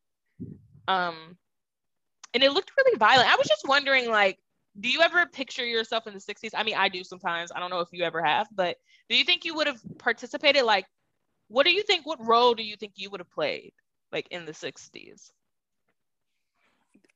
Um, 0.88 1.38
and 2.34 2.41
it 2.43 2.52
looked 2.52 2.72
really 2.78 2.97
violent. 2.97 3.30
I 3.30 3.36
was 3.36 3.47
just 3.47 3.68
wondering, 3.68 4.10
like, 4.10 4.39
do 4.80 4.89
you 4.89 5.02
ever 5.02 5.26
picture 5.28 5.66
yourself 5.66 6.08
in 6.08 6.14
the 6.14 6.20
60s? 6.20 6.52
I 6.56 6.64
mean, 6.64 6.76
I 6.76 6.89
do 6.89 7.04
sometimes. 7.04 7.52
I 7.56 7.60
don't 7.60 7.70
know 7.70 7.82
if 7.82 7.89
you 7.91 8.04
ever 8.04 8.24
have, 8.24 8.47
but 8.52 8.78
do 9.10 9.18
you 9.18 9.24
think 9.24 9.45
you 9.45 9.54
would 9.56 9.68
have 9.68 9.82
participated? 9.97 10.64
Like, 10.64 10.86
what 11.47 11.66
do 11.66 11.72
you 11.72 11.84
think? 11.84 12.06
What 12.06 12.26
role 12.26 12.54
do 12.54 12.64
you 12.64 12.76
think 12.76 12.93
you 12.95 13.10
would 13.10 13.20
have 13.20 13.32
played, 13.32 13.74
like, 14.12 14.28
in 14.32 14.45
the 14.45 14.52
60s? 14.52 15.32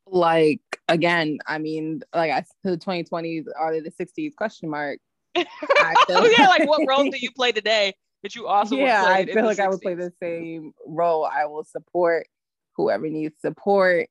Like, 0.05 0.61
again, 0.87 1.39
I 1.47 1.59
mean, 1.59 2.03
like 2.13 2.31
I 2.31 2.43
the 2.63 2.77
2020s 2.77 3.45
are 3.57 3.71
they 3.71 3.79
the 3.79 3.91
60s 3.91 4.35
question 4.35 4.69
mark. 4.69 4.99
oh 5.35 6.35
yeah, 6.37 6.47
like 6.47 6.67
what 6.67 6.87
role 6.87 7.03
do 7.03 7.17
you 7.17 7.31
play 7.31 7.51
today 7.51 7.93
that 8.21 8.35
you 8.35 8.47
also 8.47 8.75
yeah? 8.75 9.03
I 9.05 9.25
feel 9.25 9.45
like 9.45 9.57
60s? 9.57 9.63
I 9.63 9.67
would 9.69 9.81
play 9.81 9.95
the 9.95 10.11
same 10.21 10.73
role. 10.85 11.25
I 11.25 11.45
will 11.45 11.63
support 11.63 12.27
whoever 12.75 13.07
needs 13.09 13.39
support. 13.41 14.07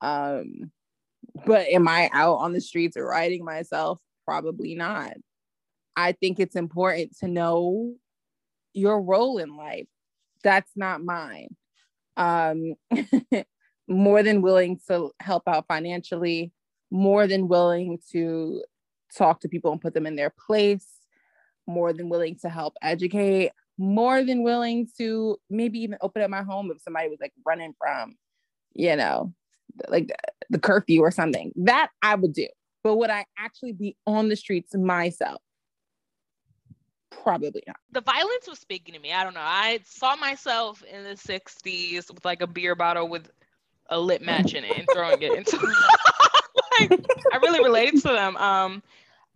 Um, 0.00 0.70
but 1.46 1.66
am 1.68 1.88
I 1.88 2.10
out 2.12 2.36
on 2.36 2.52
the 2.52 2.60
streets 2.60 2.96
writing 2.96 3.44
myself? 3.44 4.00
Probably 4.24 4.74
not. 4.74 5.12
I 5.96 6.12
think 6.12 6.38
it's 6.38 6.56
important 6.56 7.16
to 7.18 7.28
know 7.28 7.94
your 8.72 9.02
role 9.02 9.38
in 9.38 9.56
life. 9.56 9.88
That's 10.44 10.70
not 10.76 11.02
mine. 11.02 11.56
Um, 12.16 12.74
more 13.88 14.22
than 14.22 14.42
willing 14.42 14.78
to 14.88 15.10
help 15.20 15.44
out 15.48 15.66
financially, 15.66 16.52
more 16.90 17.26
than 17.26 17.48
willing 17.48 17.98
to 18.12 18.62
talk 19.16 19.40
to 19.40 19.48
people 19.48 19.72
and 19.72 19.80
put 19.80 19.94
them 19.94 20.06
in 20.06 20.16
their 20.16 20.30
place, 20.30 20.86
more 21.66 21.92
than 21.92 22.08
willing 22.08 22.36
to 22.42 22.48
help 22.48 22.74
educate, 22.82 23.50
more 23.78 24.22
than 24.22 24.42
willing 24.42 24.88
to 24.98 25.36
maybe 25.48 25.78
even 25.80 25.98
open 26.00 26.22
up 26.22 26.30
my 26.30 26.42
home 26.42 26.70
if 26.70 26.80
somebody 26.82 27.08
was 27.08 27.20
like 27.20 27.32
running 27.46 27.74
from, 27.78 28.14
you 28.74 28.96
know, 28.96 29.32
like 29.88 30.10
the 30.50 30.58
curfew 30.58 31.00
or 31.00 31.10
something. 31.10 31.52
That 31.56 31.90
I 32.02 32.14
would 32.14 32.32
do. 32.32 32.48
But 32.82 32.96
would 32.96 33.10
I 33.10 33.24
actually 33.38 33.72
be 33.72 33.96
on 34.06 34.28
the 34.28 34.36
streets 34.36 34.74
myself? 34.74 35.40
Probably 37.10 37.62
not. 37.66 37.76
The 37.92 38.00
violence 38.00 38.48
was 38.48 38.58
speaking 38.58 38.94
to 38.94 39.00
me. 39.00 39.12
I 39.12 39.24
don't 39.24 39.34
know. 39.34 39.40
I 39.42 39.80
saw 39.84 40.16
myself 40.16 40.82
in 40.84 41.04
the 41.04 41.14
60s 41.14 42.12
with 42.12 42.24
like 42.24 42.42
a 42.42 42.46
beer 42.46 42.74
bottle 42.74 43.08
with 43.08 43.30
a 43.90 43.98
lit 43.98 44.22
match 44.22 44.54
in 44.54 44.64
it 44.64 44.78
and 44.78 44.88
throwing 44.92 45.20
it 45.22 45.32
into 45.32 45.58
like 46.80 47.04
I 47.32 47.36
really 47.38 47.62
related 47.62 48.02
to 48.02 48.08
them. 48.08 48.36
Um 48.36 48.82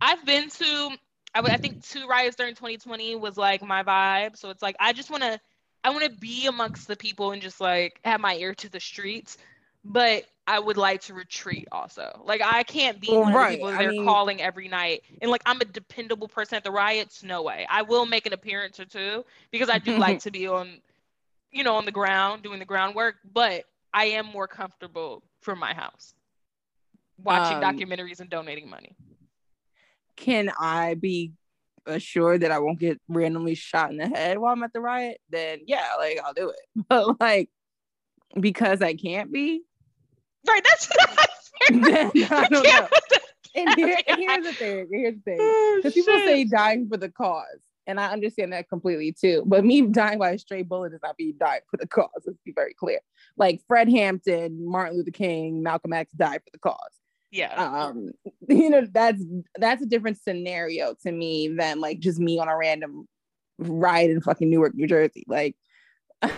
I've 0.01 0.25
been 0.25 0.49
to 0.49 0.89
I, 1.35 1.39
I 1.41 1.57
think 1.57 1.85
two 1.87 2.07
riots 2.07 2.35
during 2.35 2.55
2020 2.55 3.15
was 3.15 3.37
like 3.37 3.61
my 3.63 3.83
vibe. 3.83 4.37
So 4.37 4.49
it's 4.49 4.61
like 4.61 4.75
I 4.79 4.93
just 4.93 5.09
want 5.09 5.23
to 5.23 5.39
I 5.83 5.89
want 5.89 6.03
to 6.03 6.11
be 6.11 6.47
amongst 6.47 6.87
the 6.87 6.95
people 6.95 7.31
and 7.31 7.41
just 7.41 7.59
like 7.59 7.99
have 8.05 8.21
my 8.21 8.35
ear 8.35 8.53
to 8.55 8.69
the 8.69 8.79
streets. 8.79 9.37
But 9.85 10.23
I 10.47 10.59
would 10.59 10.77
like 10.77 11.01
to 11.01 11.13
retreat 11.13 11.67
also. 11.71 12.21
Like 12.25 12.41
I 12.43 12.63
can't 12.63 12.99
be 12.99 13.07
well, 13.11 13.21
one 13.21 13.33
right. 13.33 13.45
of 13.45 13.51
the 13.51 13.55
people 13.57 13.71
they're 13.71 13.91
mean, 13.91 14.05
calling 14.05 14.41
every 14.41 14.67
night. 14.67 15.03
And 15.21 15.31
like 15.31 15.41
I'm 15.45 15.59
a 15.61 15.65
dependable 15.65 16.27
person 16.27 16.55
at 16.55 16.63
the 16.63 16.71
riots. 16.71 17.23
No 17.23 17.41
way. 17.41 17.65
I 17.69 17.81
will 17.81 18.05
make 18.05 18.25
an 18.25 18.33
appearance 18.33 18.79
or 18.79 18.85
two 18.85 19.25
because 19.51 19.69
I 19.69 19.79
do 19.79 19.97
like 19.99 20.19
to 20.21 20.31
be 20.31 20.47
on, 20.47 20.79
you 21.51 21.63
know, 21.63 21.75
on 21.75 21.85
the 21.85 21.91
ground 21.91 22.43
doing 22.43 22.59
the 22.59 22.65
groundwork. 22.65 23.15
But 23.33 23.65
I 23.93 24.05
am 24.05 24.25
more 24.25 24.47
comfortable 24.47 25.23
from 25.41 25.59
my 25.59 25.73
house, 25.73 26.13
watching 27.17 27.63
um, 27.63 27.63
documentaries 27.63 28.19
and 28.19 28.29
donating 28.29 28.69
money. 28.69 28.95
Can 30.15 30.51
I 30.59 30.93
be 30.95 31.33
assured 31.85 32.41
that 32.41 32.51
I 32.51 32.59
won't 32.59 32.79
get 32.79 33.01
randomly 33.07 33.55
shot 33.55 33.91
in 33.91 33.97
the 33.97 34.07
head 34.07 34.37
while 34.37 34.53
I'm 34.53 34.63
at 34.63 34.73
the 34.73 34.81
riot? 34.81 35.19
Then 35.29 35.59
yeah, 35.65 35.85
like 35.97 36.19
I'll 36.23 36.33
do 36.33 36.49
it. 36.49 36.85
But 36.89 37.19
like 37.19 37.49
because 38.39 38.81
I 38.81 38.95
can't 38.95 39.31
be, 39.31 39.63
right? 40.47 40.63
That's. 40.63 40.89
not 40.89 41.29
then, 41.69 42.11
I 42.29 42.47
don't 42.49 42.63
know. 42.63 42.87
And 43.55 43.69
here, 43.75 43.97
here's 44.07 44.45
the 44.45 44.53
thing. 44.53 44.87
Here's 44.91 45.15
the 45.15 45.21
thing. 45.21 45.75
Because 45.77 45.91
oh, 45.91 46.01
people 46.01 46.13
say 46.19 46.43
dying 46.45 46.87
for 46.89 46.97
the 46.97 47.09
cause, 47.09 47.59
and 47.85 47.99
I 47.99 48.11
understand 48.11 48.53
that 48.53 48.69
completely 48.69 49.11
too. 49.11 49.43
But 49.45 49.63
me 49.63 49.81
dying 49.81 50.19
by 50.19 50.31
a 50.31 50.39
stray 50.39 50.63
bullet 50.63 50.91
does 50.91 51.01
not 51.03 51.15
mean 51.19 51.35
dying 51.37 51.61
for 51.69 51.77
the 51.77 51.87
cause. 51.87 52.09
Let's 52.25 52.39
be 52.43 52.53
very 52.53 52.73
clear. 52.73 52.99
Like 53.37 53.61
Fred 53.67 53.89
Hampton, 53.89 54.65
Martin 54.67 54.97
Luther 54.97 55.11
King, 55.11 55.61
Malcolm 55.63 55.93
X 55.93 56.11
died 56.13 56.41
for 56.43 56.51
the 56.51 56.59
cause. 56.59 56.77
Yeah. 57.33 57.53
Um, 57.55 58.11
you 58.47 58.69
know, 58.69 58.87
that's 58.91 59.23
that's 59.57 59.81
a 59.81 59.87
different 59.87 60.19
scenario 60.21 60.95
to 61.01 61.11
me 61.11 61.47
than 61.47 61.81
like 61.81 61.99
just 61.99 62.19
me 62.19 62.39
on 62.39 62.47
a 62.47 62.55
random 62.55 63.07
ride 63.57 64.11
in 64.11 64.21
fucking 64.21 64.49
Newark, 64.49 64.75
New 64.75 64.87
Jersey. 64.87 65.25
Like 65.27 65.55
I 66.21 66.29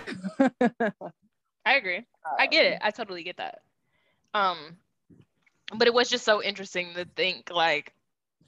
agree. 1.66 2.06
I 2.40 2.48
get 2.48 2.66
it. 2.66 2.74
Um, 2.76 2.80
I 2.82 2.92
totally 2.92 3.24
get 3.24 3.38
that. 3.38 3.60
Um, 4.34 4.58
but 5.76 5.88
it 5.88 5.94
was 5.94 6.10
just 6.10 6.24
so 6.24 6.42
interesting 6.42 6.94
to 6.96 7.06
think 7.16 7.52
like 7.52 7.94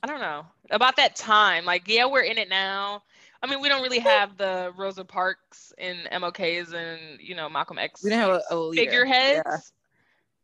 I 0.01 0.07
don't 0.07 0.21
know 0.21 0.45
about 0.71 0.95
that 0.97 1.15
time. 1.15 1.65
Like, 1.65 1.83
yeah, 1.87 2.05
we're 2.05 2.21
in 2.21 2.37
it 2.37 2.49
now. 2.49 3.03
I 3.43 3.47
mean, 3.47 3.61
we 3.61 3.67
don't 3.67 3.83
really 3.83 3.99
have 3.99 4.37
the 4.37 4.71
Rosa 4.77 5.03
Parks 5.03 5.73
and 5.77 5.99
MLKs 6.11 6.73
and 6.73 7.19
you 7.19 7.35
know 7.35 7.49
Malcolm 7.49 7.77
X. 7.77 8.03
We 8.03 8.09
don't 8.09 8.19
have 8.19 8.41
a, 8.49 8.55
a 8.55 8.73
figureheads, 8.73 9.41
yeah. 9.45 9.57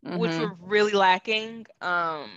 Mm-hmm. 0.05 0.17
which 0.17 0.35
were 0.35 0.53
really 0.61 0.91
lacking. 0.91 1.65
Um, 1.81 2.29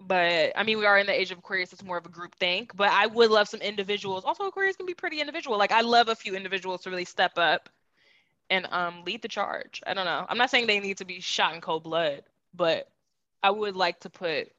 but 0.00 0.52
I 0.56 0.62
mean, 0.62 0.78
we 0.78 0.86
are 0.86 0.98
in 0.98 1.06
the 1.06 1.18
age 1.18 1.30
of 1.30 1.38
Aquarius. 1.38 1.72
It's 1.72 1.84
more 1.84 1.98
of 1.98 2.06
a 2.06 2.10
group 2.10 2.34
think. 2.36 2.74
But 2.76 2.90
I 2.90 3.06
would 3.06 3.30
love 3.30 3.48
some 3.48 3.60
individuals. 3.60 4.24
Also, 4.24 4.44
Aquarius 4.44 4.76
can 4.76 4.86
be 4.86 4.94
pretty 4.94 5.20
individual. 5.20 5.58
Like 5.58 5.72
I 5.72 5.82
love 5.82 6.08
a 6.08 6.14
few 6.14 6.34
individuals 6.34 6.82
to 6.82 6.90
really 6.90 7.04
step 7.04 7.32
up 7.36 7.68
and 8.50 8.66
um 8.70 9.02
lead 9.04 9.22
the 9.22 9.28
charge. 9.28 9.82
I 9.86 9.94
don't 9.94 10.06
know. 10.06 10.24
I'm 10.28 10.38
not 10.38 10.50
saying 10.50 10.66
they 10.66 10.80
need 10.80 10.98
to 10.98 11.04
be 11.04 11.20
shot 11.20 11.54
in 11.54 11.60
cold 11.60 11.82
blood, 11.82 12.22
but 12.54 12.88
I 13.42 13.50
would 13.50 13.76
like 13.76 14.00
to 14.00 14.10
put 14.10 14.50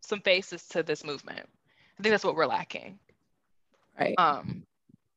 some 0.00 0.20
faces 0.20 0.66
to 0.68 0.82
this 0.82 1.04
movement. 1.04 1.46
I 1.98 2.02
think 2.02 2.12
that's 2.12 2.24
what 2.24 2.36
we're 2.36 2.46
lacking. 2.46 2.98
Right. 3.98 4.14
Um, 4.18 4.62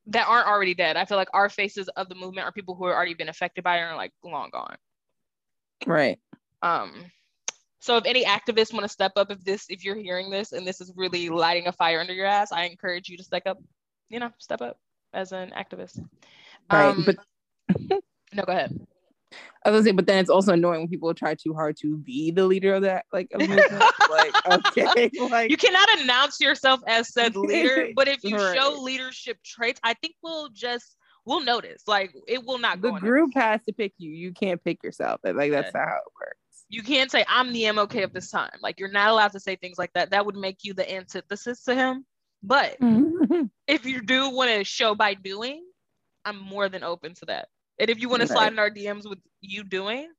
that 0.07 0.27
aren't 0.27 0.47
already 0.47 0.73
dead. 0.73 0.97
I 0.97 1.05
feel 1.05 1.17
like 1.17 1.29
our 1.33 1.49
faces 1.49 1.87
of 1.89 2.09
the 2.09 2.15
movement 2.15 2.47
are 2.47 2.51
people 2.51 2.75
who 2.75 2.87
have 2.87 2.95
already 2.95 3.13
been 3.13 3.29
affected 3.29 3.63
by 3.63 3.77
it 3.77 3.81
and 3.81 3.91
are 3.91 3.95
like 3.95 4.11
long 4.23 4.49
gone. 4.51 4.75
Right. 5.85 6.19
Um, 6.61 7.05
so 7.79 7.97
if 7.97 8.05
any 8.05 8.25
activists 8.25 8.73
want 8.73 8.83
to 8.83 8.89
step 8.89 9.13
up, 9.15 9.31
if 9.31 9.43
this, 9.43 9.65
if 9.69 9.83
you're 9.83 9.95
hearing 9.95 10.29
this 10.29 10.51
and 10.51 10.67
this 10.67 10.81
is 10.81 10.91
really 10.95 11.29
lighting 11.29 11.67
a 11.67 11.71
fire 11.71 11.99
under 11.99 12.13
your 12.13 12.25
ass, 12.25 12.51
I 12.51 12.63
encourage 12.65 13.07
you 13.09 13.17
to 13.17 13.23
step 13.23 13.43
up, 13.45 13.57
you 14.09 14.19
know, 14.19 14.31
step 14.37 14.61
up 14.61 14.77
as 15.13 15.31
an 15.31 15.51
activist. 15.51 16.03
Right. 16.71 16.89
Um, 16.89 17.05
but 17.05 17.17
no, 18.33 18.43
go 18.43 18.51
ahead. 18.51 18.77
I 19.65 19.71
was 19.71 19.81
gonna 19.81 19.91
say, 19.91 19.95
but 19.95 20.07
then 20.07 20.19
it's 20.19 20.29
also 20.29 20.53
annoying 20.53 20.81
when 20.81 20.89
people 20.89 21.13
try 21.13 21.35
too 21.35 21.53
hard 21.53 21.77
to 21.81 21.97
be 21.97 22.31
the 22.31 22.45
leader 22.45 22.73
of 22.73 22.81
that, 22.83 23.05
like, 23.13 23.29
like, 23.37 24.33
okay, 24.47 25.11
like 25.29 25.51
you 25.51 25.57
cannot 25.57 25.99
announce 25.99 26.39
yourself 26.39 26.81
as 26.87 27.13
said 27.13 27.35
leader, 27.35 27.89
but 27.95 28.07
if 28.07 28.23
you 28.23 28.37
right. 28.37 28.57
show 28.57 28.81
leadership 28.81 29.37
traits, 29.43 29.79
I 29.83 29.93
think 29.95 30.15
we'll 30.23 30.49
just 30.49 30.95
we'll 31.29 31.45
notice. 31.45 31.83
Like, 31.87 32.13
it 32.27 32.43
will 32.43 32.57
not. 32.57 32.81
Go. 32.81 32.95
The 32.95 32.99
group 32.99 33.31
has 33.35 33.61
to 33.67 33.73
pick 33.73 33.93
you. 33.97 34.11
You 34.11 34.33
can't 34.33 34.61
pick 34.61 34.83
yourself. 34.83 35.21
Like, 35.23 35.51
that's 35.51 35.73
not 35.73 35.87
how 35.87 35.97
it 35.97 36.11
works. 36.19 36.65
You 36.67 36.81
can't 36.81 37.09
say 37.09 37.23
I'm 37.27 37.53
the 37.53 37.63
MLK 37.63 38.03
of 38.03 38.13
this 38.13 38.31
time. 38.31 38.57
Like, 38.61 38.79
you're 38.79 38.91
not 38.91 39.09
allowed 39.09 39.31
to 39.33 39.39
say 39.39 39.55
things 39.55 39.77
like 39.77 39.93
that. 39.93 40.09
That 40.09 40.25
would 40.25 40.35
make 40.35 40.63
you 40.63 40.73
the 40.73 40.91
antithesis 40.91 41.63
to 41.63 41.75
him. 41.75 42.05
But 42.41 42.77
if 43.67 43.85
you 43.85 44.01
do 44.01 44.31
want 44.31 44.51
to 44.51 44.63
show 44.63 44.95
by 44.95 45.13
doing, 45.13 45.63
I'm 46.25 46.39
more 46.39 46.67
than 46.67 46.83
open 46.83 47.13
to 47.15 47.25
that. 47.27 47.47
And 47.79 47.89
if 47.89 48.01
you 48.01 48.09
want 48.09 48.23
to 48.23 48.27
slide 48.27 48.51
in 48.51 48.59
our 48.59 48.69
DMs 48.69 49.07
with 49.07 49.19
you 49.41 49.63
doing, 49.63 50.09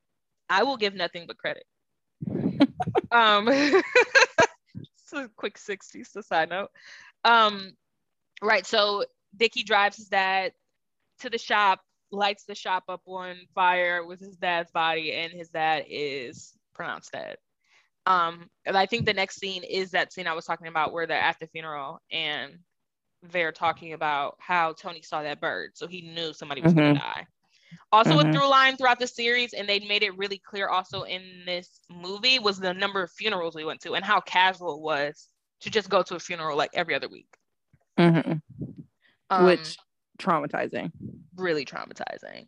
I 0.48 0.62
will 0.62 0.76
give 0.76 0.94
nothing 0.94 1.26
but 1.26 1.38
credit. 1.38 1.64
um, 3.10 3.48
it's 3.48 5.12
a 5.12 5.28
quick 5.36 5.58
60s 5.58 6.12
to 6.12 6.22
side 6.22 6.48
note. 6.48 6.70
Um, 7.24 7.72
right. 8.42 8.66
So 8.66 9.04
Dickie 9.36 9.62
drives 9.62 9.96
his 9.96 10.08
dad 10.08 10.52
to 11.20 11.30
the 11.30 11.38
shop, 11.38 11.80
lights 12.10 12.44
the 12.44 12.54
shop 12.54 12.84
up 12.88 13.02
on 13.06 13.36
fire 13.54 14.04
with 14.04 14.20
his 14.20 14.36
dad's 14.36 14.70
body, 14.70 15.12
and 15.12 15.32
his 15.32 15.48
dad 15.48 15.84
is 15.88 16.52
pronounced 16.74 17.12
dead. 17.12 17.36
Um, 18.06 18.48
and 18.66 18.76
I 18.76 18.86
think 18.86 19.06
the 19.06 19.12
next 19.12 19.38
scene 19.38 19.62
is 19.62 19.90
that 19.90 20.12
scene 20.12 20.26
I 20.26 20.32
was 20.32 20.44
talking 20.44 20.66
about 20.66 20.92
where 20.92 21.06
they're 21.06 21.20
at 21.20 21.38
the 21.38 21.46
funeral 21.46 22.00
and 22.10 22.58
they're 23.30 23.52
talking 23.52 23.92
about 23.92 24.36
how 24.38 24.72
Tony 24.72 25.02
saw 25.02 25.22
that 25.22 25.40
bird, 25.40 25.72
so 25.74 25.86
he 25.86 26.00
knew 26.00 26.32
somebody 26.32 26.62
was 26.62 26.72
mm-hmm. 26.72 26.80
going 26.80 26.94
to 26.94 27.00
die. 27.00 27.26
Also, 27.92 28.16
mm-hmm. 28.16 28.30
a 28.30 28.32
through 28.32 28.48
line 28.48 28.76
throughout 28.76 28.98
the 28.98 29.06
series, 29.06 29.52
and 29.52 29.68
they 29.68 29.80
made 29.80 30.02
it 30.02 30.16
really 30.16 30.38
clear 30.38 30.68
also 30.68 31.02
in 31.02 31.22
this 31.46 31.80
movie 31.90 32.38
was 32.38 32.58
the 32.58 32.72
number 32.72 33.02
of 33.02 33.10
funerals 33.12 33.54
we 33.54 33.64
went 33.64 33.80
to 33.80 33.94
and 33.94 34.04
how 34.04 34.20
casual 34.20 34.74
it 34.74 34.80
was 34.80 35.28
to 35.60 35.70
just 35.70 35.90
go 35.90 36.02
to 36.02 36.16
a 36.16 36.18
funeral 36.18 36.56
like 36.56 36.70
every 36.72 36.94
other 36.94 37.08
week. 37.08 37.28
Mm-hmm. 37.98 38.32
Um, 39.28 39.44
Which 39.44 39.76
traumatizing. 40.20 40.92
Really 41.36 41.64
traumatizing. 41.64 42.46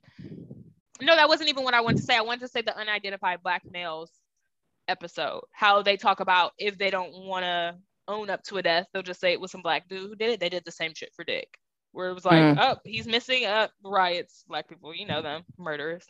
No, 1.00 1.16
that 1.16 1.28
wasn't 1.28 1.50
even 1.50 1.64
what 1.64 1.74
I 1.74 1.80
wanted 1.80 1.98
to 1.98 2.04
say. 2.04 2.16
I 2.16 2.22
wanted 2.22 2.42
to 2.42 2.48
say 2.48 2.62
the 2.62 2.76
unidentified 2.76 3.42
black 3.42 3.62
males 3.70 4.10
episode, 4.88 5.42
how 5.52 5.82
they 5.82 5.96
talk 5.96 6.20
about 6.20 6.52
if 6.58 6.78
they 6.78 6.90
don't 6.90 7.12
want 7.12 7.44
to 7.44 7.76
own 8.08 8.30
up 8.30 8.42
to 8.44 8.58
a 8.58 8.62
death, 8.62 8.86
they'll 8.92 9.02
just 9.02 9.20
say 9.20 9.32
it 9.32 9.40
was 9.40 9.50
some 9.50 9.62
black 9.62 9.88
dude 9.88 10.08
who 10.08 10.16
did 10.16 10.30
it. 10.30 10.40
They 10.40 10.48
did 10.48 10.64
the 10.64 10.72
same 10.72 10.92
shit 10.94 11.12
for 11.14 11.24
Dick 11.24 11.48
where 11.92 12.08
it 12.08 12.14
was 12.14 12.24
like, 12.24 12.34
mm. 12.34 12.58
oh, 12.58 12.78
he's 12.84 13.06
missing. 13.06 13.44
Up 13.44 13.70
uh, 13.70 13.88
riots, 13.88 14.44
black 14.48 14.68
people, 14.68 14.94
you 14.94 15.06
know 15.06 15.22
them, 15.22 15.42
murderers. 15.58 16.06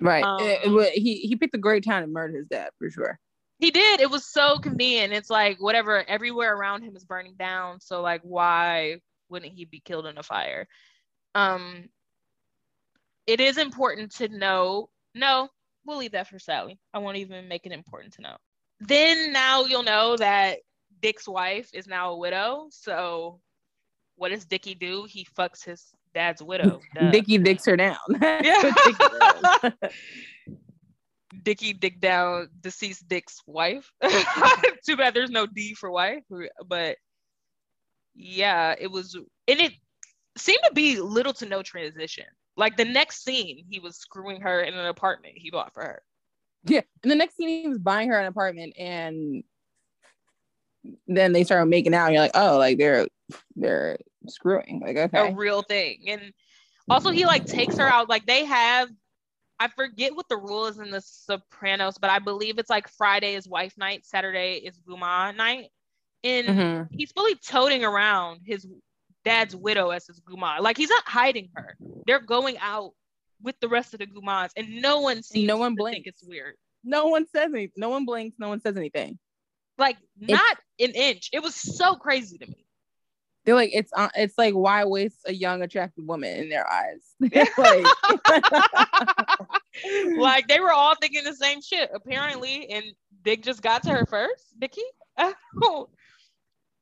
Right. 0.00 0.22
Um, 0.22 0.40
it, 0.40 0.60
it, 0.64 0.92
he 0.92 1.16
he 1.20 1.36
picked 1.36 1.54
a 1.54 1.58
great 1.58 1.84
time 1.84 2.02
to 2.02 2.08
murder 2.08 2.36
his 2.36 2.46
dad 2.46 2.70
for 2.78 2.90
sure. 2.90 3.18
He 3.58 3.70
did. 3.70 4.00
It 4.00 4.10
was 4.10 4.26
so 4.26 4.58
convenient. 4.58 5.12
It's 5.12 5.30
like 5.30 5.58
whatever, 5.60 6.04
everywhere 6.06 6.54
around 6.54 6.82
him 6.82 6.96
is 6.96 7.04
burning 7.04 7.36
down. 7.38 7.80
So 7.80 8.02
like, 8.02 8.20
why 8.22 8.96
wouldn't 9.28 9.52
he 9.52 9.64
be 9.64 9.80
killed 9.80 10.06
in 10.06 10.18
a 10.18 10.22
fire? 10.22 10.66
Um, 11.34 11.88
it 13.26 13.40
is 13.40 13.58
important 13.58 14.12
to 14.16 14.28
know. 14.28 14.90
No, 15.14 15.48
we'll 15.84 15.98
leave 15.98 16.12
that 16.12 16.28
for 16.28 16.38
Sally. 16.38 16.78
I 16.92 16.98
won't 16.98 17.16
even 17.16 17.48
make 17.48 17.66
it 17.66 17.72
important 17.72 18.14
to 18.14 18.22
know. 18.22 18.36
Then 18.80 19.32
now 19.32 19.64
you'll 19.64 19.82
know 19.82 20.16
that 20.16 20.58
Dick's 21.00 21.28
wife 21.28 21.70
is 21.72 21.86
now 21.86 22.12
a 22.12 22.18
widow. 22.18 22.68
So 22.70 23.40
what 24.16 24.30
does 24.30 24.44
Dickie 24.44 24.74
do? 24.74 25.06
He 25.08 25.26
fucks 25.38 25.64
his 25.64 25.92
dad's 26.14 26.42
widow. 26.42 26.80
Dickie 27.10 27.38
dicks 27.38 27.66
her 27.66 27.76
down. 27.76 27.96
yeah. 28.20 28.72
Dickie 31.42 31.74
dick 31.74 32.00
down 32.00 32.48
deceased 32.60 33.06
Dick's 33.08 33.42
wife. 33.46 33.90
Too 34.86 34.96
bad 34.96 35.12
there's 35.12 35.30
no 35.30 35.46
D 35.46 35.74
for 35.74 35.90
wife, 35.90 36.22
but 36.66 36.96
yeah, 38.14 38.74
it 38.78 38.90
was, 38.90 39.14
and 39.14 39.60
it 39.60 39.72
seemed 40.36 40.62
to 40.64 40.74
be 40.74 41.00
little 41.00 41.32
to 41.34 41.46
no 41.46 41.62
transition. 41.62 42.26
Like 42.56 42.76
the 42.76 42.84
next 42.84 43.24
scene, 43.24 43.64
he 43.68 43.80
was 43.80 43.96
screwing 43.96 44.40
her 44.42 44.60
in 44.60 44.74
an 44.74 44.86
apartment 44.86 45.34
he 45.36 45.50
bought 45.50 45.74
for 45.74 45.82
her. 45.82 46.02
Yeah, 46.64 46.82
and 47.02 47.10
the 47.10 47.16
next 47.16 47.36
scene 47.36 47.48
he 47.48 47.68
was 47.68 47.78
buying 47.78 48.08
her 48.08 48.18
an 48.18 48.26
apartment, 48.26 48.74
and 48.78 49.44
then 51.06 51.32
they 51.32 51.44
started 51.44 51.66
making 51.66 51.94
out. 51.94 52.06
And 52.06 52.14
you're 52.14 52.22
like, 52.22 52.36
oh, 52.36 52.58
like 52.58 52.78
they're 52.78 53.06
they're 53.56 53.98
screwing, 54.28 54.80
like 54.84 54.96
okay, 54.96 55.30
a 55.30 55.34
real 55.34 55.62
thing. 55.62 56.04
And 56.08 56.32
also, 56.88 57.10
he 57.10 57.26
like 57.26 57.44
takes 57.46 57.76
her 57.76 57.86
out. 57.86 58.08
Like 58.08 58.26
they 58.26 58.44
have, 58.44 58.88
I 59.58 59.68
forget 59.68 60.14
what 60.14 60.28
the 60.28 60.36
rule 60.36 60.66
is 60.66 60.78
in 60.78 60.90
the 60.90 61.00
Sopranos, 61.00 61.98
but 61.98 62.10
I 62.10 62.18
believe 62.18 62.58
it's 62.58 62.70
like 62.70 62.88
Friday 62.88 63.34
is 63.34 63.48
wife 63.48 63.74
night, 63.76 64.06
Saturday 64.06 64.62
is 64.64 64.80
Guma 64.88 65.36
night, 65.36 65.68
and 66.22 66.46
mm-hmm. 66.46 66.94
he's 66.94 67.12
fully 67.12 67.34
toting 67.36 67.84
around 67.84 68.40
his 68.44 68.66
dad's 69.24 69.56
widow 69.56 69.90
as 69.90 70.06
his 70.06 70.20
guma. 70.20 70.60
Like 70.60 70.76
he's 70.76 70.90
not 70.90 71.04
hiding 71.06 71.50
her. 71.54 71.76
They're 72.06 72.20
going 72.20 72.58
out 72.58 72.92
with 73.42 73.58
the 73.60 73.68
rest 73.68 73.94
of 73.94 74.00
the 74.00 74.06
gumas, 74.06 74.50
and 74.56 74.80
no 74.80 75.00
one 75.00 75.22
sees. 75.22 75.46
No 75.46 75.56
one 75.56 75.74
blinks. 75.74 76.06
it's 76.06 76.24
weird. 76.24 76.54
No 76.82 77.06
one 77.06 77.26
says 77.26 77.50
anything. 77.52 77.72
No 77.76 77.88
one 77.88 78.04
blinks. 78.04 78.36
No 78.38 78.48
one 78.48 78.60
says 78.60 78.76
anything. 78.76 79.18
Like 79.78 79.96
not 80.18 80.58
it's, 80.78 80.94
an 80.94 81.02
inch. 81.02 81.30
It 81.32 81.42
was 81.42 81.54
so 81.54 81.96
crazy 81.96 82.38
to 82.38 82.46
me. 82.46 82.64
They're 83.44 83.54
like, 83.54 83.70
it's 83.74 83.92
uh, 83.94 84.08
it's 84.14 84.38
like 84.38 84.54
why 84.54 84.84
waste 84.84 85.20
a 85.26 85.34
young 85.34 85.62
attractive 85.62 86.04
woman 86.04 86.36
in 86.38 86.48
their 86.48 86.66
eyes? 86.70 87.14
like, 87.58 87.86
like 90.16 90.48
they 90.48 90.60
were 90.60 90.72
all 90.72 90.94
thinking 90.94 91.24
the 91.24 91.34
same 91.34 91.60
shit 91.60 91.90
apparently, 91.92 92.70
and 92.70 92.84
Dick 93.22 93.42
just 93.42 93.62
got 93.62 93.82
to 93.84 93.90
her 93.90 94.06
first. 94.06 94.58
Dickie. 94.58 94.80
Oh, 95.62 95.88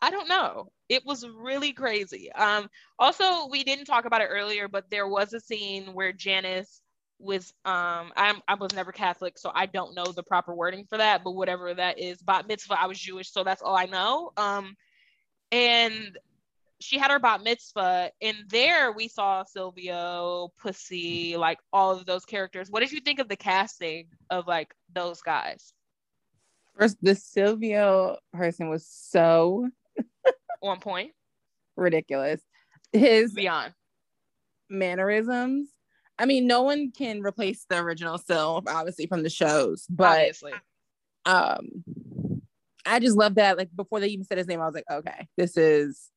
I 0.02 0.10
don't 0.10 0.28
know. 0.28 0.72
It 0.88 1.06
was 1.06 1.26
really 1.26 1.72
crazy. 1.72 2.30
Um, 2.32 2.68
also, 2.98 3.46
we 3.46 3.62
didn't 3.62 3.84
talk 3.84 4.04
about 4.04 4.20
it 4.20 4.28
earlier, 4.30 4.66
but 4.66 4.90
there 4.90 5.06
was 5.06 5.32
a 5.32 5.40
scene 5.40 5.94
where 5.94 6.12
Janice 6.12 6.82
was 7.20 7.54
um 7.64 8.12
I'm, 8.16 8.42
I 8.48 8.54
was 8.54 8.74
never 8.74 8.90
Catholic, 8.90 9.38
so 9.38 9.52
I 9.54 9.66
don't 9.66 9.94
know 9.94 10.06
the 10.06 10.24
proper 10.24 10.52
wording 10.52 10.86
for 10.86 10.98
that, 10.98 11.22
but 11.22 11.30
whatever 11.32 11.72
that 11.72 12.00
is, 12.00 12.20
bat 12.20 12.48
mitzvah, 12.48 12.80
I 12.80 12.86
was 12.86 12.98
Jewish, 12.98 13.30
so 13.30 13.44
that's 13.44 13.62
all 13.62 13.76
I 13.76 13.84
know. 13.84 14.32
Um, 14.36 14.76
and 15.52 16.18
she 16.80 16.98
had 16.98 17.12
her 17.12 17.20
bat 17.20 17.44
mitzvah, 17.44 18.10
and 18.20 18.36
there 18.48 18.90
we 18.90 19.06
saw 19.06 19.44
Silvio, 19.44 20.52
Pussy, 20.60 21.36
like 21.36 21.60
all 21.72 21.92
of 21.92 22.06
those 22.06 22.24
characters. 22.24 22.68
What 22.70 22.80
did 22.80 22.90
you 22.90 23.00
think 23.00 23.20
of 23.20 23.28
the 23.28 23.36
casting 23.36 24.08
of 24.28 24.48
like 24.48 24.74
those 24.92 25.22
guys? 25.22 25.72
First, 26.76 26.96
the 27.02 27.14
Silvio 27.14 28.18
person 28.32 28.68
was 28.68 28.84
so 28.84 29.70
on 30.62 30.80
point. 30.80 31.12
Ridiculous. 31.76 32.40
His 32.92 33.32
beyond 33.32 33.74
mannerisms. 34.68 35.68
I 36.18 36.26
mean, 36.26 36.46
no 36.46 36.62
one 36.62 36.92
can 36.92 37.20
replace 37.20 37.64
the 37.68 37.78
original 37.78 38.18
Sil, 38.18 38.62
obviously 38.66 39.06
from 39.06 39.22
the 39.22 39.30
shows, 39.30 39.86
but 39.88 40.18
obviously. 40.18 40.52
um, 41.24 41.84
I 42.84 42.98
just 43.00 43.16
love 43.16 43.36
that. 43.36 43.58
Like 43.58 43.74
before 43.74 44.00
they 44.00 44.08
even 44.08 44.24
said 44.24 44.38
his 44.38 44.46
name, 44.46 44.60
I 44.60 44.66
was 44.66 44.74
like, 44.74 44.84
okay, 44.90 45.28
this 45.36 45.56
is. 45.56 46.10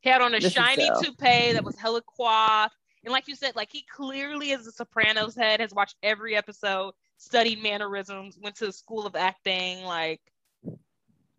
He 0.00 0.10
had 0.10 0.22
on 0.22 0.34
a 0.34 0.40
shiny 0.40 0.88
toupee 1.02 1.52
that 1.52 1.64
was 1.64 1.76
hella 1.76 2.02
coiffed. 2.02 2.76
And 3.04 3.12
like 3.12 3.28
you 3.28 3.34
said, 3.34 3.56
like 3.56 3.68
he 3.70 3.84
clearly 3.90 4.50
is 4.50 4.66
a 4.66 4.72
Sopranos 4.72 5.34
head, 5.34 5.60
has 5.60 5.72
watched 5.72 5.96
every 6.02 6.36
episode, 6.36 6.92
studied 7.16 7.62
mannerisms, 7.62 8.38
went 8.40 8.56
to 8.56 8.66
the 8.66 8.72
school 8.72 9.06
of 9.06 9.16
acting. 9.16 9.84
Like 9.84 10.20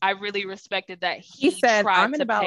I 0.02 0.12
really 0.12 0.46
respected 0.46 1.02
that 1.02 1.20
he, 1.20 1.50
he 1.50 1.60
said, 1.60 1.86
I'm 1.86 2.14
in 2.14 2.22
about 2.22 2.46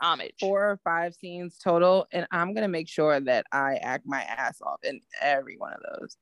homage. 0.00 0.34
Four 0.40 0.70
or 0.70 0.80
five 0.84 1.14
scenes 1.14 1.58
total, 1.58 2.06
and 2.12 2.26
I'm 2.30 2.54
gonna 2.54 2.68
make 2.68 2.88
sure 2.88 3.18
that 3.20 3.46
I 3.52 3.76
act 3.76 4.06
my 4.06 4.22
ass 4.22 4.60
off 4.60 4.80
in 4.82 5.00
every 5.20 5.56
one 5.56 5.72
of 5.72 5.80
those. 5.98 6.16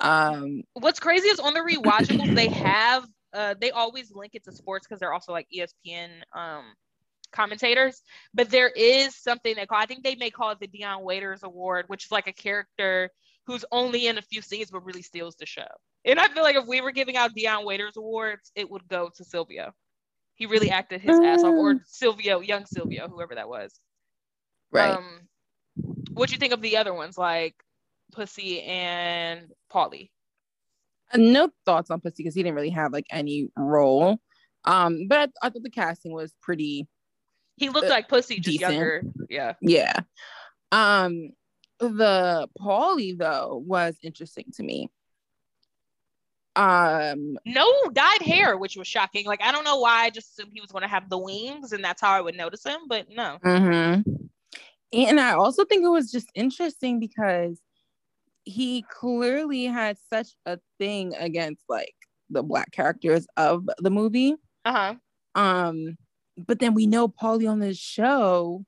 Um, 0.00 0.62
what's 0.74 1.00
crazy 1.00 1.28
is 1.28 1.40
on 1.40 1.54
the 1.54 1.60
rewatchables 1.60 2.34
they 2.34 2.48
have 2.48 3.06
uh 3.32 3.54
they 3.58 3.70
always 3.70 4.12
link 4.12 4.34
it 4.34 4.44
to 4.44 4.52
sports 4.52 4.86
because 4.86 5.00
they're 5.00 5.12
also 5.12 5.32
like 5.32 5.48
ESPN 5.54 6.10
um 6.34 6.64
commentators, 7.32 8.02
but 8.34 8.50
there 8.50 8.68
is 8.68 9.16
something 9.16 9.54
they 9.56 9.66
call 9.66 9.78
I 9.78 9.86
think 9.86 10.04
they 10.04 10.14
may 10.14 10.30
call 10.30 10.50
it 10.50 10.60
the 10.60 10.66
Dion 10.66 11.02
Waiters 11.02 11.42
Award, 11.42 11.86
which 11.88 12.06
is 12.06 12.12
like 12.12 12.28
a 12.28 12.32
character 12.32 13.10
who's 13.46 13.64
only 13.70 14.06
in 14.06 14.18
a 14.18 14.22
few 14.22 14.42
scenes 14.42 14.70
but 14.70 14.84
really 14.84 15.02
steals 15.02 15.36
the 15.36 15.46
show. 15.46 15.66
And 16.04 16.18
I 16.18 16.28
feel 16.28 16.42
like 16.42 16.56
if 16.56 16.66
we 16.66 16.80
were 16.80 16.92
giving 16.92 17.16
out 17.16 17.34
Dion 17.34 17.64
Waiters 17.64 17.96
awards, 17.96 18.50
it 18.54 18.70
would 18.70 18.86
go 18.88 19.10
to 19.16 19.24
Silvio. 19.24 19.72
He 20.34 20.46
really 20.46 20.70
acted 20.70 21.00
his 21.00 21.18
ass 21.18 21.42
off, 21.42 21.54
or 21.54 21.76
Silvio, 21.86 22.40
young 22.40 22.66
Silvio, 22.66 23.08
whoever 23.08 23.34
that 23.34 23.48
was. 23.48 23.72
Right. 24.70 24.90
Um, 24.90 25.28
what 26.12 26.28
do 26.28 26.34
you 26.34 26.38
think 26.38 26.52
of 26.52 26.60
the 26.60 26.76
other 26.76 26.92
ones, 26.92 27.16
like 27.16 27.54
Pussy 28.12 28.62
and 28.62 29.50
Paulie? 29.72 30.10
Uh, 31.12 31.18
no 31.18 31.50
thoughts 31.64 31.90
on 31.90 32.00
Pussy 32.00 32.16
because 32.18 32.34
he 32.34 32.42
didn't 32.42 32.56
really 32.56 32.70
have 32.70 32.92
like 32.92 33.06
any 33.10 33.48
role. 33.56 34.18
Um, 34.64 35.06
but 35.08 35.30
I, 35.42 35.46
I 35.46 35.50
thought 35.50 35.62
the 35.62 35.70
casting 35.70 36.12
was 36.12 36.34
pretty. 36.42 36.86
He 37.56 37.70
looked 37.70 37.86
uh, 37.86 37.90
like 37.90 38.08
Pussy, 38.08 38.36
just 38.36 38.58
decent. 38.58 38.72
younger. 38.72 39.02
Yeah. 39.30 39.54
Yeah. 39.62 40.00
Um, 40.70 41.30
the 41.78 42.48
Paulie 42.60 43.16
though 43.16 43.62
was 43.64 43.96
interesting 44.02 44.46
to 44.56 44.62
me. 44.62 44.90
Um, 46.54 47.38
no 47.44 47.70
dyed 47.92 48.22
hair, 48.22 48.56
which 48.56 48.76
was 48.76 48.88
shocking. 48.88 49.26
Like 49.26 49.42
I 49.42 49.52
don't 49.52 49.64
know 49.64 49.78
why. 49.78 50.04
I 50.04 50.10
just 50.10 50.30
assumed 50.30 50.52
he 50.54 50.60
was 50.60 50.72
going 50.72 50.82
to 50.82 50.88
have 50.88 51.10
the 51.10 51.18
wings, 51.18 51.72
and 51.72 51.84
that's 51.84 52.00
how 52.00 52.12
I 52.12 52.20
would 52.20 52.36
notice 52.36 52.64
him. 52.64 52.80
But 52.88 53.06
no. 53.10 53.38
Mm-hmm. 53.44 54.10
And 54.92 55.20
I 55.20 55.32
also 55.32 55.64
think 55.64 55.84
it 55.84 55.90
was 55.90 56.10
just 56.10 56.30
interesting 56.34 56.98
because 56.98 57.60
he 58.44 58.84
clearly 58.88 59.64
had 59.64 59.98
such 60.08 60.28
a 60.46 60.58
thing 60.78 61.14
against 61.16 61.64
like 61.68 61.94
the 62.30 62.42
black 62.42 62.72
characters 62.72 63.26
of 63.36 63.68
the 63.78 63.90
movie. 63.90 64.34
Uh 64.64 64.72
huh. 64.72 64.94
Um, 65.34 65.98
but 66.38 66.58
then 66.58 66.72
we 66.72 66.86
know 66.86 67.08
Paulie 67.08 67.50
on 67.50 67.58
the 67.58 67.74
show 67.74 68.64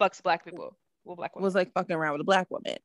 fucks 0.00 0.22
black 0.22 0.44
people 0.44 0.76
black 1.16 1.34
woman. 1.34 1.44
was 1.44 1.54
like 1.54 1.72
fucking 1.72 1.94
around 1.94 2.12
with 2.12 2.20
a 2.22 2.24
black 2.24 2.50
woman. 2.50 2.76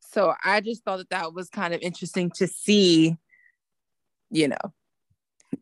So 0.00 0.34
I 0.44 0.60
just 0.60 0.84
thought 0.84 0.98
that 0.98 1.10
that 1.10 1.34
was 1.34 1.48
kind 1.48 1.74
of 1.74 1.80
interesting 1.80 2.30
to 2.36 2.46
see, 2.46 3.16
you 4.30 4.48
know, 4.48 4.56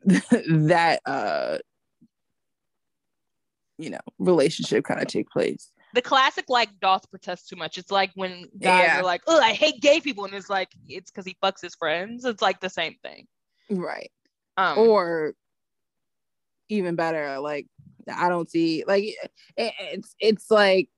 that 0.48 1.00
uh 1.06 1.58
you 3.78 3.90
know 3.90 3.98
relationship 4.18 4.84
kind 4.84 5.00
of 5.00 5.06
take 5.06 5.28
place. 5.30 5.70
The 5.94 6.02
classic 6.02 6.44
like 6.48 6.68
doth 6.80 7.08
protest 7.10 7.48
too 7.48 7.56
much. 7.56 7.78
It's 7.78 7.90
like 7.90 8.10
when 8.14 8.42
guys 8.60 8.84
yeah. 8.84 9.00
are 9.00 9.04
like, 9.04 9.22
"Oh, 9.26 9.40
I 9.40 9.52
hate 9.52 9.80
gay 9.80 10.00
people," 10.00 10.24
and 10.24 10.34
it's 10.34 10.50
like 10.50 10.68
it's 10.86 11.10
because 11.10 11.24
he 11.24 11.36
fucks 11.42 11.62
his 11.62 11.74
friends. 11.74 12.24
It's 12.24 12.42
like 12.42 12.60
the 12.60 12.68
same 12.68 12.96
thing, 13.02 13.26
right? 13.70 14.10
Um, 14.58 14.78
or 14.78 15.34
even 16.68 16.94
better, 16.94 17.38
like 17.38 17.66
I 18.12 18.28
don't 18.28 18.50
see 18.50 18.84
like 18.86 19.04
it, 19.56 19.72
it's 19.78 20.14
it's 20.20 20.50
like 20.50 20.90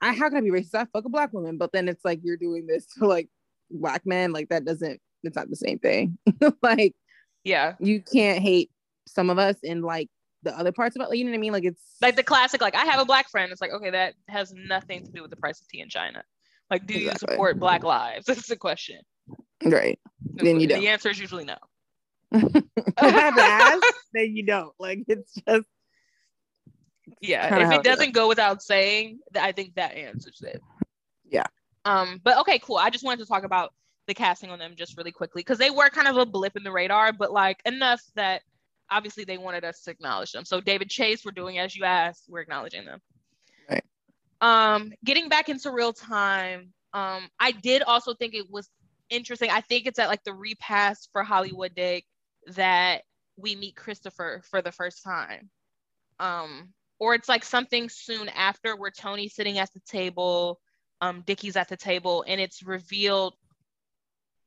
I 0.00 0.12
how 0.12 0.28
can 0.28 0.38
I 0.38 0.40
be 0.40 0.50
racist? 0.50 0.74
I 0.74 0.86
fuck 0.92 1.04
a 1.04 1.08
black 1.08 1.32
woman, 1.32 1.58
but 1.58 1.72
then 1.72 1.88
it's 1.88 2.04
like 2.04 2.20
you're 2.22 2.36
doing 2.36 2.66
this 2.66 2.86
to 2.98 3.06
like 3.06 3.28
black 3.70 4.06
men. 4.06 4.32
Like 4.32 4.48
that 4.48 4.64
doesn't. 4.64 5.00
It's 5.22 5.36
not 5.36 5.50
the 5.50 5.56
same 5.56 5.78
thing. 5.78 6.18
like, 6.62 6.94
yeah, 7.44 7.74
you 7.78 8.02
can't 8.02 8.40
hate 8.40 8.70
some 9.06 9.30
of 9.30 9.38
us 9.38 9.56
in 9.62 9.82
like 9.82 10.08
the 10.42 10.58
other 10.58 10.72
parts 10.72 10.96
of 10.96 11.02
it. 11.02 11.16
You 11.16 11.24
know 11.24 11.30
what 11.30 11.36
I 11.36 11.40
mean? 11.40 11.52
Like 11.52 11.64
it's 11.64 11.82
like 12.00 12.16
the 12.16 12.22
classic. 12.22 12.60
Like 12.60 12.74
I 12.74 12.84
have 12.86 13.00
a 13.00 13.04
black 13.04 13.30
friend. 13.30 13.52
It's 13.52 13.60
like 13.60 13.72
okay, 13.72 13.90
that 13.90 14.14
has 14.28 14.52
nothing 14.54 15.04
to 15.04 15.12
do 15.12 15.22
with 15.22 15.30
the 15.30 15.36
price 15.36 15.60
of 15.60 15.68
tea 15.68 15.80
in 15.80 15.88
China. 15.88 16.22
Like, 16.70 16.86
do 16.86 16.94
exactly. 16.94 17.32
you 17.32 17.34
support 17.34 17.58
Black 17.58 17.82
lives? 17.82 18.26
That's 18.26 18.46
the 18.46 18.56
question. 18.56 19.00
Right. 19.64 19.98
Then 20.34 20.60
you 20.60 20.68
don't. 20.68 20.80
The 20.80 20.88
answer 20.88 21.10
is 21.10 21.18
usually 21.18 21.44
no. 21.44 21.56
I 22.32 23.08
have 23.10 23.34
to 23.34 23.42
ask, 23.42 23.82
then 24.14 24.36
you 24.36 24.46
don't. 24.46 24.72
Like 24.78 25.00
it's 25.08 25.34
just 25.34 25.66
yeah 27.20 27.66
if 27.66 27.72
it 27.72 27.82
doesn't 27.82 28.12
go 28.12 28.28
without 28.28 28.62
saying 28.62 29.18
i 29.38 29.52
think 29.52 29.74
that 29.74 29.94
answers 29.94 30.42
it. 30.42 30.62
Yeah. 31.28 31.46
Um 31.84 32.20
but 32.22 32.38
okay 32.38 32.58
cool. 32.58 32.76
I 32.76 32.90
just 32.90 33.04
wanted 33.04 33.20
to 33.20 33.26
talk 33.26 33.44
about 33.44 33.72
the 34.06 34.14
casting 34.14 34.50
on 34.50 34.58
them 34.58 34.74
just 34.76 34.96
really 34.96 35.12
quickly 35.12 35.40
because 35.40 35.58
they 35.58 35.70
were 35.70 35.88
kind 35.88 36.08
of 36.08 36.16
a 36.16 36.26
blip 36.26 36.56
in 36.56 36.62
the 36.62 36.72
radar 36.72 37.12
but 37.12 37.32
like 37.32 37.60
enough 37.64 38.02
that 38.16 38.42
obviously 38.90 39.24
they 39.24 39.38
wanted 39.38 39.64
us 39.64 39.82
to 39.82 39.90
acknowledge 39.90 40.32
them. 40.32 40.44
So 40.44 40.60
david 40.60 40.90
chase 40.90 41.24
we're 41.24 41.32
doing 41.32 41.58
as 41.58 41.76
you 41.76 41.84
asked. 41.84 42.24
We're 42.28 42.40
acknowledging 42.40 42.84
them. 42.84 43.00
Right. 43.68 43.84
Um 44.40 44.92
getting 45.04 45.28
back 45.28 45.48
into 45.48 45.70
real 45.70 45.92
time 45.92 46.72
Um, 46.92 47.28
I 47.38 47.52
did 47.52 47.82
also 47.82 48.14
think 48.14 48.34
it 48.34 48.50
was 48.50 48.68
interesting. 49.10 49.50
I 49.50 49.60
think 49.60 49.86
it's 49.86 49.98
at 49.98 50.08
like 50.08 50.24
the 50.24 50.34
repass 50.34 51.08
for 51.12 51.22
Hollywood 51.22 51.74
Dick 51.74 52.04
that 52.54 53.02
we 53.36 53.56
meet 53.56 53.76
Christopher 53.76 54.42
for 54.50 54.62
the 54.62 54.72
first 54.72 55.02
time. 55.04 55.50
Um, 56.18 56.72
or 57.00 57.14
it's 57.14 57.28
like 57.28 57.44
something 57.44 57.88
soon 57.88 58.28
after 58.28 58.76
where 58.76 58.90
Tony's 58.90 59.34
sitting 59.34 59.58
at 59.58 59.72
the 59.72 59.80
table, 59.80 60.60
um, 61.00 61.22
Dickie's 61.26 61.56
at 61.56 61.68
the 61.68 61.76
table, 61.76 62.24
and 62.28 62.40
it's 62.40 62.62
revealed. 62.62 63.34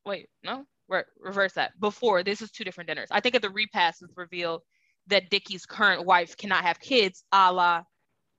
Wait, 0.06 0.28
no, 0.42 0.64
Re- 0.88 1.02
reverse 1.18 1.54
that. 1.54 1.78
Before 1.80 2.22
this 2.22 2.40
is 2.40 2.50
two 2.50 2.64
different 2.64 2.88
dinners. 2.88 3.08
I 3.10 3.20
think 3.20 3.34
at 3.34 3.42
the 3.42 3.50
repast 3.50 4.02
it's 4.02 4.16
revealed 4.16 4.62
that 5.08 5.30
Dickie's 5.30 5.66
current 5.66 6.06
wife 6.06 6.36
cannot 6.36 6.64
have 6.64 6.80
kids, 6.80 7.24
a 7.32 7.52
la 7.52 7.82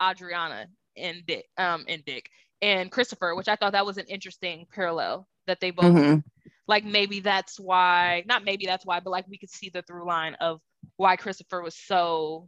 Adriana 0.02 0.68
and 0.98 1.26
Dick, 1.26 1.46
um, 1.58 1.86
and 1.88 2.04
Dick 2.06 2.30
and 2.62 2.92
Christopher, 2.92 3.36
which 3.36 3.48
I 3.48 3.56
thought 3.56 3.74
that 3.74 3.86
was 3.86 3.98
an 3.98 4.06
interesting 4.08 4.66
parallel 4.74 5.28
that 5.48 5.60
they 5.60 5.72
both 5.72 5.94
mm-hmm. 5.94 6.20
like. 6.68 6.86
Maybe 6.86 7.20
that's 7.20 7.60
why, 7.60 8.24
not 8.28 8.46
maybe 8.46 8.66
that's 8.66 8.86
why, 8.86 9.00
but 9.00 9.10
like 9.10 9.28
we 9.28 9.38
could 9.38 9.52
see 9.52 9.70
the 9.70 9.82
through 9.82 10.08
line 10.08 10.36
of 10.36 10.62
why 10.98 11.16
Christopher 11.16 11.62
was 11.62 11.76
so 11.76 12.48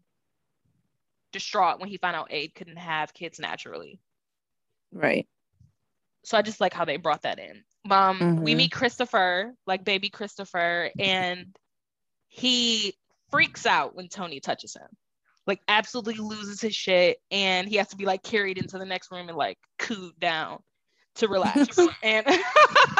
distraught 1.31 1.79
when 1.79 1.89
he 1.89 1.97
found 1.97 2.15
out 2.15 2.27
Ade 2.31 2.55
couldn't 2.55 2.77
have 2.77 3.13
kids 3.13 3.39
naturally. 3.39 3.99
Right. 4.91 5.27
So 6.23 6.37
I 6.37 6.41
just 6.41 6.59
like 6.59 6.73
how 6.73 6.85
they 6.85 6.97
brought 6.97 7.23
that 7.23 7.39
in. 7.39 7.63
Um, 7.89 8.19
mm-hmm. 8.19 8.43
we 8.43 8.55
meet 8.55 8.71
Christopher, 8.71 9.53
like 9.65 9.85
baby 9.85 10.09
Christopher, 10.09 10.91
and 10.99 11.55
he 12.27 12.93
freaks 13.31 13.65
out 13.65 13.95
when 13.95 14.09
Tony 14.09 14.39
touches 14.39 14.75
him. 14.75 14.87
Like 15.45 15.61
absolutely 15.69 16.15
loses 16.15 16.59
his 16.59 16.75
shit, 16.75 17.19
and 17.31 17.67
he 17.67 17.77
has 17.77 17.87
to 17.89 17.95
be 17.95 18.05
like 18.05 18.23
carried 18.23 18.57
into 18.57 18.77
the 18.77 18.85
next 18.85 19.11
room 19.11 19.29
and 19.29 19.37
like 19.37 19.57
cooed 19.79 20.19
down 20.19 20.59
to 21.15 21.29
relax. 21.29 21.77
and 22.03 22.27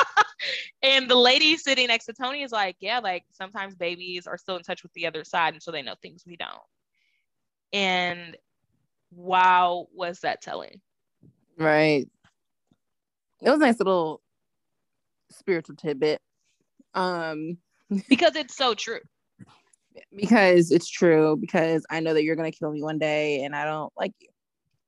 and 0.82 1.09
the 1.09 1.15
lady 1.15 1.57
sitting 1.57 1.88
next 1.88 2.05
to 2.05 2.13
Tony 2.13 2.43
is 2.43 2.53
like, 2.53 2.78
yeah, 2.80 2.99
like 2.99 3.25
sometimes 3.32 3.75
babies 3.75 4.28
are 4.28 4.38
still 4.38 4.55
in 4.55 4.63
touch 4.63 4.84
with 4.84 4.93
the 4.93 5.05
other 5.07 5.25
side, 5.25 5.53
and 5.53 5.61
so 5.61 5.71
they 5.71 5.82
know 5.82 5.95
things 6.01 6.23
we 6.25 6.38
don't. 6.38 6.61
And 7.74 8.38
wow, 9.11 9.88
was 9.93 10.20
that 10.22 10.41
telling? 10.41 10.82
Right. 11.57 12.07
It 13.41 13.49
was 13.49 13.59
a 13.59 13.63
nice 13.63 13.80
little 13.80 14.22
spiritual 15.30 15.76
tidbit. 15.76 16.22
Um 16.93 17.57
because 18.09 18.36
it's 18.36 18.55
so 18.55 18.74
true. 18.74 18.99
Because 20.15 20.72
it's 20.72 20.89
true. 20.89 21.38
Because 21.39 21.86
I 21.89 21.99
know 21.99 22.13
that 22.13 22.24
you're 22.24 22.36
gonna 22.36 22.51
kill 22.51 22.72
me 22.72 22.84
one 22.84 22.99
day, 22.99 23.43
and 23.43 23.55
I 23.55 23.65
don't 23.65 23.91
like 23.97 24.13
you. 24.20 24.30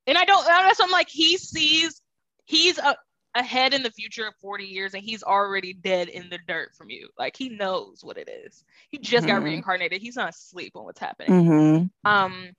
And 0.08 0.18
I 0.18 0.26
don't. 0.26 0.46
That's 0.46 0.80
I'm 0.80 0.92
like 0.92 1.10
he 1.10 1.38
sees 1.38 2.02
he's 2.46 2.78
a, 2.78 2.96
ahead 3.36 3.74
in 3.74 3.84
the 3.84 3.92
future 3.92 4.28
of 4.28 4.34
40 4.42 4.66
years, 4.66 4.94
and 4.94 5.04
he's 5.04 5.24
already 5.24 5.74
dead 5.74 6.10
in 6.10 6.30
the 6.30 6.40
dirt 6.48 6.76
from 6.76 6.90
you. 6.90 7.10
Like 7.18 7.36
he 7.36 7.50
knows 7.50 8.00
what 8.04 8.18
it 8.18 8.30
is. 8.30 8.64
He 8.90 8.98
just 8.98 9.26
mm-hmm. 9.26 9.36
got 9.36 9.44
reincarnated. 9.44 10.02
He's 10.02 10.16
not 10.16 10.30
asleep 10.30 10.74
on 10.76 10.86
what's 10.86 11.00
happening. 11.00 11.44
Mm-hmm. 11.44 12.10
Um, 12.10 12.50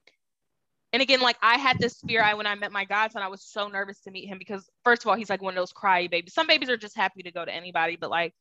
and 0.92 1.02
again, 1.02 1.20
like 1.20 1.36
I 1.40 1.56
had 1.58 1.78
this 1.78 2.00
fear. 2.06 2.22
I 2.22 2.34
when 2.34 2.46
I 2.46 2.54
met 2.56 2.72
my 2.72 2.84
godson, 2.84 3.22
I 3.22 3.28
was 3.28 3.42
so 3.42 3.68
nervous 3.68 4.00
to 4.00 4.10
meet 4.10 4.26
him 4.26 4.38
because 4.38 4.68
first 4.84 5.02
of 5.02 5.08
all, 5.08 5.16
he's 5.16 5.30
like 5.30 5.42
one 5.42 5.54
of 5.54 5.60
those 5.60 5.72
cry 5.72 6.08
babies. 6.08 6.34
Some 6.34 6.46
babies 6.46 6.68
are 6.68 6.76
just 6.76 6.96
happy 6.96 7.22
to 7.22 7.30
go 7.30 7.44
to 7.44 7.54
anybody, 7.54 7.96
but 7.96 8.10
like 8.10 8.34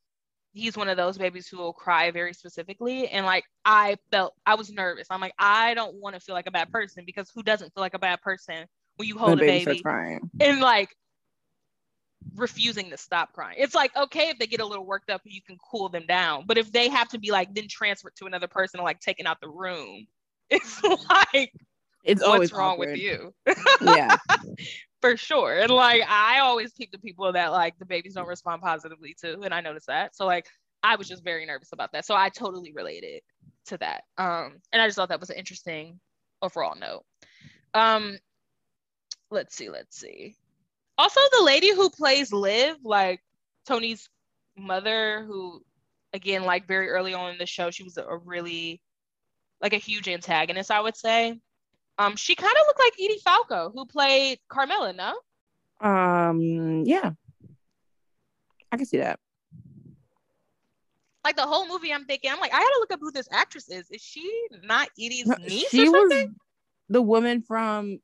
he's 0.53 0.75
one 0.75 0.89
of 0.89 0.97
those 0.97 1.17
babies 1.17 1.47
who 1.47 1.57
will 1.57 1.73
cry 1.73 2.09
very 2.09 2.33
specifically. 2.33 3.07
And 3.07 3.25
like 3.25 3.43
I 3.65 3.97
felt 4.11 4.33
I 4.45 4.55
was 4.55 4.71
nervous. 4.71 5.07
I'm 5.11 5.21
like, 5.21 5.33
I 5.37 5.75
don't 5.75 5.95
want 5.95 6.15
to 6.15 6.19
feel 6.19 6.33
like 6.33 6.47
a 6.47 6.51
bad 6.51 6.71
person 6.71 7.03
because 7.05 7.29
who 7.33 7.43
doesn't 7.43 7.73
feel 7.73 7.81
like 7.81 7.93
a 7.93 7.99
bad 7.99 8.21
person 8.21 8.65
when 8.95 9.07
you 9.07 9.17
hold 9.17 9.37
the 9.37 9.43
a 9.43 9.47
baby 9.47 9.83
and 10.39 10.59
like 10.59 10.89
refusing 12.35 12.89
to 12.89 12.97
stop 12.97 13.31
crying. 13.33 13.57
It's 13.59 13.75
like 13.75 13.95
okay 13.95 14.29
if 14.29 14.39
they 14.39 14.47
get 14.47 14.59
a 14.59 14.65
little 14.65 14.85
worked 14.85 15.11
up, 15.11 15.21
you 15.23 15.41
can 15.41 15.57
cool 15.69 15.89
them 15.89 16.07
down. 16.07 16.45
But 16.47 16.57
if 16.57 16.71
they 16.71 16.89
have 16.89 17.09
to 17.09 17.19
be 17.19 17.31
like 17.31 17.53
then 17.53 17.67
transferred 17.67 18.15
to 18.17 18.25
another 18.25 18.47
person, 18.47 18.79
or 18.79 18.83
like 18.83 18.99
taken 19.01 19.27
out 19.27 19.39
the 19.39 19.49
room, 19.49 20.07
it's 20.49 20.81
like 20.83 21.53
it's 22.03 22.21
what's 22.21 22.31
always 22.31 22.53
wrong 22.53 22.73
awkward. 22.73 22.91
with 22.91 22.99
you? 22.99 23.33
Yeah. 23.81 24.17
For 25.01 25.15
sure. 25.15 25.59
And 25.59 25.71
like 25.71 26.01
i 26.09 26.39
always 26.39 26.73
keep 26.73 26.91
the 26.91 26.97
people 26.97 27.31
that 27.31 27.51
like 27.51 27.77
the 27.79 27.85
babies 27.85 28.15
don't 28.15 28.27
respond 28.27 28.61
positively 28.61 29.15
to 29.21 29.39
and 29.41 29.53
i 29.53 29.61
noticed 29.61 29.87
that. 29.87 30.15
So 30.15 30.25
like 30.25 30.47
i 30.83 30.95
was 30.95 31.07
just 31.07 31.23
very 31.23 31.45
nervous 31.45 31.71
about 31.71 31.91
that. 31.93 32.05
So 32.05 32.15
i 32.15 32.29
totally 32.29 32.73
related 32.73 33.21
to 33.67 33.77
that. 33.77 34.03
Um 34.17 34.59
and 34.73 34.81
i 34.81 34.87
just 34.87 34.97
thought 34.97 35.09
that 35.09 35.19
was 35.19 35.29
an 35.29 35.37
interesting 35.37 35.99
overall 36.41 36.75
note. 36.75 37.03
Um 37.73 38.17
let's 39.31 39.55
see 39.55 39.69
let's 39.69 39.97
see. 39.97 40.35
Also 40.97 41.21
the 41.31 41.43
lady 41.43 41.73
who 41.73 41.89
plays 41.89 42.33
liv 42.33 42.75
like 42.83 43.21
tony's 43.65 44.09
mother 44.57 45.23
who 45.25 45.61
again 46.13 46.43
like 46.43 46.67
very 46.67 46.89
early 46.89 47.13
on 47.13 47.31
in 47.31 47.37
the 47.37 47.45
show 47.45 47.71
she 47.71 47.83
was 47.83 47.97
a 47.97 48.17
really 48.25 48.81
like 49.61 49.73
a 49.73 49.77
huge 49.77 50.09
antagonist 50.09 50.71
i 50.71 50.81
would 50.81 50.97
say 50.97 51.39
um, 51.99 52.15
she 52.15 52.33
kind 52.33 52.53
of 52.59 52.65
looked 52.65 52.79
like 52.79 52.93
Edie 52.93 53.19
Falco, 53.23 53.71
who 53.75 53.85
played 53.85 54.39
Carmela, 54.47 54.93
no? 54.93 55.19
Um, 55.81 56.83
yeah. 56.85 57.11
I 58.71 58.77
can 58.77 58.85
see 58.85 58.97
that. 58.97 59.19
Like 61.25 61.35
the 61.35 61.45
whole 61.45 61.67
movie, 61.67 61.93
I'm 61.93 62.05
thinking, 62.05 62.31
I'm 62.31 62.39
like, 62.39 62.53
I 62.53 62.59
gotta 62.59 62.77
look 62.79 62.93
up 62.93 62.99
who 63.01 63.11
this 63.11 63.27
actress 63.31 63.69
is. 63.69 63.91
Is 63.91 64.01
she 64.01 64.47
not 64.63 64.87
Edie's 64.97 65.27
niece 65.27 65.69
she 65.69 65.83
or 65.83 65.91
something? 65.91 66.27
Was 66.27 66.35
the 66.87 67.01
woman 67.01 67.41
from 67.41 67.99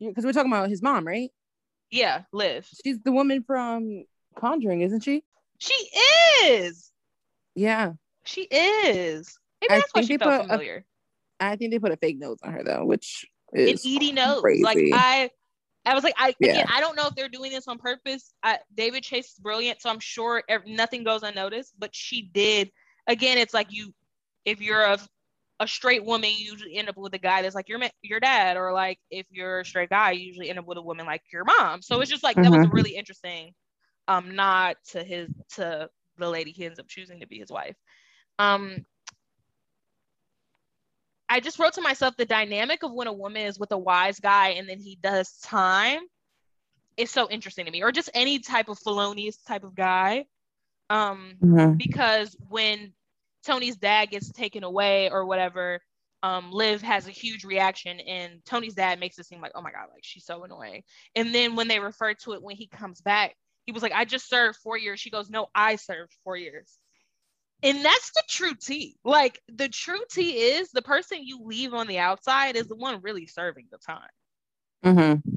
because 0.00 0.24
we're 0.24 0.32
talking 0.32 0.52
about 0.52 0.68
his 0.68 0.82
mom, 0.82 1.06
right? 1.06 1.30
Yeah, 1.90 2.22
Liv. 2.32 2.68
She's 2.84 2.98
the 3.00 3.12
woman 3.12 3.44
from 3.44 4.04
Conjuring, 4.34 4.80
isn't 4.82 5.04
she? 5.04 5.22
She 5.58 5.74
is. 6.44 6.92
Yeah. 7.54 7.92
She 8.24 8.42
is. 8.42 9.38
Maybe 9.60 9.72
I 9.72 9.78
that's 9.78 9.94
why 9.94 10.02
she 10.02 10.18
felt 10.18 10.42
familiar. 10.42 10.84
I 11.40 11.56
think 11.56 11.70
they 11.70 11.78
put 11.78 11.92
a 11.92 11.96
fake 11.96 12.18
nose 12.18 12.38
on 12.42 12.52
her 12.52 12.62
though, 12.64 12.84
which 12.84 13.26
is 13.52 13.84
and 13.84 13.96
Edie 13.96 14.12
knows. 14.12 14.40
Crazy. 14.40 14.62
Like 14.62 14.78
I, 14.92 15.30
I 15.84 15.94
was 15.94 16.04
like, 16.04 16.14
I 16.16 16.34
yeah. 16.40 16.50
again, 16.50 16.66
I 16.72 16.80
don't 16.80 16.96
know 16.96 17.06
if 17.06 17.14
they're 17.14 17.28
doing 17.28 17.52
this 17.52 17.68
on 17.68 17.78
purpose. 17.78 18.32
I, 18.42 18.58
David 18.74 19.02
Chase 19.02 19.26
is 19.32 19.38
brilliant, 19.38 19.80
so 19.80 19.90
I'm 19.90 20.00
sure 20.00 20.42
nothing 20.66 21.04
goes 21.04 21.22
unnoticed. 21.22 21.74
But 21.78 21.94
she 21.94 22.22
did. 22.22 22.70
Again, 23.06 23.38
it's 23.38 23.54
like 23.54 23.68
you, 23.70 23.94
if 24.44 24.60
you're 24.60 24.82
a 24.82 24.98
a 25.58 25.66
straight 25.66 26.04
woman, 26.04 26.30
you 26.30 26.52
usually 26.52 26.76
end 26.76 26.88
up 26.88 26.98
with 26.98 27.14
a 27.14 27.18
guy 27.18 27.42
that's 27.42 27.54
like 27.54 27.68
your 27.68 27.80
your 28.02 28.20
dad, 28.20 28.56
or 28.56 28.72
like 28.72 28.98
if 29.10 29.26
you're 29.30 29.60
a 29.60 29.64
straight 29.64 29.90
guy, 29.90 30.12
you 30.12 30.26
usually 30.26 30.50
end 30.50 30.58
up 30.58 30.66
with 30.66 30.78
a 30.78 30.82
woman 30.82 31.06
like 31.06 31.22
your 31.32 31.44
mom. 31.44 31.82
So 31.82 32.00
it's 32.00 32.10
just 32.10 32.22
like 32.22 32.36
mm-hmm. 32.36 32.44
that 32.44 32.50
was 32.50 32.64
a 32.64 32.68
mm-hmm. 32.68 32.76
really 32.76 32.96
interesting 32.96 33.52
um 34.08 34.36
nod 34.36 34.76
to 34.88 35.02
his 35.02 35.28
to 35.52 35.88
the 36.18 36.28
lady 36.28 36.52
he 36.52 36.64
ends 36.64 36.78
up 36.78 36.88
choosing 36.88 37.20
to 37.20 37.26
be 37.26 37.38
his 37.38 37.50
wife. 37.50 37.76
Um, 38.38 38.84
I 41.28 41.40
just 41.40 41.58
wrote 41.58 41.74
to 41.74 41.80
myself 41.80 42.16
the 42.16 42.24
dynamic 42.24 42.82
of 42.82 42.92
when 42.92 43.08
a 43.08 43.12
woman 43.12 43.46
is 43.46 43.58
with 43.58 43.72
a 43.72 43.78
wise 43.78 44.20
guy 44.20 44.50
and 44.50 44.68
then 44.68 44.78
he 44.78 44.96
does 45.02 45.38
time 45.38 46.00
is 46.96 47.10
so 47.10 47.28
interesting 47.28 47.66
to 47.66 47.70
me, 47.70 47.82
or 47.82 47.92
just 47.92 48.10
any 48.14 48.38
type 48.38 48.68
of 48.68 48.78
felonious 48.78 49.36
type 49.36 49.64
of 49.64 49.74
guy. 49.74 50.26
Um, 50.88 51.34
mm-hmm. 51.42 51.72
because 51.74 52.36
when 52.48 52.92
Tony's 53.44 53.76
dad 53.76 54.10
gets 54.10 54.30
taken 54.32 54.64
away 54.64 55.10
or 55.10 55.26
whatever, 55.26 55.80
um, 56.22 56.50
Liv 56.50 56.80
has 56.82 57.06
a 57.06 57.10
huge 57.10 57.44
reaction, 57.44 58.00
and 58.00 58.44
Tony's 58.44 58.74
dad 58.74 58.98
makes 58.98 59.18
it 59.18 59.26
seem 59.26 59.40
like, 59.40 59.52
oh 59.54 59.62
my 59.62 59.70
god, 59.70 59.86
like 59.92 60.02
she's 60.02 60.24
so 60.24 60.44
annoying. 60.44 60.82
And 61.14 61.34
then 61.34 61.56
when 61.56 61.68
they 61.68 61.80
refer 61.80 62.14
to 62.14 62.32
it 62.32 62.42
when 62.42 62.56
he 62.56 62.66
comes 62.66 63.00
back, 63.00 63.34
he 63.64 63.72
was 63.72 63.82
like, 63.82 63.92
I 63.92 64.04
just 64.04 64.28
served 64.28 64.58
four 64.62 64.78
years. 64.78 65.00
She 65.00 65.10
goes, 65.10 65.28
No, 65.28 65.48
I 65.54 65.76
served 65.76 66.14
four 66.24 66.36
years. 66.36 66.78
And 67.62 67.84
that's 67.84 68.10
the 68.10 68.22
true 68.28 68.54
tea. 68.54 68.96
Like 69.04 69.40
the 69.48 69.68
true 69.68 70.02
tea 70.10 70.32
is 70.32 70.70
the 70.70 70.82
person 70.82 71.18
you 71.22 71.42
leave 71.42 71.74
on 71.74 71.86
the 71.86 71.98
outside 71.98 72.56
is 72.56 72.66
the 72.66 72.76
one 72.76 73.00
really 73.02 73.26
serving 73.26 73.66
the 73.70 73.78
time. 73.78 74.08
Mm-hmm. 74.84 75.30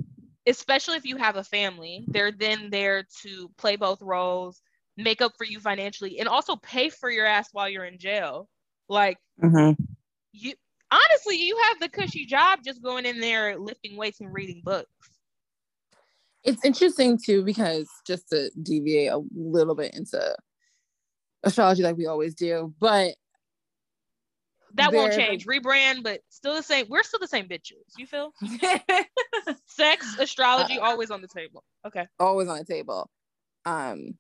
Especially 0.46 0.98
if 0.98 1.06
you 1.06 1.18
have 1.18 1.38
a 1.38 1.44
family, 1.44 2.04
they're 2.08 2.32
then 2.32 2.70
there 2.70 3.06
to 3.24 3.50
play 3.58 3.76
both 3.76 4.02
roles, 4.02 4.62
make 4.98 5.22
up 5.22 5.34
for 5.38 5.46
you 5.46 5.60
financially, 5.60 6.20
and 6.20 6.28
also 6.28 6.56
pay 6.58 6.90
for 6.90 7.10
your 7.10 7.26
ass 7.26 7.50
while 7.52 7.70
you're 7.70 7.86
in 7.86 8.00
jail. 8.00 8.50
Like 8.90 9.18
mm-hmm. 9.42 9.82
you, 10.34 10.54
honestly, 10.92 11.38
you 11.38 11.58
have 11.70 11.80
the 11.80 11.90
cushy 11.90 12.26
job 12.26 12.60
just 12.66 12.82
going 12.82 13.06
in 13.06 13.20
there 13.20 13.58
lifting 13.58 13.96
weights 13.96 14.20
and 14.20 14.34
reading 14.34 14.62
books. 14.64 14.92
It's 16.44 16.64
interesting 16.66 17.18
too 17.24 17.44
because 17.44 17.88
just 18.08 18.30
to 18.30 18.50
deviate 18.62 19.12
a 19.12 19.22
little 19.36 19.76
bit 19.76 19.94
into 19.94 20.36
astrology 21.44 21.84
like 21.84 21.98
we 21.98 22.08
always 22.08 22.36
do, 22.36 22.74
but 22.80 23.16
that 24.76 24.94
won't 24.94 25.14
change. 25.14 25.46
Rebrand, 25.46 26.04
but 26.04 26.22
still 26.30 26.54
the 26.54 26.64
same. 26.64 26.86
We're 26.90 27.04
still 27.04 27.20
the 27.20 27.28
same 27.28 27.48
bitches. 27.48 27.98
You 27.98 28.06
feel? 28.06 28.34
Sex, 29.66 30.16
astrology, 30.20 30.80
uh, 30.80 30.86
always 30.86 31.12
on 31.12 31.22
the 31.22 31.28
table. 31.28 31.64
Okay. 31.86 32.08
Always 32.20 32.48
on 32.48 32.58
the 32.60 32.66
table. 32.66 33.10
Um 33.66 34.18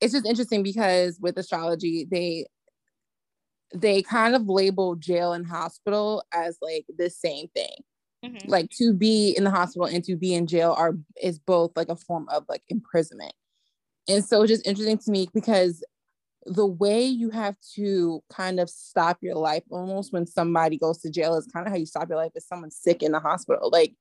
it's 0.00 0.14
just 0.14 0.26
interesting 0.26 0.62
because 0.62 1.18
with 1.20 1.36
astrology, 1.36 2.06
they 2.10 2.46
they 3.74 4.02
kind 4.02 4.34
of 4.34 4.48
label 4.48 4.96
jail 4.96 5.32
and 5.32 5.46
hospital 5.46 6.24
as 6.32 6.58
like 6.60 6.86
the 6.96 7.10
same 7.10 7.48
thing. 7.54 7.76
Mm-hmm. 8.24 8.50
Like 8.50 8.70
to 8.78 8.92
be 8.92 9.34
in 9.36 9.44
the 9.44 9.50
hospital 9.50 9.86
and 9.86 10.02
to 10.04 10.16
be 10.16 10.34
in 10.34 10.46
jail 10.46 10.74
are 10.76 10.94
is 11.22 11.38
both 11.38 11.72
like 11.76 11.88
a 11.88 11.96
form 11.96 12.26
of 12.30 12.44
like 12.48 12.62
imprisonment. 12.68 13.32
And 14.08 14.24
so 14.24 14.42
it's 14.42 14.50
just 14.50 14.66
interesting 14.66 14.98
to 14.98 15.10
me 15.10 15.28
because 15.32 15.84
the 16.46 16.66
way 16.66 17.04
you 17.04 17.30
have 17.30 17.56
to 17.74 18.22
kind 18.30 18.60
of 18.60 18.70
stop 18.70 19.18
your 19.20 19.34
life 19.34 19.62
almost 19.70 20.12
when 20.12 20.26
somebody 20.26 20.78
goes 20.78 20.98
to 20.98 21.10
jail 21.10 21.36
is 21.36 21.46
kind 21.46 21.66
of 21.66 21.72
how 21.72 21.78
you 21.78 21.86
stop 21.86 22.08
your 22.08 22.18
life 22.18 22.32
if 22.34 22.42
someone's 22.42 22.76
sick 22.76 23.02
in 23.02 23.12
the 23.12 23.20
hospital. 23.20 23.70
Like 23.70 23.94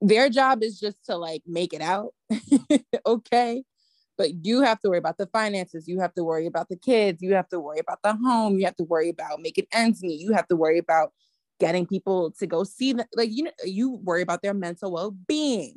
their 0.00 0.28
job 0.28 0.62
is 0.62 0.78
just 0.78 1.04
to 1.06 1.16
like 1.16 1.42
make 1.46 1.72
it 1.72 1.80
out. 1.80 2.12
okay. 3.06 3.64
But 4.18 4.44
you 4.44 4.60
have 4.60 4.80
to 4.80 4.90
worry 4.90 4.98
about 4.98 5.16
the 5.16 5.26
finances. 5.26 5.88
You 5.88 6.00
have 6.00 6.12
to 6.14 6.24
worry 6.24 6.46
about 6.46 6.68
the 6.68 6.76
kids. 6.76 7.22
You 7.22 7.34
have 7.34 7.48
to 7.48 7.58
worry 7.58 7.78
about 7.78 8.02
the 8.02 8.14
home. 8.14 8.58
You 8.58 8.66
have 8.66 8.76
to 8.76 8.84
worry 8.84 9.08
about 9.08 9.40
making 9.40 9.66
ends 9.72 10.02
meet. 10.02 10.20
You 10.20 10.32
have 10.34 10.46
to 10.48 10.56
worry 10.56 10.78
about 10.78 11.12
getting 11.58 11.86
people 11.86 12.30
to 12.32 12.46
go 12.46 12.64
see 12.64 12.92
them. 12.92 13.06
Like, 13.14 13.30
you 13.32 13.44
know, 13.44 13.50
you 13.64 13.98
worry 14.02 14.22
about 14.22 14.42
their 14.42 14.54
mental 14.54 14.92
well 14.92 15.12
being. 15.26 15.76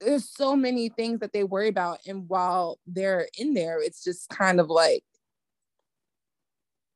There's 0.00 0.28
so 0.28 0.54
many 0.54 0.88
things 0.88 1.20
that 1.20 1.32
they 1.32 1.44
worry 1.44 1.68
about. 1.68 1.98
And 2.06 2.28
while 2.28 2.78
they're 2.86 3.28
in 3.36 3.54
there, 3.54 3.82
it's 3.82 4.02
just 4.04 4.28
kind 4.28 4.60
of 4.60 4.70
like 4.70 5.02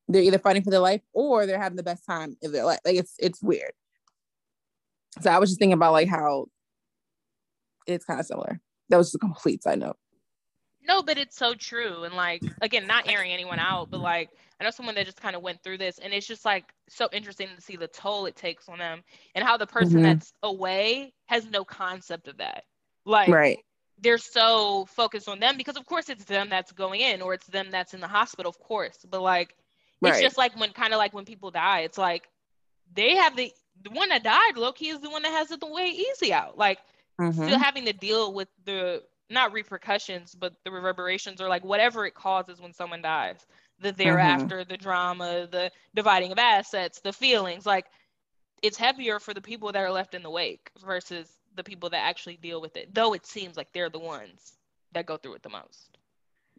they're 0.09 0.22
either 0.22 0.38
fighting 0.38 0.62
for 0.62 0.70
their 0.70 0.80
life 0.80 1.03
or 1.12 1.46
they're 1.46 1.61
having 1.61 1.76
the 1.76 1.82
best 1.82 2.07
time 2.07 2.36
of 2.42 2.53
their 2.53 2.64
life. 2.64 2.80
Like, 2.84 2.96
it's, 2.96 3.14
it's 3.18 3.42
weird. 3.42 3.72
So 5.20 5.30
I 5.30 5.38
was 5.38 5.50
just 5.50 5.59
thinking 5.59 5.74
about 5.74 5.92
like 5.92 6.09
how 6.09 6.46
it's 7.86 8.05
kind 8.05 8.20
of 8.20 8.26
similar. 8.26 8.61
That 8.88 8.96
was 8.96 9.09
just 9.09 9.16
a 9.16 9.18
complete 9.18 9.62
side 9.62 9.78
note. 9.78 9.96
No, 10.86 11.03
but 11.03 11.18
it's 11.18 11.36
so 11.36 11.55
true. 11.55 12.05
And 12.05 12.14
like 12.14 12.42
again, 12.61 12.86
not 12.86 13.09
airing 13.09 13.32
anyone 13.32 13.59
out, 13.59 13.90
but 13.90 14.00
like 14.00 14.30
I 14.61 14.64
know 14.64 14.70
someone 14.70 14.94
that 14.96 15.07
just 15.07 15.20
kind 15.20 15.36
of 15.36 15.42
went 15.42 15.62
through 15.62 15.78
this 15.78 15.98
and 15.98 16.12
it's 16.12 16.26
just 16.26 16.44
like 16.44 16.64
so 16.88 17.09
interesting 17.12 17.48
to 17.55 17.62
see 17.62 17.76
the 17.76 17.88
toll 17.88 18.26
it 18.26 18.36
takes 18.36 18.68
on 18.68 18.78
them 18.78 19.03
and 19.34 19.44
how 19.44 19.57
the 19.57 19.66
person 19.66 19.94
mm-hmm. 19.94 20.03
that's 20.03 20.32
away 20.42 21.12
has 21.26 21.46
no 21.46 21.64
concept 21.64 22.28
of 22.28 22.38
that. 22.38 22.64
Like 23.05 23.28
right. 23.28 23.59
they're 24.00 24.18
so 24.18 24.86
focused 24.86 25.28
on 25.28 25.40
them 25.40 25.57
because 25.57 25.76
of 25.76 25.86
course 25.86 26.09
it's 26.09 26.24
them 26.24 26.48
that's 26.48 26.72
going 26.72 27.00
in 27.00 27.22
or 27.22 27.34
it's 27.34 27.46
them 27.46 27.68
that's 27.70 27.94
in 27.94 28.00
the 28.00 28.09
hospital, 28.09 28.50
of 28.50 28.59
course. 28.59 28.98
But 29.09 29.22
like 29.22 29.57
it's 30.03 30.12
right. 30.12 30.22
just 30.22 30.38
like 30.38 30.59
when 30.59 30.72
kind 30.72 30.92
of 30.92 30.98
like 30.98 31.12
when 31.12 31.24
people 31.24 31.50
die, 31.50 31.80
it's 31.80 31.98
like 31.98 32.28
they 32.94 33.16
have 33.16 33.36
the 33.36 33.53
the 33.82 33.90
one 33.90 34.11
that 34.11 34.22
died, 34.22 34.55
lowkey 34.57 34.92
is 34.92 35.00
the 35.00 35.11
one 35.11 35.22
that 35.22 35.32
has 35.32 35.50
it 35.50 35.61
the 35.61 35.66
way 35.66 35.86
easy 35.86 36.32
out. 36.32 36.59
Like 36.59 36.78
mm-hmm. 37.20 37.44
still 37.44 37.59
having 37.59 37.84
to 37.86 37.92
deal 37.92 38.32
with 38.32 38.48
the 38.64 39.03
not 39.30 39.53
repercussions, 39.53 40.34
but 40.34 40.55
the 40.64 40.70
reverberations 40.70 41.40
or 41.40 41.48
like 41.48 41.64
whatever 41.64 42.05
it 42.07 42.14
causes 42.14 42.61
when 42.61 42.72
someone 42.72 43.03
dies. 43.03 43.46
The 43.80 43.88
mm-hmm. 43.88 44.03
thereafter, 44.03 44.61
mm-hmm. 44.61 44.70
the 44.70 44.76
drama, 44.76 45.48
the 45.50 45.70
dividing 45.94 46.32
of 46.32 46.38
assets, 46.38 47.00
the 47.00 47.12
feelings. 47.12 47.66
Like 47.66 47.86
it's 48.62 48.76
heavier 48.76 49.18
for 49.18 49.34
the 49.34 49.40
people 49.40 49.72
that 49.72 49.82
are 49.82 49.90
left 49.90 50.14
in 50.14 50.22
the 50.22 50.30
wake 50.30 50.70
versus 50.84 51.28
the 51.55 51.64
people 51.64 51.90
that 51.90 52.05
actually 52.05 52.36
deal 52.36 52.61
with 52.61 52.76
it. 52.76 52.94
Though 52.94 53.14
it 53.14 53.26
seems 53.26 53.57
like 53.57 53.72
they're 53.72 53.90
the 53.90 53.98
ones 53.98 54.53
that 54.92 55.07
go 55.07 55.16
through 55.16 55.34
it 55.34 55.42
the 55.42 55.48
most. 55.48 55.98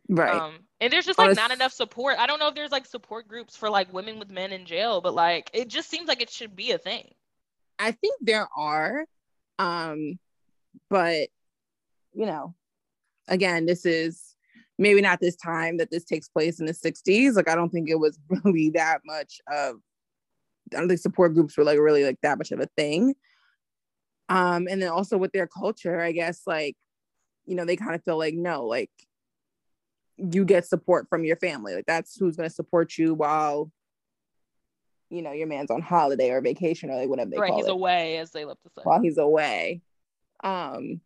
Right. 0.10 0.34
Um, 0.36 0.56
and 0.82 0.92
there's 0.92 1.06
just 1.06 1.18
like 1.18 1.36
not 1.36 1.52
enough 1.52 1.72
support. 1.72 2.18
I 2.20 2.28
don't 2.28 2.40
know 2.40 2.50
if 2.50 2.56
there's 2.56 2.72
like 2.72 2.86
support 2.86 3.28
groups 3.28 3.56
for 3.56 3.70
like 3.70 3.94
women 3.94 4.20
with 4.20 4.30
men 4.30 4.52
in 4.52 4.66
jail, 4.66 5.00
but 5.02 5.14
like 5.14 5.50
it 5.54 5.70
just 5.70 5.90
seems 5.90 6.08
like 6.08 6.22
it 6.22 6.30
should 6.30 6.56
be 6.56 6.72
a 6.72 6.78
thing. 6.78 7.14
I 7.80 7.92
think 7.92 8.16
there 8.22 8.48
are. 8.56 9.06
Um, 9.60 10.20
but 10.90 11.30
you 12.14 12.26
know, 12.26 12.54
again, 13.28 13.66
this 13.66 13.86
is 13.86 14.36
maybe 14.78 15.02
not 15.02 15.20
this 15.22 15.36
time 15.36 15.78
that 15.78 15.90
this 15.90 16.04
takes 16.04 16.28
place 16.28 16.60
in 16.60 16.66
the 16.66 16.74
60s. 16.74 17.36
Like 17.36 17.50
I 17.50 17.56
don't 17.56 17.70
think 17.70 17.90
it 17.90 18.00
was 18.00 18.20
really 18.44 18.72
that 18.72 19.02
much 19.06 19.40
of 19.48 19.78
I 20.74 20.80
don't 20.80 20.88
think 20.88 21.00
support 21.00 21.34
groups 21.34 21.58
were 21.58 21.64
like 21.64 21.80
really 21.80 22.04
like 22.04 22.20
that 22.24 22.38
much 22.38 22.52
of 22.52 22.60
a 22.60 22.68
thing. 22.78 23.16
Um, 24.30 24.68
and 24.70 24.82
then 24.82 24.90
also 24.90 25.18
with 25.18 25.32
their 25.32 25.48
culture, 25.48 26.02
I 26.02 26.12
guess 26.12 26.42
like, 26.48 26.76
you 27.46 27.56
know, 27.56 27.66
they 27.66 27.76
kind 27.76 27.96
of 27.96 28.04
feel 28.04 28.18
like 28.18 28.36
no, 28.36 28.66
like 28.66 28.92
you 30.18 30.46
get 30.46 30.66
support 30.66 31.08
from 31.10 31.26
your 31.26 31.36
family. 31.38 31.76
Like 31.76 31.86
that's 31.86 32.16
who's 32.18 32.36
going 32.36 32.50
to 32.50 32.54
support 32.56 32.98
you 32.98 33.14
while 33.14 33.72
you 35.10 35.22
know 35.22 35.32
your 35.32 35.48
man's 35.48 35.70
on 35.70 35.82
holiday 35.82 36.32
or 36.32 36.42
vacation 36.42 36.90
or 36.90 36.96
like 36.96 37.10
whatever 37.10 37.30
they 37.30 37.36
call 37.36 37.44
it. 37.44 37.46
right, 37.46 37.52
call 37.52 37.60
he's 37.60 37.68
it. 37.68 37.72
away, 37.72 38.18
as 38.18 38.32
they 38.32 38.46
love 38.46 38.58
to 38.64 38.70
say. 38.70 38.82
While 38.84 39.02
he's 39.02 39.18
away. 39.18 39.82
Um, 40.44 41.02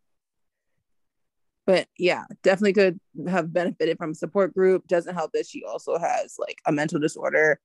but 1.66 1.86
yeah, 1.98 2.24
definitely 2.42 2.72
could 2.72 3.00
have 3.28 3.52
benefited 3.52 3.98
from 3.98 4.12
a 4.12 4.14
support 4.14 4.54
group. 4.54 4.86
Doesn't 4.86 5.14
help 5.14 5.32
that 5.32 5.46
she 5.46 5.64
also 5.64 5.98
has 5.98 6.36
like 6.38 6.58
a 6.66 6.72
mental 6.72 6.98
disorder. 6.98 7.60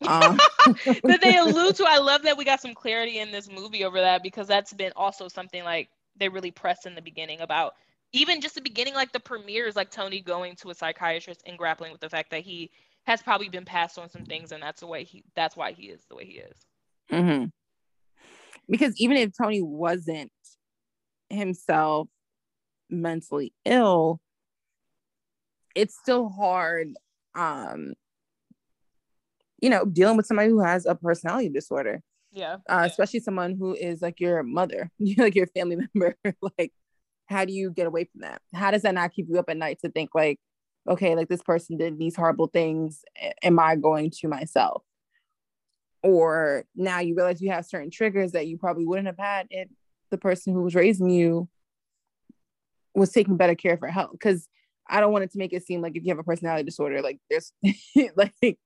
Um, 0.08 0.38
that 1.04 1.20
they 1.22 1.38
allude 1.38 1.76
to. 1.76 1.84
I 1.86 1.98
love 1.98 2.22
that 2.22 2.36
we 2.36 2.44
got 2.44 2.60
some 2.60 2.74
clarity 2.74 3.18
in 3.18 3.30
this 3.30 3.48
movie 3.50 3.84
over 3.84 4.00
that 4.00 4.22
because 4.22 4.46
that's 4.46 4.72
been 4.72 4.92
also 4.94 5.28
something 5.28 5.64
like 5.64 5.88
they 6.16 6.28
really 6.28 6.50
press 6.50 6.84
in 6.84 6.94
the 6.94 7.00
beginning 7.00 7.40
about 7.40 7.74
even 8.12 8.40
just 8.40 8.54
the 8.54 8.60
beginning, 8.60 8.94
like 8.94 9.12
the 9.12 9.20
premieres, 9.20 9.76
like 9.76 9.90
Tony 9.90 10.20
going 10.20 10.56
to 10.56 10.70
a 10.70 10.74
psychiatrist 10.74 11.42
and 11.46 11.58
grappling 11.58 11.92
with 11.92 12.00
the 12.00 12.08
fact 12.08 12.30
that 12.30 12.42
he 12.42 12.70
has 13.06 13.22
probably 13.22 13.48
been 13.48 13.64
passed 13.64 13.98
on 13.98 14.10
some 14.10 14.24
things, 14.24 14.52
and 14.52 14.62
that's 14.62 14.80
the 14.80 14.86
way 14.86 15.04
he. 15.04 15.24
That's 15.34 15.56
why 15.56 15.72
he 15.72 15.84
is 15.84 16.04
the 16.08 16.16
way 16.16 16.24
he 16.24 16.38
is. 16.38 16.56
Mm-hmm. 17.10 17.44
Because 18.68 18.94
even 19.00 19.16
if 19.16 19.30
Tony 19.36 19.62
wasn't 19.62 20.30
himself 21.30 22.08
mentally 22.90 23.52
ill, 23.64 24.20
it's 25.74 25.96
still 25.96 26.28
hard. 26.28 26.94
Um, 27.34 27.94
you 29.60 29.70
know, 29.70 29.84
dealing 29.84 30.16
with 30.16 30.26
somebody 30.26 30.50
who 30.50 30.60
has 30.60 30.86
a 30.86 30.94
personality 30.94 31.48
disorder. 31.48 32.00
Yeah. 32.32 32.56
Uh, 32.68 32.82
especially 32.84 33.20
someone 33.20 33.56
who 33.56 33.74
is 33.74 34.02
like 34.02 34.20
your 34.20 34.42
mother, 34.42 34.90
like 35.16 35.34
your 35.34 35.46
family 35.48 35.76
member. 35.94 36.16
like 36.58 36.72
how 37.28 37.44
do 37.44 37.52
you 37.52 37.70
get 37.70 37.86
away 37.86 38.04
from 38.04 38.22
that 38.22 38.40
how 38.54 38.70
does 38.70 38.82
that 38.82 38.94
not 38.94 39.12
keep 39.12 39.26
you 39.28 39.38
up 39.38 39.48
at 39.48 39.56
night 39.56 39.78
to 39.80 39.90
think 39.90 40.10
like 40.14 40.38
okay 40.88 41.14
like 41.14 41.28
this 41.28 41.42
person 41.42 41.76
did 41.76 41.98
these 41.98 42.16
horrible 42.16 42.48
things 42.48 43.02
am 43.42 43.58
i 43.58 43.76
going 43.76 44.10
to 44.10 44.28
myself 44.28 44.82
or 46.02 46.64
now 46.74 47.00
you 47.00 47.14
realize 47.14 47.40
you 47.40 47.50
have 47.50 47.66
certain 47.66 47.90
triggers 47.90 48.32
that 48.32 48.46
you 48.46 48.56
probably 48.56 48.86
wouldn't 48.86 49.06
have 49.06 49.18
had 49.18 49.46
if 49.50 49.68
the 50.10 50.18
person 50.18 50.52
who 50.54 50.62
was 50.62 50.74
raising 50.74 51.10
you 51.10 51.48
was 52.94 53.12
taking 53.12 53.36
better 53.36 53.54
care 53.54 53.76
for 53.76 53.88
health 53.88 54.12
because 54.12 54.48
i 54.88 55.00
don't 55.00 55.12
want 55.12 55.24
it 55.24 55.30
to 55.30 55.38
make 55.38 55.52
it 55.52 55.64
seem 55.64 55.82
like 55.82 55.96
if 55.96 56.04
you 56.04 56.10
have 56.10 56.18
a 56.18 56.24
personality 56.24 56.64
disorder 56.64 57.02
like 57.02 57.18
there's 57.28 57.52
like 58.16 58.58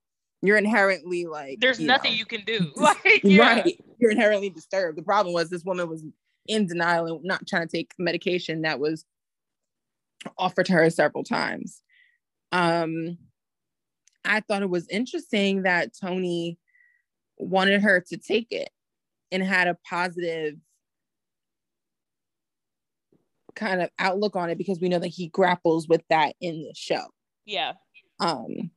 you're 0.43 0.57
inherently 0.57 1.25
like 1.27 1.61
there's 1.61 1.81
you 1.81 1.87
nothing 1.87 2.13
know, 2.13 2.19
you 2.19 2.27
can 2.27 2.43
do 2.45 2.73
like 2.77 3.21
yeah. 3.23 3.43
right 3.43 3.85
you're 3.99 4.11
inherently 4.11 4.51
disturbed 4.51 4.99
the 4.99 5.03
problem 5.03 5.33
was 5.33 5.49
this 5.51 5.65
woman 5.65 5.89
was 5.89 6.05
in 6.47 6.67
denial 6.67 7.07
and 7.07 7.25
not 7.25 7.47
trying 7.47 7.67
to 7.67 7.77
take 7.77 7.93
medication 7.99 8.63
that 8.63 8.81
was 8.81 9.05
offered 10.39 10.67
to 10.67 10.73
her 10.73 10.91
several 10.91 11.25
times. 11.25 11.83
Um, 12.51 13.19
I 14.25 14.41
thought 14.41 14.63
it 14.63 14.71
was 14.71 14.89
interesting 14.89 15.63
that 15.63 15.93
Tony 15.99 16.59
wanted 17.39 17.83
her 17.83 18.05
to 18.09 18.17
take 18.17 18.49
it 18.51 18.71
and 19.31 19.43
had 19.43 19.67
a 19.67 19.79
positive 19.89 20.57
kind 23.55 23.83
of 23.83 23.91
outlook 23.99 24.37
on 24.37 24.51
it 24.51 24.59
because 24.59 24.81
we 24.81 24.89
know 24.89 24.99
that 24.99 25.09
he 25.09 25.29
grapples 25.29 25.89
with 25.89 26.03
that 26.09 26.35
in 26.41 26.63
the 26.63 26.73
show. 26.75 27.05
Yeah. 27.45 27.73
Um 28.21 28.71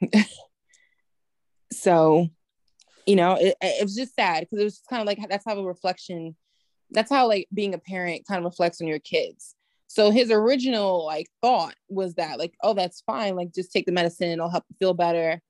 so 1.74 2.28
you 3.06 3.16
know 3.16 3.34
it, 3.34 3.54
it 3.60 3.82
was 3.82 3.94
just 3.94 4.14
sad 4.14 4.40
because 4.40 4.60
it 4.60 4.64
was 4.64 4.80
kind 4.88 5.00
of 5.00 5.06
like 5.06 5.18
that's 5.28 5.44
how 5.46 5.58
a 5.58 5.64
reflection 5.64 6.34
that's 6.90 7.10
how 7.10 7.28
like 7.28 7.48
being 7.52 7.74
a 7.74 7.78
parent 7.78 8.26
kind 8.26 8.38
of 8.38 8.44
reflects 8.44 8.80
on 8.80 8.86
your 8.86 8.98
kids. 8.98 9.54
So 9.86 10.10
his 10.10 10.30
original 10.30 11.04
like 11.04 11.28
thought 11.42 11.74
was 11.88 12.14
that 12.14 12.38
like 12.38 12.54
oh 12.62 12.74
that's 12.74 13.02
fine 13.02 13.36
like 13.36 13.54
just 13.54 13.72
take 13.72 13.86
the 13.86 13.92
medicine 13.92 14.30
it'll 14.30 14.50
help 14.50 14.64
you 14.68 14.76
feel 14.78 14.94
better 14.94 15.40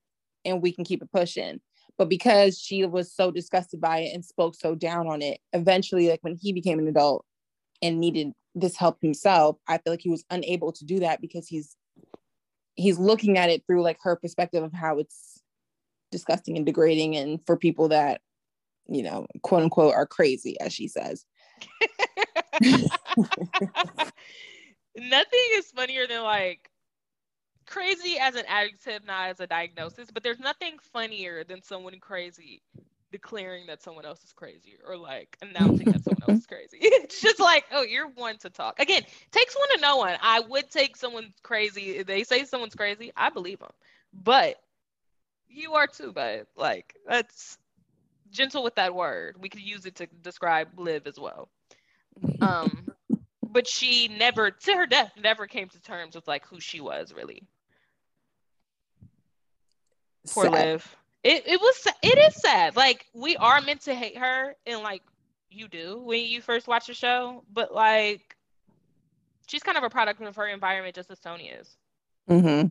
and 0.43 0.61
we 0.61 0.71
can 0.71 0.83
keep 0.83 1.01
it 1.01 1.11
pushing. 1.11 1.59
But 1.97 2.09
because 2.09 2.59
she 2.59 2.85
was 2.85 3.13
so 3.13 3.31
disgusted 3.31 3.79
by 3.79 3.99
it 3.99 4.13
and 4.13 4.23
spoke 4.23 4.55
so 4.55 4.75
down 4.75 5.07
on 5.07 5.21
it 5.21 5.39
eventually 5.53 6.09
like 6.09 6.19
when 6.21 6.37
he 6.39 6.51
became 6.53 6.79
an 6.79 6.87
adult 6.87 7.25
and 7.81 7.99
needed 7.99 8.33
this 8.57 8.77
help 8.77 8.97
himself 9.01 9.57
i 9.67 9.77
feel 9.77 9.91
like 9.91 10.01
he 10.01 10.09
was 10.09 10.23
unable 10.29 10.71
to 10.71 10.85
do 10.85 10.99
that 10.99 11.19
because 11.19 11.45
he's 11.45 11.75
he's 12.75 12.97
looking 12.97 13.37
at 13.37 13.49
it 13.49 13.63
through 13.67 13.83
like 13.83 13.97
her 14.01 14.15
perspective 14.15 14.63
of 14.63 14.71
how 14.73 14.97
it's 14.97 15.34
disgusting 16.15 16.55
and 16.55 16.65
degrading 16.65 17.15
and 17.17 17.39
for 17.45 17.57
people 17.57 17.89
that 17.89 18.21
you 18.87 19.03
know 19.03 19.27
quote 19.41 19.63
unquote 19.63 19.93
are 19.93 20.05
crazy 20.05 20.57
as 20.61 20.71
she 20.71 20.87
says 20.87 21.25
Nothing 24.97 25.39
is 25.53 25.71
funnier 25.71 26.07
than 26.07 26.23
like 26.23 26.69
crazy 27.65 28.17
as 28.19 28.35
an 28.35 28.43
adjective, 28.47 29.05
not 29.05 29.29
as 29.29 29.39
a 29.39 29.47
diagnosis, 29.47 30.09
but 30.11 30.23
there's 30.23 30.39
nothing 30.39 30.77
funnier 30.93 31.43
than 31.43 31.61
someone 31.61 31.99
crazy 31.99 32.61
declaring 33.11 33.65
that 33.67 33.81
someone 33.81 34.05
else 34.05 34.23
is 34.23 34.33
crazy 34.33 34.73
or 34.85 34.97
like 34.97 35.37
announcing 35.41 35.91
that 35.91 36.03
someone 36.03 36.23
else 36.29 36.39
is 36.39 36.47
crazy. 36.47 36.79
It's 36.81 37.21
just 37.21 37.39
like, 37.39 37.65
oh, 37.71 37.83
you're 37.83 38.09
one 38.09 38.37
to 38.39 38.49
talk. 38.49 38.79
Again, 38.79 39.03
takes 39.31 39.55
one 39.55 39.69
to 39.75 39.81
know 39.81 39.97
one. 39.97 40.17
I 40.21 40.39
would 40.41 40.69
take 40.69 40.95
someone 40.95 41.33
crazy. 41.43 41.97
If 41.97 42.07
they 42.07 42.23
say 42.23 42.45
someone's 42.45 42.75
crazy, 42.75 43.11
I 43.15 43.29
believe 43.29 43.59
them. 43.59 43.71
But 44.13 44.57
you 45.55 45.73
are 45.73 45.87
too, 45.87 46.11
but 46.13 46.47
like 46.55 46.95
that's 47.07 47.57
gentle 48.31 48.63
with 48.63 48.75
that 48.75 48.93
word. 48.93 49.35
We 49.39 49.49
could 49.49 49.61
use 49.61 49.85
it 49.85 49.95
to 49.95 50.07
describe 50.21 50.67
Liv 50.77 51.07
as 51.07 51.19
well. 51.19 51.49
Um, 52.41 52.87
but 53.43 53.67
she 53.67 54.07
never, 54.07 54.51
to 54.51 54.73
her 54.73 54.85
death, 54.85 55.11
never 55.21 55.47
came 55.47 55.69
to 55.69 55.81
terms 55.81 56.15
with 56.15 56.27
like 56.27 56.45
who 56.45 56.59
she 56.59 56.81
was 56.81 57.13
really. 57.13 57.43
Poor 60.29 60.45
sad. 60.45 60.53
Liv. 60.53 60.95
It 61.23 61.43
it 61.47 61.59
was 61.59 61.87
it 62.03 62.17
is 62.17 62.35
sad. 62.35 62.75
Like 62.75 63.05
we 63.13 63.35
are 63.37 63.61
meant 63.61 63.81
to 63.81 63.95
hate 63.95 64.17
her, 64.17 64.55
and 64.67 64.81
like 64.81 65.01
you 65.49 65.67
do 65.67 65.99
when 65.99 66.25
you 66.25 66.41
first 66.41 66.67
watch 66.67 66.87
the 66.87 66.93
show, 66.93 67.43
but 67.51 67.73
like 67.73 68.35
she's 69.47 69.63
kind 69.63 69.77
of 69.77 69.83
a 69.83 69.89
product 69.89 70.21
of 70.21 70.35
her 70.35 70.47
environment, 70.47 70.95
just 70.95 71.09
as 71.09 71.19
Tony 71.19 71.47
is. 71.47 71.77
Mm-hmm. 72.29 72.67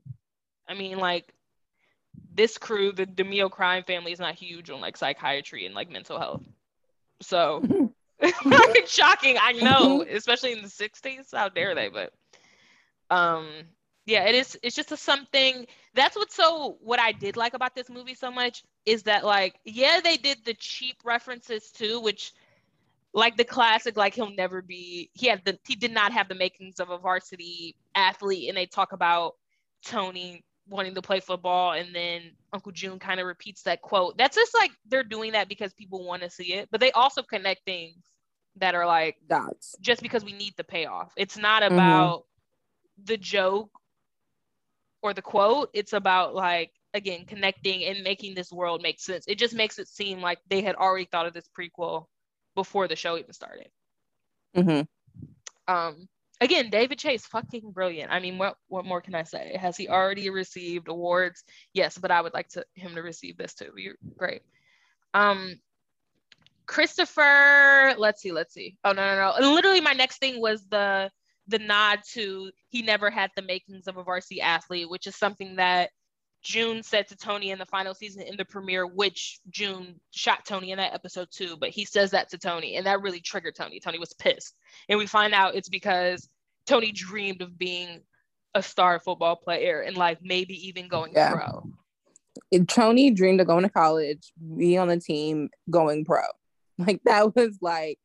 I 0.68 0.74
mean, 0.74 0.98
like 0.98 1.32
this 2.34 2.58
crew, 2.58 2.92
the 2.92 3.06
DiMeo 3.06 3.50
crime 3.50 3.84
family, 3.84 4.12
is 4.12 4.18
not 4.18 4.34
huge 4.34 4.70
on 4.70 4.80
like 4.80 4.96
psychiatry 4.96 5.66
and 5.66 5.74
like 5.74 5.90
mental 5.90 6.18
health. 6.18 6.42
So 7.22 7.62
shocking, 8.86 9.36
I 9.40 9.52
know, 9.52 10.02
especially 10.10 10.52
in 10.52 10.62
the 10.62 10.68
'60s. 10.68 11.34
How 11.34 11.48
dare 11.48 11.74
they? 11.74 11.88
But 11.88 12.12
um, 13.10 13.48
yeah, 14.06 14.24
it 14.24 14.34
is. 14.34 14.58
It's 14.62 14.76
just 14.76 14.92
a 14.92 14.96
something. 14.96 15.66
That's 15.94 16.16
what's 16.16 16.34
so. 16.34 16.78
What 16.80 16.98
I 16.98 17.12
did 17.12 17.36
like 17.36 17.54
about 17.54 17.74
this 17.74 17.88
movie 17.88 18.14
so 18.14 18.30
much 18.30 18.64
is 18.84 19.04
that 19.04 19.24
like, 19.24 19.54
yeah, 19.64 20.00
they 20.02 20.16
did 20.16 20.38
the 20.44 20.54
cheap 20.54 20.96
references 21.04 21.70
too, 21.70 22.00
which 22.00 22.32
like 23.14 23.36
the 23.36 23.44
classic 23.44 23.96
like 23.96 24.14
he'll 24.14 24.34
never 24.34 24.60
be 24.60 25.08
he 25.14 25.28
had 25.28 25.40
the 25.44 25.56
he 25.66 25.76
did 25.76 25.92
not 25.92 26.12
have 26.12 26.28
the 26.28 26.34
makings 26.34 26.80
of 26.80 26.90
a 26.90 26.98
varsity 26.98 27.76
athlete 27.94 28.48
and 28.48 28.58
they 28.58 28.66
talk 28.66 28.92
about 28.92 29.36
tony 29.84 30.42
wanting 30.68 30.94
to 30.94 31.02
play 31.02 31.20
football 31.20 31.72
and 31.72 31.94
then 31.94 32.22
uncle 32.52 32.72
june 32.72 32.98
kind 32.98 33.20
of 33.20 33.26
repeats 33.26 33.62
that 33.62 33.82
quote 33.82 34.16
that's 34.16 34.36
just 34.36 34.54
like 34.54 34.70
they're 34.88 35.04
doing 35.04 35.32
that 35.32 35.48
because 35.48 35.74
people 35.74 36.04
want 36.04 36.22
to 36.22 36.30
see 36.30 36.54
it 36.54 36.68
but 36.70 36.80
they 36.80 36.90
also 36.92 37.22
connect 37.22 37.64
things 37.64 38.02
that 38.56 38.74
are 38.74 38.86
like 38.86 39.16
dots 39.28 39.74
just 39.80 40.00
because 40.00 40.24
we 40.24 40.32
need 40.32 40.54
the 40.56 40.64
payoff 40.64 41.12
it's 41.16 41.36
not 41.36 41.62
mm-hmm. 41.62 41.74
about 41.74 42.20
mm-hmm. 42.20 43.04
the 43.06 43.16
joke 43.16 43.70
or 45.02 45.12
the 45.12 45.22
quote 45.22 45.68
it's 45.74 45.92
about 45.92 46.34
like 46.34 46.70
again 46.94 47.24
connecting 47.26 47.84
and 47.84 48.02
making 48.02 48.34
this 48.34 48.50
world 48.52 48.80
make 48.80 49.00
sense 49.00 49.24
it 49.26 49.38
just 49.38 49.54
makes 49.54 49.78
it 49.78 49.88
seem 49.88 50.20
like 50.20 50.38
they 50.48 50.62
had 50.62 50.76
already 50.76 51.04
thought 51.04 51.26
of 51.26 51.34
this 51.34 51.48
prequel 51.58 52.06
before 52.54 52.88
the 52.88 52.96
show 52.96 53.18
even 53.18 53.32
started. 53.32 53.68
Mm-hmm. 54.56 55.72
Um, 55.72 56.08
again, 56.40 56.70
David 56.70 56.98
Chase, 56.98 57.26
fucking 57.26 57.70
brilliant. 57.72 58.10
I 58.12 58.20
mean, 58.20 58.38
what 58.38 58.56
what 58.68 58.84
more 58.84 59.00
can 59.00 59.14
I 59.14 59.22
say? 59.22 59.56
Has 59.58 59.76
he 59.76 59.88
already 59.88 60.30
received 60.30 60.88
awards? 60.88 61.44
Yes, 61.72 61.98
but 61.98 62.10
I 62.10 62.20
would 62.20 62.34
like 62.34 62.48
to 62.50 62.64
him 62.74 62.94
to 62.94 63.02
receive 63.02 63.36
this 63.36 63.54
too. 63.54 63.72
You're 63.76 63.96
great. 64.16 64.42
Um, 65.12 65.60
Christopher, 66.66 67.94
let's 67.98 68.22
see, 68.22 68.32
let's 68.32 68.54
see. 68.54 68.76
Oh 68.84 68.92
no, 68.92 69.04
no, 69.04 69.16
no. 69.16 69.32
And 69.36 69.54
literally, 69.54 69.80
my 69.80 69.92
next 69.92 70.18
thing 70.18 70.40
was 70.40 70.64
the 70.66 71.10
the 71.46 71.58
nod 71.58 72.00
to 72.12 72.50
he 72.70 72.82
never 72.82 73.10
had 73.10 73.30
the 73.36 73.42
makings 73.42 73.86
of 73.86 73.96
a 73.96 74.02
varsity 74.02 74.40
athlete, 74.40 74.88
which 74.88 75.06
is 75.06 75.16
something 75.16 75.56
that 75.56 75.90
June 76.44 76.82
said 76.82 77.08
to 77.08 77.16
Tony 77.16 77.50
in 77.50 77.58
the 77.58 77.66
final 77.66 77.94
season 77.94 78.22
in 78.22 78.36
the 78.36 78.44
premiere, 78.44 78.86
which 78.86 79.40
June 79.48 79.98
shot 80.10 80.44
Tony 80.44 80.72
in 80.72 80.76
that 80.76 80.92
episode 80.92 81.28
too, 81.32 81.56
but 81.58 81.70
he 81.70 81.86
says 81.86 82.10
that 82.10 82.28
to 82.30 82.38
Tony, 82.38 82.76
and 82.76 82.86
that 82.86 83.00
really 83.00 83.20
triggered 83.20 83.56
Tony. 83.56 83.80
Tony 83.80 83.98
was 83.98 84.12
pissed. 84.12 84.54
And 84.88 84.98
we 84.98 85.06
find 85.06 85.32
out 85.32 85.54
it's 85.54 85.70
because 85.70 86.28
Tony 86.66 86.92
dreamed 86.92 87.40
of 87.40 87.58
being 87.58 88.02
a 88.54 88.62
star 88.62 89.00
football 89.00 89.36
player 89.36 89.80
and 89.80 89.96
like 89.96 90.18
maybe 90.22 90.68
even 90.68 90.86
going 90.86 91.12
yeah. 91.14 91.32
pro. 91.32 91.66
Tony 92.68 93.10
dreamed 93.10 93.40
of 93.40 93.46
going 93.46 93.64
to 93.64 93.70
college, 93.70 94.32
being 94.56 94.78
on 94.78 94.88
the 94.88 95.00
team, 95.00 95.48
going 95.70 96.04
pro. 96.04 96.20
Like 96.76 97.02
that 97.04 97.36
was 97.36 97.56
like 97.62 98.00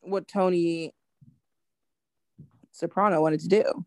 what 0.00 0.26
Tony 0.26 0.92
Soprano 2.72 3.22
wanted 3.22 3.38
to 3.40 3.48
do 3.48 3.86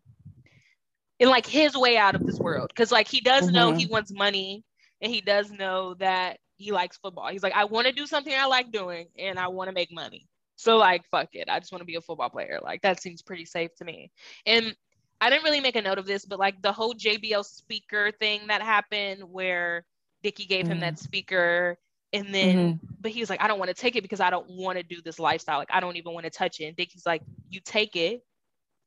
in 1.18 1.28
like 1.28 1.46
his 1.46 1.76
way 1.76 1.96
out 1.96 2.14
of 2.14 2.24
this 2.26 2.38
world 2.38 2.68
because 2.68 2.92
like 2.92 3.08
he 3.08 3.20
does 3.20 3.44
mm-hmm. 3.44 3.54
know 3.54 3.72
he 3.72 3.86
wants 3.86 4.12
money 4.12 4.64
and 5.00 5.12
he 5.12 5.20
does 5.20 5.50
know 5.50 5.94
that 5.94 6.38
he 6.56 6.72
likes 6.72 6.96
football 6.96 7.28
he's 7.28 7.42
like 7.42 7.54
i 7.54 7.64
want 7.64 7.86
to 7.86 7.92
do 7.92 8.06
something 8.06 8.34
i 8.34 8.46
like 8.46 8.70
doing 8.72 9.06
and 9.18 9.38
i 9.38 9.48
want 9.48 9.68
to 9.68 9.74
make 9.74 9.92
money 9.92 10.26
so 10.56 10.76
like 10.76 11.02
fuck 11.10 11.28
it 11.32 11.48
i 11.48 11.58
just 11.58 11.72
want 11.72 11.80
to 11.80 11.86
be 11.86 11.96
a 11.96 12.00
football 12.00 12.30
player 12.30 12.58
like 12.62 12.82
that 12.82 13.00
seems 13.00 13.22
pretty 13.22 13.44
safe 13.44 13.74
to 13.76 13.84
me 13.84 14.10
and 14.46 14.74
i 15.20 15.30
didn't 15.30 15.44
really 15.44 15.60
make 15.60 15.76
a 15.76 15.82
note 15.82 15.98
of 15.98 16.06
this 16.06 16.24
but 16.24 16.38
like 16.38 16.60
the 16.62 16.72
whole 16.72 16.94
jbl 16.94 17.44
speaker 17.44 18.10
thing 18.18 18.40
that 18.48 18.62
happened 18.62 19.22
where 19.22 19.84
Dickie 20.22 20.46
gave 20.46 20.64
mm-hmm. 20.64 20.72
him 20.72 20.80
that 20.80 20.94
mm-hmm. 20.94 21.04
speaker 21.04 21.78
and 22.12 22.34
then 22.34 22.56
mm-hmm. 22.56 22.86
but 23.00 23.12
he 23.12 23.20
was 23.20 23.30
like 23.30 23.40
i 23.40 23.46
don't 23.46 23.58
want 23.58 23.68
to 23.68 23.74
take 23.74 23.94
it 23.94 24.02
because 24.02 24.20
i 24.20 24.30
don't 24.30 24.50
want 24.50 24.78
to 24.78 24.82
do 24.82 25.00
this 25.02 25.20
lifestyle 25.20 25.58
like 25.58 25.72
i 25.72 25.78
don't 25.78 25.96
even 25.96 26.12
want 26.12 26.24
to 26.24 26.30
touch 26.30 26.58
it 26.60 26.64
and 26.64 26.76
Dickie's 26.76 27.06
like 27.06 27.22
you 27.48 27.60
take 27.64 27.94
it 27.94 28.20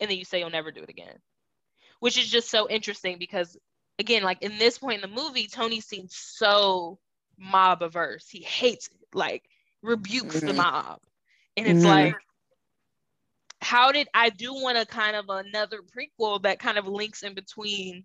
and 0.01 0.09
then 0.09 0.17
you 0.17 0.25
say 0.25 0.39
you'll 0.39 0.49
never 0.49 0.71
do 0.71 0.81
it 0.81 0.89
again 0.89 1.15
which 2.01 2.17
is 2.17 2.27
just 2.27 2.49
so 2.49 2.67
interesting 2.67 3.17
because 3.19 3.55
again, 3.99 4.23
like 4.23 4.41
in 4.41 4.57
this 4.57 4.79
point 4.79 5.01
in 5.03 5.09
the 5.09 5.21
movie, 5.21 5.47
Tony 5.47 5.79
seems 5.79 6.15
so 6.15 6.97
mob 7.37 7.83
averse. 7.83 8.27
He 8.27 8.41
hates 8.41 8.87
it, 8.87 9.07
like 9.13 9.43
rebukes 9.83 10.37
mm-hmm. 10.37 10.47
the 10.47 10.53
mob. 10.53 10.99
And 11.55 11.67
it's 11.67 11.85
mm-hmm. 11.85 11.87
like, 11.87 12.15
how 13.61 13.91
did 13.91 14.07
I 14.15 14.29
do 14.29 14.51
want 14.51 14.79
a 14.79 14.85
kind 14.85 15.15
of 15.15 15.25
another 15.29 15.81
prequel 15.81 16.41
that 16.41 16.59
kind 16.59 16.79
of 16.79 16.87
links 16.87 17.21
in 17.21 17.35
between 17.35 18.03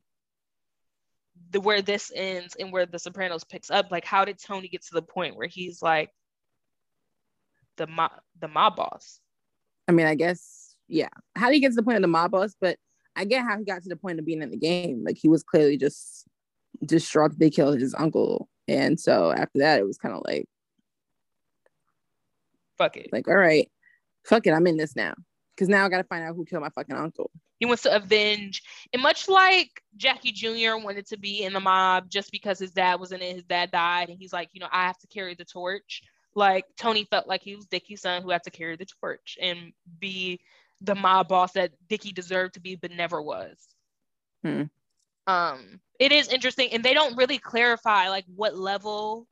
the 1.50 1.60
where 1.60 1.80
this 1.80 2.12
ends 2.14 2.54
and 2.60 2.70
where 2.70 2.84
the 2.84 2.98
Sopranos 2.98 3.44
picks 3.44 3.70
up? 3.70 3.90
Like, 3.90 4.04
how 4.04 4.26
did 4.26 4.38
Tony 4.38 4.68
get 4.68 4.82
to 4.82 4.94
the 4.94 5.02
point 5.02 5.36
where 5.36 5.48
he's 5.48 5.80
like 5.80 6.10
the 7.78 7.86
mob 7.86 8.12
the 8.38 8.48
mob 8.48 8.76
boss? 8.76 9.20
I 9.88 9.92
mean, 9.92 10.06
I 10.06 10.16
guess, 10.16 10.74
yeah. 10.86 11.08
How 11.34 11.48
do 11.48 11.54
you 11.54 11.62
get 11.62 11.70
to 11.70 11.76
the 11.76 11.82
point 11.82 11.96
of 11.96 12.02
the 12.02 12.08
mob 12.08 12.32
boss? 12.32 12.54
But 12.60 12.76
I 13.16 13.24
get 13.24 13.44
how 13.44 13.58
he 13.58 13.64
got 13.64 13.82
to 13.82 13.88
the 13.88 13.96
point 13.96 14.18
of 14.18 14.26
being 14.26 14.42
in 14.42 14.50
the 14.50 14.56
game. 14.56 15.02
Like 15.04 15.16
he 15.16 15.28
was 15.28 15.42
clearly 15.42 15.76
just 15.76 16.26
distraught 16.84 17.38
they 17.38 17.50
killed 17.50 17.80
his 17.80 17.94
uncle. 17.96 18.48
And 18.68 19.00
so 19.00 19.32
after 19.32 19.60
that, 19.60 19.80
it 19.80 19.86
was 19.86 19.98
kind 19.98 20.14
of 20.14 20.22
like, 20.26 20.46
fuck 22.76 22.96
it. 22.96 23.08
Like, 23.12 23.28
all 23.28 23.36
right, 23.36 23.70
fuck 24.24 24.46
it, 24.46 24.52
I'm 24.52 24.66
in 24.66 24.76
this 24.76 24.94
now. 24.94 25.14
Because 25.54 25.68
now 25.68 25.86
I 25.86 25.88
got 25.88 25.98
to 25.98 26.04
find 26.04 26.22
out 26.22 26.36
who 26.36 26.44
killed 26.44 26.62
my 26.62 26.68
fucking 26.68 26.94
uncle. 26.94 27.30
He 27.58 27.64
wants 27.64 27.84
to 27.84 27.96
avenge. 27.96 28.62
And 28.92 29.02
much 29.02 29.26
like 29.26 29.70
Jackie 29.96 30.32
Jr. 30.32 30.76
wanted 30.76 31.06
to 31.06 31.18
be 31.18 31.44
in 31.44 31.54
the 31.54 31.60
mob 31.60 32.10
just 32.10 32.30
because 32.30 32.58
his 32.58 32.72
dad 32.72 33.00
wasn't 33.00 33.22
in 33.22 33.30
it, 33.30 33.34
his 33.36 33.44
dad 33.44 33.70
died. 33.70 34.10
And 34.10 34.18
he's 34.18 34.34
like, 34.34 34.50
you 34.52 34.60
know, 34.60 34.68
I 34.70 34.82
have 34.86 34.98
to 34.98 35.06
carry 35.06 35.34
the 35.34 35.46
torch. 35.46 36.02
Like 36.34 36.66
Tony 36.76 37.04
felt 37.04 37.26
like 37.26 37.42
he 37.42 37.56
was 37.56 37.64
Dickie's 37.64 38.02
son 38.02 38.20
who 38.20 38.28
had 38.28 38.42
to 38.42 38.50
carry 38.50 38.76
the 38.76 38.84
torch 39.00 39.38
and 39.40 39.72
be 39.98 40.40
the 40.80 40.94
mob 40.94 41.28
boss 41.28 41.52
that 41.52 41.72
Dickie 41.88 42.12
deserved 42.12 42.54
to 42.54 42.60
be 42.60 42.76
but 42.76 42.90
never 42.90 43.20
was. 43.20 43.56
Hmm. 44.44 44.64
Um, 45.26 45.80
it 45.98 46.12
is 46.12 46.28
interesting, 46.28 46.70
and 46.72 46.84
they 46.84 46.94
don't 46.94 47.16
really 47.16 47.38
clarify 47.38 48.08
like 48.08 48.24
what 48.34 48.56
level, 48.56 49.26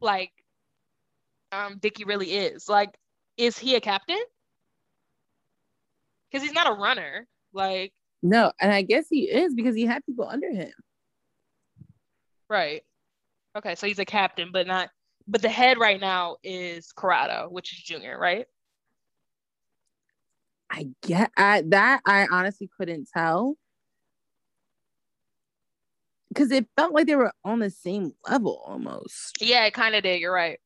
like, 0.00 0.32
um, 1.52 1.78
Dickie 1.78 2.04
really 2.04 2.32
is. 2.32 2.68
Like, 2.68 2.94
is 3.36 3.58
he 3.58 3.74
a 3.74 3.80
captain? 3.80 4.22
Because 6.30 6.44
he's 6.44 6.54
not 6.54 6.68
a 6.68 6.74
runner. 6.74 7.26
Like, 7.52 7.92
no, 8.22 8.52
and 8.60 8.72
I 8.72 8.82
guess 8.82 9.06
he 9.08 9.22
is 9.30 9.54
because 9.54 9.76
he 9.76 9.86
had 9.86 10.04
people 10.04 10.28
under 10.28 10.50
him. 10.50 10.72
Right. 12.48 12.82
Okay, 13.56 13.74
so 13.76 13.86
he's 13.86 13.98
a 13.98 14.04
captain, 14.04 14.50
but 14.52 14.66
not. 14.66 14.90
But 15.26 15.42
the 15.42 15.48
head 15.48 15.78
right 15.78 16.00
now 16.00 16.36
is 16.42 16.92
Corrado, 16.92 17.48
which 17.50 17.72
is 17.72 17.82
Junior, 17.82 18.18
right? 18.18 18.46
I 20.74 20.88
get 21.02 21.30
I, 21.36 21.62
that. 21.68 22.00
I 22.04 22.26
honestly 22.32 22.68
couldn't 22.76 23.08
tell 23.14 23.56
because 26.28 26.50
it 26.50 26.66
felt 26.76 26.92
like 26.92 27.06
they 27.06 27.14
were 27.14 27.32
on 27.44 27.60
the 27.60 27.70
same 27.70 28.12
level 28.28 28.60
almost. 28.66 29.40
Yeah, 29.40 29.64
it 29.66 29.74
kind 29.74 29.94
of 29.94 30.02
did. 30.02 30.20
You're 30.20 30.34
right. 30.34 30.58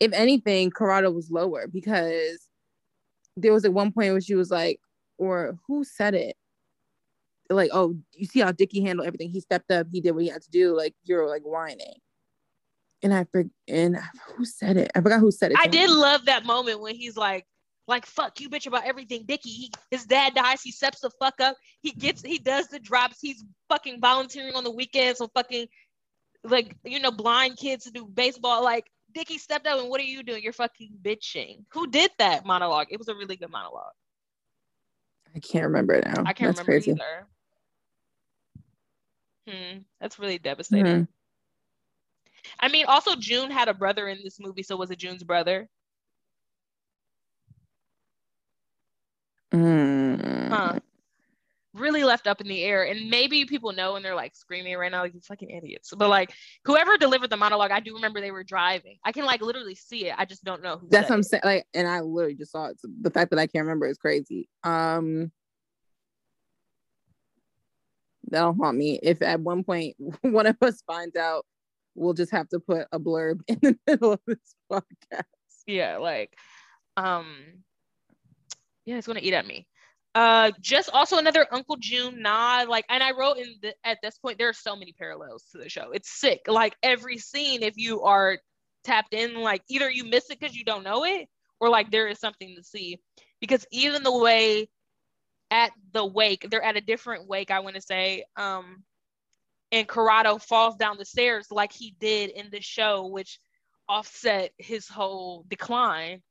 If 0.00 0.12
anything, 0.12 0.70
Corrado 0.70 1.12
was 1.12 1.30
lower 1.30 1.68
because 1.68 2.48
there 3.36 3.52
was 3.52 3.64
at 3.64 3.72
one 3.72 3.92
point 3.92 4.10
where 4.10 4.20
she 4.20 4.34
was 4.34 4.50
like, 4.50 4.80
or 5.16 5.56
who 5.68 5.84
said 5.84 6.14
it? 6.14 6.36
Like, 7.48 7.70
oh, 7.72 7.96
you 8.14 8.26
see 8.26 8.40
how 8.40 8.50
Dickie 8.50 8.82
handled 8.82 9.06
everything. 9.06 9.30
He 9.30 9.40
stepped 9.40 9.70
up. 9.70 9.86
He 9.92 10.00
did 10.00 10.12
what 10.12 10.24
he 10.24 10.30
had 10.30 10.42
to 10.42 10.50
do. 10.50 10.76
Like 10.76 10.94
you're 11.04 11.28
like 11.28 11.42
whining. 11.42 11.94
And 13.02 13.14
I 13.14 13.24
forget. 13.30 13.52
And 13.68 13.96
who 14.34 14.44
said 14.44 14.76
it? 14.76 14.90
I 14.96 15.00
forgot 15.00 15.20
who 15.20 15.30
said 15.30 15.52
it. 15.52 15.58
I 15.60 15.68
did 15.68 15.88
love 15.88 16.24
that 16.24 16.44
moment 16.44 16.80
when 16.80 16.96
he's 16.96 17.16
like, 17.16 17.46
like 17.90 18.06
fuck 18.06 18.40
you 18.40 18.48
bitch 18.48 18.66
about 18.66 18.86
everything 18.86 19.24
Dickie. 19.26 19.50
He, 19.50 19.72
his 19.90 20.06
dad 20.06 20.34
dies, 20.34 20.62
he 20.62 20.70
steps 20.72 21.00
the 21.00 21.10
fuck 21.20 21.40
up. 21.40 21.56
He 21.82 21.90
gets 21.90 22.22
he 22.22 22.38
does 22.38 22.68
the 22.68 22.78
drops. 22.78 23.18
He's 23.20 23.44
fucking 23.68 24.00
volunteering 24.00 24.54
on 24.54 24.64
the 24.64 24.70
weekends 24.70 25.18
so 25.18 25.28
fucking 25.34 25.66
like 26.44 26.74
you 26.84 27.00
know 27.00 27.10
blind 27.10 27.58
kids 27.58 27.84
to 27.84 27.90
do 27.90 28.06
baseball. 28.06 28.62
Like 28.64 28.86
Dickie 29.12 29.38
stepped 29.38 29.66
up 29.66 29.80
and 29.80 29.90
what 29.90 30.00
are 30.00 30.04
you 30.04 30.22
doing? 30.22 30.42
You're 30.42 30.52
fucking 30.52 30.92
bitching. 31.02 31.64
Who 31.72 31.90
did 31.90 32.12
that 32.18 32.46
monologue? 32.46 32.86
It 32.90 32.98
was 32.98 33.08
a 33.08 33.14
really 33.14 33.36
good 33.36 33.50
monologue. 33.50 33.92
I 35.34 35.40
can't 35.40 35.64
remember 35.64 36.00
now. 36.04 36.22
I 36.24 36.32
can't 36.32 36.56
That's 36.56 36.58
remember 36.58 36.64
crazy. 36.64 36.92
either. 36.92 37.26
Hmm, 39.48 39.78
that's 40.00 40.18
really 40.18 40.38
devastating. 40.38 40.86
Mm-hmm. 40.86 41.02
I 42.58 42.68
mean, 42.68 42.86
also 42.86 43.16
June 43.16 43.50
had 43.50 43.68
a 43.68 43.74
brother 43.74 44.08
in 44.08 44.18
this 44.22 44.38
movie, 44.40 44.62
so 44.62 44.76
was 44.76 44.90
it 44.90 44.98
June's 44.98 45.24
brother? 45.24 45.68
Mm. 49.52 50.48
Huh. 50.48 50.78
Really 51.72 52.02
left 52.02 52.26
up 52.26 52.40
in 52.40 52.48
the 52.48 52.64
air. 52.64 52.84
And 52.84 53.10
maybe 53.10 53.44
people 53.44 53.72
know 53.72 53.96
and 53.96 54.04
they're 54.04 54.14
like 54.14 54.34
screaming 54.34 54.76
right 54.76 54.90
now, 54.90 55.02
like 55.02 55.12
these 55.12 55.26
fucking 55.26 55.50
idiots. 55.50 55.92
But 55.96 56.08
like 56.08 56.32
whoever 56.64 56.96
delivered 56.96 57.30
the 57.30 57.36
monologue, 57.36 57.70
I 57.70 57.80
do 57.80 57.94
remember 57.94 58.20
they 58.20 58.32
were 58.32 58.44
driving. 58.44 58.98
I 59.04 59.12
can 59.12 59.24
like 59.24 59.40
literally 59.40 59.76
see 59.76 60.06
it. 60.06 60.14
I 60.18 60.24
just 60.24 60.44
don't 60.44 60.62
know 60.62 60.78
who. 60.78 60.88
That's 60.90 61.08
what 61.08 61.16
I'm 61.16 61.22
saying. 61.22 61.42
Like, 61.44 61.66
and 61.74 61.86
I 61.86 62.00
literally 62.00 62.34
just 62.34 62.52
saw 62.52 62.66
it. 62.66 62.80
So 62.80 62.88
the 63.00 63.10
fact 63.10 63.30
that 63.30 63.38
I 63.38 63.46
can't 63.46 63.64
remember 63.64 63.86
is 63.86 63.98
crazy. 63.98 64.48
Um, 64.64 65.30
that'll 68.30 68.54
haunt 68.54 68.76
me. 68.76 68.98
If 69.02 69.22
at 69.22 69.40
one 69.40 69.64
point 69.64 69.96
one 70.22 70.46
of 70.46 70.56
us 70.62 70.82
finds 70.86 71.16
out, 71.16 71.44
we'll 71.94 72.14
just 72.14 72.32
have 72.32 72.48
to 72.50 72.60
put 72.60 72.86
a 72.92 72.98
blurb 72.98 73.40
in 73.48 73.58
the 73.62 73.78
middle 73.86 74.12
of 74.12 74.20
this 74.26 74.54
podcast. 74.70 75.22
Yeah, 75.66 75.98
like, 75.98 76.34
um, 76.96 77.62
yeah, 78.90 78.98
it's 78.98 79.06
gonna 79.06 79.20
eat 79.22 79.34
at 79.34 79.46
me. 79.46 79.66
Uh, 80.16 80.50
just 80.60 80.90
also 80.90 81.18
another 81.18 81.46
Uncle 81.52 81.76
June 81.78 82.20
nod. 82.20 82.68
Like, 82.68 82.84
and 82.88 83.02
I 83.02 83.12
wrote 83.12 83.38
in 83.38 83.54
the, 83.62 83.74
at 83.84 83.98
this 84.02 84.18
point, 84.18 84.38
there 84.38 84.48
are 84.48 84.52
so 84.52 84.74
many 84.74 84.92
parallels 84.92 85.44
to 85.52 85.58
the 85.58 85.68
show. 85.68 85.92
It's 85.92 86.10
sick. 86.10 86.40
Like 86.48 86.74
every 86.82 87.18
scene, 87.18 87.62
if 87.62 87.74
you 87.76 88.02
are 88.02 88.38
tapped 88.82 89.14
in, 89.14 89.34
like 89.36 89.62
either 89.68 89.88
you 89.88 90.04
miss 90.04 90.28
it 90.28 90.40
because 90.40 90.56
you 90.56 90.64
don't 90.64 90.82
know 90.82 91.04
it, 91.04 91.28
or 91.60 91.68
like 91.68 91.92
there 91.92 92.08
is 92.08 92.18
something 92.18 92.56
to 92.56 92.64
see. 92.64 92.98
Because 93.40 93.64
even 93.70 94.02
the 94.02 94.18
way 94.18 94.68
at 95.52 95.70
the 95.92 96.04
wake, 96.04 96.48
they're 96.50 96.62
at 96.62 96.76
a 96.76 96.80
different 96.80 97.28
wake, 97.28 97.52
I 97.52 97.60
want 97.60 97.76
to 97.76 97.82
say. 97.82 98.24
Um, 98.36 98.82
and 99.70 99.86
Corrado 99.86 100.38
falls 100.38 100.74
down 100.74 100.98
the 100.98 101.04
stairs 101.04 101.46
like 101.52 101.72
he 101.72 101.94
did 102.00 102.30
in 102.30 102.50
the 102.50 102.60
show, 102.60 103.06
which 103.06 103.38
offset 103.88 104.50
his 104.58 104.88
whole 104.88 105.44
decline. 105.48 106.22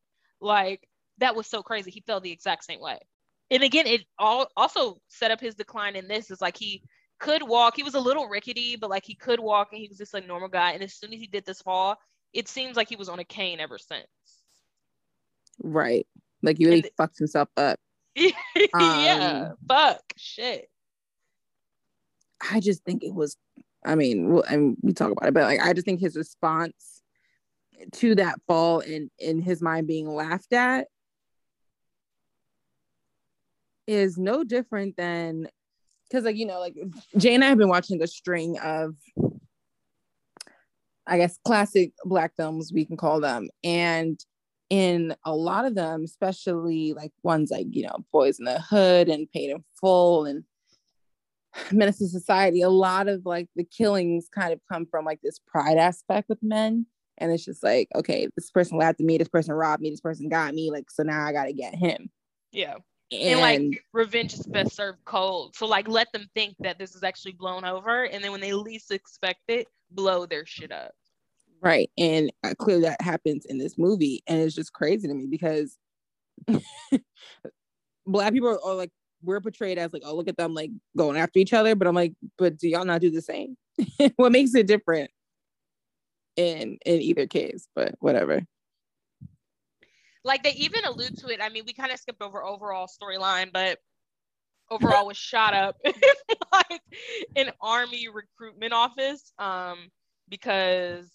Like 0.42 0.86
that 1.20 1.36
was 1.36 1.48
so 1.48 1.62
crazy. 1.62 1.92
He 1.92 2.02
felt 2.06 2.24
the 2.24 2.32
exact 2.32 2.64
same 2.64 2.82
way. 2.82 3.00
And 3.52 3.64
again, 3.64 3.88
it 3.88 4.02
all 4.18 4.48
also 4.56 5.00
set 5.08 5.32
up 5.32 5.40
his 5.40 5.56
decline 5.56 5.96
in 5.96 6.08
this. 6.08 6.30
Is 6.32 6.42
like 6.42 6.58
he 6.58 6.84
could 7.20 7.44
walk. 7.44 7.76
He 7.76 7.84
was 7.84 7.96
a 7.96 8.00
little 8.00 8.28
rickety, 8.28 8.76
but 8.76 8.90
like 8.90 9.04
he 9.06 9.16
could 9.16 9.40
walk 9.40 9.70
and 9.72 9.82
he 9.82 9.88
was 9.88 9.98
just 9.98 10.14
a 10.14 10.22
normal 10.22 10.50
guy. 10.50 10.72
And 10.72 10.84
as 10.84 10.94
soon 10.94 11.14
as 11.14 11.20
he 11.20 11.28
did 11.28 11.46
this 11.46 11.62
fall, 11.62 11.98
it 12.34 12.48
seems 12.48 12.78
like 12.78 12.90
he 12.90 12.96
was 12.96 13.10
on 13.10 13.20
a 13.20 13.24
cane 13.24 13.60
ever 13.60 13.78
since. 13.78 14.08
Right. 15.62 16.06
Like 16.42 16.58
he 16.58 16.66
really 16.66 16.82
And- 16.84 16.92
fucked 16.98 17.18
himself 17.18 17.50
up. 17.58 17.80
yeah. 18.16 19.50
Um, 19.52 19.56
Fuck. 19.68 20.02
Shit. 20.18 20.70
I 22.52 22.60
just 22.60 22.84
think 22.84 23.04
it 23.04 23.14
was. 23.14 23.36
I 23.86 23.96
mean, 23.96 24.30
well, 24.30 24.44
and 24.44 24.78
we 24.82 24.94
talk 24.94 25.12
about 25.12 25.28
it, 25.28 25.34
but 25.34 25.44
like 25.44 25.62
I 25.62 25.74
just 25.74 25.86
think 25.86 26.00
his 26.02 26.18
response 26.18 27.02
to 27.94 28.16
that 28.16 28.40
fall 28.46 28.82
and 28.82 29.10
in 29.20 29.42
his 29.42 29.62
mind 29.62 29.88
being 29.88 30.08
laughed 30.08 30.52
at 30.52 30.88
is 33.90 34.20
no 34.20 34.44
different 34.44 34.96
than 34.98 35.48
because 36.08 36.24
like 36.24 36.36
you 36.36 36.46
know 36.46 36.60
like 36.60 36.76
Jay 37.18 37.34
and 37.34 37.44
I 37.44 37.48
have 37.48 37.58
been 37.58 37.70
watching 37.70 38.02
a 38.04 38.08
string 38.08 38.60
of 38.60 38.96
I 41.08 41.18
guess 41.18 41.40
classic 41.44 41.92
black 42.06 42.36
films 42.38 42.72
we 42.72 42.86
can 42.86 42.98
call 42.98 43.20
them. 43.20 43.50
And 43.64 44.24
in 44.70 45.16
a 45.26 45.36
lot 45.36 45.66
of 45.66 45.74
them 45.74 46.04
especially 46.04 46.94
like 46.94 47.12
ones 47.24 47.50
like 47.50 47.66
you 47.72 47.82
know 47.82 48.06
Boys 48.14 48.38
in 48.38 48.46
the 48.46 48.62
Hood 48.62 49.10
and 49.10 49.30
Paid 49.32 49.50
in 49.50 49.64
Full 49.82 50.26
and 50.26 50.44
Menace 51.72 51.98
to 51.98 52.08
Society 52.08 52.62
a 52.62 52.70
lot 52.70 53.08
of 53.08 53.26
like 53.26 53.48
the 53.56 53.64
killings 53.64 54.30
kind 54.30 54.54
of 54.54 54.60
come 54.72 54.86
from 54.86 55.04
like 55.04 55.20
this 55.24 55.40
pride 55.48 55.78
aspect 55.78 56.30
with 56.30 56.44
men. 56.44 56.86
And 57.18 57.32
it's 57.32 57.44
just 57.44 57.64
like 57.64 57.88
okay 57.96 58.28
this 58.38 58.52
person 58.52 58.78
laughed 58.78 59.02
at 59.02 59.06
me 59.08 59.18
this 59.18 59.30
person 59.30 59.56
robbed 59.56 59.82
me 59.82 59.90
this 59.90 60.00
person 60.00 60.30
got 60.30 60.54
me 60.54 60.70
like 60.70 60.92
so 60.92 61.02
now 61.02 61.26
I 61.26 61.34
got 61.34 61.46
to 61.46 61.54
get 61.54 61.74
him. 61.74 62.12
Yeah. 62.52 62.76
And, 63.12 63.22
and 63.22 63.40
like 63.42 63.86
revenge 63.94 64.34
is 64.34 64.46
best 64.46 64.76
served 64.76 65.04
cold. 65.06 65.56
So 65.56 65.66
like 65.66 65.88
let 65.88 66.12
them 66.12 66.28
think 66.36 66.56
that 66.60 66.78
this 66.78 66.96
is 66.96 67.04
actually 67.04 67.34
blown 67.34 67.66
over, 67.66 68.04
and 68.06 68.24
then 68.24 68.32
when 68.32 68.42
they 68.42 68.54
least 68.54 68.92
expect 68.92 69.42
it, 69.48 69.68
blow 69.92 70.26
their 70.26 70.46
shit 70.46 70.72
up. 70.72 70.94
Right. 71.62 71.90
And 71.98 72.32
uh, 72.44 72.54
clearly 72.58 72.84
that 72.84 73.02
happens 73.02 73.46
in 73.46 73.58
this 73.58 73.78
movie. 73.78 74.24
And 74.28 74.40
it's 74.40 74.56
just 74.56 74.74
crazy 74.74 75.08
to 75.08 75.14
me 75.14 75.28
because 75.28 75.78
black 78.08 78.34
people 78.34 78.50
are, 78.50 78.64
are 78.64 78.76
like, 78.76 78.92
we're 79.22 79.42
portrayed 79.42 79.78
as 79.78 79.92
like, 79.92 80.04
oh, 80.06 80.16
look 80.16 80.30
at 80.30 80.38
them 80.38 80.54
like 80.54 80.72
going 80.96 81.18
after 81.18 81.40
each 81.40 81.54
other. 81.54 81.76
But 81.76 81.88
I'm 81.88 81.96
like, 81.96 82.14
but 82.38 82.58
do 82.58 82.70
y'all 82.70 82.86
not 82.86 83.02
do 83.02 83.12
the 83.12 83.22
same? 83.22 83.58
what 84.16 84.32
makes 84.32 84.56
it 84.56 84.68
different 84.68 85.12
in 86.38 86.78
in 86.86 87.02
either 87.02 87.28
case? 87.28 87.68
But 87.76 87.96
whatever. 88.00 88.46
Like 90.24 90.44
they 90.44 90.52
even 90.54 90.84
allude 90.86 91.18
to 91.20 91.30
it. 91.30 91.40
I 91.42 91.50
mean, 91.50 91.64
we 91.66 91.74
kind 91.74 91.92
of 91.92 92.00
skipped 92.00 92.22
over 92.22 92.44
overall 92.44 92.88
storyline, 92.88 93.52
but 93.54 93.80
overall 94.70 95.08
was 95.08 95.18
shot 95.18 95.54
up 95.54 95.76
like 96.52 96.82
an 97.36 97.52
army 97.62 98.08
recruitment 98.08 98.74
office. 98.74 99.32
Um, 99.40 99.90
because 100.28 101.10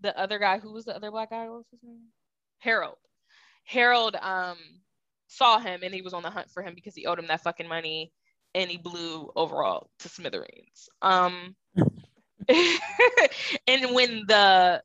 the 0.00 0.18
other 0.18 0.38
guy, 0.38 0.58
who 0.58 0.72
was 0.72 0.84
the 0.84 0.96
other 0.96 1.10
black 1.10 1.30
guy? 1.30 1.48
What 1.48 1.58
was 1.58 1.66
his 1.70 1.82
name? 1.82 2.00
Harold. 2.58 2.96
Harold 3.64 4.16
um 4.20 4.58
saw 5.28 5.58
him 5.58 5.80
and 5.82 5.94
he 5.94 6.02
was 6.02 6.12
on 6.12 6.22
the 6.22 6.30
hunt 6.30 6.50
for 6.50 6.62
him 6.62 6.74
because 6.74 6.94
he 6.94 7.06
owed 7.06 7.18
him 7.18 7.26
that 7.28 7.42
fucking 7.42 7.68
money 7.68 8.12
and 8.54 8.70
he 8.70 8.76
blew 8.76 9.30
overall 9.34 9.90
to 10.00 10.08
smithereens. 10.08 10.88
Um 11.02 11.56
and 13.66 13.94
when 13.94 14.24
the 14.28 14.82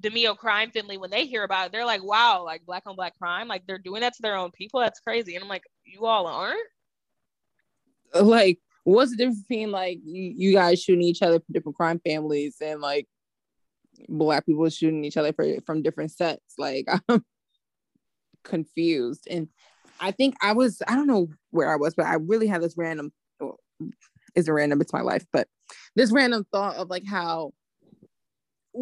DiMeo 0.00 0.36
crime 0.36 0.70
family, 0.70 0.96
when 0.96 1.10
they 1.10 1.26
hear 1.26 1.44
about 1.44 1.66
it, 1.66 1.72
they're 1.72 1.84
like, 1.84 2.02
wow, 2.02 2.44
like 2.44 2.64
black 2.64 2.84
on 2.86 2.96
black 2.96 3.16
crime, 3.18 3.48
like 3.48 3.66
they're 3.66 3.78
doing 3.78 4.00
that 4.00 4.14
to 4.14 4.22
their 4.22 4.36
own 4.36 4.50
people. 4.50 4.80
That's 4.80 5.00
crazy. 5.00 5.34
And 5.34 5.42
I'm 5.42 5.48
like, 5.48 5.64
you 5.84 6.06
all 6.06 6.26
aren't? 6.26 6.60
Like, 8.12 8.58
what's 8.82 9.12
the 9.12 9.16
difference 9.18 9.42
between 9.42 9.70
like 9.70 10.00
you, 10.02 10.52
guys 10.52 10.82
shooting 10.82 11.04
each 11.04 11.22
other 11.22 11.38
from 11.38 11.52
different 11.52 11.76
crime 11.76 12.00
families 12.04 12.56
and 12.60 12.80
like 12.80 13.06
black 14.08 14.46
people 14.46 14.68
shooting 14.68 15.04
each 15.04 15.16
other 15.16 15.32
for, 15.32 15.46
from 15.64 15.82
different 15.82 16.10
sets? 16.10 16.54
Like, 16.58 16.88
I'm 17.08 17.24
confused. 18.42 19.28
And 19.30 19.46
I 20.00 20.10
think 20.10 20.34
I 20.42 20.54
was, 20.54 20.82
I 20.88 20.96
don't 20.96 21.06
know 21.06 21.28
where 21.52 21.72
I 21.72 21.76
was, 21.76 21.94
but 21.94 22.06
I 22.06 22.14
really 22.14 22.48
had 22.48 22.62
this 22.62 22.74
random, 22.76 23.12
well, 23.38 23.60
isn't 24.34 24.52
random, 24.52 24.80
it's 24.80 24.92
my 24.92 25.02
life, 25.02 25.24
but 25.32 25.46
this 25.94 26.10
random 26.10 26.44
thought 26.50 26.74
of 26.74 26.90
like 26.90 27.04
how, 27.06 27.52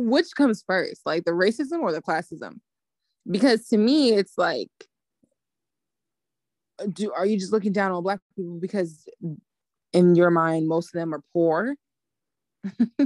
which 0.06 0.34
comes 0.36 0.62
first, 0.66 1.02
like 1.04 1.24
the 1.24 1.32
racism 1.32 1.80
or 1.80 1.92
the 1.92 2.02
classism? 2.02 2.60
Because 3.30 3.66
to 3.68 3.76
me, 3.76 4.12
it's 4.12 4.38
like, 4.38 4.70
do 6.92 7.12
are 7.12 7.26
you 7.26 7.38
just 7.38 7.52
looking 7.52 7.72
down 7.72 7.90
on 7.90 8.02
black 8.02 8.20
people 8.36 8.58
because 8.60 9.08
in 9.92 10.14
your 10.14 10.30
mind 10.30 10.68
most 10.68 10.94
of 10.94 11.00
them 11.00 11.14
are 11.14 11.22
poor? 11.32 11.74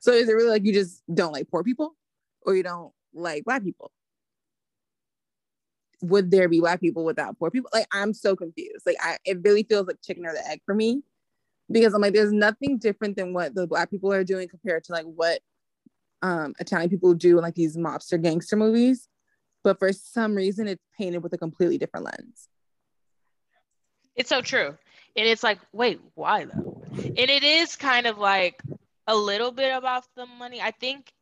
so 0.00 0.12
is 0.12 0.28
it 0.28 0.32
really 0.32 0.50
like 0.50 0.64
you 0.64 0.72
just 0.72 1.02
don't 1.12 1.32
like 1.32 1.48
poor 1.50 1.62
people 1.62 1.94
or 2.42 2.54
you 2.54 2.62
don't 2.62 2.92
like 3.14 3.44
black 3.44 3.62
people? 3.62 3.90
Would 6.02 6.30
there 6.30 6.48
be 6.48 6.60
black 6.60 6.80
people 6.80 7.04
without 7.04 7.38
poor 7.38 7.50
people? 7.50 7.70
Like 7.72 7.86
I'm 7.92 8.12
so 8.12 8.36
confused. 8.36 8.84
Like 8.84 8.96
I 9.00 9.16
it 9.24 9.38
really 9.42 9.62
feels 9.62 9.86
like 9.86 10.02
chicken 10.02 10.26
or 10.26 10.32
the 10.32 10.46
egg 10.46 10.60
for 10.66 10.74
me 10.74 11.02
because 11.70 11.94
I'm 11.94 12.02
like 12.02 12.14
there's 12.14 12.32
nothing 12.32 12.78
different 12.78 13.16
than 13.16 13.32
what 13.32 13.54
the 13.54 13.66
black 13.66 13.90
people 13.90 14.12
are 14.12 14.24
doing 14.24 14.48
compared 14.48 14.84
to 14.84 14.92
like 14.92 15.06
what 15.06 15.40
um 16.22 16.54
Italian 16.58 16.90
people 16.90 17.14
do 17.14 17.36
in 17.38 17.42
like 17.42 17.54
these 17.54 17.76
mobster 17.76 18.20
gangster 18.20 18.56
movies. 18.56 19.08
But 19.64 19.78
for 19.78 19.92
some 19.92 20.34
reason 20.34 20.68
it's 20.68 20.82
painted 20.98 21.22
with 21.22 21.32
a 21.32 21.38
completely 21.38 21.78
different 21.78 22.06
lens. 22.06 22.48
It's 24.14 24.28
so 24.30 24.40
true. 24.40 24.76
And 25.16 25.26
it's 25.26 25.42
like, 25.42 25.58
wait, 25.72 26.00
why 26.14 26.44
though? 26.44 26.82
And 26.96 27.18
it 27.18 27.44
is 27.44 27.76
kind 27.76 28.06
of 28.06 28.18
like 28.18 28.62
a 29.06 29.14
little 29.16 29.52
bit 29.52 29.76
about 29.76 30.04
the 30.16 30.26
money. 30.26 30.60
I 30.60 30.70
think 30.70 31.12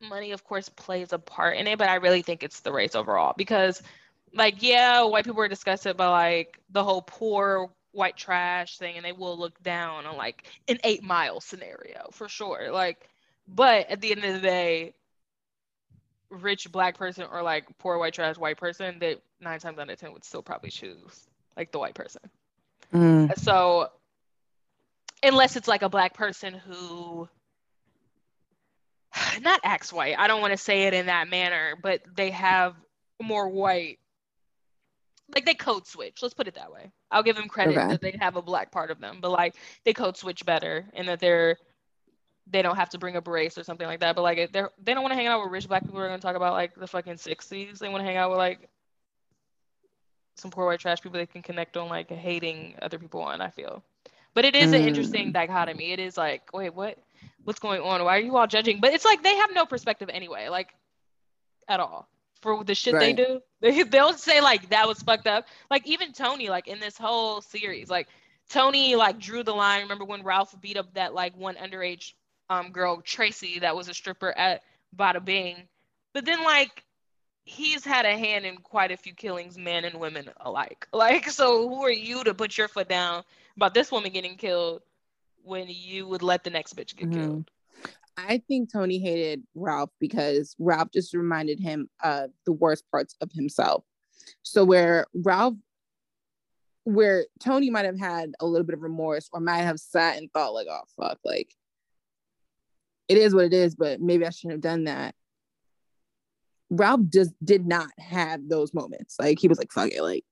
money, 0.00 0.32
of 0.32 0.44
course, 0.44 0.68
plays 0.68 1.12
a 1.12 1.18
part 1.18 1.56
in 1.56 1.66
it, 1.66 1.78
but 1.78 1.88
I 1.88 1.96
really 1.96 2.22
think 2.22 2.42
it's 2.42 2.60
the 2.60 2.72
race 2.72 2.94
overall 2.94 3.34
because, 3.36 3.82
like, 4.32 4.62
yeah, 4.62 5.02
white 5.02 5.24
people 5.24 5.40
are 5.40 5.48
discussing, 5.48 5.94
but 5.96 6.10
like 6.10 6.58
the 6.70 6.84
whole 6.84 7.02
poor 7.02 7.70
white 7.92 8.16
trash 8.16 8.78
thing, 8.78 8.96
and 8.96 9.04
they 9.04 9.12
will 9.12 9.38
look 9.38 9.60
down 9.62 10.06
on 10.06 10.16
like 10.16 10.44
an 10.68 10.78
eight 10.84 11.02
mile 11.02 11.40
scenario 11.40 12.08
for 12.12 12.28
sure. 12.28 12.70
Like, 12.70 13.08
but 13.48 13.88
at 13.90 14.00
the 14.00 14.12
end 14.12 14.24
of 14.24 14.34
the 14.34 14.40
day, 14.40 14.94
rich 16.30 16.70
black 16.70 16.96
person 16.96 17.24
or 17.30 17.42
like 17.42 17.66
poor 17.78 17.98
white 17.98 18.14
trash 18.14 18.36
white 18.36 18.56
person, 18.56 18.98
that 19.00 19.20
nine 19.40 19.58
times 19.58 19.78
out 19.78 19.90
of 19.90 19.98
ten 19.98 20.12
would 20.12 20.24
still 20.24 20.42
probably 20.42 20.70
choose 20.70 21.26
like 21.56 21.72
the 21.72 21.78
white 21.78 21.94
person. 21.94 22.22
Mm. 22.92 23.38
So 23.38 23.88
unless 25.22 25.56
it's 25.56 25.68
like 25.68 25.82
a 25.82 25.88
black 25.88 26.14
person 26.14 26.54
who 26.54 27.28
not 29.40 29.60
acts 29.64 29.92
white, 29.92 30.18
I 30.18 30.26
don't 30.26 30.40
want 30.40 30.52
to 30.52 30.58
say 30.58 30.84
it 30.84 30.94
in 30.94 31.06
that 31.06 31.28
manner, 31.28 31.74
but 31.82 32.02
they 32.16 32.30
have 32.30 32.74
more 33.22 33.48
white 33.48 33.98
like 35.34 35.44
they 35.44 35.54
code 35.54 35.86
switch. 35.86 36.22
Let's 36.22 36.34
put 36.34 36.46
it 36.46 36.54
that 36.54 36.72
way. 36.72 36.92
I'll 37.10 37.22
give 37.22 37.36
them 37.36 37.48
credit 37.48 37.76
Okay. 37.76 37.88
that 37.88 38.00
they 38.00 38.16
have 38.20 38.36
a 38.36 38.42
black 38.42 38.70
part 38.70 38.90
of 38.90 39.00
them, 39.00 39.18
but 39.20 39.30
like 39.30 39.56
they 39.84 39.92
code 39.92 40.16
switch 40.16 40.44
better 40.44 40.86
and 40.94 41.08
that 41.08 41.20
they're 41.20 41.56
they 42.48 42.62
don't 42.62 42.76
have 42.76 42.90
to 42.90 42.98
bring 42.98 43.16
a 43.16 43.20
brace 43.20 43.58
or 43.58 43.64
something 43.64 43.86
like 43.86 44.00
that. 44.00 44.14
But 44.16 44.22
like 44.22 44.52
they 44.52 44.62
they 44.82 44.94
don't 44.94 45.02
want 45.02 45.12
to 45.12 45.16
hang 45.16 45.26
out 45.26 45.42
with 45.42 45.52
rich 45.52 45.68
black 45.68 45.82
people 45.82 45.96
who 45.96 46.02
are 46.02 46.08
gonna 46.08 46.20
talk 46.20 46.36
about 46.36 46.52
like 46.52 46.74
the 46.74 46.86
fucking 46.86 47.14
60s. 47.14 47.78
They 47.78 47.88
want 47.88 48.00
to 48.00 48.06
hang 48.06 48.16
out 48.16 48.30
with 48.30 48.38
like 48.38 48.68
some 50.36 50.50
poor 50.50 50.66
white 50.66 50.80
trash 50.80 51.00
people 51.00 51.18
they 51.18 51.26
can 51.26 51.42
connect 51.42 51.76
on 51.76 51.88
like 51.88 52.10
hating 52.10 52.74
other 52.82 52.98
people 52.98 53.22
on, 53.22 53.40
I 53.40 53.50
feel. 53.50 53.82
But 54.34 54.44
it 54.44 54.54
is 54.54 54.70
mm. 54.70 54.76
an 54.76 54.86
interesting 54.86 55.32
dichotomy. 55.32 55.92
It 55.92 55.98
is 55.98 56.16
like, 56.16 56.52
wait, 56.52 56.74
what 56.74 56.98
what's 57.44 57.58
going 57.58 57.80
on? 57.80 58.04
Why 58.04 58.16
are 58.16 58.20
you 58.20 58.36
all 58.36 58.46
judging? 58.46 58.80
But 58.80 58.92
it's 58.92 59.04
like 59.04 59.22
they 59.22 59.34
have 59.36 59.50
no 59.54 59.66
perspective 59.66 60.10
anyway, 60.12 60.48
like 60.48 60.74
at 61.68 61.80
all. 61.80 62.08
For 62.42 62.62
the 62.62 62.74
shit 62.74 62.94
right. 62.94 63.00
they 63.16 63.24
do. 63.24 63.40
They 63.60 63.82
they'll 63.82 64.12
say 64.12 64.40
like 64.40 64.68
that 64.68 64.86
was 64.86 65.02
fucked 65.02 65.26
up. 65.26 65.46
Like 65.70 65.86
even 65.86 66.12
Tony, 66.12 66.48
like 66.48 66.68
in 66.68 66.78
this 66.78 66.96
whole 66.96 67.40
series, 67.40 67.88
like 67.88 68.08
Tony 68.50 68.94
like 68.94 69.18
drew 69.18 69.42
the 69.42 69.54
line. 69.54 69.82
Remember 69.82 70.04
when 70.04 70.22
Ralph 70.22 70.54
beat 70.60 70.76
up 70.76 70.92
that 70.94 71.14
like 71.14 71.36
one 71.36 71.56
underage 71.56 72.12
um 72.50 72.70
girl, 72.70 73.00
Tracy, 73.00 73.60
that 73.60 73.76
was 73.76 73.88
a 73.88 73.94
stripper 73.94 74.36
at 74.36 74.62
Bada 74.96 75.24
Bing. 75.24 75.68
But 76.14 76.24
then 76.24 76.42
like 76.44 76.84
he's 77.46 77.84
had 77.84 78.04
a 78.04 78.18
hand 78.18 78.44
in 78.44 78.56
quite 78.56 78.90
a 78.90 78.96
few 78.96 79.14
killings, 79.14 79.56
men 79.56 79.84
and 79.84 79.98
women 79.98 80.28
alike. 80.40 80.86
Like, 80.92 81.30
so 81.30 81.68
who 81.68 81.82
are 81.84 81.90
you 81.90 82.24
to 82.24 82.34
put 82.34 82.58
your 82.58 82.68
foot 82.68 82.88
down 82.88 83.22
about 83.56 83.72
this 83.72 83.92
woman 83.92 84.12
getting 84.12 84.36
killed 84.36 84.82
when 85.42 85.66
you 85.68 86.06
would 86.08 86.22
let 86.22 86.42
the 86.42 86.50
next 86.50 86.74
bitch 86.74 86.96
get 86.96 87.10
mm-hmm. 87.10 87.20
killed? 87.20 87.50
I 88.16 88.42
think 88.48 88.72
Tony 88.72 88.98
hated 88.98 89.42
Ralph 89.54 89.90
because 90.00 90.56
Ralph 90.58 90.88
just 90.92 91.14
reminded 91.14 91.60
him 91.60 91.88
of 92.02 92.30
the 92.46 92.52
worst 92.52 92.84
parts 92.90 93.14
of 93.20 93.30
himself. 93.30 93.84
So 94.42 94.64
where 94.64 95.06
Ralph, 95.14 95.54
where 96.84 97.26
Tony 97.40 97.68
might 97.70 97.84
have 97.84 97.98
had 97.98 98.32
a 98.40 98.46
little 98.46 98.64
bit 98.64 98.74
of 98.74 98.82
remorse 98.82 99.28
or 99.32 99.40
might 99.40 99.58
have 99.58 99.78
sat 99.78 100.16
and 100.16 100.32
thought 100.32 100.54
like, 100.54 100.66
oh 100.70 100.82
fuck, 100.96 101.18
like 101.24 101.54
it 103.08 103.18
is 103.18 103.34
what 103.34 103.44
it 103.44 103.54
is, 103.54 103.74
but 103.74 104.00
maybe 104.00 104.26
I 104.26 104.30
shouldn't 104.30 104.52
have 104.52 104.60
done 104.60 104.84
that. 104.84 105.14
Ralph 106.70 107.02
just 107.08 107.32
did 107.44 107.66
not 107.66 107.88
have 107.98 108.48
those 108.48 108.74
moments. 108.74 109.16
Like 109.18 109.38
he 109.38 109.48
was 109.48 109.58
like, 109.58 109.72
fuck 109.72 109.92
it, 109.92 110.02
like, 110.02 110.24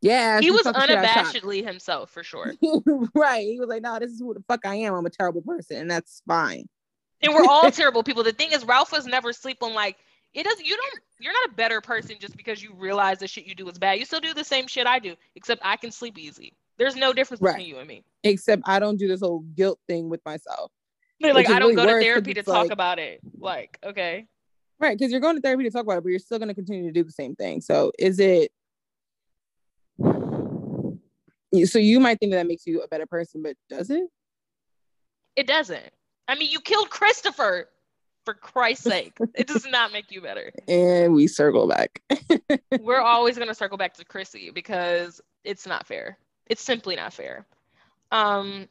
yeah. 0.00 0.40
He 0.40 0.50
was 0.50 0.62
unabashedly 0.62 1.64
himself 1.64 2.10
for 2.10 2.22
sure. 2.22 2.52
right. 3.14 3.46
He 3.46 3.58
was 3.58 3.68
like, 3.68 3.82
no, 3.82 3.98
this 3.98 4.10
is 4.10 4.20
who 4.20 4.34
the 4.34 4.42
fuck 4.48 4.66
I 4.66 4.76
am. 4.76 4.94
I'm 4.94 5.06
a 5.06 5.10
terrible 5.10 5.42
person, 5.42 5.78
and 5.78 5.90
that's 5.90 6.22
fine. 6.26 6.68
And 7.20 7.32
we're 7.34 7.46
all 7.48 7.70
terrible 7.70 8.02
people. 8.02 8.24
The 8.24 8.32
thing 8.32 8.50
is, 8.52 8.64
Ralph 8.64 8.92
was 8.92 9.06
never 9.06 9.32
sleep 9.32 9.58
on 9.62 9.74
like 9.74 9.96
it 10.34 10.44
doesn't 10.44 10.64
you 10.64 10.76
don't 10.76 11.00
you're 11.20 11.32
not 11.32 11.50
a 11.50 11.54
better 11.54 11.80
person 11.80 12.16
just 12.18 12.36
because 12.36 12.62
you 12.62 12.74
realize 12.74 13.18
the 13.18 13.28
shit 13.28 13.46
you 13.46 13.54
do 13.54 13.68
is 13.68 13.78
bad. 13.78 13.98
You 13.98 14.04
still 14.04 14.20
do 14.20 14.34
the 14.34 14.44
same 14.44 14.66
shit 14.66 14.86
I 14.86 14.98
do, 14.98 15.14
except 15.36 15.62
I 15.64 15.76
can 15.76 15.92
sleep 15.92 16.18
easy. 16.18 16.54
There's 16.78 16.96
no 16.96 17.12
difference 17.12 17.40
right. 17.40 17.56
between 17.56 17.68
you 17.68 17.78
and 17.78 17.86
me. 17.86 18.04
Except 18.24 18.62
I 18.64 18.80
don't 18.80 18.96
do 18.96 19.06
this 19.06 19.20
whole 19.20 19.40
guilt 19.54 19.78
thing 19.88 20.08
with 20.08 20.20
myself. 20.24 20.72
Like 21.30 21.48
I 21.48 21.58
don't 21.58 21.74
really 21.74 21.86
go 21.86 21.98
to 21.98 22.04
therapy 22.04 22.34
to 22.34 22.42
talk 22.42 22.64
like, 22.64 22.70
about 22.70 22.98
it. 22.98 23.20
Like, 23.38 23.78
okay. 23.84 24.26
Right, 24.80 24.98
because 24.98 25.12
you're 25.12 25.20
going 25.20 25.36
to 25.36 25.42
therapy 25.42 25.64
to 25.64 25.70
talk 25.70 25.84
about 25.84 25.98
it, 25.98 26.02
but 26.02 26.10
you're 26.10 26.18
still 26.18 26.38
going 26.38 26.48
to 26.48 26.54
continue 26.54 26.84
to 26.84 26.92
do 26.92 27.04
the 27.04 27.12
same 27.12 27.36
thing. 27.36 27.60
So 27.60 27.92
is 27.98 28.18
it? 28.18 28.50
So 31.66 31.78
you 31.78 32.00
might 32.00 32.18
think 32.18 32.32
that, 32.32 32.38
that 32.38 32.46
makes 32.46 32.66
you 32.66 32.80
a 32.82 32.88
better 32.88 33.06
person, 33.06 33.42
but 33.42 33.56
does 33.68 33.90
it? 33.90 34.04
It 35.36 35.46
doesn't. 35.46 35.90
I 36.28 36.34
mean, 36.34 36.50
you 36.50 36.60
killed 36.60 36.90
Christopher. 36.90 37.68
For 38.24 38.34
Christ's 38.34 38.84
sake, 38.84 39.18
it 39.34 39.48
does 39.48 39.66
not 39.66 39.90
make 39.90 40.12
you 40.12 40.20
better. 40.20 40.52
And 40.68 41.12
we 41.12 41.26
circle 41.26 41.66
back. 41.66 42.00
We're 42.80 43.00
always 43.00 43.36
going 43.36 43.48
to 43.48 43.54
circle 43.54 43.76
back 43.76 43.94
to 43.94 44.04
Chrissy 44.04 44.50
because 44.50 45.20
it's 45.42 45.66
not 45.66 45.88
fair. 45.88 46.18
It's 46.46 46.62
simply 46.62 46.94
not 46.94 47.12
fair. 47.12 47.46
Um, 48.12 48.68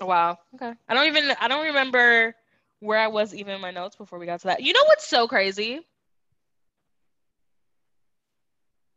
wow. 0.00 0.38
Okay. 0.54 0.72
I 0.88 0.94
don't 0.94 1.06
even. 1.06 1.34
I 1.40 1.48
don't 1.48 1.66
remember 1.66 2.34
where 2.80 2.98
I 2.98 3.08
was 3.08 3.34
even 3.34 3.54
in 3.54 3.60
my 3.60 3.70
notes 3.70 3.96
before 3.96 4.18
we 4.18 4.26
got 4.26 4.40
to 4.40 4.48
that. 4.48 4.62
You 4.62 4.72
know 4.72 4.84
what's 4.86 5.06
so 5.06 5.26
crazy? 5.26 5.80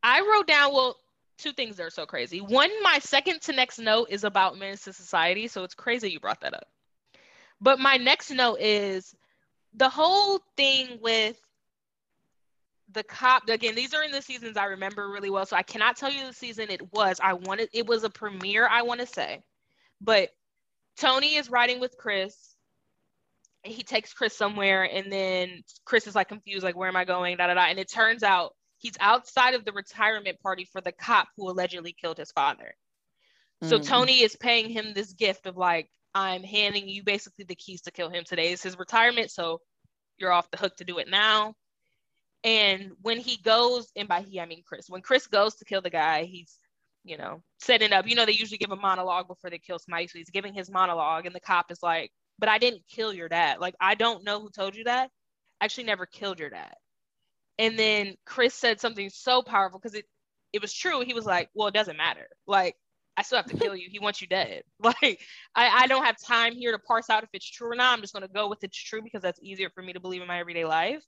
I 0.04 0.22
wrote 0.22 0.48
down, 0.48 0.74
well, 0.74 0.96
two 1.38 1.52
things 1.52 1.78
that 1.78 1.84
are 1.84 1.90
so 1.90 2.06
crazy. 2.06 2.40
One, 2.40 2.70
my 2.82 3.00
second 3.00 3.42
to 3.44 3.54
next 3.54 3.80
note 3.80 4.08
is 4.10 4.24
about 4.24 4.58
Menace 4.58 4.84
to 4.84 4.94
Society. 4.94 5.48
So 5.48 5.64
it's 5.64 5.74
crazy 5.76 6.12
you 6.12 6.20
brought 6.20 6.42
that 6.42 6.54
up. 6.54 6.68
But 7.60 7.80
my 7.80 7.98
next 7.98 8.32
note 8.32 8.60
is 8.60 9.16
the 9.74 9.90
whole 9.90 10.40
thing 10.56 11.00
with 11.02 11.40
the 12.92 13.04
cop. 13.04 13.48
Again, 13.50 13.76
these 13.76 13.94
are 13.94 14.04
in 14.04 14.12
the 14.12 14.22
seasons 14.22 14.58
I 14.58 14.66
remember 14.66 15.10
really 15.10 15.30
well. 15.30 15.46
So 15.46 15.56
I 15.56 15.64
cannot 15.64 15.98
tell 15.98 16.12
you 16.12 16.28
the 16.28 16.34
season 16.34 16.70
it 16.70 16.94
was. 16.94 17.20
I 17.22 17.34
wanted, 17.34 17.70
it 17.74 17.88
was 17.88 18.04
a 18.04 18.10
premiere, 18.10 18.68
I 18.68 18.84
want 18.84 19.00
to 19.02 19.08
say. 19.08 19.44
But 20.00 20.30
Tony 21.00 21.36
is 21.36 21.50
riding 21.50 21.80
with 21.80 21.96
Chris 21.98 22.56
and 23.64 23.74
he 23.74 23.84
takes 23.84 24.14
Chris 24.14 24.36
somewhere, 24.36 24.84
and 24.84 25.12
then 25.12 25.64
Chris 25.86 26.08
is 26.08 26.16
like 26.16 26.30
confused, 26.30 26.64
like, 26.64 26.76
where 26.76 26.88
am 26.88 26.96
I 26.96 27.06
going? 27.06 27.38
Da 27.38 27.48
da 27.48 27.54
da. 27.54 27.66
And 27.66 27.80
it 27.80 27.92
turns 27.92 28.24
out 28.24 28.54
he's 28.78 28.96
outside 29.00 29.54
of 29.56 29.66
the 29.66 29.72
retirement 29.72 30.40
party 30.42 30.68
for 30.72 30.82
the 30.82 30.92
cop 30.92 31.28
who 31.36 31.50
allegedly 31.50 31.96
killed 32.00 32.18
his 32.18 32.32
father. 32.32 32.74
Mm-hmm. 33.64 33.70
So 33.70 33.80
mm. 33.80 33.86
Tony 33.86 34.22
is 34.22 34.36
paying 34.36 34.70
him 34.70 34.94
this 34.94 35.14
gift 35.14 35.48
of 35.48 35.58
like, 35.58 35.90
I'm 36.14 36.44
handing 36.44 36.88
you 36.88 37.04
basically 37.04 37.46
the 37.46 37.56
keys 37.56 37.82
to 37.84 37.92
kill 37.92 38.10
him 38.10 38.24
today. 38.26 38.52
It's 38.52 38.64
his 38.64 38.78
retirement, 38.78 39.32
so 39.32 39.60
you're 40.18 40.32
off 40.32 40.50
the 40.52 40.58
hook 40.58 40.76
to 40.78 40.86
do 40.86 40.98
it 41.00 41.10
now. 41.10 41.54
And 42.44 42.92
when 43.02 43.20
he 43.20 43.38
goes, 43.38 43.92
and 43.96 44.08
by 44.08 44.22
he 44.22 44.40
I 44.40 44.46
mean 44.46 44.64
Chris, 44.66 44.90
when 44.90 45.02
Chris 45.02 45.28
goes 45.28 45.56
to 45.56 45.66
kill 45.66 45.82
the 45.82 45.90
guy, 45.90 46.24
he's 46.24 46.58
you 47.08 47.18
know 47.18 47.42
setting 47.60 47.94
up. 47.94 48.08
You 48.08 48.16
know 48.16 48.26
they 48.26 48.34
usually 48.34 48.58
give 48.58 48.72
a 48.72 48.76
monologue 48.76 49.28
before 49.28 49.50
they 49.50 49.60
kill 49.60 49.80
somebody, 49.80 50.08
so 50.08 50.18
he's 50.20 50.30
giving 50.30 50.54
his 50.54 50.70
monologue, 50.70 51.26
and 51.26 51.36
the 51.36 51.40
cop 51.40 51.72
is 51.72 51.82
like, 51.82 52.12
but 52.40 52.50
I 52.50 52.58
didn't 52.58 52.84
kill 52.90 53.14
your 53.14 53.30
dad. 53.30 53.60
Like, 53.60 53.76
I 53.80 53.96
don't 53.96 54.24
know 54.24 54.40
who 54.40 54.50
told 54.50 54.76
you 54.76 54.86
that. 54.86 55.10
I 55.60 55.66
actually 55.66 55.86
never 55.86 56.06
killed 56.06 56.40
your 56.40 56.50
dad. 56.50 56.74
And 57.58 57.78
then 57.78 58.16
Chris 58.26 58.54
said 58.54 58.80
something 58.80 59.10
so 59.10 59.42
powerful 59.42 59.80
because 59.80 59.96
it, 59.96 60.06
it 60.54 60.62
was 60.62 60.74
true. 60.74 61.02
He 61.02 61.14
was 61.14 61.26
like, 61.26 61.50
well, 61.56 61.68
it 61.68 61.74
doesn't 61.74 61.98
matter. 61.98 62.28
Like, 62.46 62.76
I 63.18 63.24
still 63.24 63.38
have 63.38 63.48
to 63.48 63.58
kill 63.58 63.76
you. 63.76 63.90
He 63.90 63.98
wants 63.98 64.22
you 64.22 64.28
dead. 64.28 64.64
Like, 64.80 65.20
I, 65.56 65.84
I 65.84 65.88
don't 65.88 66.06
have 66.06 66.18
time 66.22 66.54
here 66.54 66.72
to 66.72 66.80
parse 66.80 67.10
out 67.10 67.24
if 67.24 67.30
it's 67.34 67.50
true 67.50 67.72
or 67.72 67.76
not. 67.76 67.94
I'm 67.94 68.02
just 68.02 68.14
going 68.14 68.28
to 68.28 68.32
go 68.32 68.48
with 68.48 68.64
it's 68.64 68.78
true 68.78 69.02
because 69.02 69.24
that's 69.24 69.40
easier 69.42 69.72
for 69.74 69.82
me 69.82 69.94
to 69.94 70.00
believe 70.00 70.22
in 70.22 70.28
my 70.28 70.40
everyday 70.40 70.66
life. 70.66 71.04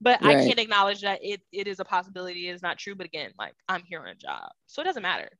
But 0.00 0.22
right. 0.22 0.36
I 0.36 0.44
can't 0.44 0.58
acknowledge 0.58 1.00
that 1.00 1.20
it, 1.22 1.40
it 1.52 1.66
is 1.66 1.80
a 1.80 1.84
possibility. 1.84 2.48
It 2.48 2.54
is 2.54 2.62
not 2.62 2.78
true. 2.78 2.94
But 2.94 3.06
again, 3.06 3.30
like, 3.38 3.54
I'm 3.66 3.82
here 3.82 4.00
on 4.00 4.08
a 4.08 4.14
job. 4.14 4.50
So 4.66 4.82
it 4.82 4.84
doesn't 4.84 5.02
matter. 5.02 5.30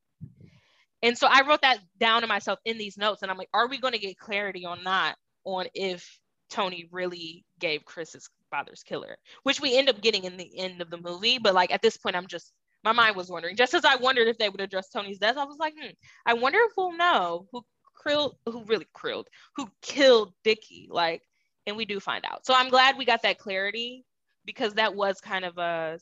And 1.04 1.16
so 1.16 1.28
I 1.30 1.46
wrote 1.46 1.62
that 1.62 1.78
down 2.00 2.22
to 2.22 2.26
myself 2.26 2.58
in 2.64 2.78
these 2.78 2.98
notes. 2.98 3.22
And 3.22 3.30
I'm 3.30 3.38
like, 3.38 3.50
are 3.54 3.68
we 3.68 3.78
going 3.78 3.92
to 3.92 4.00
get 4.00 4.18
clarity 4.18 4.64
on 4.64 4.82
that? 4.84 5.14
on 5.44 5.66
if 5.74 6.18
Tony 6.50 6.88
really 6.90 7.44
gave 7.58 7.84
Chris 7.84 8.12
his 8.12 8.28
father's 8.50 8.82
killer, 8.82 9.16
which 9.42 9.60
we 9.60 9.76
end 9.76 9.88
up 9.88 10.00
getting 10.00 10.24
in 10.24 10.36
the 10.36 10.58
end 10.58 10.80
of 10.80 10.90
the 10.90 10.98
movie. 10.98 11.38
But 11.38 11.54
like 11.54 11.72
at 11.72 11.82
this 11.82 11.96
point, 11.96 12.16
I'm 12.16 12.26
just 12.26 12.52
my 12.82 12.92
mind 12.92 13.16
was 13.16 13.30
wondering. 13.30 13.56
Just 13.56 13.74
as 13.74 13.84
I 13.84 13.96
wondered 13.96 14.28
if 14.28 14.38
they 14.38 14.48
would 14.48 14.60
address 14.60 14.90
Tony's 14.90 15.18
death, 15.18 15.36
I 15.36 15.44
was 15.44 15.58
like, 15.58 15.74
hmm, 15.78 15.92
I 16.26 16.34
wonder 16.34 16.58
if 16.62 16.72
we'll 16.76 16.96
know 16.96 17.46
who 17.50 17.62
krilled, 17.94 18.36
who 18.46 18.64
really 18.64 18.86
krilled, 18.92 19.28
who 19.56 19.70
killed 19.80 20.34
Dickie. 20.42 20.88
Like, 20.90 21.22
and 21.66 21.76
we 21.76 21.86
do 21.86 21.98
find 21.98 22.24
out. 22.30 22.44
So 22.44 22.54
I'm 22.54 22.68
glad 22.68 22.98
we 22.98 23.06
got 23.06 23.22
that 23.22 23.38
clarity 23.38 24.04
because 24.44 24.74
that 24.74 24.94
was 24.94 25.20
kind 25.20 25.44
of 25.44 25.56
a 25.56 25.98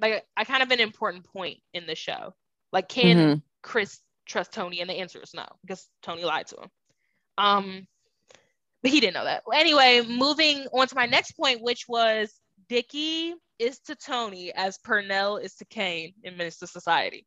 like 0.00 0.24
I 0.36 0.44
kind 0.44 0.62
of 0.62 0.70
an 0.70 0.80
important 0.80 1.24
point 1.24 1.58
in 1.72 1.86
the 1.86 1.94
show. 1.94 2.34
Like, 2.72 2.88
can 2.88 3.16
mm-hmm. 3.16 3.38
Chris 3.62 4.00
trust 4.26 4.52
Tony? 4.52 4.80
And 4.80 4.90
the 4.90 4.94
answer 4.94 5.20
is 5.22 5.34
no, 5.34 5.46
because 5.62 5.88
Tony 6.02 6.24
lied 6.24 6.46
to 6.48 6.56
him. 6.56 6.68
Um, 7.38 7.86
but 8.82 8.90
he 8.90 9.00
didn't 9.00 9.14
know 9.14 9.24
that. 9.24 9.44
Anyway, 9.54 10.02
moving 10.06 10.66
on 10.72 10.88
to 10.88 10.94
my 10.94 11.06
next 11.06 11.32
point, 11.32 11.62
which 11.62 11.86
was 11.88 12.32
Dickie 12.68 13.34
is 13.58 13.78
to 13.80 13.94
Tony 13.94 14.52
as 14.52 14.78
Pernell 14.78 15.42
is 15.42 15.54
to 15.56 15.64
Caine 15.64 16.14
in 16.24 16.36
Menace 16.36 16.58
to 16.58 16.66
Society. 16.66 17.26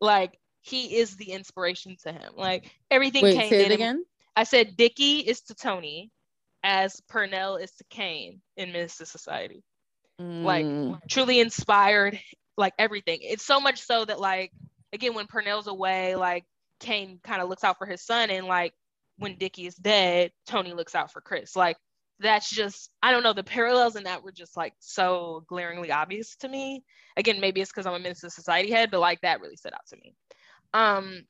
Like 0.00 0.38
he 0.62 0.96
is 0.96 1.16
the 1.16 1.32
inspiration 1.32 1.96
to 2.02 2.12
him. 2.12 2.32
Like 2.36 2.70
everything 2.90 3.22
Wait, 3.22 3.36
Caine 3.36 3.50
say 3.50 3.66
it 3.66 3.72
again. 3.72 4.04
I 4.34 4.44
said 4.44 4.76
Dickie 4.76 5.20
is 5.20 5.40
to 5.42 5.54
Tony 5.54 6.10
as 6.62 7.00
Pernell 7.10 7.60
is 7.60 7.70
to 7.72 7.84
Caine 7.90 8.40
in 8.56 8.72
Menace 8.72 8.96
to 8.98 9.06
Society. 9.06 9.62
Mm. 10.20 10.42
Like 10.42 11.08
truly 11.08 11.38
inspired, 11.38 12.18
like 12.56 12.74
everything. 12.78 13.20
It's 13.22 13.44
so 13.44 13.60
much 13.60 13.80
so 13.80 14.04
that 14.04 14.20
like 14.20 14.52
again 14.92 15.14
when 15.14 15.26
Pernell's 15.26 15.66
away, 15.66 16.16
like 16.16 16.44
Caine 16.80 17.20
kind 17.22 17.42
of 17.42 17.48
looks 17.48 17.64
out 17.64 17.78
for 17.78 17.86
his 17.86 18.04
son 18.04 18.30
and 18.30 18.46
like 18.46 18.72
when 19.18 19.36
Dickie 19.36 19.66
is 19.66 19.74
dead, 19.74 20.30
Tony 20.46 20.72
looks 20.72 20.94
out 20.94 21.12
for 21.12 21.20
Chris. 21.20 21.56
Like 21.56 21.76
that's 22.20 22.50
just 22.50 22.90
I 23.02 23.12
don't 23.12 23.22
know 23.22 23.32
the 23.32 23.44
parallels 23.44 23.96
in 23.96 24.04
that 24.04 24.22
were 24.22 24.32
just 24.32 24.56
like 24.56 24.74
so 24.78 25.44
glaringly 25.48 25.90
obvious 25.90 26.36
to 26.36 26.48
me. 26.48 26.84
Again, 27.16 27.40
maybe 27.40 27.60
it's 27.60 27.70
because 27.70 27.86
I'm 27.86 27.94
a 27.94 28.14
to 28.14 28.30
Society 28.30 28.70
head, 28.70 28.90
but 28.90 29.00
like 29.00 29.20
that 29.22 29.40
really 29.40 29.56
stood 29.56 29.74
out 29.74 29.86
to 29.88 29.96
me. 29.96 30.14
Um, 30.72 31.24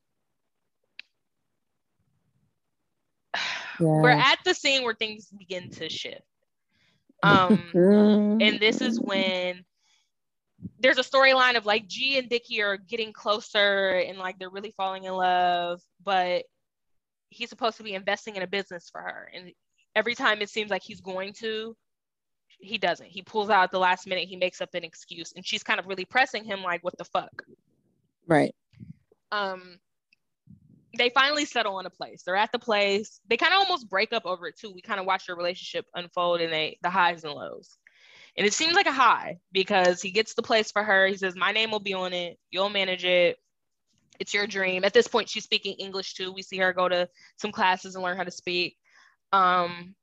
yeah. 3.36 3.40
we're 3.80 4.10
at 4.10 4.38
the 4.44 4.54
scene 4.54 4.84
where 4.84 4.94
things 4.94 5.28
begin 5.38 5.70
to 5.70 5.88
shift. 5.88 6.22
Um, 7.22 7.62
and 8.40 8.60
this 8.60 8.80
is 8.80 9.00
when 9.00 9.64
there's 10.80 10.98
a 10.98 11.02
storyline 11.02 11.56
of 11.56 11.66
like 11.66 11.86
G 11.86 12.18
and 12.18 12.28
Dickie 12.28 12.62
are 12.62 12.76
getting 12.76 13.12
closer 13.12 13.90
and 13.90 14.18
like 14.18 14.38
they're 14.38 14.50
really 14.50 14.72
falling 14.76 15.04
in 15.04 15.12
love, 15.12 15.80
but 16.04 16.44
he's 17.30 17.48
supposed 17.48 17.76
to 17.76 17.82
be 17.82 17.94
investing 17.94 18.36
in 18.36 18.42
a 18.42 18.46
business 18.46 18.88
for 18.90 19.00
her. 19.00 19.30
And 19.34 19.52
every 19.94 20.14
time 20.14 20.40
it 20.40 20.50
seems 20.50 20.70
like 20.70 20.82
he's 20.82 21.00
going 21.00 21.32
to, 21.40 21.76
he 22.58 22.78
doesn't. 22.78 23.08
He 23.08 23.22
pulls 23.22 23.50
out 23.50 23.64
at 23.64 23.70
the 23.70 23.78
last 23.78 24.06
minute, 24.06 24.28
he 24.28 24.36
makes 24.36 24.60
up 24.60 24.70
an 24.74 24.84
excuse. 24.84 25.32
And 25.36 25.46
she's 25.46 25.62
kind 25.62 25.78
of 25.78 25.86
really 25.86 26.04
pressing 26.04 26.44
him, 26.44 26.62
like, 26.62 26.82
what 26.82 26.96
the 26.98 27.04
fuck? 27.04 27.42
Right. 28.26 28.54
Um, 29.30 29.78
they 30.96 31.10
finally 31.10 31.44
settle 31.44 31.76
on 31.76 31.86
a 31.86 31.90
place. 31.90 32.22
They're 32.24 32.36
at 32.36 32.50
the 32.52 32.58
place. 32.58 33.20
They 33.28 33.36
kind 33.36 33.52
of 33.52 33.60
almost 33.60 33.88
break 33.88 34.12
up 34.12 34.26
over 34.26 34.48
it 34.48 34.58
too. 34.58 34.72
We 34.72 34.80
kind 34.80 34.98
of 34.98 35.06
watch 35.06 35.26
their 35.26 35.36
relationship 35.36 35.86
unfold 35.94 36.40
and 36.40 36.52
they 36.52 36.78
the 36.82 36.90
highs 36.90 37.24
and 37.24 37.34
lows. 37.34 37.76
And 38.38 38.46
it 38.46 38.54
seems 38.54 38.74
like 38.74 38.86
a 38.86 38.92
high 38.92 39.40
because 39.50 40.00
he 40.00 40.12
gets 40.12 40.34
the 40.34 40.42
place 40.42 40.70
for 40.70 40.84
her. 40.84 41.08
He 41.08 41.16
says, 41.16 41.34
My 41.34 41.50
name 41.50 41.72
will 41.72 41.80
be 41.80 41.92
on 41.92 42.12
it. 42.12 42.38
You'll 42.52 42.68
manage 42.68 43.04
it. 43.04 43.36
It's 44.20 44.32
your 44.32 44.46
dream. 44.46 44.84
At 44.84 44.94
this 44.94 45.08
point, 45.08 45.28
she's 45.28 45.42
speaking 45.42 45.74
English 45.74 46.14
too. 46.14 46.32
We 46.32 46.42
see 46.42 46.56
her 46.58 46.72
go 46.72 46.88
to 46.88 47.08
some 47.36 47.50
classes 47.50 47.96
and 47.96 48.04
learn 48.04 48.16
how 48.16 48.22
to 48.22 48.30
speak. 48.30 48.76
Um, 49.32 49.96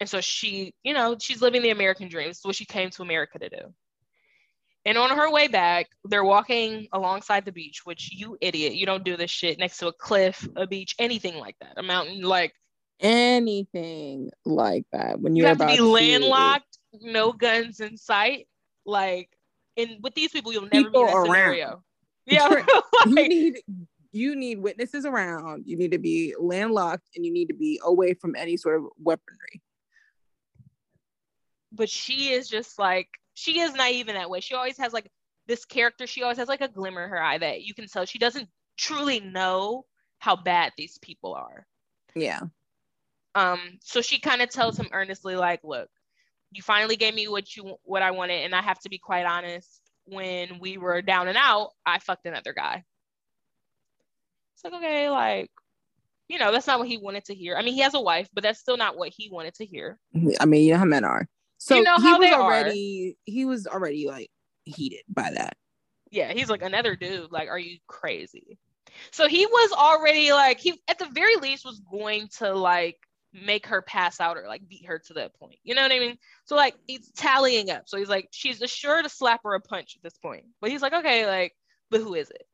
and 0.00 0.08
so 0.08 0.20
she, 0.20 0.74
you 0.82 0.92
know, 0.92 1.16
she's 1.18 1.40
living 1.40 1.62
the 1.62 1.70
American 1.70 2.08
dream. 2.08 2.28
It's 2.28 2.44
what 2.44 2.54
she 2.54 2.66
came 2.66 2.90
to 2.90 3.02
America 3.02 3.38
to 3.38 3.48
do. 3.48 3.74
And 4.84 4.98
on 4.98 5.16
her 5.16 5.30
way 5.32 5.48
back, 5.48 5.86
they're 6.04 6.24
walking 6.24 6.88
alongside 6.92 7.46
the 7.46 7.52
beach, 7.52 7.80
which 7.84 8.12
you 8.12 8.36
idiot, 8.42 8.74
you 8.74 8.84
don't 8.84 9.02
do 9.02 9.16
this 9.16 9.30
shit 9.30 9.58
next 9.58 9.78
to 9.78 9.88
a 9.88 9.92
cliff, 9.94 10.46
a 10.56 10.66
beach, 10.66 10.94
anything 10.98 11.36
like 11.36 11.56
that, 11.60 11.72
a 11.78 11.82
mountain, 11.82 12.20
like 12.20 12.52
anything 13.00 14.30
like 14.44 14.84
that. 14.92 15.20
When 15.20 15.34
you're 15.34 15.46
you 15.46 15.48
have 15.48 15.58
to 15.58 15.66
be 15.66 15.80
landlocked, 15.80 16.75
no 17.02 17.32
guns 17.32 17.80
in 17.80 17.96
sight, 17.96 18.46
like, 18.84 19.28
and 19.76 19.98
with 20.02 20.14
these 20.14 20.30
people, 20.30 20.52
you'll 20.52 20.68
never 20.72 20.84
people 20.84 21.04
be 21.04 21.10
in 21.10 21.16
that 21.16 21.26
scenario. 21.26 21.82
Yeah, 22.26 22.48
like, 23.06 23.06
you 23.06 23.28
need 23.28 23.60
you 24.12 24.36
need 24.36 24.58
witnesses 24.58 25.04
around. 25.04 25.64
You 25.66 25.76
need 25.76 25.92
to 25.92 25.98
be 25.98 26.34
landlocked, 26.38 27.08
and 27.14 27.24
you 27.24 27.32
need 27.32 27.48
to 27.48 27.54
be 27.54 27.80
away 27.84 28.14
from 28.14 28.34
any 28.34 28.56
sort 28.56 28.78
of 28.78 28.86
weaponry. 28.98 29.62
But 31.72 31.90
she 31.90 32.32
is 32.32 32.48
just 32.48 32.78
like 32.78 33.08
she 33.34 33.60
is 33.60 33.74
naive 33.74 34.08
in 34.08 34.14
that 34.14 34.30
way. 34.30 34.40
She 34.40 34.54
always 34.54 34.78
has 34.78 34.92
like 34.92 35.10
this 35.46 35.64
character, 35.64 36.06
she 36.06 36.22
always 36.22 36.38
has 36.38 36.48
like 36.48 36.60
a 36.60 36.68
glimmer 36.68 37.04
in 37.04 37.10
her 37.10 37.22
eye 37.22 37.38
that 37.38 37.62
you 37.62 37.74
can 37.74 37.86
tell 37.86 38.04
she 38.04 38.18
doesn't 38.18 38.48
truly 38.76 39.20
know 39.20 39.84
how 40.18 40.36
bad 40.36 40.72
these 40.76 40.98
people 40.98 41.34
are. 41.34 41.66
Yeah. 42.14 42.40
Um, 43.34 43.60
so 43.82 44.00
she 44.00 44.18
kind 44.18 44.40
of 44.40 44.50
tells 44.50 44.78
him 44.78 44.88
earnestly, 44.92 45.36
like, 45.36 45.60
look, 45.62 45.88
you 46.56 46.62
finally 46.62 46.96
gave 46.96 47.14
me 47.14 47.28
what 47.28 47.54
you 47.54 47.76
what 47.84 48.02
I 48.02 48.10
wanted, 48.12 48.44
and 48.44 48.54
I 48.54 48.62
have 48.62 48.80
to 48.80 48.88
be 48.88 48.98
quite 48.98 49.26
honest. 49.26 49.80
When 50.06 50.58
we 50.60 50.78
were 50.78 51.02
down 51.02 51.28
and 51.28 51.36
out, 51.36 51.70
I 51.84 51.98
fucked 51.98 52.26
another 52.26 52.52
guy. 52.52 52.84
It's 54.54 54.64
like, 54.64 54.72
okay, 54.74 55.10
like, 55.10 55.50
you 56.28 56.38
know, 56.38 56.52
that's 56.52 56.66
not 56.66 56.78
what 56.78 56.88
he 56.88 56.96
wanted 56.96 57.24
to 57.26 57.34
hear. 57.34 57.56
I 57.56 57.62
mean, 57.62 57.74
he 57.74 57.80
has 57.80 57.94
a 57.94 58.00
wife, 58.00 58.28
but 58.32 58.42
that's 58.42 58.60
still 58.60 58.76
not 58.76 58.96
what 58.96 59.12
he 59.14 59.28
wanted 59.30 59.54
to 59.54 59.66
hear. 59.66 59.98
I 60.40 60.46
mean, 60.46 60.64
you 60.64 60.72
know 60.72 60.78
how 60.78 60.84
men 60.84 61.04
are. 61.04 61.28
So 61.58 61.76
you 61.76 61.82
know 61.82 61.96
he 61.96 62.14
was 62.14 62.32
already 62.32 63.16
are. 63.16 63.30
he 63.30 63.44
was 63.44 63.66
already 63.66 64.06
like 64.06 64.30
heated 64.64 65.02
by 65.08 65.32
that. 65.34 65.56
Yeah, 66.10 66.32
he's 66.32 66.48
like 66.48 66.62
another 66.62 66.96
dude. 66.96 67.32
Like, 67.32 67.48
are 67.48 67.58
you 67.58 67.78
crazy? 67.86 68.58
So 69.10 69.26
he 69.28 69.44
was 69.44 69.72
already 69.72 70.32
like 70.32 70.60
he 70.60 70.80
at 70.88 70.98
the 70.98 71.08
very 71.12 71.36
least 71.36 71.64
was 71.64 71.80
going 71.80 72.28
to 72.38 72.54
like 72.54 72.96
make 73.44 73.66
her 73.66 73.82
pass 73.82 74.20
out 74.20 74.36
or 74.36 74.46
like 74.46 74.66
beat 74.68 74.86
her 74.86 74.98
to 74.98 75.14
that 75.14 75.34
point. 75.38 75.58
You 75.62 75.74
know 75.74 75.82
what 75.82 75.92
I 75.92 75.98
mean? 75.98 76.16
So 76.44 76.56
like 76.56 76.74
he's 76.86 77.10
tallying 77.12 77.70
up. 77.70 77.82
So 77.86 77.98
he's 77.98 78.08
like, 78.08 78.28
she's 78.30 78.58
sure 78.70 79.02
to 79.02 79.08
slap 79.08 79.42
her 79.44 79.54
a 79.54 79.60
punch 79.60 79.96
at 79.96 80.02
this 80.02 80.16
point. 80.18 80.44
But 80.60 80.70
he's 80.70 80.82
like, 80.82 80.94
okay, 80.94 81.26
like, 81.26 81.54
but 81.90 82.00
who 82.00 82.14
is 82.14 82.30
it? 82.30 82.46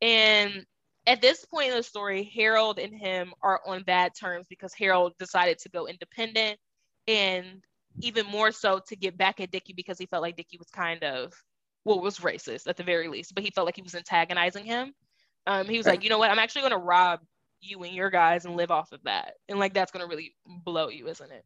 And 0.00 0.64
at 1.06 1.20
this 1.20 1.44
point 1.44 1.70
in 1.70 1.76
the 1.76 1.82
story, 1.82 2.30
Harold 2.34 2.78
and 2.78 2.94
him 2.94 3.32
are 3.42 3.60
on 3.66 3.82
bad 3.82 4.12
terms 4.18 4.46
because 4.48 4.72
Harold 4.72 5.12
decided 5.18 5.58
to 5.58 5.68
go 5.68 5.86
independent 5.86 6.58
and 7.06 7.62
even 8.00 8.26
more 8.26 8.50
so 8.50 8.80
to 8.88 8.96
get 8.96 9.16
back 9.16 9.40
at 9.40 9.50
Dickie 9.50 9.74
because 9.74 9.98
he 9.98 10.06
felt 10.06 10.22
like 10.22 10.36
Dickie 10.36 10.58
was 10.58 10.70
kind 10.70 11.04
of 11.04 11.32
well 11.84 12.00
was 12.00 12.18
racist 12.18 12.66
at 12.66 12.76
the 12.76 12.82
very 12.82 13.08
least, 13.08 13.34
but 13.34 13.44
he 13.44 13.50
felt 13.50 13.66
like 13.66 13.76
he 13.76 13.82
was 13.82 13.94
antagonizing 13.94 14.64
him. 14.64 14.94
Um, 15.46 15.66
he 15.66 15.76
was 15.76 15.86
like, 15.86 16.02
you 16.02 16.08
know 16.08 16.18
what, 16.18 16.30
I'm 16.30 16.38
actually 16.38 16.62
gonna 16.62 16.78
rob 16.78 17.20
you 17.64 17.82
and 17.82 17.94
your 17.94 18.10
guys 18.10 18.44
and 18.44 18.56
live 18.56 18.70
off 18.70 18.92
of 18.92 19.02
that, 19.04 19.34
and 19.48 19.58
like 19.58 19.74
that's 19.74 19.92
gonna 19.92 20.06
really 20.06 20.34
blow 20.46 20.88
you, 20.88 21.08
isn't 21.08 21.30
it? 21.32 21.44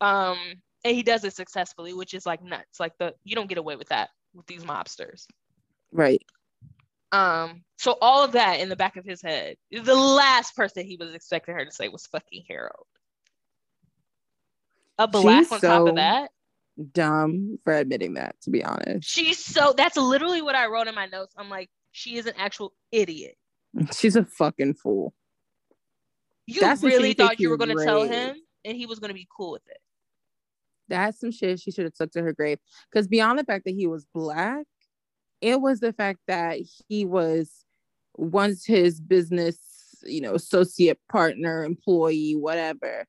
Um, 0.00 0.38
and 0.84 0.96
he 0.96 1.02
does 1.02 1.24
it 1.24 1.34
successfully, 1.34 1.92
which 1.92 2.14
is 2.14 2.26
like 2.26 2.42
nuts. 2.42 2.80
Like 2.80 2.96
the 2.98 3.14
you 3.24 3.34
don't 3.34 3.48
get 3.48 3.58
away 3.58 3.76
with 3.76 3.88
that 3.88 4.10
with 4.34 4.46
these 4.46 4.64
mobsters, 4.64 5.26
right? 5.92 6.22
Um, 7.12 7.62
so 7.76 7.98
all 8.00 8.24
of 8.24 8.32
that 8.32 8.60
in 8.60 8.70
the 8.70 8.76
back 8.76 8.96
of 8.96 9.04
his 9.04 9.20
head, 9.20 9.56
the 9.70 9.94
last 9.94 10.56
person 10.56 10.86
he 10.86 10.96
was 10.96 11.14
expecting 11.14 11.54
her 11.54 11.64
to 11.64 11.70
say 11.70 11.88
was 11.88 12.06
fucking 12.06 12.44
Harold 12.48 12.86
a 14.98 15.08
black 15.08 15.44
She's 15.44 15.52
on 15.52 15.60
so 15.60 15.68
top 15.68 15.88
of 15.88 15.94
that. 15.96 16.30
Dumb 16.92 17.58
for 17.64 17.74
admitting 17.74 18.14
that, 18.14 18.36
to 18.42 18.50
be 18.50 18.64
honest. 18.64 19.08
She's 19.08 19.38
so 19.38 19.74
that's 19.76 19.96
literally 19.96 20.42
what 20.42 20.54
I 20.54 20.66
wrote 20.66 20.88
in 20.88 20.94
my 20.94 21.06
notes. 21.06 21.34
I'm 21.36 21.50
like, 21.50 21.70
she 21.90 22.16
is 22.16 22.26
an 22.26 22.34
actual 22.38 22.72
idiot. 22.90 23.36
She's 23.92 24.16
a 24.16 24.24
fucking 24.24 24.74
fool. 24.74 25.12
You 26.46 26.60
that's 26.60 26.82
really 26.82 27.14
thought 27.14 27.40
you 27.40 27.50
were 27.50 27.56
gonna 27.56 27.74
tell 27.84 28.04
him 28.04 28.36
and 28.64 28.76
he 28.76 28.86
was 28.86 28.98
gonna 28.98 29.14
be 29.14 29.28
cool 29.34 29.52
with 29.52 29.62
it. 29.68 29.78
That's 30.88 31.20
some 31.20 31.30
shit 31.30 31.60
she 31.60 31.70
should 31.70 31.84
have 31.84 31.94
took 31.94 32.12
to 32.12 32.22
her 32.22 32.32
grave. 32.32 32.58
Because 32.90 33.08
beyond 33.08 33.38
the 33.38 33.44
fact 33.44 33.64
that 33.64 33.74
he 33.74 33.86
was 33.86 34.06
black, 34.12 34.66
it 35.40 35.60
was 35.60 35.80
the 35.80 35.92
fact 35.92 36.20
that 36.28 36.58
he 36.88 37.04
was 37.04 37.64
once 38.16 38.66
his 38.66 39.00
business, 39.00 39.58
you 40.02 40.20
know, 40.20 40.34
associate 40.34 40.98
partner, 41.10 41.64
employee, 41.64 42.34
whatever, 42.34 43.06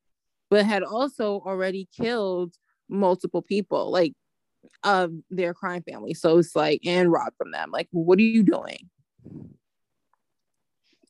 but 0.50 0.66
had 0.66 0.84
also 0.84 1.42
already 1.46 1.90
killed 1.96 2.56
multiple 2.90 3.42
people, 3.42 3.92
like 3.92 4.14
of 4.84 5.12
their 5.30 5.54
crime 5.54 5.84
family. 5.84 6.14
So 6.14 6.38
it's 6.38 6.56
like, 6.56 6.82
and 6.86 7.12
robbed 7.12 7.36
from 7.38 7.52
them. 7.52 7.72
Like, 7.72 7.88
what 7.92 8.20
are 8.20 8.24
you 8.24 8.44
doing? 8.44 8.90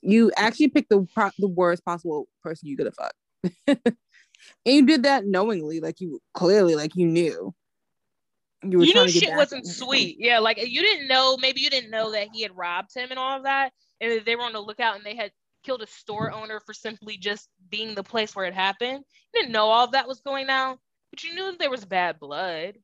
You 0.04 0.32
actually 0.36 0.68
picked 0.70 0.90
the 0.90 1.06
the 1.40 1.48
worst 1.48 1.84
possible 1.86 2.28
person 2.42 2.68
you 2.68 2.78
could 2.78 2.88
have 2.88 2.96
fucked. 2.96 3.16
and 3.68 3.96
you 4.66 4.86
did 4.86 5.04
that 5.04 5.26
knowingly, 5.26 5.80
like 5.80 6.02
you 6.02 6.20
clearly, 6.34 6.76
like 6.76 6.96
you 6.96 7.08
knew. 7.08 7.54
You, 8.64 8.78
were 8.78 8.84
you 8.86 8.94
knew 8.94 9.10
shit 9.10 9.36
wasn't 9.36 9.68
sweet. 9.68 10.18
Yeah, 10.20 10.40
like 10.40 10.58
you 10.58 10.82
didn't 10.82 11.08
know. 11.08 11.38
Maybe 11.38 11.62
you 11.62 11.70
didn't 11.70 11.90
know 11.90 12.12
that 12.12 12.30
he 12.34 12.42
had 12.42 12.56
robbed 12.56 12.96
him 12.96 13.10
and 13.10 13.20
all 13.20 13.38
of 13.38 13.44
that, 13.44 13.72
and 14.00 14.24
they 14.26 14.36
were 14.36 14.44
on 14.44 14.54
the 14.54 14.60
lookout 14.60 14.96
and 14.96 15.06
they 15.06 15.16
had 15.16 15.32
killed 15.64 15.82
a 15.82 15.88
store 15.88 16.32
owner 16.32 16.60
for 16.60 16.74
simply 16.74 17.18
just 17.18 17.50
being 17.70 17.96
the 17.96 18.04
place 18.04 18.36
where 18.36 18.46
it 18.46 18.54
happened. 18.54 19.04
You 19.34 19.42
didn't 19.42 19.54
know 19.54 19.66
all 19.66 19.86
of 19.86 19.92
that 19.94 20.08
was 20.08 20.22
going 20.22 20.50
on, 20.50 20.78
but 21.10 21.24
you 21.24 21.34
knew 21.34 21.56
there 21.58 21.70
was 21.70 21.86
bad 21.86 22.20
blood. 22.20 22.76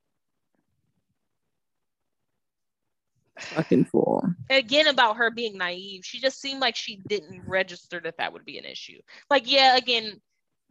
Fucking 3.40 3.86
fool. 3.86 4.29
Again, 4.50 4.88
about 4.88 5.18
her 5.18 5.30
being 5.30 5.58
naive, 5.58 6.04
she 6.04 6.20
just 6.20 6.42
seemed 6.42 6.60
like 6.60 6.76
she 6.76 7.02
didn't 7.08 7.44
register 7.46 8.00
that 8.04 8.18
that 8.18 8.34
would 8.34 8.46
be 8.46 8.58
an 8.58 8.66
issue. 8.66 9.00
Like, 9.30 9.50
yeah, 9.50 9.78
again, 9.78 10.20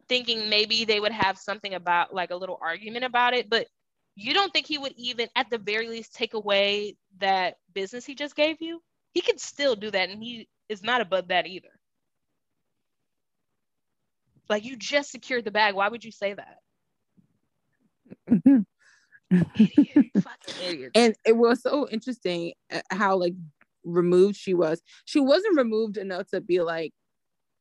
thinking 0.09 0.49
maybe 0.49 0.85
they 0.85 0.99
would 0.99 1.13
have 1.13 1.39
something 1.39 1.75
about 1.75 2.13
like 2.13 2.31
a 2.31 2.37
little 2.37 2.59
argument 2.61 3.05
about 3.05 3.35
it, 3.35 3.49
but 3.49 3.67
you 4.17 4.35
don't 4.35 4.53
think 4.53 4.67
he 4.67 4.79
would 4.79 4.95
even, 4.97 5.29
at 5.37 5.49
the 5.49 5.59
very 5.59 5.89
least, 5.89 6.15
take 6.15 6.35
away 6.35 6.97
that 7.21 7.55
business 7.73 8.05
he 8.05 8.17
just 8.17 8.35
gave 8.35 8.61
you? 8.61 8.81
He 9.15 9.21
could 9.21 9.39
still 9.39 9.77
do 9.77 9.91
that, 9.93 10.11
and 10.11 10.23
he 10.23 10.49
is 10.69 10.83
not 10.83 11.01
above 11.01 11.29
that 11.29 11.47
either. 11.47 11.69
Like 14.49 14.65
you 14.65 14.77
just 14.77 15.11
secured 15.11 15.45
the 15.45 15.51
bag. 15.51 15.75
Why 15.75 15.89
would 15.89 16.05
you 16.05 16.11
say 16.11 16.35
that? 16.35 16.59
idiot, 20.61 20.91
and 20.95 21.15
it 21.25 21.37
was 21.37 21.63
so 21.63 21.89
interesting 21.89 22.53
uh, 22.73 22.81
how 22.91 23.17
like 23.17 23.35
removed 23.89 24.37
she 24.37 24.55
was. 24.55 24.83
She 25.05 25.21
wasn't 25.21 25.57
removed 25.57 25.97
enough 25.97 26.29
to 26.29 26.41
be 26.41 26.61
like, 26.61 26.93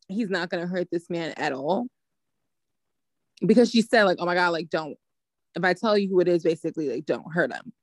he's 0.07 0.29
not 0.29 0.49
gonna 0.49 0.67
hurt 0.67 0.87
this 0.91 1.09
man 1.09 1.33
at 1.37 1.53
all. 1.53 1.87
Because 3.45 3.69
she 3.69 3.81
said, 3.81 4.03
like, 4.03 4.17
oh 4.19 4.25
my 4.25 4.35
god, 4.35 4.49
like, 4.49 4.69
don't. 4.69 4.97
If 5.55 5.63
I 5.63 5.73
tell 5.73 5.97
you 5.97 6.09
who 6.09 6.19
it 6.19 6.27
is, 6.27 6.43
basically, 6.43 6.89
like, 6.89 7.05
don't 7.05 7.31
hurt 7.31 7.53
him. 7.53 7.73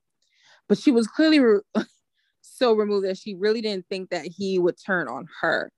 But 0.68 0.78
she 0.78 0.90
was 0.90 1.06
clearly 1.06 1.40
re- 1.40 1.60
so 2.40 2.74
removed 2.74 3.06
that 3.06 3.18
she 3.18 3.34
really 3.34 3.60
didn't 3.60 3.86
think 3.88 4.10
that 4.10 4.26
he 4.26 4.58
would 4.58 4.76
turn 4.84 5.08
on 5.08 5.26
her, 5.40 5.70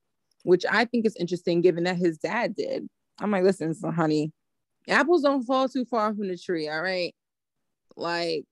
which 0.43 0.65
I 0.69 0.85
think 0.85 1.05
is 1.05 1.15
interesting 1.19 1.61
given 1.61 1.83
that 1.85 1.97
his 1.97 2.17
dad 2.17 2.55
did. 2.55 2.87
I'm 3.19 3.31
like, 3.31 3.43
listen, 3.43 3.73
so 3.73 3.91
honey, 3.91 4.31
apples 4.87 5.23
don't 5.23 5.43
fall 5.43 5.67
too 5.67 5.85
far 5.85 6.13
from 6.13 6.27
the 6.27 6.37
tree, 6.37 6.69
all 6.69 6.81
right? 6.81 7.13
Like, 7.95 8.45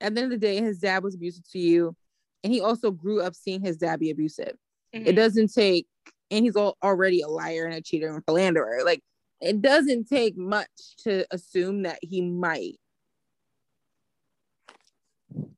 at 0.00 0.14
the 0.14 0.22
end 0.22 0.32
of 0.32 0.40
the 0.40 0.46
day, 0.46 0.60
his 0.62 0.78
dad 0.78 1.02
was 1.02 1.14
abusive 1.14 1.48
to 1.50 1.58
you, 1.58 1.96
and 2.42 2.52
he 2.52 2.60
also 2.60 2.90
grew 2.90 3.20
up 3.20 3.34
seeing 3.34 3.60
his 3.60 3.76
dad 3.76 4.00
be 4.00 4.10
abusive. 4.10 4.56
Mm-hmm. 4.94 5.06
It 5.06 5.12
doesn't 5.14 5.52
take, 5.52 5.86
and 6.30 6.44
he's 6.44 6.56
all, 6.56 6.76
already 6.82 7.20
a 7.20 7.28
liar 7.28 7.64
and 7.64 7.74
a 7.74 7.80
cheater 7.80 8.08
and 8.08 8.18
a 8.18 8.22
philanderer. 8.22 8.80
Like, 8.84 9.02
it 9.40 9.62
doesn't 9.62 10.08
take 10.08 10.36
much 10.36 10.68
to 11.04 11.26
assume 11.30 11.82
that 11.82 11.98
he 12.02 12.20
might 12.20 12.78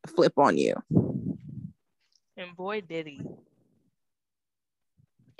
flip 0.06 0.38
on 0.38 0.58
you. 0.58 0.74
And 2.36 2.56
boy, 2.56 2.80
did 2.80 3.06
he. 3.06 3.20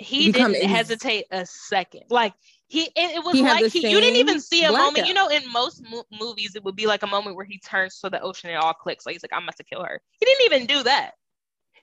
he 0.03 0.31
didn't 0.31 0.63
hesitate 0.63 1.25
a 1.31 1.45
second. 1.45 2.03
Like 2.09 2.33
he, 2.67 2.83
it, 2.83 2.91
it 2.95 3.23
was 3.23 3.35
he 3.35 3.41
like 3.41 3.71
he, 3.71 3.87
you 3.87 3.99
didn't 3.99 4.17
even 4.17 4.39
see 4.39 4.63
a 4.63 4.71
moment. 4.71 5.07
You 5.07 5.13
know, 5.13 5.27
in 5.29 5.49
most 5.51 5.83
mo- 5.89 6.05
movies, 6.11 6.55
it 6.55 6.63
would 6.63 6.75
be 6.75 6.87
like 6.87 7.03
a 7.03 7.07
moment 7.07 7.35
where 7.35 7.45
he 7.45 7.59
turns 7.59 7.99
to 7.99 8.09
the 8.09 8.21
ocean 8.21 8.49
and 8.49 8.57
it 8.57 8.63
all 8.63 8.73
clicks. 8.73 9.05
Like 9.05 9.13
he's 9.13 9.23
like, 9.23 9.33
I'm 9.33 9.43
about 9.43 9.57
to 9.57 9.63
kill 9.63 9.83
her. 9.83 10.01
He 10.19 10.25
didn't 10.25 10.45
even 10.45 10.65
do 10.65 10.83
that. 10.83 11.11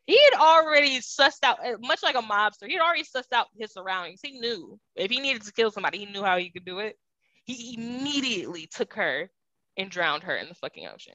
He 0.06 0.18
had 0.32 0.40
already 0.40 0.98
sussed 0.98 1.44
out, 1.44 1.64
uh, 1.64 1.76
much 1.80 2.02
like 2.02 2.16
a 2.16 2.22
mobster. 2.22 2.66
He 2.66 2.74
had 2.74 2.82
already 2.82 3.04
sussed 3.04 3.32
out 3.32 3.46
his 3.56 3.72
surroundings. 3.72 4.20
He 4.22 4.40
knew 4.40 4.78
if 4.96 5.10
he 5.10 5.20
needed 5.20 5.42
to 5.42 5.52
kill 5.52 5.70
somebody, 5.70 5.98
he 5.98 6.06
knew 6.06 6.24
how 6.24 6.36
he 6.36 6.50
could 6.50 6.64
do 6.64 6.80
it. 6.80 6.96
He 7.44 7.74
immediately 7.76 8.66
took 8.66 8.94
her 8.94 9.30
and 9.76 9.90
drowned 9.90 10.24
her 10.24 10.36
in 10.36 10.48
the 10.48 10.54
fucking 10.54 10.86
ocean. 10.86 11.14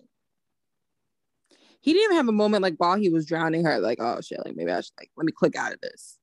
He 1.81 1.93
didn't 1.93 2.05
even 2.05 2.17
have 2.17 2.29
a 2.29 2.33
moment 2.33 2.63
like 2.63 2.75
while 2.77 2.97
he 2.97 3.09
was 3.09 3.25
drowning 3.25 3.63
her, 3.63 3.79
like, 3.79 3.99
oh 4.01 4.19
shit, 4.21 4.39
like 4.43 4.55
maybe 4.55 4.71
I 4.71 4.81
should 4.81 4.93
like 4.99 5.11
let 5.17 5.25
me 5.25 5.31
click 5.31 5.55
out 5.55 5.73
of 5.73 5.81
this. 5.81 6.17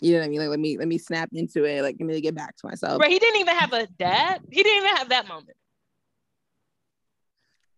You 0.00 0.12
know 0.12 0.18
what 0.18 0.26
I 0.26 0.28
mean? 0.28 0.40
Like 0.40 0.50
let 0.50 0.60
me 0.60 0.78
let 0.78 0.88
me 0.88 0.98
snap 0.98 1.30
into 1.32 1.64
it. 1.64 1.82
Like 1.82 1.96
let 1.98 2.06
me 2.06 2.20
get 2.20 2.34
back 2.34 2.56
to 2.56 2.66
myself. 2.66 3.00
Right. 3.00 3.10
he 3.10 3.18
didn't 3.18 3.40
even 3.40 3.56
have 3.56 3.72
a 3.72 3.86
dad. 3.86 4.40
He 4.50 4.62
didn't 4.62 4.84
even 4.84 4.96
have 4.96 5.08
that 5.10 5.28
moment. 5.28 5.56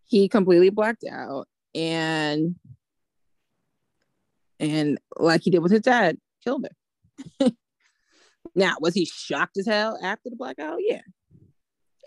He 0.05 0.27
completely 0.27 0.69
blacked 0.69 1.05
out 1.09 1.47
and 1.73 2.55
and 4.59 4.99
like 5.17 5.41
he 5.41 5.51
did 5.51 5.59
with 5.59 5.71
his 5.71 5.81
dad, 5.81 6.17
killed 6.43 6.67
her. 7.39 7.51
now, 8.55 8.75
was 8.79 8.93
he 8.93 9.05
shocked 9.05 9.57
as 9.57 9.65
hell 9.65 9.97
after 10.01 10.29
the 10.29 10.35
blackout? 10.35 10.73
Oh, 10.73 10.77
yeah. 10.79 11.01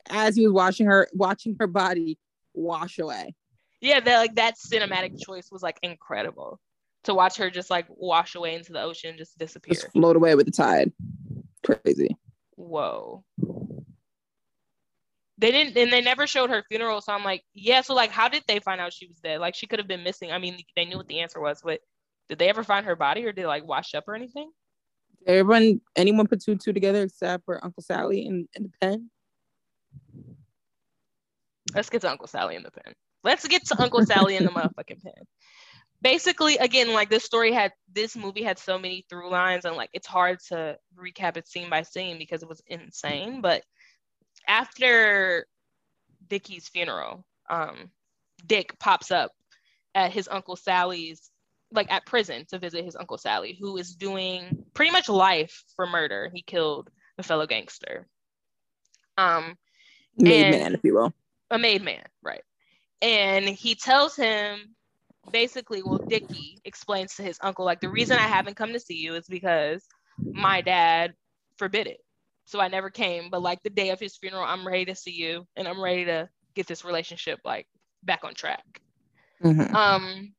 As 0.08 0.36
he 0.36 0.46
was 0.46 0.52
watching 0.52 0.86
her 0.86 1.08
watching 1.12 1.56
her 1.58 1.66
body 1.66 2.18
wash 2.54 2.98
away. 2.98 3.34
Yeah, 3.80 4.00
that 4.00 4.18
like 4.18 4.34
that 4.36 4.54
cinematic 4.56 5.20
choice 5.20 5.48
was 5.50 5.62
like 5.62 5.78
incredible 5.82 6.60
to 7.04 7.14
watch 7.14 7.36
her 7.38 7.50
just 7.50 7.70
like 7.70 7.86
wash 7.88 8.34
away 8.34 8.54
into 8.54 8.72
the 8.72 8.82
ocean, 8.82 9.16
just 9.18 9.36
disappear, 9.38 9.74
just 9.74 9.92
float 9.92 10.16
away 10.16 10.34
with 10.34 10.46
the 10.46 10.52
tide. 10.52 10.92
Crazy. 11.64 12.16
Whoa. 12.56 13.24
They 15.38 15.50
didn't, 15.50 15.76
and 15.76 15.92
they 15.92 16.00
never 16.00 16.26
showed 16.26 16.48
her 16.50 16.64
funeral. 16.68 17.00
So 17.00 17.12
I'm 17.12 17.24
like, 17.24 17.42
yeah. 17.52 17.82
So 17.82 17.94
like, 17.94 18.10
how 18.10 18.28
did 18.28 18.42
they 18.48 18.58
find 18.60 18.80
out 18.80 18.92
she 18.92 19.06
was 19.06 19.18
dead? 19.18 19.40
Like, 19.40 19.54
she 19.54 19.66
could 19.66 19.78
have 19.78 19.88
been 19.88 20.02
missing. 20.02 20.32
I 20.32 20.38
mean, 20.38 20.58
they 20.74 20.86
knew 20.86 20.96
what 20.96 21.08
the 21.08 21.20
answer 21.20 21.40
was, 21.40 21.60
but 21.62 21.80
did 22.28 22.38
they 22.38 22.48
ever 22.48 22.64
find 22.64 22.86
her 22.86 22.96
body, 22.96 23.24
or 23.24 23.32
did 23.32 23.44
it 23.44 23.48
like 23.48 23.66
wash 23.66 23.94
up 23.94 24.04
or 24.08 24.14
anything? 24.14 24.50
Everyone, 25.26 25.80
anyone 25.96 26.26
put 26.26 26.42
two 26.42 26.52
and 26.52 26.60
two 26.60 26.72
together 26.72 27.02
except 27.02 27.44
for 27.44 27.64
Uncle 27.64 27.82
Sally 27.82 28.26
in, 28.26 28.48
in 28.54 28.64
the 28.64 28.70
pen. 28.80 29.10
Let's 31.74 31.90
get 31.90 32.02
to 32.02 32.10
Uncle 32.10 32.28
Sally 32.28 32.54
in 32.54 32.62
the 32.62 32.70
pen. 32.70 32.94
Let's 33.24 33.46
get 33.46 33.66
to 33.66 33.82
Uncle 33.82 34.04
Sally 34.06 34.36
in 34.36 34.44
the 34.44 34.50
motherfucking 34.50 35.02
pen 35.02 35.24
basically 36.02 36.56
again 36.58 36.92
like 36.92 37.08
this 37.08 37.24
story 37.24 37.52
had 37.52 37.72
this 37.92 38.16
movie 38.16 38.42
had 38.42 38.58
so 38.58 38.78
many 38.78 39.04
through 39.08 39.30
lines 39.30 39.64
and 39.64 39.76
like 39.76 39.90
it's 39.92 40.06
hard 40.06 40.38
to 40.40 40.76
recap 40.98 41.36
it 41.36 41.48
scene 41.48 41.70
by 41.70 41.82
scene 41.82 42.18
because 42.18 42.42
it 42.42 42.48
was 42.48 42.62
insane 42.66 43.40
but 43.40 43.62
after 44.46 45.46
Dickie's 46.28 46.68
funeral 46.68 47.24
um 47.48 47.90
Dick 48.46 48.78
pops 48.78 49.10
up 49.10 49.32
at 49.94 50.12
his 50.12 50.28
uncle 50.30 50.56
Sally's 50.56 51.30
like 51.72 51.90
at 51.90 52.06
prison 52.06 52.44
to 52.48 52.58
visit 52.58 52.84
his 52.84 52.96
uncle 52.96 53.18
Sally 53.18 53.56
who 53.60 53.76
is 53.76 53.94
doing 53.94 54.64
pretty 54.74 54.92
much 54.92 55.08
life 55.08 55.64
for 55.74 55.86
murder 55.86 56.30
he 56.32 56.42
killed 56.42 56.90
a 57.18 57.22
fellow 57.22 57.46
gangster 57.46 58.06
um 59.18 59.56
made 60.16 60.50
man 60.50 60.74
if 60.74 60.80
you 60.84 60.94
will 60.94 61.12
a 61.50 61.58
made 61.58 61.82
man 61.82 62.04
right 62.22 62.42
and 63.02 63.48
he 63.48 63.74
tells 63.74 64.16
him 64.16 64.76
basically, 65.30 65.82
well, 65.82 65.98
Dickie 65.98 66.58
explains 66.64 67.14
to 67.14 67.22
his 67.22 67.38
uncle, 67.42 67.64
like, 67.64 67.80
the 67.80 67.88
reason 67.88 68.18
I 68.18 68.28
haven't 68.28 68.56
come 68.56 68.72
to 68.72 68.80
see 68.80 68.96
you 68.96 69.14
is 69.14 69.26
because 69.26 69.84
my 70.18 70.60
dad 70.60 71.14
forbid 71.58 71.86
it. 71.86 72.00
So 72.44 72.60
I 72.60 72.68
never 72.68 72.90
came. 72.90 73.28
But 73.30 73.42
like 73.42 73.62
the 73.62 73.70
day 73.70 73.90
of 73.90 74.00
his 74.00 74.16
funeral, 74.16 74.44
I'm 74.44 74.66
ready 74.66 74.84
to 74.86 74.94
see 74.94 75.10
you 75.10 75.46
and 75.56 75.66
I'm 75.66 75.82
ready 75.82 76.04
to 76.04 76.28
get 76.54 76.66
this 76.66 76.84
relationship 76.84 77.40
like 77.44 77.66
back 78.04 78.20
on 78.22 78.34
track. 78.34 78.64
Mm-hmm. 79.42 79.74
Um, 79.74 80.32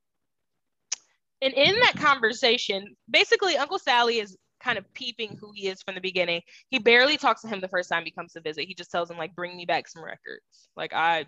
and 1.42 1.54
in 1.54 1.76
that 1.82 1.96
conversation, 1.98 2.96
basically, 3.10 3.58
Uncle 3.58 3.80
Sally 3.80 4.20
is 4.20 4.38
kind 4.60 4.78
of 4.78 4.92
peeping 4.94 5.38
who 5.40 5.52
he 5.54 5.68
is 5.68 5.82
from 5.84 5.96
the 5.96 6.02
beginning. 6.02 6.42
He 6.70 6.80
barely 6.80 7.18
talks 7.18 7.42
to 7.42 7.48
him 7.48 7.62
the 7.62 7.68
first 7.68 7.90
time 7.90 8.06
he 8.06 8.12
comes 8.12 8.34
to 8.34 8.42
visit. 8.42 8.66
He 8.66 8.74
just 8.74 8.92
tells 8.92 9.10
him 9.10 9.18
like, 9.18 9.36
"Bring 9.36 9.56
me 9.56 9.66
back 9.66 9.88
some 9.88 10.04
records." 10.04 10.70
Like 10.76 10.94
I 10.94 11.26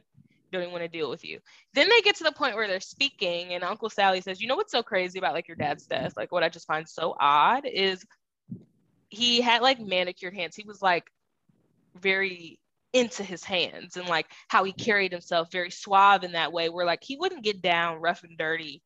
don't 0.52 0.62
even 0.64 0.72
want 0.72 0.84
to 0.84 0.90
deal 0.90 1.10
with 1.10 1.24
you. 1.24 1.40
Then 1.74 1.90
they 1.90 2.02
get 2.02 2.16
to 2.18 2.24
the 2.24 2.32
point 2.32 2.56
where 2.56 2.68
they're 2.68 2.80
speaking, 2.80 3.54
and 3.54 3.64
Uncle 3.64 3.90
Sally 3.90 4.22
says, 4.22 4.42
You 4.42 4.48
know 4.48 4.56
what's 4.56 4.72
so 4.72 4.84
crazy 4.84 5.20
about 5.20 5.34
like 5.34 5.48
your 5.48 5.58
dad's 5.58 5.86
death? 5.86 6.14
Like, 6.18 6.32
what 6.32 6.44
I 6.44 6.50
just 6.50 6.68
find 6.68 6.88
so 6.88 7.16
odd 7.20 7.66
is 7.66 8.04
he 9.10 9.42
had 9.42 9.62
like 9.62 9.80
manicured 9.80 10.36
hands. 10.36 10.56
He 10.56 10.64
was 10.66 10.82
like 10.82 11.06
very 11.96 12.60
into 12.94 13.24
his 13.24 13.44
hands 13.44 13.98
and 13.98 14.08
like 14.08 14.26
how 14.48 14.64
he 14.64 14.72
carried 14.72 15.12
himself 15.12 15.52
very 15.52 15.70
suave 15.72 16.24
in 16.24 16.32
that 16.34 16.54
way, 16.54 16.70
where 16.70 16.86
like 16.86 17.04
he 17.04 17.18
wouldn't 17.18 17.44
get 17.44 17.62
down 17.62 18.02
rough 18.02 18.24
and 18.24 18.38
dirty 18.38 18.82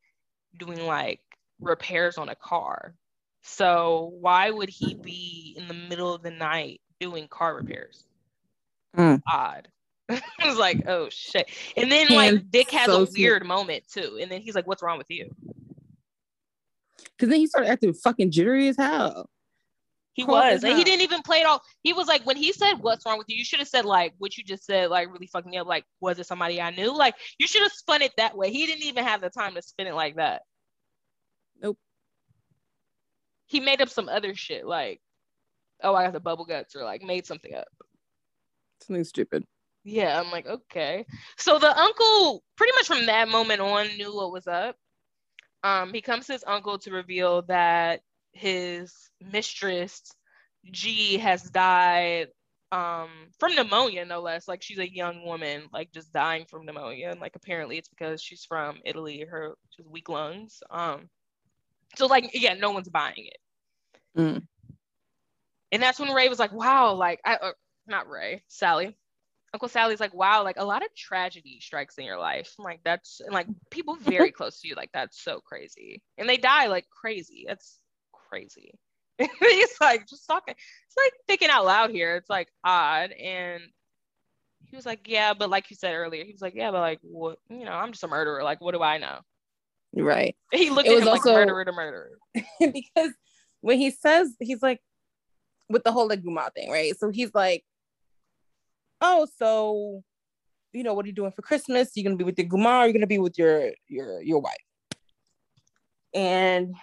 doing 0.57 0.85
like 0.85 1.21
repairs 1.59 2.17
on 2.17 2.29
a 2.29 2.35
car. 2.35 2.95
So 3.43 4.13
why 4.19 4.49
would 4.49 4.69
he 4.69 4.95
be 4.95 5.55
in 5.57 5.67
the 5.67 5.73
middle 5.73 6.13
of 6.13 6.23
the 6.23 6.31
night 6.31 6.81
doing 6.99 7.27
car 7.27 7.55
repairs? 7.55 8.05
Mm. 8.97 9.21
Odd. 9.31 9.67
I 10.09 10.21
was 10.45 10.57
like, 10.57 10.87
oh 10.87 11.09
shit. 11.09 11.49
And 11.75 11.91
then 11.91 12.07
like 12.09 12.51
Dick 12.51 12.71
has 12.71 12.85
so 12.85 13.03
a 13.03 13.07
weird 13.15 13.45
moment 13.45 13.83
too. 13.87 14.17
And 14.21 14.31
then 14.31 14.41
he's 14.41 14.55
like, 14.55 14.67
what's 14.67 14.83
wrong 14.83 14.97
with 14.97 15.09
you? 15.09 15.33
Cause 17.19 17.29
then 17.29 17.39
he 17.39 17.47
started 17.47 17.69
acting 17.69 17.93
fucking 17.93 18.31
jittery 18.31 18.67
as 18.67 18.77
hell. 18.77 19.29
He 20.13 20.23
was. 20.23 20.63
And 20.63 20.77
he 20.77 20.83
didn't 20.83 21.01
even 21.01 21.23
play 21.23 21.39
it 21.39 21.47
all. 21.47 21.61
He 21.81 21.91
was 21.91 22.07
like, 22.07 22.25
when 22.25 22.37
he 22.37 22.53
said, 22.53 22.75
What's 22.75 23.05
wrong 23.05 23.17
with 23.17 23.27
you? 23.29 23.37
You 23.37 23.43
should 23.43 23.59
have 23.59 23.67
said, 23.67 23.83
like, 23.83 24.13
what 24.19 24.37
you 24.37 24.43
just 24.43 24.65
said, 24.65 24.89
like, 24.89 25.11
really 25.11 25.27
fucking 25.27 25.49
me 25.49 25.57
up. 25.57 25.67
Like, 25.67 25.85
was 25.99 26.19
it 26.19 26.27
somebody 26.27 26.61
I 26.61 26.69
knew? 26.69 26.95
Like, 26.95 27.15
you 27.39 27.47
should 27.47 27.63
have 27.63 27.71
spun 27.71 28.03
it 28.03 28.13
that 28.17 28.37
way. 28.37 28.51
He 28.51 28.67
didn't 28.67 28.83
even 28.83 29.03
have 29.03 29.21
the 29.21 29.29
time 29.29 29.55
to 29.55 29.61
spin 29.61 29.87
it 29.87 29.95
like 29.95 30.17
that. 30.17 30.43
Nope. 31.61 31.79
He 33.47 33.59
made 33.59 33.81
up 33.81 33.89
some 33.89 34.07
other 34.07 34.35
shit, 34.35 34.65
like, 34.65 35.01
oh, 35.81 35.95
I 35.95 36.03
got 36.03 36.13
the 36.13 36.19
bubble 36.19 36.45
guts, 36.45 36.75
or 36.75 36.83
like 36.83 37.01
made 37.01 37.25
something 37.25 37.53
up. 37.55 37.67
Something 38.81 39.03
stupid. 39.03 39.43
Yeah, 39.83 40.19
I'm 40.19 40.31
like, 40.31 40.45
okay. 40.45 41.05
So 41.37 41.57
the 41.57 41.77
uncle, 41.77 42.43
pretty 42.55 42.73
much 42.75 42.87
from 42.87 43.05
that 43.07 43.27
moment 43.29 43.61
on, 43.61 43.87
knew 43.97 44.15
what 44.15 44.31
was 44.31 44.47
up. 44.47 44.75
Um, 45.63 45.93
he 45.93 46.01
comes 46.01 46.27
to 46.27 46.33
his 46.33 46.43
uncle 46.45 46.77
to 46.79 46.91
reveal 46.91 47.41
that 47.43 48.01
his 48.33 48.93
mistress, 49.21 50.01
G, 50.71 51.17
has 51.17 51.43
died 51.43 52.27
um, 52.71 53.09
from 53.39 53.55
pneumonia, 53.55 54.05
no 54.05 54.21
less. 54.21 54.47
Like 54.47 54.61
she's 54.61 54.79
a 54.79 54.93
young 54.93 55.23
woman, 55.25 55.63
like 55.71 55.91
just 55.91 56.11
dying 56.11 56.45
from 56.45 56.65
pneumonia. 56.65 57.09
And 57.11 57.21
like 57.21 57.35
apparently 57.35 57.77
it's 57.77 57.89
because 57.89 58.21
she's 58.21 58.45
from 58.45 58.79
Italy, 58.85 59.25
her 59.29 59.55
she's 59.69 59.87
weak 59.87 60.09
lungs. 60.09 60.61
Um, 60.69 61.09
so 61.95 62.07
like 62.07 62.31
yeah, 62.33 62.55
no 62.55 62.71
one's 62.71 62.89
buying 62.89 63.13
it. 63.27 63.37
Mm. 64.17 64.47
And 65.71 65.81
that's 65.81 65.99
when 65.99 66.13
Ray 66.13 66.29
was 66.29 66.39
like, 66.39 66.53
wow, 66.53 66.93
like 66.93 67.19
I 67.25 67.35
uh, 67.35 67.51
not 67.87 68.09
Ray, 68.09 68.43
Sally 68.47 68.95
Uncle 69.53 69.69
Sally's 69.69 69.99
like, 69.99 70.13
wow, 70.13 70.43
like 70.43 70.57
a 70.57 70.65
lot 70.65 70.83
of 70.83 70.93
tragedy 70.95 71.59
strikes 71.61 71.97
in 71.99 72.05
your 72.05 72.17
life. 72.17 72.55
I'm 72.57 72.65
like, 72.65 72.81
that's 72.83 73.21
and 73.21 73.33
like 73.33 73.47
people 73.69 73.95
very 73.95 74.31
close 74.37 74.59
to 74.61 74.67
you, 74.67 74.75
like 74.75 74.89
that's 74.93 75.21
so 75.21 75.41
crazy. 75.41 76.01
And 76.17 76.27
they 76.27 76.37
die 76.37 76.67
like 76.67 76.87
crazy. 76.89 77.45
That's 77.47 77.79
crazy. 78.33 78.73
he's 79.19 79.75
like 79.79 80.07
just 80.07 80.25
talking. 80.25 80.55
It's 80.57 80.97
like 80.97 81.13
thinking 81.27 81.49
out 81.49 81.65
loud 81.65 81.91
here. 81.91 82.15
It's 82.15 82.29
like 82.29 82.47
odd. 82.63 83.11
And 83.11 83.61
he 84.65 84.75
was 84.75 84.85
like, 84.85 85.07
Yeah, 85.07 85.33
but 85.33 85.49
like 85.49 85.69
you 85.69 85.75
said 85.75 85.93
earlier, 85.93 86.23
he 86.25 86.31
was 86.31 86.41
like, 86.41 86.55
Yeah, 86.55 86.71
but 86.71 86.79
like 86.79 86.99
what 87.03 87.37
you 87.49 87.65
know, 87.65 87.71
I'm 87.71 87.91
just 87.91 88.03
a 88.03 88.07
murderer. 88.07 88.43
Like, 88.43 88.59
what 88.59 88.73
do 88.73 88.81
I 88.81 88.97
know? 88.97 89.19
Right. 89.95 90.35
He 90.51 90.69
looked 90.69 90.87
it 90.87 90.97
at 90.97 91.01
him 91.03 91.07
also, 91.09 91.29
like 91.29 91.47
murderer 91.47 91.65
to 91.65 91.71
murderer. 91.71 92.17
because 92.59 93.11
when 93.61 93.77
he 93.77 93.91
says 93.91 94.35
he's 94.39 94.63
like 94.63 94.81
with 95.69 95.83
the 95.83 95.91
whole 95.91 96.07
like 96.07 96.23
Guma 96.23 96.51
thing, 96.53 96.71
right? 96.71 96.97
So 96.97 97.09
he's 97.09 97.33
like, 97.35 97.63
oh, 98.99 99.27
so 99.37 100.03
you 100.71 100.83
know, 100.83 100.95
what 100.95 101.05
are 101.05 101.07
you 101.07 101.13
doing 101.13 101.31
for 101.31 101.43
Christmas? 101.43 101.91
You're 101.95 102.05
gonna 102.05 102.17
be 102.17 102.23
with 102.23 102.39
your 102.39 102.47
Gumar, 102.47 102.85
you're 102.85 102.93
gonna 102.93 103.05
be 103.05 103.19
with 103.19 103.37
your 103.37 103.71
your 103.87 104.23
your 104.23 104.39
wife. 104.39 104.55
And 106.15 106.75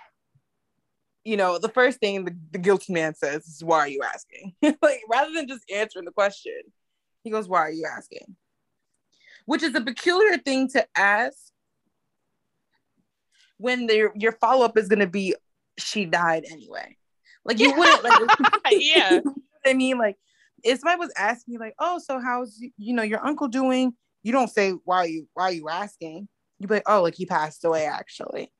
you 1.24 1.36
know, 1.36 1.58
the 1.58 1.68
first 1.68 2.00
thing 2.00 2.24
the, 2.24 2.36
the 2.52 2.58
guilty 2.58 2.92
man 2.92 3.14
says 3.14 3.46
is, 3.46 3.64
Why 3.64 3.78
are 3.78 3.88
you 3.88 4.02
asking? 4.02 4.54
like 4.82 5.02
rather 5.08 5.32
than 5.32 5.48
just 5.48 5.64
answering 5.72 6.04
the 6.04 6.12
question, 6.12 6.58
he 7.22 7.30
goes, 7.30 7.48
Why 7.48 7.60
are 7.60 7.70
you 7.70 7.86
asking? 7.86 8.36
Which 9.46 9.62
is 9.62 9.74
a 9.74 9.80
peculiar 9.80 10.38
thing 10.38 10.68
to 10.70 10.86
ask 10.96 11.36
when 13.58 13.88
your 13.88 14.12
your 14.14 14.32
follow-up 14.32 14.78
is 14.78 14.88
gonna 14.88 15.06
be 15.06 15.34
she 15.78 16.04
died 16.04 16.44
anyway. 16.50 16.96
Like 17.44 17.58
you 17.58 17.74
wouldn't 17.76 18.04
like 18.04 18.20
yeah. 18.70 19.14
you 19.14 19.22
know 19.24 19.34
I 19.66 19.74
mean, 19.74 19.98
like 19.98 20.16
if 20.62 20.80
somebody 20.80 20.98
was 20.98 21.12
asking 21.16 21.54
me 21.54 21.58
like, 21.58 21.74
oh, 21.78 21.98
so 21.98 22.20
how's 22.20 22.58
you 22.76 22.94
know 22.94 23.02
your 23.02 23.24
uncle 23.24 23.48
doing? 23.48 23.92
You 24.22 24.32
don't 24.32 24.50
say 24.50 24.72
why 24.84 24.98
are 24.98 25.06
you 25.06 25.28
why 25.34 25.44
are 25.44 25.52
you 25.52 25.68
asking? 25.68 26.28
You'd 26.58 26.68
be 26.68 26.76
like, 26.76 26.88
oh, 26.88 27.02
like 27.02 27.14
he 27.14 27.26
passed 27.26 27.64
away 27.64 27.86
actually. 27.86 28.52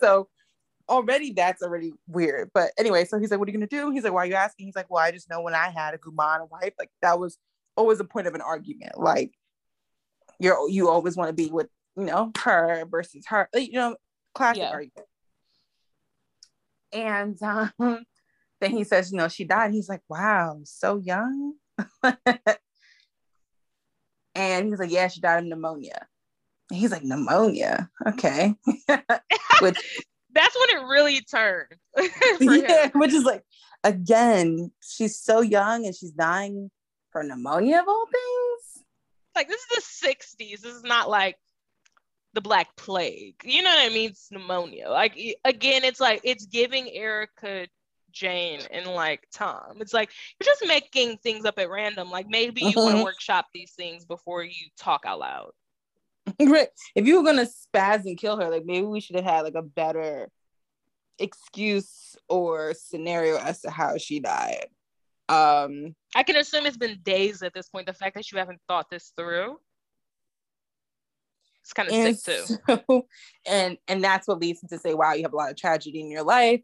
so 0.00 0.28
already 0.88 1.32
that's 1.32 1.62
already 1.62 1.92
weird. 2.06 2.50
But 2.54 2.70
anyway, 2.78 3.04
so 3.04 3.18
he's 3.18 3.30
like, 3.30 3.38
What 3.38 3.48
are 3.48 3.52
you 3.52 3.58
gonna 3.58 3.66
do? 3.66 3.90
He's 3.90 4.04
like, 4.04 4.12
Why 4.12 4.22
are 4.22 4.26
you 4.26 4.34
asking? 4.34 4.66
He's 4.66 4.76
like, 4.76 4.90
Well, 4.90 5.02
I 5.02 5.10
just 5.10 5.30
know 5.30 5.40
when 5.40 5.54
I 5.54 5.70
had 5.70 5.94
a 5.94 5.98
Guman 5.98 6.50
wife, 6.50 6.74
like 6.78 6.90
that 7.02 7.18
was 7.18 7.38
always 7.76 8.00
a 8.00 8.04
point 8.04 8.26
of 8.26 8.34
an 8.34 8.40
argument. 8.40 8.98
Like 8.98 9.32
you're 10.38 10.68
you 10.68 10.88
always 10.88 11.16
want 11.16 11.28
to 11.28 11.32
be 11.34 11.50
with, 11.50 11.68
you 11.96 12.04
know, 12.04 12.32
her 12.38 12.84
versus 12.90 13.24
her, 13.28 13.48
you 13.54 13.72
know, 13.72 13.96
classic 14.34 14.62
yeah. 14.62 14.70
argument. 14.70 15.06
And 16.92 17.42
um, 17.42 17.72
then 18.60 18.70
he 18.70 18.84
says, 18.84 19.10
you 19.10 19.18
know, 19.18 19.28
she 19.28 19.44
died. 19.44 19.72
He's 19.72 19.88
like, 19.88 20.02
wow, 20.08 20.60
so 20.64 20.98
young. 20.98 21.54
and 24.34 24.68
he's 24.68 24.78
like, 24.78 24.90
yeah, 24.90 25.08
she 25.08 25.20
died 25.20 25.42
of 25.42 25.48
pneumonia. 25.48 26.06
And 26.70 26.78
he's 26.78 26.92
like, 26.92 27.04
pneumonia. 27.04 27.90
Okay. 28.06 28.54
which 29.60 29.78
that's 30.32 30.56
when 30.56 30.80
it 30.80 30.86
really 30.88 31.20
turned. 31.20 31.74
yeah, 32.40 32.90
which 32.94 33.12
is 33.12 33.24
like, 33.24 33.42
again, 33.84 34.70
she's 34.82 35.18
so 35.18 35.40
young 35.40 35.86
and 35.86 35.94
she's 35.94 36.10
dying 36.10 36.70
for 37.10 37.22
pneumonia 37.22 37.80
of 37.80 37.88
all 37.88 38.06
things. 38.06 38.84
Like 39.34 39.48
this 39.48 39.60
is 39.60 40.00
the 40.00 40.08
60s. 40.08 40.60
This 40.60 40.74
is 40.74 40.82
not 40.82 41.08
like 41.08 41.36
the 42.34 42.40
black 42.40 42.76
plague. 42.76 43.36
You 43.44 43.62
know 43.62 43.70
what 43.70 43.90
I 43.90 43.94
mean? 43.94 44.10
It's 44.10 44.30
pneumonia. 44.30 44.90
Like 44.90 45.18
again, 45.44 45.84
it's 45.84 46.00
like 46.00 46.20
it's 46.24 46.46
giving 46.46 46.90
Erika 46.90 47.66
Jayne 48.12 48.60
and 48.70 48.86
like 48.86 49.26
Tom. 49.32 49.78
It's 49.80 49.94
like 49.94 50.10
you're 50.38 50.52
just 50.52 50.66
making 50.66 51.18
things 51.18 51.44
up 51.44 51.58
at 51.58 51.70
random. 51.70 52.10
Like 52.10 52.26
maybe 52.28 52.62
you 52.62 52.72
want 52.76 52.90
to 52.90 52.94
mm-hmm. 52.96 53.04
workshop 53.04 53.46
these 53.54 53.72
things 53.72 54.04
before 54.04 54.42
you 54.42 54.68
talk 54.78 55.02
out 55.06 55.20
loud. 55.20 55.50
Right. 56.40 56.68
If 56.94 57.06
you 57.06 57.18
were 57.18 57.24
gonna 57.24 57.46
spaz 57.46 58.04
and 58.04 58.18
kill 58.18 58.38
her, 58.38 58.50
like 58.50 58.64
maybe 58.64 58.86
we 58.86 59.00
should 59.00 59.16
have 59.16 59.24
had 59.24 59.40
like 59.42 59.54
a 59.54 59.62
better 59.62 60.28
excuse 61.18 62.16
or 62.28 62.74
scenario 62.74 63.38
as 63.38 63.60
to 63.62 63.70
how 63.70 63.98
she 63.98 64.20
died. 64.20 64.66
Um 65.28 65.94
I 66.14 66.22
can 66.22 66.36
assume 66.36 66.66
it's 66.66 66.76
been 66.76 67.00
days 67.02 67.42
at 67.42 67.54
this 67.54 67.68
point. 67.68 67.86
The 67.86 67.92
fact 67.92 68.14
that 68.16 68.30
you 68.30 68.38
haven't 68.38 68.60
thought 68.68 68.90
this 68.90 69.12
through. 69.16 69.58
It's 71.62 71.74
kind 71.74 71.88
of 71.88 71.94
sick 71.94 72.24
too. 72.24 72.56
So, 72.66 73.06
and 73.46 73.76
and 73.86 74.02
that's 74.02 74.26
what 74.26 74.40
leads 74.40 74.62
him 74.62 74.70
to 74.70 74.78
say, 74.78 74.94
wow, 74.94 75.12
you 75.12 75.22
have 75.22 75.34
a 75.34 75.36
lot 75.36 75.50
of 75.50 75.56
tragedy 75.56 76.00
in 76.00 76.10
your 76.10 76.22
life. 76.22 76.62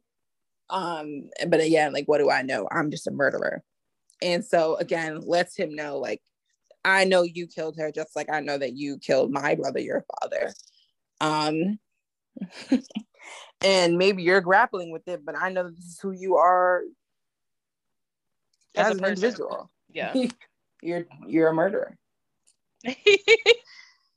Um, 0.71 1.29
but 1.47 1.61
again, 1.61 1.93
like, 1.93 2.07
what 2.07 2.19
do 2.19 2.31
I 2.31 2.41
know? 2.41 2.67
I'm 2.73 2.91
just 2.91 3.07
a 3.07 3.11
murderer. 3.11 3.63
And 4.23 4.45
so 4.45 4.77
again, 4.77 5.21
lets 5.21 5.57
him 5.57 5.75
know, 5.75 5.99
like, 5.99 6.23
I 6.85 7.05
know 7.05 7.23
you 7.23 7.47
killed 7.47 7.77
her, 7.79 7.91
just 7.91 8.15
like 8.15 8.31
I 8.31 8.41
know 8.41 8.59
that 8.59 8.75
you 8.75 8.99
killed 8.99 9.33
my 9.33 9.55
brother, 9.55 9.81
your 9.81 10.05
father. 10.21 10.53
Um, 11.21 11.79
and 13.63 13.97
maybe 13.97 14.23
you're 14.23 14.41
grappling 14.41 14.91
with 14.91 15.09
it, 15.09 15.25
but 15.25 15.37
I 15.37 15.51
know 15.51 15.71
this 15.71 15.85
is 15.85 15.99
who 16.01 16.11
you 16.13 16.37
are 16.37 16.83
as, 18.77 18.91
as 18.91 18.99
an 18.99 19.05
individual. 19.05 19.71
Yeah, 19.93 20.15
you're 20.83 21.07
you're 21.27 21.49
a 21.49 21.55
murderer. 21.55 21.97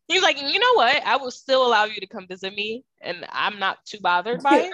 He's 0.07 0.21
like, 0.21 0.41
you 0.41 0.59
know 0.59 0.73
what? 0.75 1.05
I 1.05 1.17
will 1.17 1.31
still 1.31 1.67
allow 1.67 1.83
you 1.83 1.99
to 1.99 2.07
come 2.07 2.27
visit 2.27 2.53
me, 2.53 2.83
and 3.01 3.25
I'm 3.29 3.59
not 3.59 3.79
too 3.85 3.99
bothered 4.01 4.41
by 4.41 4.59
it. 4.59 4.73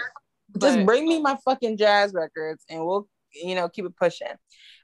Just 0.60 0.86
bring 0.86 1.08
me 1.08 1.20
my 1.20 1.38
fucking 1.44 1.78
jazz 1.78 2.14
records, 2.14 2.64
and 2.70 2.86
we'll, 2.86 3.08
you 3.34 3.56
know, 3.56 3.68
keep 3.68 3.86
it 3.86 3.96
pushing. 3.96 4.28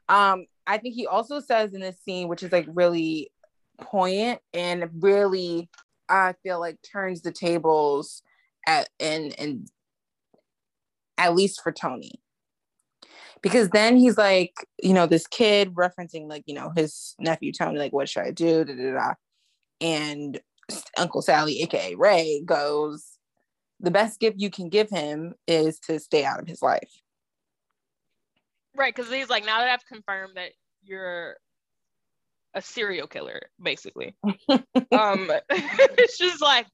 Um, 0.08 0.46
I 0.70 0.78
think 0.78 0.94
he 0.94 1.08
also 1.08 1.40
says 1.40 1.74
in 1.74 1.82
this 1.82 2.00
scene, 2.00 2.28
which 2.28 2.44
is 2.44 2.52
like 2.52 2.68
really 2.70 3.32
poignant 3.82 4.40
and 4.54 4.88
really, 5.00 5.68
I 6.08 6.36
feel 6.44 6.60
like 6.60 6.78
turns 6.84 7.22
the 7.22 7.32
tables 7.32 8.22
at 8.68 8.88
and 9.00 9.38
and 9.40 9.68
at 11.18 11.36
least 11.36 11.62
for 11.64 11.72
Tony. 11.72 12.22
Because 13.42 13.70
then 13.70 13.98
he's 13.98 14.18
like, 14.18 14.54
you 14.84 14.94
know, 14.94 15.08
this 15.08 15.26
kid 15.26 15.74
referencing 15.74 16.28
like, 16.30 16.44
you 16.46 16.54
know, 16.54 16.72
his 16.76 17.16
nephew 17.20 17.52
Tony, 17.52 17.80
like, 17.80 17.94
what 17.94 18.08
should 18.08 18.24
I 18.24 18.32
do? 18.32 18.64
Da, 18.64 18.76
da, 18.76 18.92
da 18.92 19.14
and 19.82 20.40
Uncle 20.98 21.24
Sally, 21.24 21.62
aka 21.64 21.96
Ray, 21.96 22.44
goes, 22.46 23.18
The 23.80 23.92
best 23.92 24.20
gift 24.20 24.40
you 24.40 24.52
can 24.52 24.70
give 24.70 24.90
him 24.92 25.34
is 25.48 25.80
to 25.82 26.00
stay 26.00 26.26
out 26.26 26.40
of 26.40 26.48
his 26.48 26.62
life. 26.62 26.92
Right, 28.76 28.96
because 28.96 29.12
he's 29.12 29.30
like, 29.30 29.46
now 29.46 29.60
that 29.60 29.70
I've 29.70 29.86
confirmed 29.86 30.34
that 30.36 30.52
you're 30.84 31.36
a 32.54 32.62
serial 32.62 33.08
killer, 33.08 33.42
basically. 33.62 34.16
um, 34.50 35.32
it's 35.50 36.18
just 36.18 36.42
like 36.42 36.68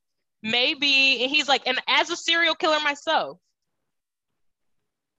maybe 0.43 1.23
and 1.23 1.31
he's 1.31 1.47
like, 1.47 1.67
and 1.67 1.79
as 1.87 2.09
a 2.09 2.15
serial 2.15 2.55
killer 2.55 2.79
myself, 2.81 3.39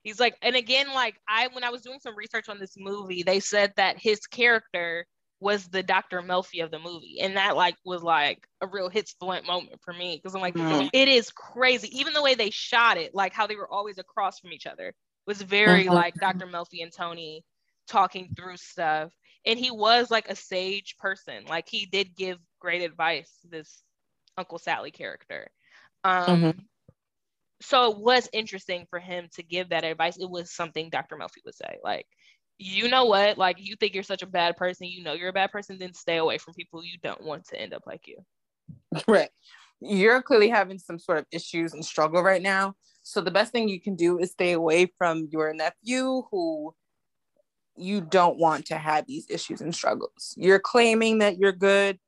he's 0.03 0.19
like, 0.19 0.37
and 0.41 0.55
again, 0.55 0.87
like 0.93 1.15
I 1.27 1.49
when 1.51 1.63
I 1.63 1.69
was 1.69 1.81
doing 1.81 1.99
some 1.99 2.15
research 2.15 2.49
on 2.49 2.59
this 2.59 2.75
movie, 2.77 3.23
they 3.23 3.39
said 3.39 3.73
that 3.77 3.97
his 3.99 4.21
character 4.27 5.05
was 5.39 5.67
the 5.67 5.83
Dr. 5.83 6.21
Melfi 6.21 6.63
of 6.63 6.71
the 6.71 6.79
movie. 6.79 7.19
And 7.21 7.37
that 7.37 7.55
like 7.55 7.75
was 7.85 8.01
like 8.01 8.39
a 8.61 8.67
real 8.67 8.89
hit 8.89 9.07
splint 9.07 9.45
moment 9.45 9.79
for 9.83 9.93
me 9.93 10.15
because 10.17 10.33
I'm 10.33 10.41
like, 10.41 10.55
mm. 10.55 10.89
it 10.93 11.07
is 11.07 11.29
crazy. 11.31 11.89
Even 11.99 12.13
the 12.13 12.23
way 12.23 12.35
they 12.35 12.49
shot 12.49 12.97
it, 12.97 13.13
like 13.13 13.33
how 13.33 13.45
they 13.45 13.55
were 13.55 13.71
always 13.71 13.97
across 13.97 14.39
from 14.39 14.51
each 14.51 14.65
other, 14.65 14.93
was 15.27 15.41
very 15.41 15.83
mm-hmm. 15.83 15.93
like 15.93 16.15
Dr. 16.15 16.47
Melfi 16.47 16.81
and 16.81 16.91
Tony 16.91 17.43
talking 17.87 18.33
through 18.35 18.57
stuff. 18.57 19.11
And 19.45 19.59
he 19.59 19.69
was 19.71 20.09
like 20.09 20.29
a 20.29 20.35
sage 20.35 20.95
person. 20.97 21.45
Like 21.47 21.67
he 21.69 21.85
did 21.85 22.15
give 22.15 22.37
great 22.59 22.81
advice 22.81 23.31
this 23.49 23.83
Uncle 24.37 24.57
Sally 24.57 24.91
character. 24.91 25.47
Um, 26.03 26.25
mm-hmm. 26.25 26.59
So 27.61 27.91
it 27.91 27.97
was 27.99 28.29
interesting 28.33 28.85
for 28.89 28.99
him 28.99 29.29
to 29.35 29.43
give 29.43 29.69
that 29.69 29.83
advice. 29.83 30.17
It 30.17 30.29
was 30.29 30.53
something 30.53 30.89
Dr. 30.89 31.15
Melfi 31.17 31.43
would 31.45 31.55
say. 31.55 31.77
Like, 31.83 32.05
you 32.59 32.87
know 32.89 33.05
what? 33.05 33.37
Like 33.37 33.57
you 33.59 33.75
think 33.75 33.93
you're 33.93 34.03
such 34.03 34.23
a 34.23 34.27
bad 34.27 34.57
person, 34.57 34.87
you 34.87 35.03
know 35.03 35.13
you're 35.13 35.29
a 35.29 35.33
bad 35.33 35.51
person, 35.51 35.77
then 35.77 35.93
stay 35.93 36.17
away 36.17 36.37
from 36.37 36.53
people 36.53 36.83
you 36.83 36.97
don't 37.03 37.23
want 37.23 37.45
to 37.47 37.59
end 37.59 37.73
up 37.73 37.83
like 37.85 38.07
you. 38.07 38.17
Right. 39.07 39.29
You're 39.79 40.21
clearly 40.21 40.49
having 40.49 40.79
some 40.79 40.99
sort 40.99 41.19
of 41.19 41.25
issues 41.31 41.73
and 41.73 41.85
struggle 41.85 42.23
right 42.23 42.41
now. 42.41 42.75
So 43.03 43.21
the 43.21 43.31
best 43.31 43.51
thing 43.51 43.69
you 43.69 43.79
can 43.79 43.95
do 43.95 44.19
is 44.19 44.31
stay 44.31 44.51
away 44.51 44.91
from 44.97 45.29
your 45.31 45.53
nephew 45.53 46.23
who 46.31 46.75
you 47.77 48.01
don't 48.01 48.37
want 48.37 48.65
to 48.65 48.77
have 48.77 49.05
these 49.07 49.27
issues 49.29 49.61
and 49.61 49.73
struggles. 49.73 50.33
You're 50.35 50.59
claiming 50.59 51.19
that 51.19 51.37
you're 51.37 51.51
good 51.51 51.99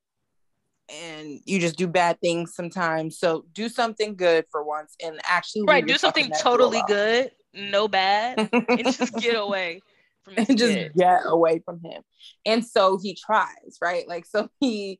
and 0.89 1.39
you 1.45 1.59
just 1.59 1.77
do 1.77 1.87
bad 1.87 2.19
things 2.19 2.55
sometimes. 2.55 3.19
So 3.19 3.45
do 3.53 3.69
something 3.69 4.15
good 4.15 4.45
for 4.51 4.63
once 4.63 4.95
and 5.03 5.19
actually 5.23 5.63
right. 5.67 5.85
Do 5.85 5.97
something 5.97 6.31
totally 6.41 6.81
good, 6.87 7.31
no 7.53 7.87
bad, 7.87 8.49
and 8.51 8.83
just 8.83 9.15
get 9.19 9.35
away 9.35 9.81
from 10.23 10.33
and 10.37 10.57
just 10.57 10.73
kid. 10.73 10.93
get 10.95 11.21
away 11.25 11.61
from 11.63 11.81
him. 11.83 12.01
And 12.45 12.65
so 12.65 12.99
he 13.01 13.15
tries, 13.15 13.77
right? 13.81 14.07
Like, 14.07 14.25
so 14.25 14.49
he, 14.59 14.99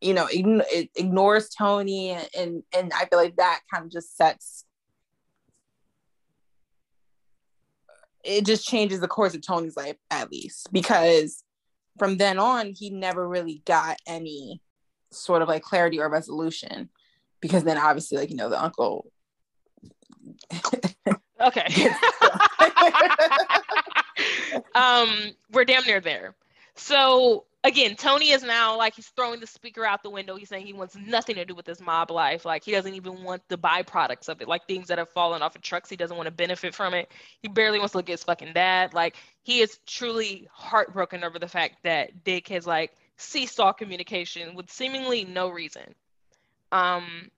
you 0.00 0.14
know, 0.14 0.28
it 0.30 0.90
ignores 0.96 1.48
Tony, 1.48 2.10
and 2.36 2.62
and 2.76 2.92
I 2.94 3.06
feel 3.06 3.18
like 3.18 3.36
that 3.36 3.60
kind 3.72 3.84
of 3.84 3.90
just 3.90 4.16
sets. 4.16 4.64
It 8.24 8.44
just 8.44 8.66
changes 8.66 9.00
the 9.00 9.08
course 9.08 9.34
of 9.34 9.42
Tony's 9.42 9.76
life, 9.76 9.96
at 10.10 10.30
least, 10.30 10.72
because 10.72 11.42
from 11.98 12.16
then 12.16 12.38
on, 12.38 12.72
he 12.76 12.90
never 12.90 13.26
really 13.26 13.62
got 13.64 13.98
any 14.06 14.60
sort 15.10 15.42
of 15.42 15.48
like 15.48 15.62
clarity 15.62 16.00
or 16.00 16.08
resolution. 16.08 16.90
Because 17.40 17.64
then, 17.64 17.78
obviously, 17.78 18.18
like 18.18 18.30
you 18.30 18.36
know, 18.36 18.48
the 18.48 18.62
uncle 18.62 19.06
Okay. 21.40 21.66
um, 24.74 25.08
we're 25.52 25.64
damn 25.64 25.84
near 25.84 26.00
there. 26.00 26.34
So 26.74 27.44
again, 27.64 27.96
Tony 27.96 28.30
is 28.30 28.42
now 28.42 28.76
like 28.76 28.94
he's 28.94 29.08
throwing 29.08 29.40
the 29.40 29.46
speaker 29.46 29.84
out 29.84 30.02
the 30.02 30.10
window. 30.10 30.36
He's 30.36 30.48
saying 30.48 30.66
he 30.66 30.72
wants 30.72 30.96
nothing 30.96 31.36
to 31.36 31.44
do 31.44 31.54
with 31.54 31.66
this 31.66 31.80
mob 31.80 32.10
life. 32.10 32.44
Like 32.44 32.64
he 32.64 32.72
doesn't 32.72 32.94
even 32.94 33.22
want 33.22 33.42
the 33.48 33.58
byproducts 33.58 34.28
of 34.28 34.40
it, 34.40 34.48
like 34.48 34.66
things 34.66 34.88
that 34.88 34.98
have 34.98 35.10
fallen 35.10 35.42
off 35.42 35.56
of 35.56 35.62
trucks. 35.62 35.90
He 35.90 35.96
doesn't 35.96 36.16
want 36.16 36.26
to 36.26 36.32
benefit 36.32 36.74
from 36.74 36.94
it. 36.94 37.10
He 37.40 37.48
barely 37.48 37.78
wants 37.78 37.92
to 37.92 37.98
look 37.98 38.08
at 38.08 38.12
his 38.12 38.24
fucking 38.24 38.52
dad. 38.52 38.94
Like 38.94 39.16
he 39.42 39.60
is 39.60 39.78
truly 39.86 40.48
heartbroken 40.52 41.24
over 41.24 41.38
the 41.38 41.48
fact 41.48 41.82
that 41.82 42.24
Dick 42.24 42.48
has 42.48 42.66
like 42.66 42.92
ceased 43.16 43.58
all 43.58 43.72
communication 43.72 44.54
with 44.54 44.70
seemingly 44.70 45.24
no 45.24 45.48
reason. 45.48 45.94
Um, 46.70 47.30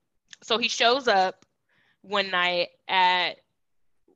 so 0.43 0.57
he 0.57 0.67
shows 0.67 1.07
up 1.07 1.45
one 2.01 2.31
night 2.31 2.69
at 2.87 3.37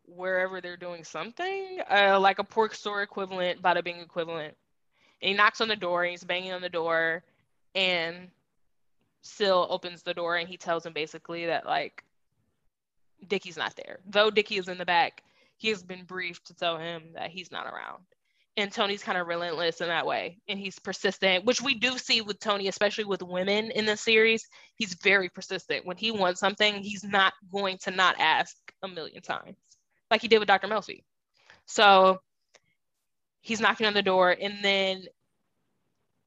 wherever 0.07 0.61
they're 0.61 0.77
doing 0.77 1.03
something, 1.03 1.79
uh, 1.89 2.19
like 2.19 2.39
a 2.39 2.43
pork 2.43 2.75
store 2.75 3.01
equivalent, 3.01 3.61
bada 3.61 3.83
bing 3.83 3.99
equivalent. 3.99 4.55
And 5.25 5.31
he 5.31 5.33
knocks 5.35 5.59
on 5.59 5.67
the 5.67 5.75
door 5.75 6.03
and 6.03 6.11
he's 6.11 6.23
banging 6.23 6.53
on 6.53 6.61
the 6.61 6.69
door 6.69 7.23
and 7.73 8.29
Sil 9.25 9.65
opens 9.71 10.03
the 10.03 10.13
door 10.13 10.35
and 10.35 10.47
he 10.47 10.55
tells 10.55 10.85
him 10.85 10.93
basically 10.93 11.47
that 11.47 11.65
like 11.65 12.03
Dickie's 13.27 13.57
not 13.57 13.75
there. 13.75 13.97
Though 14.05 14.29
Dickie 14.29 14.57
is 14.57 14.67
in 14.67 14.77
the 14.77 14.85
back, 14.85 15.23
he 15.57 15.69
has 15.69 15.81
been 15.81 16.03
briefed 16.03 16.45
to 16.45 16.53
tell 16.53 16.77
him 16.77 17.01
that 17.15 17.31
he's 17.31 17.51
not 17.51 17.65
around. 17.65 18.03
and 18.57 18.71
Tony's 18.71 19.03
kind 19.03 19.17
of 19.17 19.27
relentless 19.27 19.81
in 19.81 19.87
that 19.87 20.05
way. 20.05 20.37
And 20.47 20.57
he's 20.57 20.79
persistent, 20.79 21.45
which 21.45 21.61
we 21.61 21.75
do 21.75 21.97
see 21.97 22.21
with 22.21 22.39
Tony, 22.39 22.67
especially 22.67 23.03
with 23.03 23.21
women 23.21 23.71
in 23.71 23.85
the 23.85 23.97
series. 23.97 24.47
He's 24.75 24.93
very 25.03 25.29
persistent. 25.29 25.85
When 25.85 25.97
he 25.97 26.11
wants 26.11 26.39
something, 26.39 26.75
he's 26.75 27.03
not 27.03 27.33
going 27.51 27.77
to 27.79 27.91
not 27.91 28.15
ask 28.19 28.55
a 28.81 28.87
million 28.87 29.21
times, 29.21 29.57
like 30.09 30.21
he 30.21 30.27
did 30.27 30.39
with 30.39 30.47
Dr. 30.47 30.67
Melfi. 30.67 31.03
So 31.65 32.21
he's 33.41 33.59
knocking 33.59 33.87
on 33.87 33.93
the 33.93 34.01
door, 34.01 34.35
and 34.39 34.63
then 34.63 35.05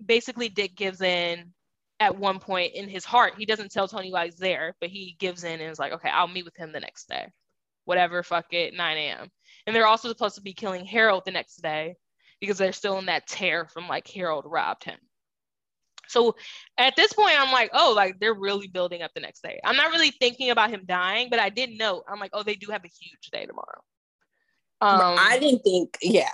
basically 0.04 0.48
Dick 0.48 0.74
gives 0.76 1.00
in 1.00 1.52
at 2.00 2.16
one 2.16 2.38
point 2.38 2.74
in 2.74 2.88
his 2.88 3.04
heart. 3.04 3.34
He 3.36 3.46
doesn't 3.46 3.72
tell 3.72 3.88
Tony 3.88 4.12
why 4.12 4.26
he's 4.26 4.36
there, 4.36 4.76
but 4.80 4.90
he 4.90 5.16
gives 5.18 5.44
in 5.44 5.60
and 5.60 5.70
is 5.70 5.78
like, 5.78 5.92
okay, 5.92 6.10
I'll 6.10 6.28
meet 6.28 6.44
with 6.44 6.56
him 6.56 6.72
the 6.72 6.80
next 6.80 7.08
day. 7.08 7.26
Whatever, 7.84 8.22
fuck 8.22 8.52
it, 8.52 8.74
9 8.74 8.96
a.m. 8.96 9.28
And 9.66 9.74
they're 9.74 9.86
also 9.86 10.08
supposed 10.08 10.36
to 10.36 10.42
be 10.42 10.52
killing 10.52 10.84
Harold 10.84 11.22
the 11.24 11.30
next 11.30 11.56
day 11.56 11.96
because 12.40 12.58
they're 12.58 12.72
still 12.72 12.98
in 12.98 13.06
that 13.06 13.26
tear 13.26 13.66
from 13.66 13.88
like 13.88 14.06
Harold 14.08 14.44
robbed 14.46 14.84
him. 14.84 14.98
So 16.06 16.36
at 16.78 16.96
this 16.96 17.12
point, 17.12 17.38
I'm 17.38 17.52
like, 17.52 17.70
oh, 17.74 17.92
like 17.94 18.18
they're 18.18 18.34
really 18.34 18.66
building 18.66 19.02
up 19.02 19.12
the 19.14 19.20
next 19.20 19.42
day. 19.42 19.60
I'm 19.64 19.76
not 19.76 19.90
really 19.92 20.10
thinking 20.10 20.50
about 20.50 20.70
him 20.70 20.84
dying, 20.86 21.28
but 21.30 21.38
I 21.38 21.50
did 21.50 21.78
know 21.78 22.02
I'm 22.08 22.18
like, 22.18 22.30
oh, 22.32 22.42
they 22.42 22.54
do 22.54 22.70
have 22.70 22.84
a 22.84 22.88
huge 22.88 23.30
day 23.30 23.44
tomorrow. 23.44 23.82
Um, 24.80 25.16
I 25.18 25.38
didn't 25.38 25.62
think, 25.62 25.98
yeah, 26.00 26.30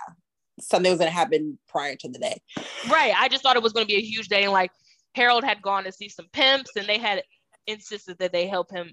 something 0.60 0.90
was 0.90 0.98
gonna 0.98 1.10
happen 1.10 1.59
prior 1.68 1.97
to 1.97 2.09
the 2.09 2.18
day. 2.18 2.40
Right. 2.89 3.12
I 3.16 3.28
just 3.28 3.43
thought 3.43 3.56
it 3.56 3.62
was 3.62 3.72
gonna 3.72 3.86
be 3.86 3.97
a 3.97 4.01
huge 4.01 4.28
day, 4.28 4.44
and 4.44 4.52
like 4.52 4.70
Harold 5.14 5.44
had 5.44 5.62
gone 5.62 5.85
to 5.85 5.93
see 5.93 6.09
some 6.09 6.26
pimps, 6.32 6.70
and 6.76 6.86
they 6.86 6.98
had 6.98 7.22
insisted 7.66 8.18
that 8.18 8.32
they 8.32 8.47
help 8.47 8.70
him 8.70 8.93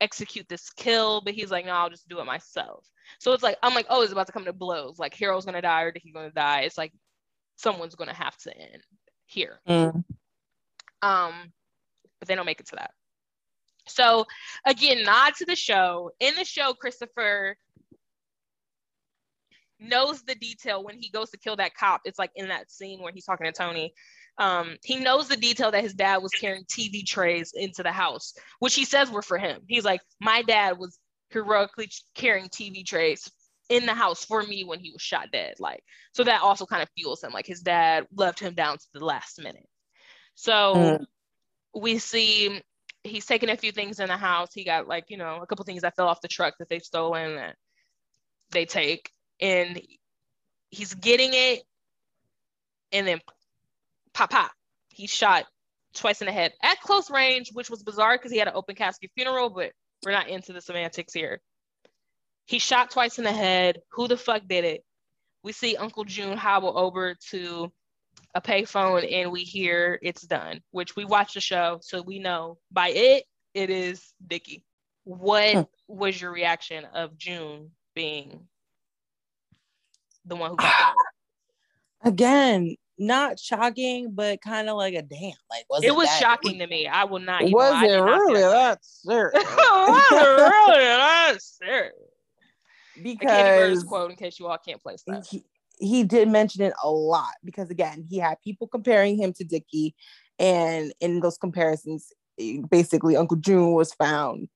execute 0.00 0.48
this 0.48 0.70
kill, 0.70 1.20
but 1.20 1.34
he's 1.34 1.50
like, 1.50 1.66
no, 1.66 1.72
I'll 1.72 1.90
just 1.90 2.08
do 2.08 2.20
it 2.20 2.24
myself. 2.24 2.86
So 3.18 3.32
it's 3.32 3.42
like, 3.42 3.58
I'm 3.62 3.74
like, 3.74 3.86
oh, 3.90 4.02
it's 4.02 4.12
about 4.12 4.26
to 4.26 4.32
come 4.32 4.44
to 4.46 4.52
blows. 4.52 4.98
Like 4.98 5.14
Harold's 5.14 5.46
gonna 5.46 5.62
die 5.62 5.82
or 5.82 5.92
Dickie's 5.92 6.14
gonna 6.14 6.30
die. 6.30 6.60
It's 6.62 6.78
like 6.78 6.92
someone's 7.56 7.94
gonna 7.94 8.14
have 8.14 8.36
to 8.38 8.56
end 8.56 8.82
here. 9.26 9.60
Mm. 9.68 10.04
Um, 11.02 11.52
but 12.18 12.28
they 12.28 12.34
don't 12.34 12.46
make 12.46 12.60
it 12.60 12.66
to 12.68 12.76
that. 12.76 12.92
So 13.86 14.26
again, 14.66 15.02
nod 15.04 15.34
to 15.36 15.44
the 15.44 15.56
show. 15.56 16.10
In 16.20 16.34
the 16.34 16.44
show, 16.44 16.72
Christopher 16.72 17.56
knows 19.80 20.22
the 20.22 20.34
detail 20.34 20.84
when 20.84 20.98
he 20.98 21.10
goes 21.10 21.30
to 21.30 21.38
kill 21.38 21.56
that 21.56 21.74
cop. 21.74 22.02
It's 22.04 22.18
like 22.18 22.30
in 22.34 22.48
that 22.48 22.70
scene 22.70 23.00
where 23.00 23.12
he's 23.12 23.24
talking 23.24 23.46
to 23.46 23.52
Tony. 23.52 23.92
Um, 24.38 24.76
he 24.84 25.00
knows 25.00 25.28
the 25.28 25.36
detail 25.36 25.70
that 25.70 25.82
his 25.82 25.94
dad 25.94 26.18
was 26.18 26.32
carrying 26.32 26.64
TV 26.64 27.04
trays 27.04 27.52
into 27.54 27.82
the 27.82 27.92
house, 27.92 28.34
which 28.58 28.74
he 28.74 28.84
says 28.84 29.10
were 29.10 29.22
for 29.22 29.38
him. 29.38 29.62
He's 29.68 29.84
like, 29.84 30.00
my 30.20 30.42
dad 30.42 30.78
was 30.78 30.98
heroically 31.30 31.90
carrying 32.14 32.48
TV 32.48 32.84
trays 32.84 33.30
in 33.68 33.86
the 33.86 33.94
house 33.94 34.24
for 34.24 34.42
me 34.42 34.64
when 34.64 34.80
he 34.80 34.90
was 34.90 35.02
shot 35.02 35.28
dead. 35.32 35.54
Like, 35.58 35.82
so 36.12 36.24
that 36.24 36.42
also 36.42 36.66
kind 36.66 36.82
of 36.82 36.88
fuels 36.96 37.22
him. 37.22 37.32
Like 37.32 37.46
his 37.46 37.60
dad 37.60 38.06
left 38.14 38.40
him 38.40 38.54
down 38.54 38.78
to 38.78 38.86
the 38.94 39.04
last 39.04 39.40
minute. 39.40 39.68
So 40.34 40.74
mm. 40.74 41.04
we 41.74 41.98
see 41.98 42.60
he's 43.04 43.26
taking 43.26 43.50
a 43.50 43.56
few 43.56 43.72
things 43.72 44.00
in 44.00 44.08
the 44.08 44.16
house. 44.16 44.52
He 44.54 44.64
got 44.64 44.88
like, 44.88 45.04
you 45.08 45.16
know, 45.16 45.40
a 45.42 45.46
couple 45.46 45.64
things 45.64 45.82
that 45.82 45.96
fell 45.96 46.08
off 46.08 46.20
the 46.20 46.28
truck 46.28 46.54
that 46.58 46.68
they've 46.68 46.82
stolen 46.82 47.36
that 47.36 47.56
they 48.50 48.64
take. 48.64 49.10
And 49.40 49.80
he's 50.70 50.94
getting 50.94 51.30
it 51.32 51.62
and 52.92 53.06
then 53.06 53.20
pop 54.12 54.30
pop. 54.30 54.52
He 54.88 55.06
shot 55.06 55.46
twice 55.94 56.20
in 56.20 56.26
the 56.26 56.32
head 56.32 56.52
at 56.62 56.80
close 56.80 57.10
range, 57.10 57.50
which 57.52 57.70
was 57.70 57.82
bizarre 57.82 58.16
because 58.16 58.32
he 58.32 58.38
had 58.38 58.48
an 58.48 58.54
open 58.54 58.74
casket 58.74 59.10
funeral, 59.14 59.50
but 59.50 59.72
we're 60.04 60.12
not 60.12 60.28
into 60.28 60.52
the 60.52 60.60
semantics 60.60 61.12
here. 61.12 61.40
He 62.46 62.58
shot 62.58 62.90
twice 62.90 63.18
in 63.18 63.24
the 63.24 63.32
head. 63.32 63.80
Who 63.92 64.08
the 64.08 64.16
fuck 64.16 64.42
did 64.46 64.64
it? 64.64 64.84
We 65.42 65.52
see 65.52 65.76
Uncle 65.76 66.04
June 66.04 66.36
hobble 66.36 66.76
over 66.76 67.16
to 67.30 67.72
a 68.34 68.40
payphone 68.40 69.10
and 69.10 69.32
we 69.32 69.42
hear 69.42 69.98
it's 70.02 70.22
done, 70.22 70.60
which 70.70 70.96
we 70.96 71.04
watch 71.04 71.34
the 71.34 71.40
show, 71.40 71.78
so 71.82 72.02
we 72.02 72.18
know 72.18 72.58
by 72.70 72.90
it, 72.90 73.24
it 73.54 73.70
is 73.70 74.12
Dickie. 74.24 74.64
What 75.04 75.54
hmm. 75.54 75.62
was 75.88 76.20
your 76.20 76.32
reaction 76.32 76.84
of 76.84 77.16
June 77.16 77.70
being 77.94 78.46
the 80.24 80.36
one 80.36 80.50
who 80.50 80.56
got 80.56 80.94
Again, 82.02 82.76
not 82.98 83.38
shocking, 83.38 84.12
but 84.12 84.40
kind 84.42 84.68
of 84.68 84.76
like 84.76 84.94
a 84.94 85.02
damn. 85.02 85.32
Like 85.50 85.64
was 85.68 85.82
it, 85.82 85.88
it 85.88 85.94
was 85.94 86.08
shocking 86.18 86.58
to 86.58 86.66
me. 86.66 86.86
I 86.86 87.04
will 87.04 87.18
not. 87.18 87.42
Was 87.44 87.82
it 87.82 88.00
really 88.00 88.40
that 88.40 88.78
serious? 88.82 89.32
was 89.34 90.12
it 90.12 90.14
really 90.14 90.84
that 90.84 91.36
serious? 91.40 91.92
Because 93.02 93.84
quote 93.84 94.10
in 94.10 94.16
case 94.16 94.38
you 94.38 94.46
all 94.46 94.58
can't 94.58 94.80
place 94.80 95.02
that. 95.06 95.26
He, 95.28 95.44
he 95.78 96.04
did 96.04 96.28
mention 96.28 96.62
it 96.62 96.74
a 96.82 96.90
lot 96.90 97.32
because 97.42 97.70
again, 97.70 98.04
he 98.08 98.18
had 98.18 98.36
people 98.42 98.66
comparing 98.66 99.16
him 99.16 99.32
to 99.34 99.44
Dickie, 99.44 99.94
and 100.38 100.92
in 101.00 101.20
those 101.20 101.38
comparisons, 101.38 102.12
basically 102.68 103.16
Uncle 103.16 103.38
June 103.38 103.72
was 103.72 103.94
found, 103.94 104.48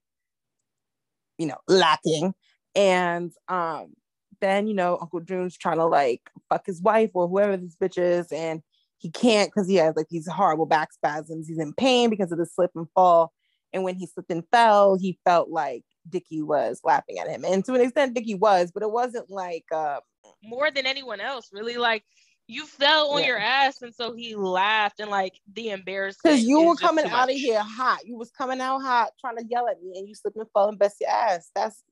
you 1.39 1.47
know, 1.47 1.57
lacking, 1.67 2.35
and 2.75 3.33
um 3.49 3.95
then 4.45 4.67
you 4.67 4.75
know 4.75 4.99
Uncle 5.01 5.21
June's 5.21 5.57
trying 5.57 5.79
to 5.79 5.87
like 5.87 6.21
fuck 6.49 6.67
his 6.67 6.83
wife 6.83 7.11
or 7.15 7.27
whoever 7.27 7.57
this 7.57 7.77
bitch 7.81 7.99
is, 7.99 8.31
and 8.31 8.63
he 8.99 9.11
can't 9.11 9.51
because 9.53 9.69
he 9.69 9.77
has 9.77 9.97
like 9.97 10.09
these 10.09 10.29
horrible 10.29 10.67
back 10.67 10.93
spasms. 10.93 11.49
He's 11.49 11.59
in 11.59 11.73
pain 11.73 12.11
because 12.11 12.33
of 12.33 12.39
the 12.39 12.47
slip 12.47 12.71
and 12.75 12.87
fall. 12.95 13.33
And 13.73 13.83
when 13.83 13.97
he 13.97 14.07
slipped 14.07 14.31
and 14.31 14.45
fell, 14.53 14.97
he 14.97 15.19
felt 15.25 15.51
like 15.51 15.83
Dickie 16.09 16.43
was 16.43 16.81
laughing 16.85 17.19
at 17.19 17.29
him. 17.29 17.45
And 17.45 17.65
to 17.65 17.75
an 17.75 17.81
extent, 17.81 18.15
Dickie 18.15 18.37
was, 18.37 18.71
but 18.73 18.85
it 18.85 18.91
wasn't 18.91 19.29
like 19.31 19.65
uh, 19.73 19.99
more 20.43 20.71
than 20.71 20.87
anyone 20.87 21.21
else, 21.21 21.51
really. 21.53 21.77
Like 21.77 22.05
you 22.47 22.67
fell 22.67 23.11
on 23.11 23.21
yeah. 23.21 23.27
your 23.27 23.39
ass, 23.39 23.83
and 23.83 23.95
so 23.95 24.15
he 24.15 24.35
laughed 24.37 25.01
and 25.01 25.11
like 25.11 25.35
the 25.53 25.71
embarrassment. 25.71 26.23
Because 26.23 26.45
you 26.45 26.63
were 26.63 26.77
coming 26.77 27.07
out 27.07 27.31
of 27.31 27.37
here 27.37 27.61
hot. 27.61 28.07
You 28.07 28.17
was 28.17 28.31
coming 28.31 28.61
out 28.61 28.81
hot, 28.81 29.11
trying 29.21 29.37
to 29.39 29.45
yell 29.49 29.69
at 29.69 29.83
me, 29.83 29.99
and 29.99 30.09
you 30.09 30.15
slipped 30.15 30.37
and 30.37 30.47
fell 30.53 30.69
and 30.69 30.79
bust 30.79 30.97
your 31.01 31.11
ass. 31.11 31.51
That's 31.55 31.83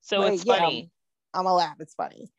so 0.00 0.22
it's 0.22 0.44
yeah, 0.44 0.58
funny. 0.58 0.90
I'm 1.34 1.44
gonna 1.44 1.54
laugh. 1.54 1.76
It's 1.80 1.94
funny. 1.94 2.30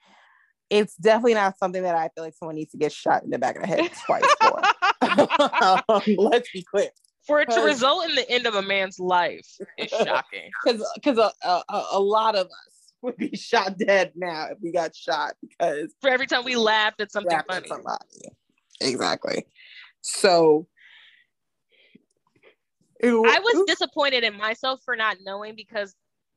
It's 0.70 0.96
definitely 0.96 1.36
not 1.36 1.58
something 1.58 1.84
that 1.84 1.96
I 1.96 2.10
feel 2.10 2.24
like 2.24 2.34
someone 2.36 2.56
needs 2.56 2.72
to 2.72 2.78
get 2.78 2.92
shot 2.92 3.24
in 3.24 3.30
the 3.30 3.40
back 3.40 3.56
of 3.56 3.62
the 3.62 3.68
head 3.68 3.90
twice 4.06 4.26
for. 4.42 4.62
um, 5.64 6.02
let's 6.18 6.52
be 6.52 6.64
clear. 6.64 6.90
For 7.26 7.42
it 7.42 7.50
to 7.52 7.62
result 7.62 8.10
in 8.10 8.16
the 8.16 8.30
end 8.30 8.46
of 8.46 8.56
a 8.56 8.62
man's 8.62 9.00
life 9.00 9.48
is 9.78 9.90
shocking. 9.90 10.50
Because 10.64 10.90
because 10.96 11.18
a, 11.18 11.48
a, 11.48 11.84
a 11.94 12.00
lot 12.00 12.36
of 12.36 12.46
us 12.46 12.94
would 13.02 13.18
be 13.18 13.36
shot 13.36 13.78
dead 13.78 14.14
now 14.16 14.48
if 14.52 14.58
we 14.62 14.72
got 14.72 14.96
shot 14.96 15.34
because 15.42 15.94
for 16.02 16.10
every 16.10 16.26
time 16.26 16.46
we 16.46 16.56
laughed 16.56 17.02
at 17.02 17.12
something 17.12 17.32
laughed 17.32 17.48
funny. 17.48 17.70
At 17.70 18.88
exactly. 18.88 19.46
So 20.02 20.68
I 23.04 23.40
was 23.44 23.64
disappointed 23.68 24.24
in 24.24 24.36
myself 24.38 24.82
for 24.84 24.96
not 24.96 25.18
knowing 25.24 25.56
because 25.56 25.94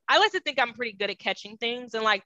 I 0.09 0.19
like 0.19 0.33
to 0.33 0.41
think 0.41 0.61
I'm 0.61 0.75
pretty 0.75 0.93
good 0.93 1.11
at 1.11 1.19
catching 1.19 1.57
things 1.57 1.95
and 1.95 2.05
like 2.05 2.23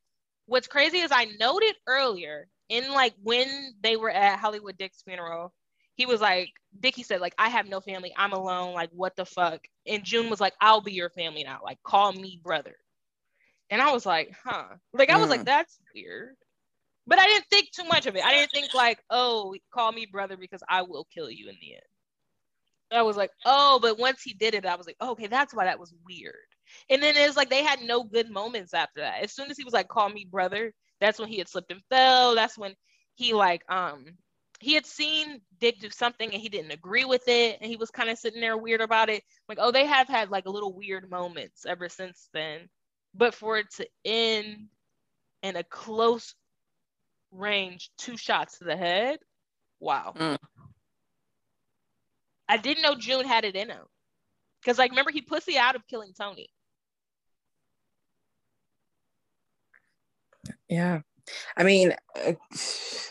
what's 0.46 0.66
crazy 0.66 0.98
is 0.98 1.10
I 1.12 1.26
noted 1.38 1.74
earlier 1.86 2.48
in 2.68 2.92
like 2.92 3.14
when 3.22 3.74
they 3.82 3.96
were 3.96 4.10
at 4.10 4.38
Hollywood 4.38 4.78
Dick's 4.78 5.02
funeral, 5.02 5.52
he 5.96 6.06
was 6.06 6.20
like, 6.20 6.50
Dickie 6.80 7.04
said, 7.04 7.20
like, 7.20 7.34
I 7.38 7.48
have 7.48 7.68
no 7.68 7.80
family. 7.80 8.12
I'm 8.16 8.32
alone. 8.32 8.74
Like, 8.74 8.90
what 8.92 9.14
the 9.16 9.24
fuck? 9.24 9.60
And 9.86 10.02
June 10.02 10.28
was 10.28 10.40
like, 10.40 10.54
I'll 10.60 10.80
be 10.80 10.92
your 10.92 11.10
family 11.10 11.44
now. 11.44 11.60
Like, 11.62 11.80
call 11.84 12.12
me 12.12 12.40
brother. 12.42 12.74
And 13.70 13.80
I 13.80 13.92
was 13.92 14.04
like, 14.04 14.32
huh. 14.44 14.64
Like, 14.92 15.10
I 15.10 15.18
was 15.18 15.30
like, 15.30 15.44
that's 15.44 15.78
weird. 15.94 16.34
But 17.06 17.18
I 17.18 17.26
didn't 17.26 17.46
think 17.50 17.70
too 17.70 17.84
much 17.84 18.06
of 18.06 18.16
it. 18.16 18.24
I 18.24 18.32
didn't 18.32 18.50
think 18.50 18.74
like, 18.74 18.98
oh, 19.10 19.54
call 19.72 19.92
me 19.92 20.06
brother 20.10 20.36
because 20.36 20.62
I 20.68 20.82
will 20.82 21.06
kill 21.12 21.30
you 21.30 21.48
in 21.48 21.56
the 21.60 21.74
end. 21.74 21.82
I 22.90 23.02
was 23.02 23.16
like, 23.16 23.30
oh, 23.44 23.78
but 23.80 23.98
once 23.98 24.22
he 24.22 24.32
did 24.32 24.54
it, 24.54 24.66
I 24.66 24.76
was 24.76 24.86
like, 24.86 24.96
oh, 25.00 25.12
okay, 25.12 25.26
that's 25.26 25.54
why 25.54 25.64
that 25.66 25.78
was 25.78 25.94
weird. 26.04 26.34
And 26.90 27.02
then 27.02 27.14
it's 27.16 27.36
like 27.36 27.50
they 27.50 27.62
had 27.62 27.82
no 27.82 28.04
good 28.04 28.30
moments 28.30 28.74
after 28.74 29.00
that. 29.00 29.22
As 29.22 29.32
soon 29.32 29.50
as 29.50 29.56
he 29.56 29.64
was 29.64 29.74
like, 29.74 29.88
call 29.88 30.08
me 30.08 30.26
brother, 30.30 30.72
that's 31.00 31.18
when 31.18 31.28
he 31.28 31.38
had 31.38 31.48
slipped 31.48 31.70
and 31.72 31.82
fell. 31.90 32.34
That's 32.34 32.58
when 32.58 32.74
he 33.14 33.32
like 33.32 33.62
um 33.70 34.04
he 34.60 34.74
had 34.74 34.86
seen 34.86 35.40
Dick 35.60 35.78
do 35.80 35.90
something 35.90 36.32
and 36.32 36.40
he 36.40 36.48
didn't 36.48 36.72
agree 36.72 37.04
with 37.04 37.26
it. 37.26 37.58
And 37.60 37.70
he 37.70 37.76
was 37.76 37.90
kind 37.90 38.08
of 38.08 38.18
sitting 38.18 38.40
there 38.40 38.56
weird 38.56 38.80
about 38.80 39.10
it. 39.10 39.22
Like, 39.48 39.58
oh, 39.60 39.70
they 39.70 39.84
have 39.84 40.08
had 40.08 40.30
like 40.30 40.46
a 40.46 40.50
little 40.50 40.72
weird 40.72 41.10
moments 41.10 41.66
ever 41.66 41.88
since 41.88 42.28
then. 42.32 42.68
But 43.14 43.34
for 43.34 43.58
it 43.58 43.70
to 43.74 43.86
end 44.04 44.68
in 45.42 45.56
a 45.56 45.64
close 45.64 46.34
range, 47.30 47.90
two 47.98 48.16
shots 48.16 48.58
to 48.58 48.64
the 48.64 48.76
head, 48.76 49.18
wow. 49.80 50.14
Mm. 50.16 50.38
I 52.48 52.56
didn't 52.56 52.82
know 52.82 52.94
June 52.94 53.26
had 53.26 53.44
it 53.44 53.56
in 53.56 53.68
him. 53.68 53.84
Because 54.60 54.78
like 54.78 54.92
remember 54.92 55.10
he 55.10 55.20
pussy 55.20 55.58
out 55.58 55.76
of 55.76 55.86
killing 55.86 56.12
Tony. 56.18 56.48
Yeah. 60.68 61.00
I 61.56 61.62
mean, 61.62 61.94
uh, 62.16 62.32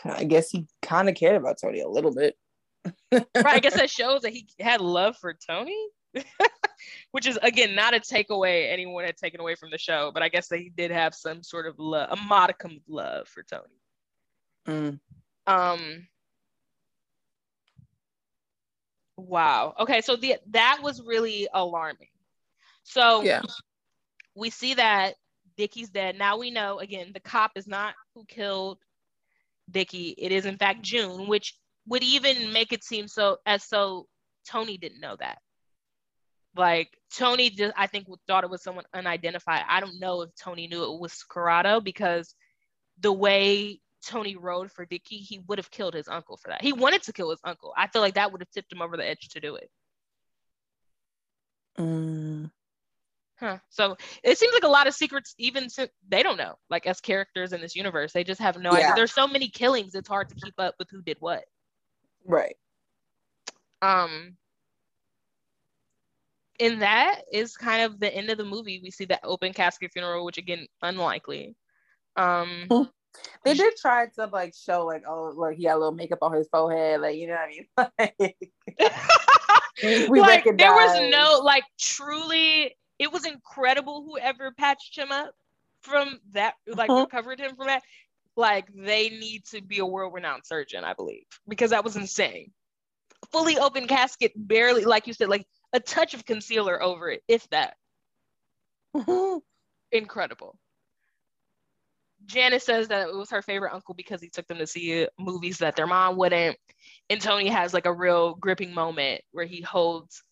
I 0.04 0.24
guess 0.24 0.50
he 0.50 0.66
kind 0.82 1.08
of 1.08 1.14
cared 1.14 1.36
about 1.36 1.58
Tony 1.60 1.80
a 1.80 1.88
little 1.88 2.14
bit. 2.14 2.36
right. 3.12 3.26
I 3.34 3.60
guess 3.60 3.74
that 3.80 3.90
shows 3.90 4.22
that 4.22 4.32
he 4.32 4.46
had 4.60 4.80
love 4.80 5.16
for 5.16 5.34
Tony, 5.34 5.76
which 7.10 7.26
is 7.26 7.38
again 7.42 7.74
not 7.74 7.94
a 7.94 8.00
takeaway 8.00 8.72
anyone 8.72 9.04
had 9.04 9.16
taken 9.16 9.40
away 9.40 9.54
from 9.54 9.70
the 9.70 9.78
show, 9.78 10.10
but 10.12 10.22
I 10.22 10.28
guess 10.28 10.48
that 10.48 10.58
he 10.58 10.68
did 10.68 10.90
have 10.90 11.14
some 11.14 11.42
sort 11.42 11.66
of 11.66 11.78
love, 11.78 12.10
a 12.12 12.16
modicum 12.16 12.72
of 12.72 12.82
love 12.88 13.28
for 13.28 13.42
Tony. 13.42 13.64
Mm. 14.68 15.00
Um 15.46 16.06
Wow. 19.16 19.74
Okay, 19.78 20.00
so 20.00 20.16
the 20.16 20.36
that 20.50 20.80
was 20.82 21.00
really 21.00 21.48
alarming. 21.52 22.08
So 22.82 23.22
Yeah. 23.22 23.42
we 24.34 24.50
see 24.50 24.74
that 24.74 25.14
Dickie's 25.56 25.90
dead. 25.90 26.18
Now 26.18 26.38
we 26.38 26.50
know 26.50 26.78
again 26.78 27.10
the 27.12 27.20
cop 27.20 27.52
is 27.56 27.66
not 27.66 27.94
who 28.14 28.24
killed 28.24 28.78
Dickie. 29.70 30.14
It 30.18 30.32
is 30.32 30.46
in 30.46 30.56
fact 30.56 30.82
June, 30.82 31.26
which 31.26 31.54
would 31.86 32.02
even 32.02 32.52
make 32.52 32.72
it 32.72 32.84
seem 32.84 33.08
so 33.08 33.38
as 33.46 33.64
so 33.64 34.06
Tony 34.46 34.78
didn't 34.78 35.00
know 35.00 35.16
that. 35.18 35.38
Like 36.56 36.96
Tony 37.16 37.50
just 37.50 37.74
I 37.76 37.86
think 37.86 38.06
thought 38.26 38.44
it 38.44 38.50
was 38.50 38.62
someone 38.62 38.84
unidentified. 38.94 39.64
I 39.68 39.80
don't 39.80 40.00
know 40.00 40.22
if 40.22 40.30
Tony 40.36 40.66
knew 40.66 40.94
it 40.94 41.00
was 41.00 41.24
Corrado 41.24 41.80
because 41.80 42.34
the 43.00 43.12
way 43.12 43.80
Tony 44.04 44.36
rode 44.36 44.70
for 44.70 44.84
Dickie, 44.84 45.16
he 45.16 45.40
would 45.46 45.58
have 45.58 45.70
killed 45.70 45.94
his 45.94 46.08
uncle 46.08 46.36
for 46.36 46.48
that. 46.48 46.62
He 46.62 46.72
wanted 46.72 47.02
to 47.04 47.12
kill 47.12 47.30
his 47.30 47.40
uncle. 47.42 47.72
I 47.76 47.88
feel 47.88 48.02
like 48.02 48.14
that 48.14 48.30
would 48.30 48.40
have 48.40 48.50
tipped 48.50 48.72
him 48.72 48.82
over 48.82 48.96
the 48.96 49.06
edge 49.06 49.28
to 49.30 49.40
do 49.40 49.56
it. 49.56 49.70
Mm. 51.78 52.50
Huh. 53.44 53.58
So 53.68 53.94
it 54.22 54.38
seems 54.38 54.54
like 54.54 54.62
a 54.62 54.68
lot 54.68 54.86
of 54.86 54.94
secrets, 54.94 55.34
even 55.36 55.68
since 55.68 55.90
they 56.08 56.22
don't 56.22 56.38
know, 56.38 56.54
like 56.70 56.86
as 56.86 56.98
characters 57.02 57.52
in 57.52 57.60
this 57.60 57.76
universe, 57.76 58.10
they 58.14 58.24
just 58.24 58.40
have 58.40 58.56
no 58.58 58.70
idea. 58.72 58.94
There's 58.96 59.12
so 59.12 59.28
many 59.28 59.48
killings, 59.48 59.94
it's 59.94 60.08
hard 60.08 60.30
to 60.30 60.34
keep 60.34 60.54
up 60.56 60.76
with 60.78 60.88
who 60.90 61.02
did 61.02 61.18
what. 61.20 61.44
Right. 62.24 62.56
Um, 63.82 64.38
and 66.58 66.80
that 66.80 67.20
is 67.30 67.54
kind 67.54 67.82
of 67.82 68.00
the 68.00 68.14
end 68.14 68.30
of 68.30 68.38
the 68.38 68.46
movie. 68.46 68.80
We 68.82 68.90
see 68.90 69.04
that 69.06 69.20
open 69.22 69.52
casket 69.52 69.92
funeral, 69.92 70.24
which 70.24 70.38
again, 70.38 70.66
unlikely. 70.80 71.54
Um, 72.16 72.66
They 73.44 73.52
did 73.52 73.74
try 73.76 74.06
to 74.18 74.26
like 74.26 74.54
show 74.56 74.86
like 74.86 75.04
oh 75.06 75.32
look 75.36 75.54
he 75.54 75.64
had 75.64 75.74
a 75.74 75.78
little 75.78 75.94
makeup 75.94 76.18
on 76.22 76.32
his 76.32 76.48
forehead 76.48 77.00
like 77.00 77.16
you 77.16 77.28
know 77.28 77.36
what 77.76 77.92
I 78.00 78.12
mean 78.18 78.32
like 79.78 80.08
we 80.10 80.20
like 80.20 80.44
there 80.56 80.74
was 80.74 81.12
no 81.12 81.40
like 81.44 81.62
truly 81.78 82.74
it 83.04 83.12
was 83.12 83.26
incredible 83.26 84.04
whoever 84.04 84.52
patched 84.52 84.98
him 84.98 85.12
up 85.12 85.34
from 85.82 86.20
that 86.32 86.54
like 86.66 86.90
Uh-huh. 86.90 87.06
recovered 87.06 87.40
him 87.40 87.56
from 87.56 87.68
that. 87.68 87.82
Like 88.36 88.66
they 88.74 89.10
need 89.10 89.44
to 89.52 89.62
be 89.62 89.78
a 89.78 89.86
world-renowned 89.86 90.46
surgeon 90.46 90.84
i 90.84 90.94
believe 90.94 91.26
because 91.48 91.70
that 91.70 91.84
was 91.84 91.96
insane. 91.96 92.52
Fully 93.32 93.58
open 93.58 93.86
casket 93.86 94.32
barely 94.36 94.84
like 94.84 95.06
you 95.06 95.14
said 95.14 95.28
like 95.28 95.46
a 95.72 95.80
touch 95.80 96.14
of 96.14 96.24
concealer 96.24 96.82
over 96.82 97.10
it 97.10 97.22
if 97.28 97.48
that. 97.50 97.76
Incredible. 99.92 100.58
Janice 102.26 102.64
says 102.64 102.88
that 102.88 103.08
it 103.08 103.14
was 103.14 103.30
her 103.30 103.42
favorite 103.42 103.74
uncle 103.74 103.94
because 103.94 104.20
he 104.20 104.30
took 104.30 104.46
them 104.48 104.58
to 104.58 104.66
see 104.66 105.06
movies 105.18 105.58
that 105.58 105.76
their 105.76 105.86
mom 105.86 106.16
wouldn't. 106.16 106.56
And 107.10 107.20
Tony 107.20 107.48
has 107.48 107.74
like 107.74 107.86
a 107.86 107.92
real 107.92 108.34
gripping 108.34 108.74
moment 108.74 109.22
where 109.32 109.46
he 109.46 109.60
holds 109.62 110.22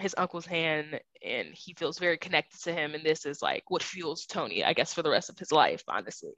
his 0.00 0.14
uncle's 0.18 0.46
hand 0.46 1.00
and 1.24 1.48
he 1.52 1.74
feels 1.74 1.98
very 1.98 2.18
connected 2.18 2.62
to 2.62 2.72
him. 2.72 2.94
And 2.94 3.04
this 3.04 3.26
is 3.26 3.42
like 3.42 3.64
what 3.68 3.82
fuels 3.82 4.26
Tony, 4.26 4.64
I 4.64 4.72
guess, 4.72 4.94
for 4.94 5.02
the 5.02 5.10
rest 5.10 5.28
of 5.28 5.38
his 5.38 5.52
life, 5.52 5.82
honestly. 5.88 6.32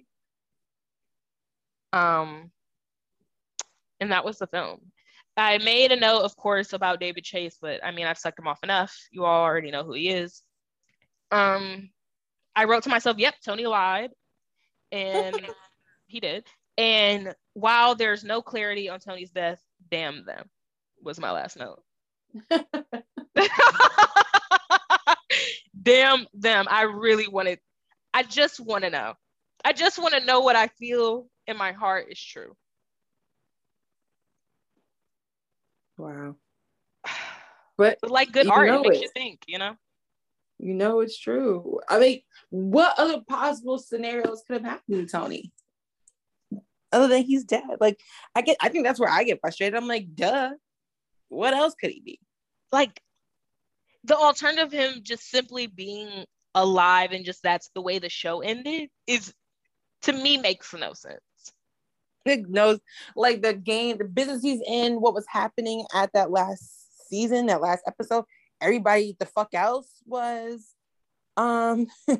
Um, 1.92 2.50
and 4.00 4.12
that 4.12 4.24
was 4.24 4.38
the 4.38 4.46
film. 4.46 4.80
I 5.36 5.58
made 5.58 5.92
a 5.92 5.96
note, 5.96 6.22
of 6.22 6.36
course, 6.36 6.72
about 6.72 7.00
David 7.00 7.24
Chase, 7.24 7.56
but 7.60 7.82
I 7.84 7.90
mean, 7.90 8.06
I've 8.06 8.18
sucked 8.18 8.38
him 8.38 8.48
off 8.48 8.62
enough. 8.62 8.94
You 9.10 9.24
all 9.24 9.42
already 9.42 9.70
know 9.70 9.84
who 9.84 9.94
he 9.94 10.08
is. 10.08 10.42
Um, 11.30 11.90
I 12.54 12.64
wrote 12.64 12.82
to 12.82 12.90
myself, 12.90 13.16
"Yep, 13.18 13.36
Tony 13.42 13.66
lied." 13.66 14.10
and 14.92 15.40
he 16.06 16.20
did. 16.20 16.46
And 16.78 17.34
while 17.54 17.94
there's 17.94 18.22
no 18.22 18.40
clarity 18.42 18.88
on 18.88 19.00
Tony's 19.00 19.30
death, 19.30 19.60
damn 19.90 20.24
them 20.24 20.48
was 21.02 21.18
my 21.18 21.32
last 21.32 21.58
note. 21.58 21.82
damn 25.82 26.26
them. 26.34 26.66
I 26.70 26.82
really 26.82 27.28
wanted, 27.28 27.58
I 28.12 28.22
just 28.22 28.60
want 28.60 28.84
to 28.84 28.90
know. 28.90 29.14
I 29.64 29.72
just 29.72 29.98
want 29.98 30.14
to 30.14 30.24
know 30.24 30.40
what 30.40 30.56
I 30.56 30.66
feel 30.68 31.26
in 31.46 31.56
my 31.56 31.72
heart 31.72 32.06
is 32.10 32.20
true. 32.20 32.56
wow 35.98 36.36
but 37.76 37.98
But 38.02 38.10
like 38.10 38.32
good 38.32 38.46
art, 38.48 38.68
it 38.68 38.80
makes 38.82 38.98
it. 38.98 39.02
you 39.02 39.08
think, 39.14 39.42
you 39.46 39.58
know? 39.58 39.76
you 40.58 40.74
know 40.74 41.00
it's 41.00 41.18
true 41.18 41.80
I 41.88 41.98
mean 41.98 42.20
what 42.50 42.98
other 42.98 43.20
possible 43.28 43.78
scenarios 43.78 44.42
could 44.46 44.62
have 44.62 44.64
happened 44.64 45.08
to 45.08 45.10
Tony 45.10 45.52
Other 46.92 47.08
than 47.08 47.22
he's 47.22 47.44
dead. 47.44 47.78
Like 47.80 47.98
I 48.34 48.42
get 48.42 48.56
I 48.60 48.68
think 48.68 48.84
that's 48.84 49.00
where 49.00 49.08
I 49.08 49.24
get 49.24 49.40
frustrated. 49.40 49.74
I'm 49.74 49.88
like, 49.88 50.14
duh. 50.14 50.50
What 51.28 51.54
else 51.54 51.74
could 51.74 51.90
he 51.90 52.00
be? 52.00 52.20
Like 52.70 53.00
the 54.04 54.16
alternative 54.16 54.66
of 54.66 54.72
him 54.72 55.02
just 55.02 55.30
simply 55.30 55.66
being 55.66 56.24
alive 56.54 57.12
and 57.12 57.24
just 57.24 57.42
that's 57.42 57.70
the 57.74 57.80
way 57.80 57.98
the 57.98 58.08
show 58.08 58.40
ended 58.40 58.90
is 59.06 59.32
to 60.02 60.12
me 60.12 60.36
makes 60.36 60.72
no 60.74 60.92
sense. 60.92 61.20
Nick 62.26 62.48
knows 62.48 62.78
like 63.16 63.42
the 63.42 63.54
game, 63.54 63.98
the 63.98 64.04
business 64.04 64.42
he's 64.42 64.60
in, 64.66 65.00
what 65.00 65.14
was 65.14 65.26
happening 65.28 65.84
at 65.94 66.12
that 66.12 66.30
last 66.30 67.08
season, 67.08 67.46
that 67.46 67.60
last 67.60 67.82
episode. 67.86 68.24
Everybody 68.60 69.16
the 69.18 69.26
fuck 69.26 69.54
else 69.54 69.90
was 70.06 70.68
um 71.36 71.86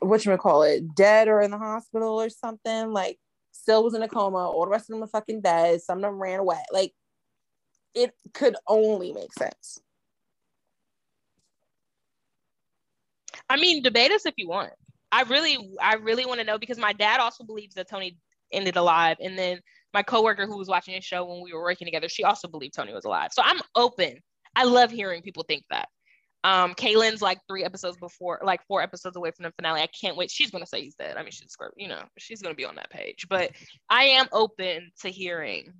what 0.00 0.24
you 0.24 0.36
call 0.36 0.62
it, 0.62 0.94
dead 0.94 1.28
or 1.28 1.40
in 1.40 1.50
the 1.50 1.58
hospital 1.58 2.20
or 2.20 2.28
something. 2.28 2.92
Like 2.92 3.18
still 3.52 3.84
was 3.84 3.94
in 3.94 4.02
a 4.02 4.08
coma, 4.08 4.50
all 4.50 4.64
the 4.64 4.70
rest 4.70 4.90
of 4.90 4.94
them 4.94 5.04
are 5.04 5.08
fucking 5.08 5.40
dead, 5.40 5.80
some 5.80 5.98
of 5.98 6.02
them 6.02 6.20
ran 6.20 6.40
away. 6.40 6.62
Like 6.72 6.92
it 7.94 8.12
could 8.34 8.56
only 8.66 9.12
make 9.12 9.32
sense. 9.32 9.80
I 13.48 13.56
mean, 13.56 13.82
debate 13.82 14.12
us 14.12 14.26
if 14.26 14.34
you 14.36 14.48
want. 14.48 14.72
I 15.10 15.22
really, 15.22 15.56
I 15.80 15.94
really 15.94 16.26
want 16.26 16.40
to 16.40 16.46
know 16.46 16.58
because 16.58 16.78
my 16.78 16.92
dad 16.92 17.20
also 17.20 17.44
believes 17.44 17.74
that 17.74 17.88
Tony 17.88 18.18
ended 18.52 18.76
alive, 18.76 19.16
and 19.20 19.38
then 19.38 19.60
my 19.94 20.02
coworker 20.02 20.46
who 20.46 20.58
was 20.58 20.68
watching 20.68 20.94
the 20.94 21.00
show 21.00 21.24
when 21.24 21.42
we 21.42 21.52
were 21.52 21.62
working 21.62 21.86
together, 21.86 22.08
she 22.08 22.24
also 22.24 22.46
believed 22.48 22.74
Tony 22.74 22.92
was 22.92 23.04
alive. 23.04 23.30
So 23.32 23.42
I'm 23.44 23.60
open. 23.74 24.18
I 24.54 24.64
love 24.64 24.90
hearing 24.90 25.22
people 25.22 25.44
think 25.44 25.64
that. 25.70 25.88
Um, 26.44 26.74
Kaylin's 26.74 27.20
like 27.20 27.38
three 27.48 27.64
episodes 27.64 27.96
before, 27.96 28.40
like 28.44 28.64
four 28.66 28.80
episodes 28.80 29.16
away 29.16 29.32
from 29.32 29.44
the 29.44 29.52
finale. 29.52 29.80
I 29.80 29.88
can't 29.88 30.16
wait. 30.16 30.30
She's 30.30 30.50
gonna 30.50 30.66
say 30.66 30.82
he's 30.82 30.94
dead. 30.94 31.16
I 31.16 31.22
mean, 31.22 31.32
she's 31.32 31.56
you 31.76 31.88
know, 31.88 32.02
she's 32.16 32.42
gonna 32.42 32.54
be 32.54 32.64
on 32.64 32.76
that 32.76 32.90
page. 32.90 33.26
But 33.28 33.52
I 33.90 34.04
am 34.04 34.28
open 34.32 34.90
to 35.00 35.10
hearing 35.10 35.72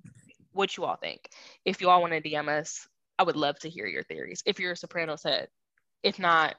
what 0.51 0.75
you 0.75 0.83
all 0.83 0.97
think. 0.97 1.29
If 1.65 1.81
you 1.81 1.89
all 1.89 2.01
want 2.01 2.13
to 2.13 2.21
DM 2.21 2.49
us, 2.49 2.87
I 3.17 3.23
would 3.23 3.35
love 3.35 3.57
to 3.59 3.69
hear 3.69 3.85
your 3.85 4.03
theories. 4.03 4.43
If 4.45 4.59
you're 4.59 4.73
a 4.73 4.77
Sopranos 4.77 5.23
head, 5.23 5.47
if 6.03 6.19
not, 6.19 6.55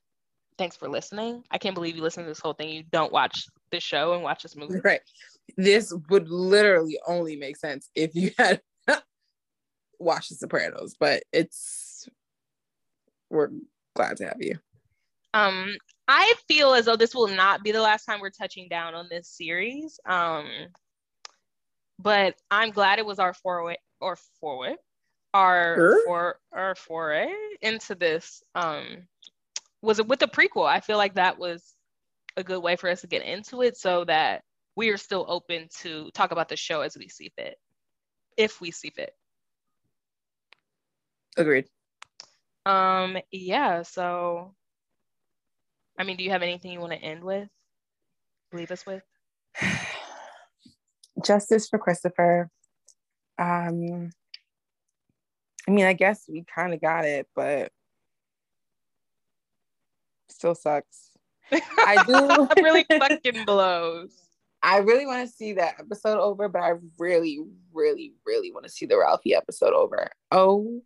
thanks 0.60 0.76
for 0.76 0.90
listening. 0.90 1.42
I 1.50 1.56
can't 1.56 1.74
believe 1.74 1.96
you 1.96 2.02
listened 2.02 2.26
to 2.26 2.30
this 2.30 2.38
whole 2.38 2.52
thing. 2.52 2.68
You 2.68 2.82
don't 2.82 3.10
watch 3.10 3.46
this 3.72 3.82
show 3.82 4.12
and 4.12 4.22
watch 4.22 4.42
this 4.42 4.54
movie. 4.54 4.78
Right. 4.84 5.00
This 5.56 5.90
would 6.10 6.28
literally 6.28 6.98
only 7.06 7.34
make 7.34 7.56
sense 7.56 7.88
if 7.94 8.14
you 8.14 8.30
had 8.36 8.60
watched 9.98 10.28
The 10.28 10.34
Sopranos, 10.36 10.96
but 11.00 11.22
it's 11.32 12.06
we're 13.30 13.48
glad 13.96 14.18
to 14.18 14.26
have 14.26 14.36
you. 14.38 14.58
Um, 15.32 15.76
I 16.06 16.34
feel 16.46 16.74
as 16.74 16.84
though 16.84 16.96
this 16.96 17.14
will 17.14 17.28
not 17.28 17.64
be 17.64 17.72
the 17.72 17.80
last 17.80 18.04
time 18.04 18.20
we're 18.20 18.28
touching 18.28 18.68
down 18.68 18.94
on 18.94 19.08
this 19.08 19.28
series. 19.28 19.98
Um, 20.04 20.46
but 21.98 22.34
I'm 22.50 22.70
glad 22.70 22.98
it 22.98 23.06
was 23.06 23.18
our 23.18 23.32
foray 23.32 23.76
or 23.98 24.18
foray, 24.40 24.74
our 25.32 25.74
Sure. 25.76 26.04
for 26.04 26.38
our 26.52 26.74
foray 26.74 27.32
into 27.62 27.94
this. 27.94 28.42
Um, 28.54 29.06
was 29.82 29.98
it 29.98 30.09
with 30.09 30.19
the 30.19 30.27
prequel? 30.27 30.69
I 30.69 30.81
feel 30.81 30.98
like 30.98 31.15
that 31.15 31.39
was 31.39 31.62
a 32.36 32.44
good 32.44 32.62
way 32.62 32.77
for 32.77 32.89
us 32.89 33.01
to 33.01 33.07
get 33.07 33.23
into 33.23 33.62
it, 33.62 33.77
so 33.77 34.05
that 34.05 34.43
we 34.77 34.90
are 34.90 34.97
still 34.97 35.24
open 35.28 35.69
to 35.81 36.11
talk 36.12 36.31
about 36.31 36.48
the 36.48 36.57
show 36.57 36.81
as 36.81 36.97
we 36.97 37.09
see 37.09 37.32
fit, 37.36 37.57
if 38.36 38.61
we 38.61 38.70
see 38.70 38.90
fit. 38.90 39.15
Agreed. 41.36 41.66
Um, 42.66 43.19
yeah. 43.31 43.82
So, 43.82 44.55
I 45.98 46.05
mean, 46.05 46.16
do 46.16 46.24
you 46.24 46.31
have 46.31 46.43
anything 46.43 46.73
you 46.73 46.81
want 46.81 46.93
to 46.93 46.98
end 46.98 47.24
with? 47.24 47.48
Leave 48.52 48.70
us 48.70 48.85
with? 48.85 49.02
Justice 51.24 51.69
for 51.69 51.78
Christopher. 51.78 52.51
Um 53.39 54.11
I 55.69 55.70
mean, 55.73 55.85
I 55.85 55.93
guess 55.93 56.24
we 56.28 56.44
kind 56.52 56.73
of 56.74 56.81
got 56.81 57.05
it, 57.05 57.28
but 57.35 57.70
still 60.40 60.54
sucks. 60.54 61.10
I 61.52 62.02
do- 62.06 62.62
really 62.62 62.84
fucking 62.90 63.44
blows. 63.44 64.16
I 64.62 64.78
really 64.78 65.04
want 65.06 65.26
to 65.28 65.34
see 65.34 65.52
that 65.54 65.74
episode 65.78 66.18
over, 66.18 66.48
but 66.48 66.62
I 66.62 66.72
really, 66.98 67.40
really, 67.74 68.12
really 68.26 68.50
want 68.52 68.64
to 68.64 68.70
see 68.72 68.86
the 68.86 68.98
Ralphie 68.98 69.34
episode 69.34 69.72
over. 69.74 70.08
Oh, 70.30 70.80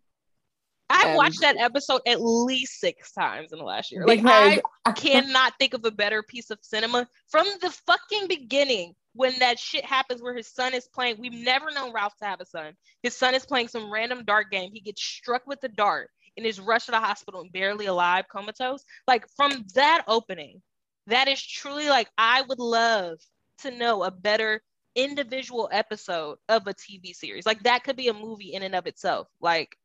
I've 0.89 1.07
Um, 1.11 1.15
watched 1.15 1.41
that 1.41 1.57
episode 1.57 2.01
at 2.05 2.21
least 2.21 2.79
six 2.79 3.11
times 3.13 3.51
in 3.53 3.59
the 3.59 3.65
last 3.65 3.91
year. 3.91 4.05
Like 4.05 4.21
I 4.25 4.61
cannot 4.95 5.53
think 5.57 5.73
of 5.73 5.83
a 5.85 5.91
better 5.91 6.21
piece 6.23 6.51
of 6.51 6.59
cinema 6.61 7.07
from 7.29 7.47
the 7.61 7.69
fucking 7.87 8.27
beginning. 8.27 8.93
when 9.13 9.33
that 9.39 9.57
shit 9.57 9.85
happens 9.85 10.21
where 10.21 10.35
his 10.35 10.47
son 10.47 10.73
is 10.73 10.87
playing. 10.93 11.15
We've 11.19 11.31
never 11.31 11.71
known 11.71 11.93
Ralph 11.93 12.17
to 12.17 12.25
have 12.25 12.41
a 12.41 12.45
son. 12.45 12.73
His 13.01 13.15
son 13.15 13.33
is 13.33 13.45
playing 13.45 13.69
some 13.69 13.89
random 13.91 14.25
dart 14.25 14.51
game. 14.51 14.71
He 14.73 14.81
gets 14.81 15.01
struck 15.01 15.47
with 15.47 15.61
the 15.61 15.69
dart 15.69 16.09
and 16.37 16.45
is 16.45 16.59
rushed 16.59 16.87
to 16.87 16.91
the 16.91 16.99
hospital 16.99 17.41
and 17.41 17.51
barely 17.51 17.85
alive, 17.85 18.25
comatose. 18.31 18.83
Like 19.07 19.25
from 19.35 19.65
that 19.75 20.03
opening, 20.07 20.61
that 21.07 21.27
is 21.27 21.41
truly 21.41 21.89
like 21.89 22.09
I 22.17 22.41
would 22.41 22.59
love 22.59 23.19
to 23.59 23.71
know 23.71 24.03
a 24.03 24.11
better 24.11 24.61
individual 24.95 25.69
episode 25.71 26.37
of 26.49 26.67
a 26.67 26.73
TV 26.73 27.13
series. 27.13 27.45
Like 27.45 27.63
that 27.63 27.83
could 27.83 27.95
be 27.95 28.07
a 28.07 28.13
movie 28.13 28.53
in 28.53 28.63
and 28.63 28.75
of 28.75 28.87
itself. 28.87 29.27
Like 29.41 29.75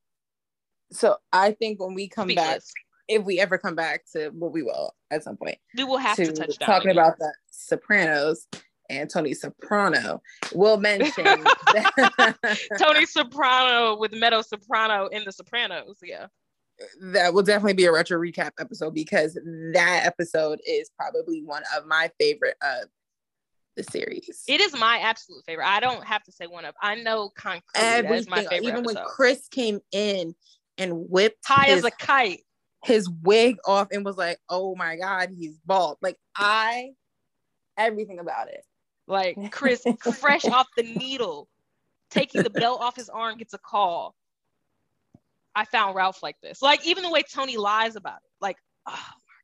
so 0.92 1.16
I 1.32 1.52
think 1.52 1.80
when 1.80 1.94
we 1.94 2.08
come 2.08 2.28
speechless. 2.28 2.46
back, 2.46 2.62
if 3.08 3.24
we 3.24 3.40
ever 3.40 3.58
come 3.58 3.74
back 3.74 4.04
to 4.12 4.30
what 4.30 4.40
well, 4.40 4.50
we 4.50 4.62
will 4.62 4.94
at 5.10 5.24
some 5.24 5.36
point, 5.36 5.58
we 5.76 5.84
will 5.84 5.98
have 5.98 6.16
to, 6.16 6.26
to 6.26 6.32
touch 6.32 6.58
down 6.58 6.68
talking 6.68 6.90
about 6.90 7.18
the 7.18 7.32
Sopranos 7.50 8.46
and 8.88 9.08
Tony 9.08 9.34
Soprano. 9.34 10.20
We'll 10.52 10.78
mention 10.78 11.24
Tony 12.78 13.06
Soprano 13.06 13.96
with 13.98 14.12
Meadow 14.12 14.42
Soprano 14.42 15.06
in 15.06 15.24
The 15.24 15.32
Sopranos. 15.32 15.98
Yeah. 16.02 16.26
That 17.00 17.34
will 17.34 17.42
definitely 17.42 17.74
be 17.74 17.84
a 17.84 17.92
retro 17.92 18.18
recap 18.18 18.52
episode 18.58 18.94
because 18.94 19.34
that 19.72 20.02
episode 20.04 20.60
is 20.66 20.90
probably 20.96 21.42
one 21.42 21.62
of 21.76 21.86
my 21.86 22.10
favorite 22.18 22.56
of 22.62 22.88
the 23.76 23.82
series. 23.84 24.42
It 24.48 24.60
is 24.60 24.78
my 24.78 24.98
absolute 24.98 25.44
favorite. 25.44 25.66
I 25.66 25.80
don't 25.80 26.04
have 26.04 26.22
to 26.24 26.32
say 26.32 26.46
one 26.46 26.64
of. 26.64 26.74
I 26.80 26.96
know 26.96 27.30
concretely 27.36 27.80
Everything, 27.82 28.30
my 28.30 28.44
favorite. 28.44 28.62
Even 28.62 28.80
episode. 28.80 28.94
when 28.94 29.04
Chris 29.06 29.48
came 29.48 29.80
in 29.92 30.34
and 30.78 31.08
whipped 31.08 31.46
high 31.46 31.66
his, 31.66 31.78
as 31.78 31.84
a 31.84 31.90
kite, 31.90 32.42
his 32.84 33.08
wig 33.08 33.56
off 33.66 33.88
and 33.92 34.04
was 34.04 34.16
like, 34.16 34.38
"Oh 34.48 34.74
my 34.74 34.96
god, 34.96 35.30
he's 35.36 35.58
bald!" 35.64 35.98
Like 36.00 36.16
I, 36.36 36.90
everything 37.76 38.18
about 38.18 38.48
it. 38.48 38.64
Like 39.06 39.50
Chris, 39.50 39.84
fresh 40.18 40.44
off 40.44 40.66
the 40.76 40.82
needle, 40.82 41.48
taking 42.10 42.42
the 42.42 42.50
belt 42.50 42.80
off 42.80 42.96
his 42.96 43.08
arm, 43.08 43.38
gets 43.38 43.54
a 43.54 43.58
call. 43.58 44.14
I 45.54 45.64
found 45.64 45.94
Ralph 45.96 46.22
like 46.22 46.36
this. 46.42 46.62
Like 46.62 46.86
even 46.86 47.02
the 47.02 47.10
way 47.10 47.22
Tony 47.22 47.56
lies 47.56 47.96
about 47.96 48.18
it. 48.18 48.30
Like, 48.40 48.56
oh 48.86 48.92
my 48.92 48.96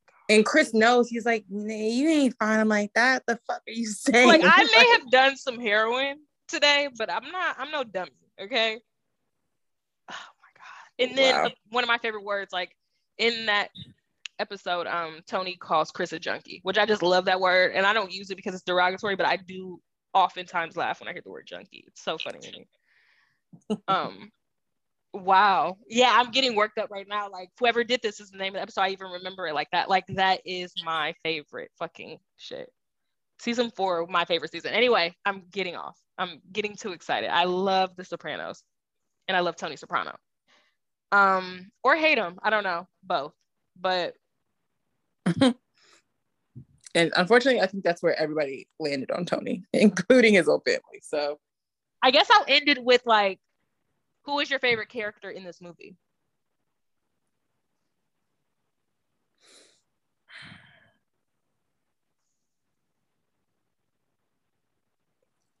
god. 0.09 0.35
and 0.35 0.45
Chris 0.45 0.73
knows 0.73 1.09
he's 1.09 1.25
like, 1.25 1.45
nah, 1.49 1.73
you 1.73 2.07
ain't 2.07 2.35
find 2.39 2.61
him 2.61 2.69
like 2.69 2.91
that. 2.95 3.23
The 3.27 3.39
fuck 3.47 3.61
are 3.67 3.71
you 3.71 3.87
saying? 3.87 4.27
Like 4.27 4.41
I 4.43 4.63
may 4.75 4.91
have 4.91 5.11
done 5.11 5.35
some 5.35 5.59
heroin 5.59 6.17
today, 6.47 6.89
but 6.97 7.11
I'm 7.11 7.29
not. 7.31 7.55
I'm 7.59 7.71
no 7.71 7.83
dummy. 7.83 8.11
Okay. 8.41 8.79
Oh 10.09 10.15
my 10.41 10.49
god! 10.55 11.09
And 11.09 11.17
then 11.17 11.35
wow. 11.35 11.51
one 11.69 11.83
of 11.83 11.87
my 11.87 11.97
favorite 11.97 12.23
words, 12.23 12.53
like 12.53 12.75
in 13.17 13.47
that 13.47 13.69
episode, 14.39 14.87
um, 14.87 15.19
Tony 15.27 15.55
calls 15.55 15.91
Chris 15.91 16.13
a 16.13 16.19
junkie, 16.19 16.61
which 16.63 16.77
I 16.77 16.85
just 16.85 17.03
love 17.03 17.25
that 17.25 17.39
word, 17.39 17.73
and 17.73 17.85
I 17.85 17.93
don't 17.93 18.11
use 18.11 18.29
it 18.31 18.35
because 18.35 18.53
it's 18.53 18.63
derogatory, 18.63 19.15
but 19.15 19.25
I 19.25 19.37
do 19.37 19.81
oftentimes 20.13 20.77
laugh 20.77 20.99
when 20.99 21.09
I 21.09 21.13
hear 21.13 21.21
the 21.23 21.31
word 21.31 21.45
junkie. 21.45 21.83
It's 21.87 22.03
so 22.03 22.17
funny 22.17 22.39
to 22.39 22.51
me. 22.51 22.67
um, 23.87 24.31
Wow. 25.17 25.77
Yeah, 25.89 26.13
I'm 26.15 26.31
getting 26.31 26.55
worked 26.55 26.77
up 26.77 26.91
right 26.91 27.07
now. 27.07 27.29
Like 27.29 27.49
whoever 27.59 27.83
did 27.83 28.01
this 28.03 28.19
is 28.19 28.29
the 28.29 28.37
name 28.37 28.49
of 28.49 28.53
the 28.53 28.61
episode. 28.61 28.81
I 28.81 28.89
even 28.89 29.07
remember 29.07 29.47
it 29.47 29.55
like 29.55 29.69
that. 29.71 29.89
Like 29.89 30.05
that 30.09 30.41
is 30.45 30.71
my 30.83 31.13
favorite 31.23 31.71
fucking 31.79 32.19
shit. 32.37 32.69
Season 33.39 33.71
four, 33.75 34.05
my 34.07 34.25
favorite 34.25 34.51
season. 34.51 34.73
Anyway, 34.73 35.15
I'm 35.25 35.43
getting 35.51 35.75
off. 35.75 35.97
I'm 36.17 36.41
getting 36.51 36.75
too 36.75 36.91
excited. 36.91 37.29
I 37.31 37.45
love 37.45 37.95
The 37.95 38.03
Sopranos, 38.03 38.63
and 39.27 39.35
I 39.35 39.41
love 39.41 39.55
Tony 39.55 39.75
Soprano. 39.75 40.15
Um, 41.11 41.71
or 41.83 41.95
hate 41.95 42.17
him. 42.17 42.39
I 42.41 42.49
don't 42.49 42.63
know. 42.63 42.87
Both. 43.03 43.33
But. 43.79 44.15
and 45.41 45.55
unfortunately, 47.15 47.61
I 47.61 47.67
think 47.67 47.83
that's 47.83 48.01
where 48.01 48.19
everybody 48.19 48.67
landed 48.79 49.11
on 49.11 49.25
Tony, 49.25 49.63
including 49.73 50.33
his 50.35 50.47
own 50.47 50.61
family. 50.61 51.01
So. 51.01 51.39
I 52.03 52.11
guess 52.11 52.27
I'll 52.31 52.45
end 52.47 52.69
it 52.69 52.83
with 52.83 53.01
like 53.05 53.39
who 54.27 54.39
is 54.39 54.49
your 54.49 54.59
favorite 54.59 54.89
character 54.89 55.29
in 55.29 55.45
this 55.45 55.61
movie? 55.61 55.95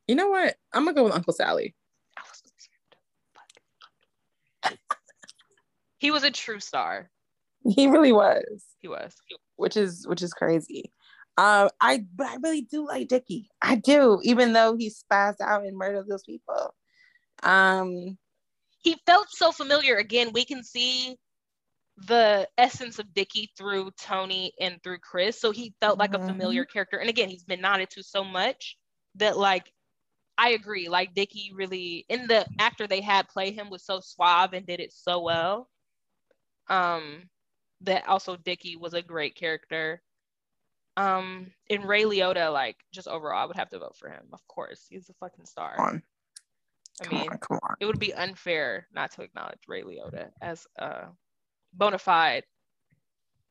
You 0.05 0.15
know 0.15 0.27
what? 0.27 0.55
I'm 0.73 0.83
gonna 0.83 0.93
go 0.93 1.05
with 1.05 1.13
Uncle 1.13 1.33
Sally. 1.33 1.75
he 5.97 6.11
was 6.11 6.23
a 6.23 6.31
true 6.31 6.59
star. 6.59 7.09
He 7.65 7.87
really 7.87 8.11
was. 8.11 8.65
He 8.79 8.87
was. 8.87 9.15
Which 9.55 9.77
is 9.77 10.05
which 10.07 10.21
is 10.21 10.33
crazy. 10.33 10.91
Um, 11.37 11.69
I 11.79 12.05
but 12.15 12.27
I 12.27 12.37
really 12.43 12.61
do 12.61 12.85
like 12.85 13.07
Dickie. 13.07 13.49
I 13.61 13.75
do, 13.75 14.19
even 14.23 14.53
though 14.53 14.75
he 14.75 14.89
spazzed 14.91 15.41
out 15.41 15.65
and 15.65 15.77
murdered 15.77 16.07
those 16.07 16.23
people. 16.23 16.73
Um, 17.43 18.17
he 18.87 18.95
felt 19.05 19.27
so 19.29 19.51
familiar. 19.51 19.97
Again, 19.97 20.31
we 20.31 20.45
can 20.45 20.63
see 20.63 21.17
the 21.97 22.47
essence 22.57 22.99
of 22.99 23.13
Dickie 23.13 23.51
through 23.57 23.91
Tony 23.99 24.53
and 24.61 24.81
through 24.81 24.99
Chris. 24.99 25.41
So 25.41 25.51
he 25.51 25.73
felt 25.81 25.99
like 25.99 26.13
mm-hmm. 26.13 26.23
a 26.23 26.27
familiar 26.27 26.63
character. 26.63 26.95
And 26.95 27.09
again, 27.09 27.27
he's 27.27 27.43
been 27.43 27.59
nodded 27.59 27.89
to 27.91 28.03
so 28.03 28.23
much 28.23 28.77
that 29.15 29.37
like 29.37 29.69
I 30.37 30.51
agree. 30.51 30.87
Like 30.87 31.15
Dickie 31.15 31.51
really 31.53 32.05
in 32.07 32.27
the 32.27 32.45
actor 32.59 32.87
they 32.87 33.01
had 33.01 33.27
play 33.27 33.51
him 33.51 33.69
was 33.69 33.83
so 33.83 33.99
suave 33.99 34.53
and 34.53 34.65
did 34.65 34.79
it 34.79 34.93
so 34.93 35.21
well. 35.21 35.67
Um 36.69 37.23
that 37.81 38.07
also 38.07 38.37
Dickie 38.37 38.77
was 38.77 38.93
a 38.93 39.01
great 39.01 39.35
character. 39.35 40.01
Um 40.95 41.51
in 41.67 41.81
Ray 41.81 42.03
Liotta, 42.03 42.53
like 42.53 42.77
just 42.93 43.09
overall, 43.09 43.43
I 43.43 43.45
would 43.47 43.57
have 43.57 43.71
to 43.71 43.79
vote 43.79 43.97
for 43.99 44.07
him. 44.07 44.27
Of 44.31 44.47
course. 44.47 44.85
He's 44.89 45.09
a 45.09 45.13
fucking 45.15 45.45
star. 45.45 45.75
I 47.01 47.05
come 47.05 47.19
mean, 47.19 47.29
on, 47.29 47.37
come 47.37 47.59
on. 47.63 47.75
it 47.79 47.85
would 47.85 47.99
be 47.99 48.13
unfair 48.13 48.87
not 48.93 49.11
to 49.11 49.21
acknowledge 49.21 49.59
Ray 49.67 49.83
Liotta 49.83 50.29
as 50.41 50.65
a 50.77 51.07
bona 51.73 51.99
fide 51.99 52.43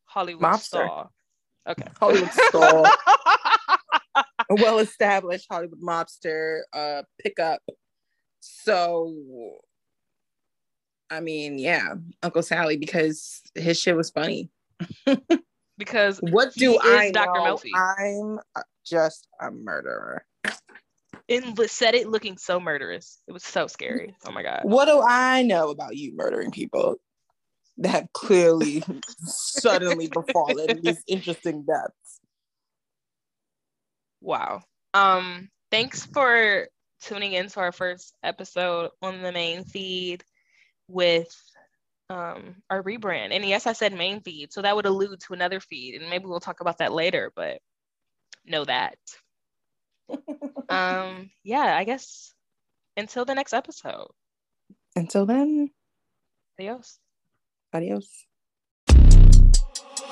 Hollywood 0.07 0.43
Mobster. 0.43 0.65
star. 0.65 1.11
Okay. 1.69 1.87
Hollywood 2.01 2.33
star. 2.33 2.85
a 4.51 4.55
well 4.55 4.79
established 4.79 5.47
Hollywood 5.51 5.81
mobster 5.81 6.61
uh 6.73 7.03
pickup. 7.21 7.61
So 8.41 9.15
I 11.11 11.21
mean, 11.21 11.59
yeah, 11.59 11.95
Uncle 12.23 12.43
Sally 12.43 12.77
because 12.77 13.43
his 13.55 13.81
shit 13.81 13.97
was 13.97 14.11
funny. 14.11 14.51
because 15.79 16.19
what 16.19 16.53
do 16.55 16.79
I 16.83 17.13
Dr. 17.13 17.33
know? 17.33 17.57
Melfi. 17.57 17.71
I'm 17.75 18.41
just 18.85 19.29
a 19.41 19.51
murderer 19.51 20.25
and 21.29 21.59
said 21.69 21.95
it 21.95 22.09
looking 22.09 22.39
so 22.39 22.61
murderous. 22.61 23.21
It 23.27 23.33
was 23.33 23.43
so 23.43 23.67
scary. 23.67 24.15
Oh 24.27 24.31
my 24.31 24.43
god. 24.43 24.61
What 24.63 24.87
do 24.87 25.03
I 25.03 25.43
know 25.43 25.71
about 25.71 25.97
you 25.97 26.15
murdering 26.15 26.51
people 26.51 26.97
that 27.79 27.89
have 27.91 28.13
clearly 28.13 28.83
suddenly 29.25 30.09
befallen 30.13 30.81
these 30.83 31.03
interesting 31.07 31.65
deaths? 31.65 32.21
Wow. 34.21 34.63
Um, 34.95 35.49
thanks 35.71 36.07
for 36.07 36.69
tuning 37.03 37.33
in 37.33 37.49
to 37.49 37.61
our 37.61 37.73
first 37.73 38.15
episode 38.23 38.91
on 39.03 39.23
the 39.23 39.33
main 39.33 39.65
feed 39.65 40.25
with 40.89 41.35
um 42.09 42.57
our 42.71 42.83
rebrand. 42.83 43.33
And 43.33 43.45
yes, 43.45 43.67
I 43.67 43.73
said 43.73 43.93
main 43.93 44.21
feed, 44.21 44.53
so 44.53 44.63
that 44.63 44.77
would 44.77 44.87
allude 44.87 45.21
to 45.27 45.35
another 45.35 45.59
feed, 45.59 46.01
and 46.01 46.09
maybe 46.09 46.27
we'll 46.27 46.41
talk 46.41 46.61
about 46.61 46.79
that 46.79 46.93
later, 46.93 47.33
but 47.35 47.59
know 48.45 48.65
that 48.65 48.97
um, 50.69 51.31
yeah, 51.45 51.77
I 51.77 51.85
guess 51.85 52.33
until 52.97 53.25
the 53.25 53.35
next 53.35 53.53
episode. 53.53 54.09
Until 54.95 55.27
then, 55.27 55.71
adios. 56.59 56.99
Adios. 57.73 58.09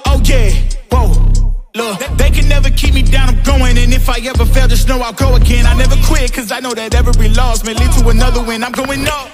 Oh 0.07 0.21
yeah, 0.25 0.51
whoa. 0.91 1.55
Look, 1.77 1.99
they 2.19 2.31
can 2.31 2.49
never 2.49 2.71
keep 2.71 2.95
me 2.95 3.03
down, 3.03 3.31
I'm 3.31 3.43
going 3.43 3.77
And 3.77 3.93
if 3.93 4.09
I 4.09 4.21
ever 4.21 4.47
fail, 4.47 4.69
just 4.69 4.87
know 4.87 5.01
I'll 5.01 5.12
go 5.12 5.35
again 5.35 5.66
I 5.66 5.75
never 5.77 5.97
quit, 6.07 6.33
cause 6.33 6.53
I 6.53 6.61
know 6.61 6.73
that 6.73 6.95
every 6.95 7.29
loss 7.31 7.65
May 7.65 7.75
lead 7.75 7.91
to 7.99 8.09
another 8.11 8.45
win, 8.45 8.62
I'm 8.62 8.71
going 8.71 9.05
up 9.09 9.29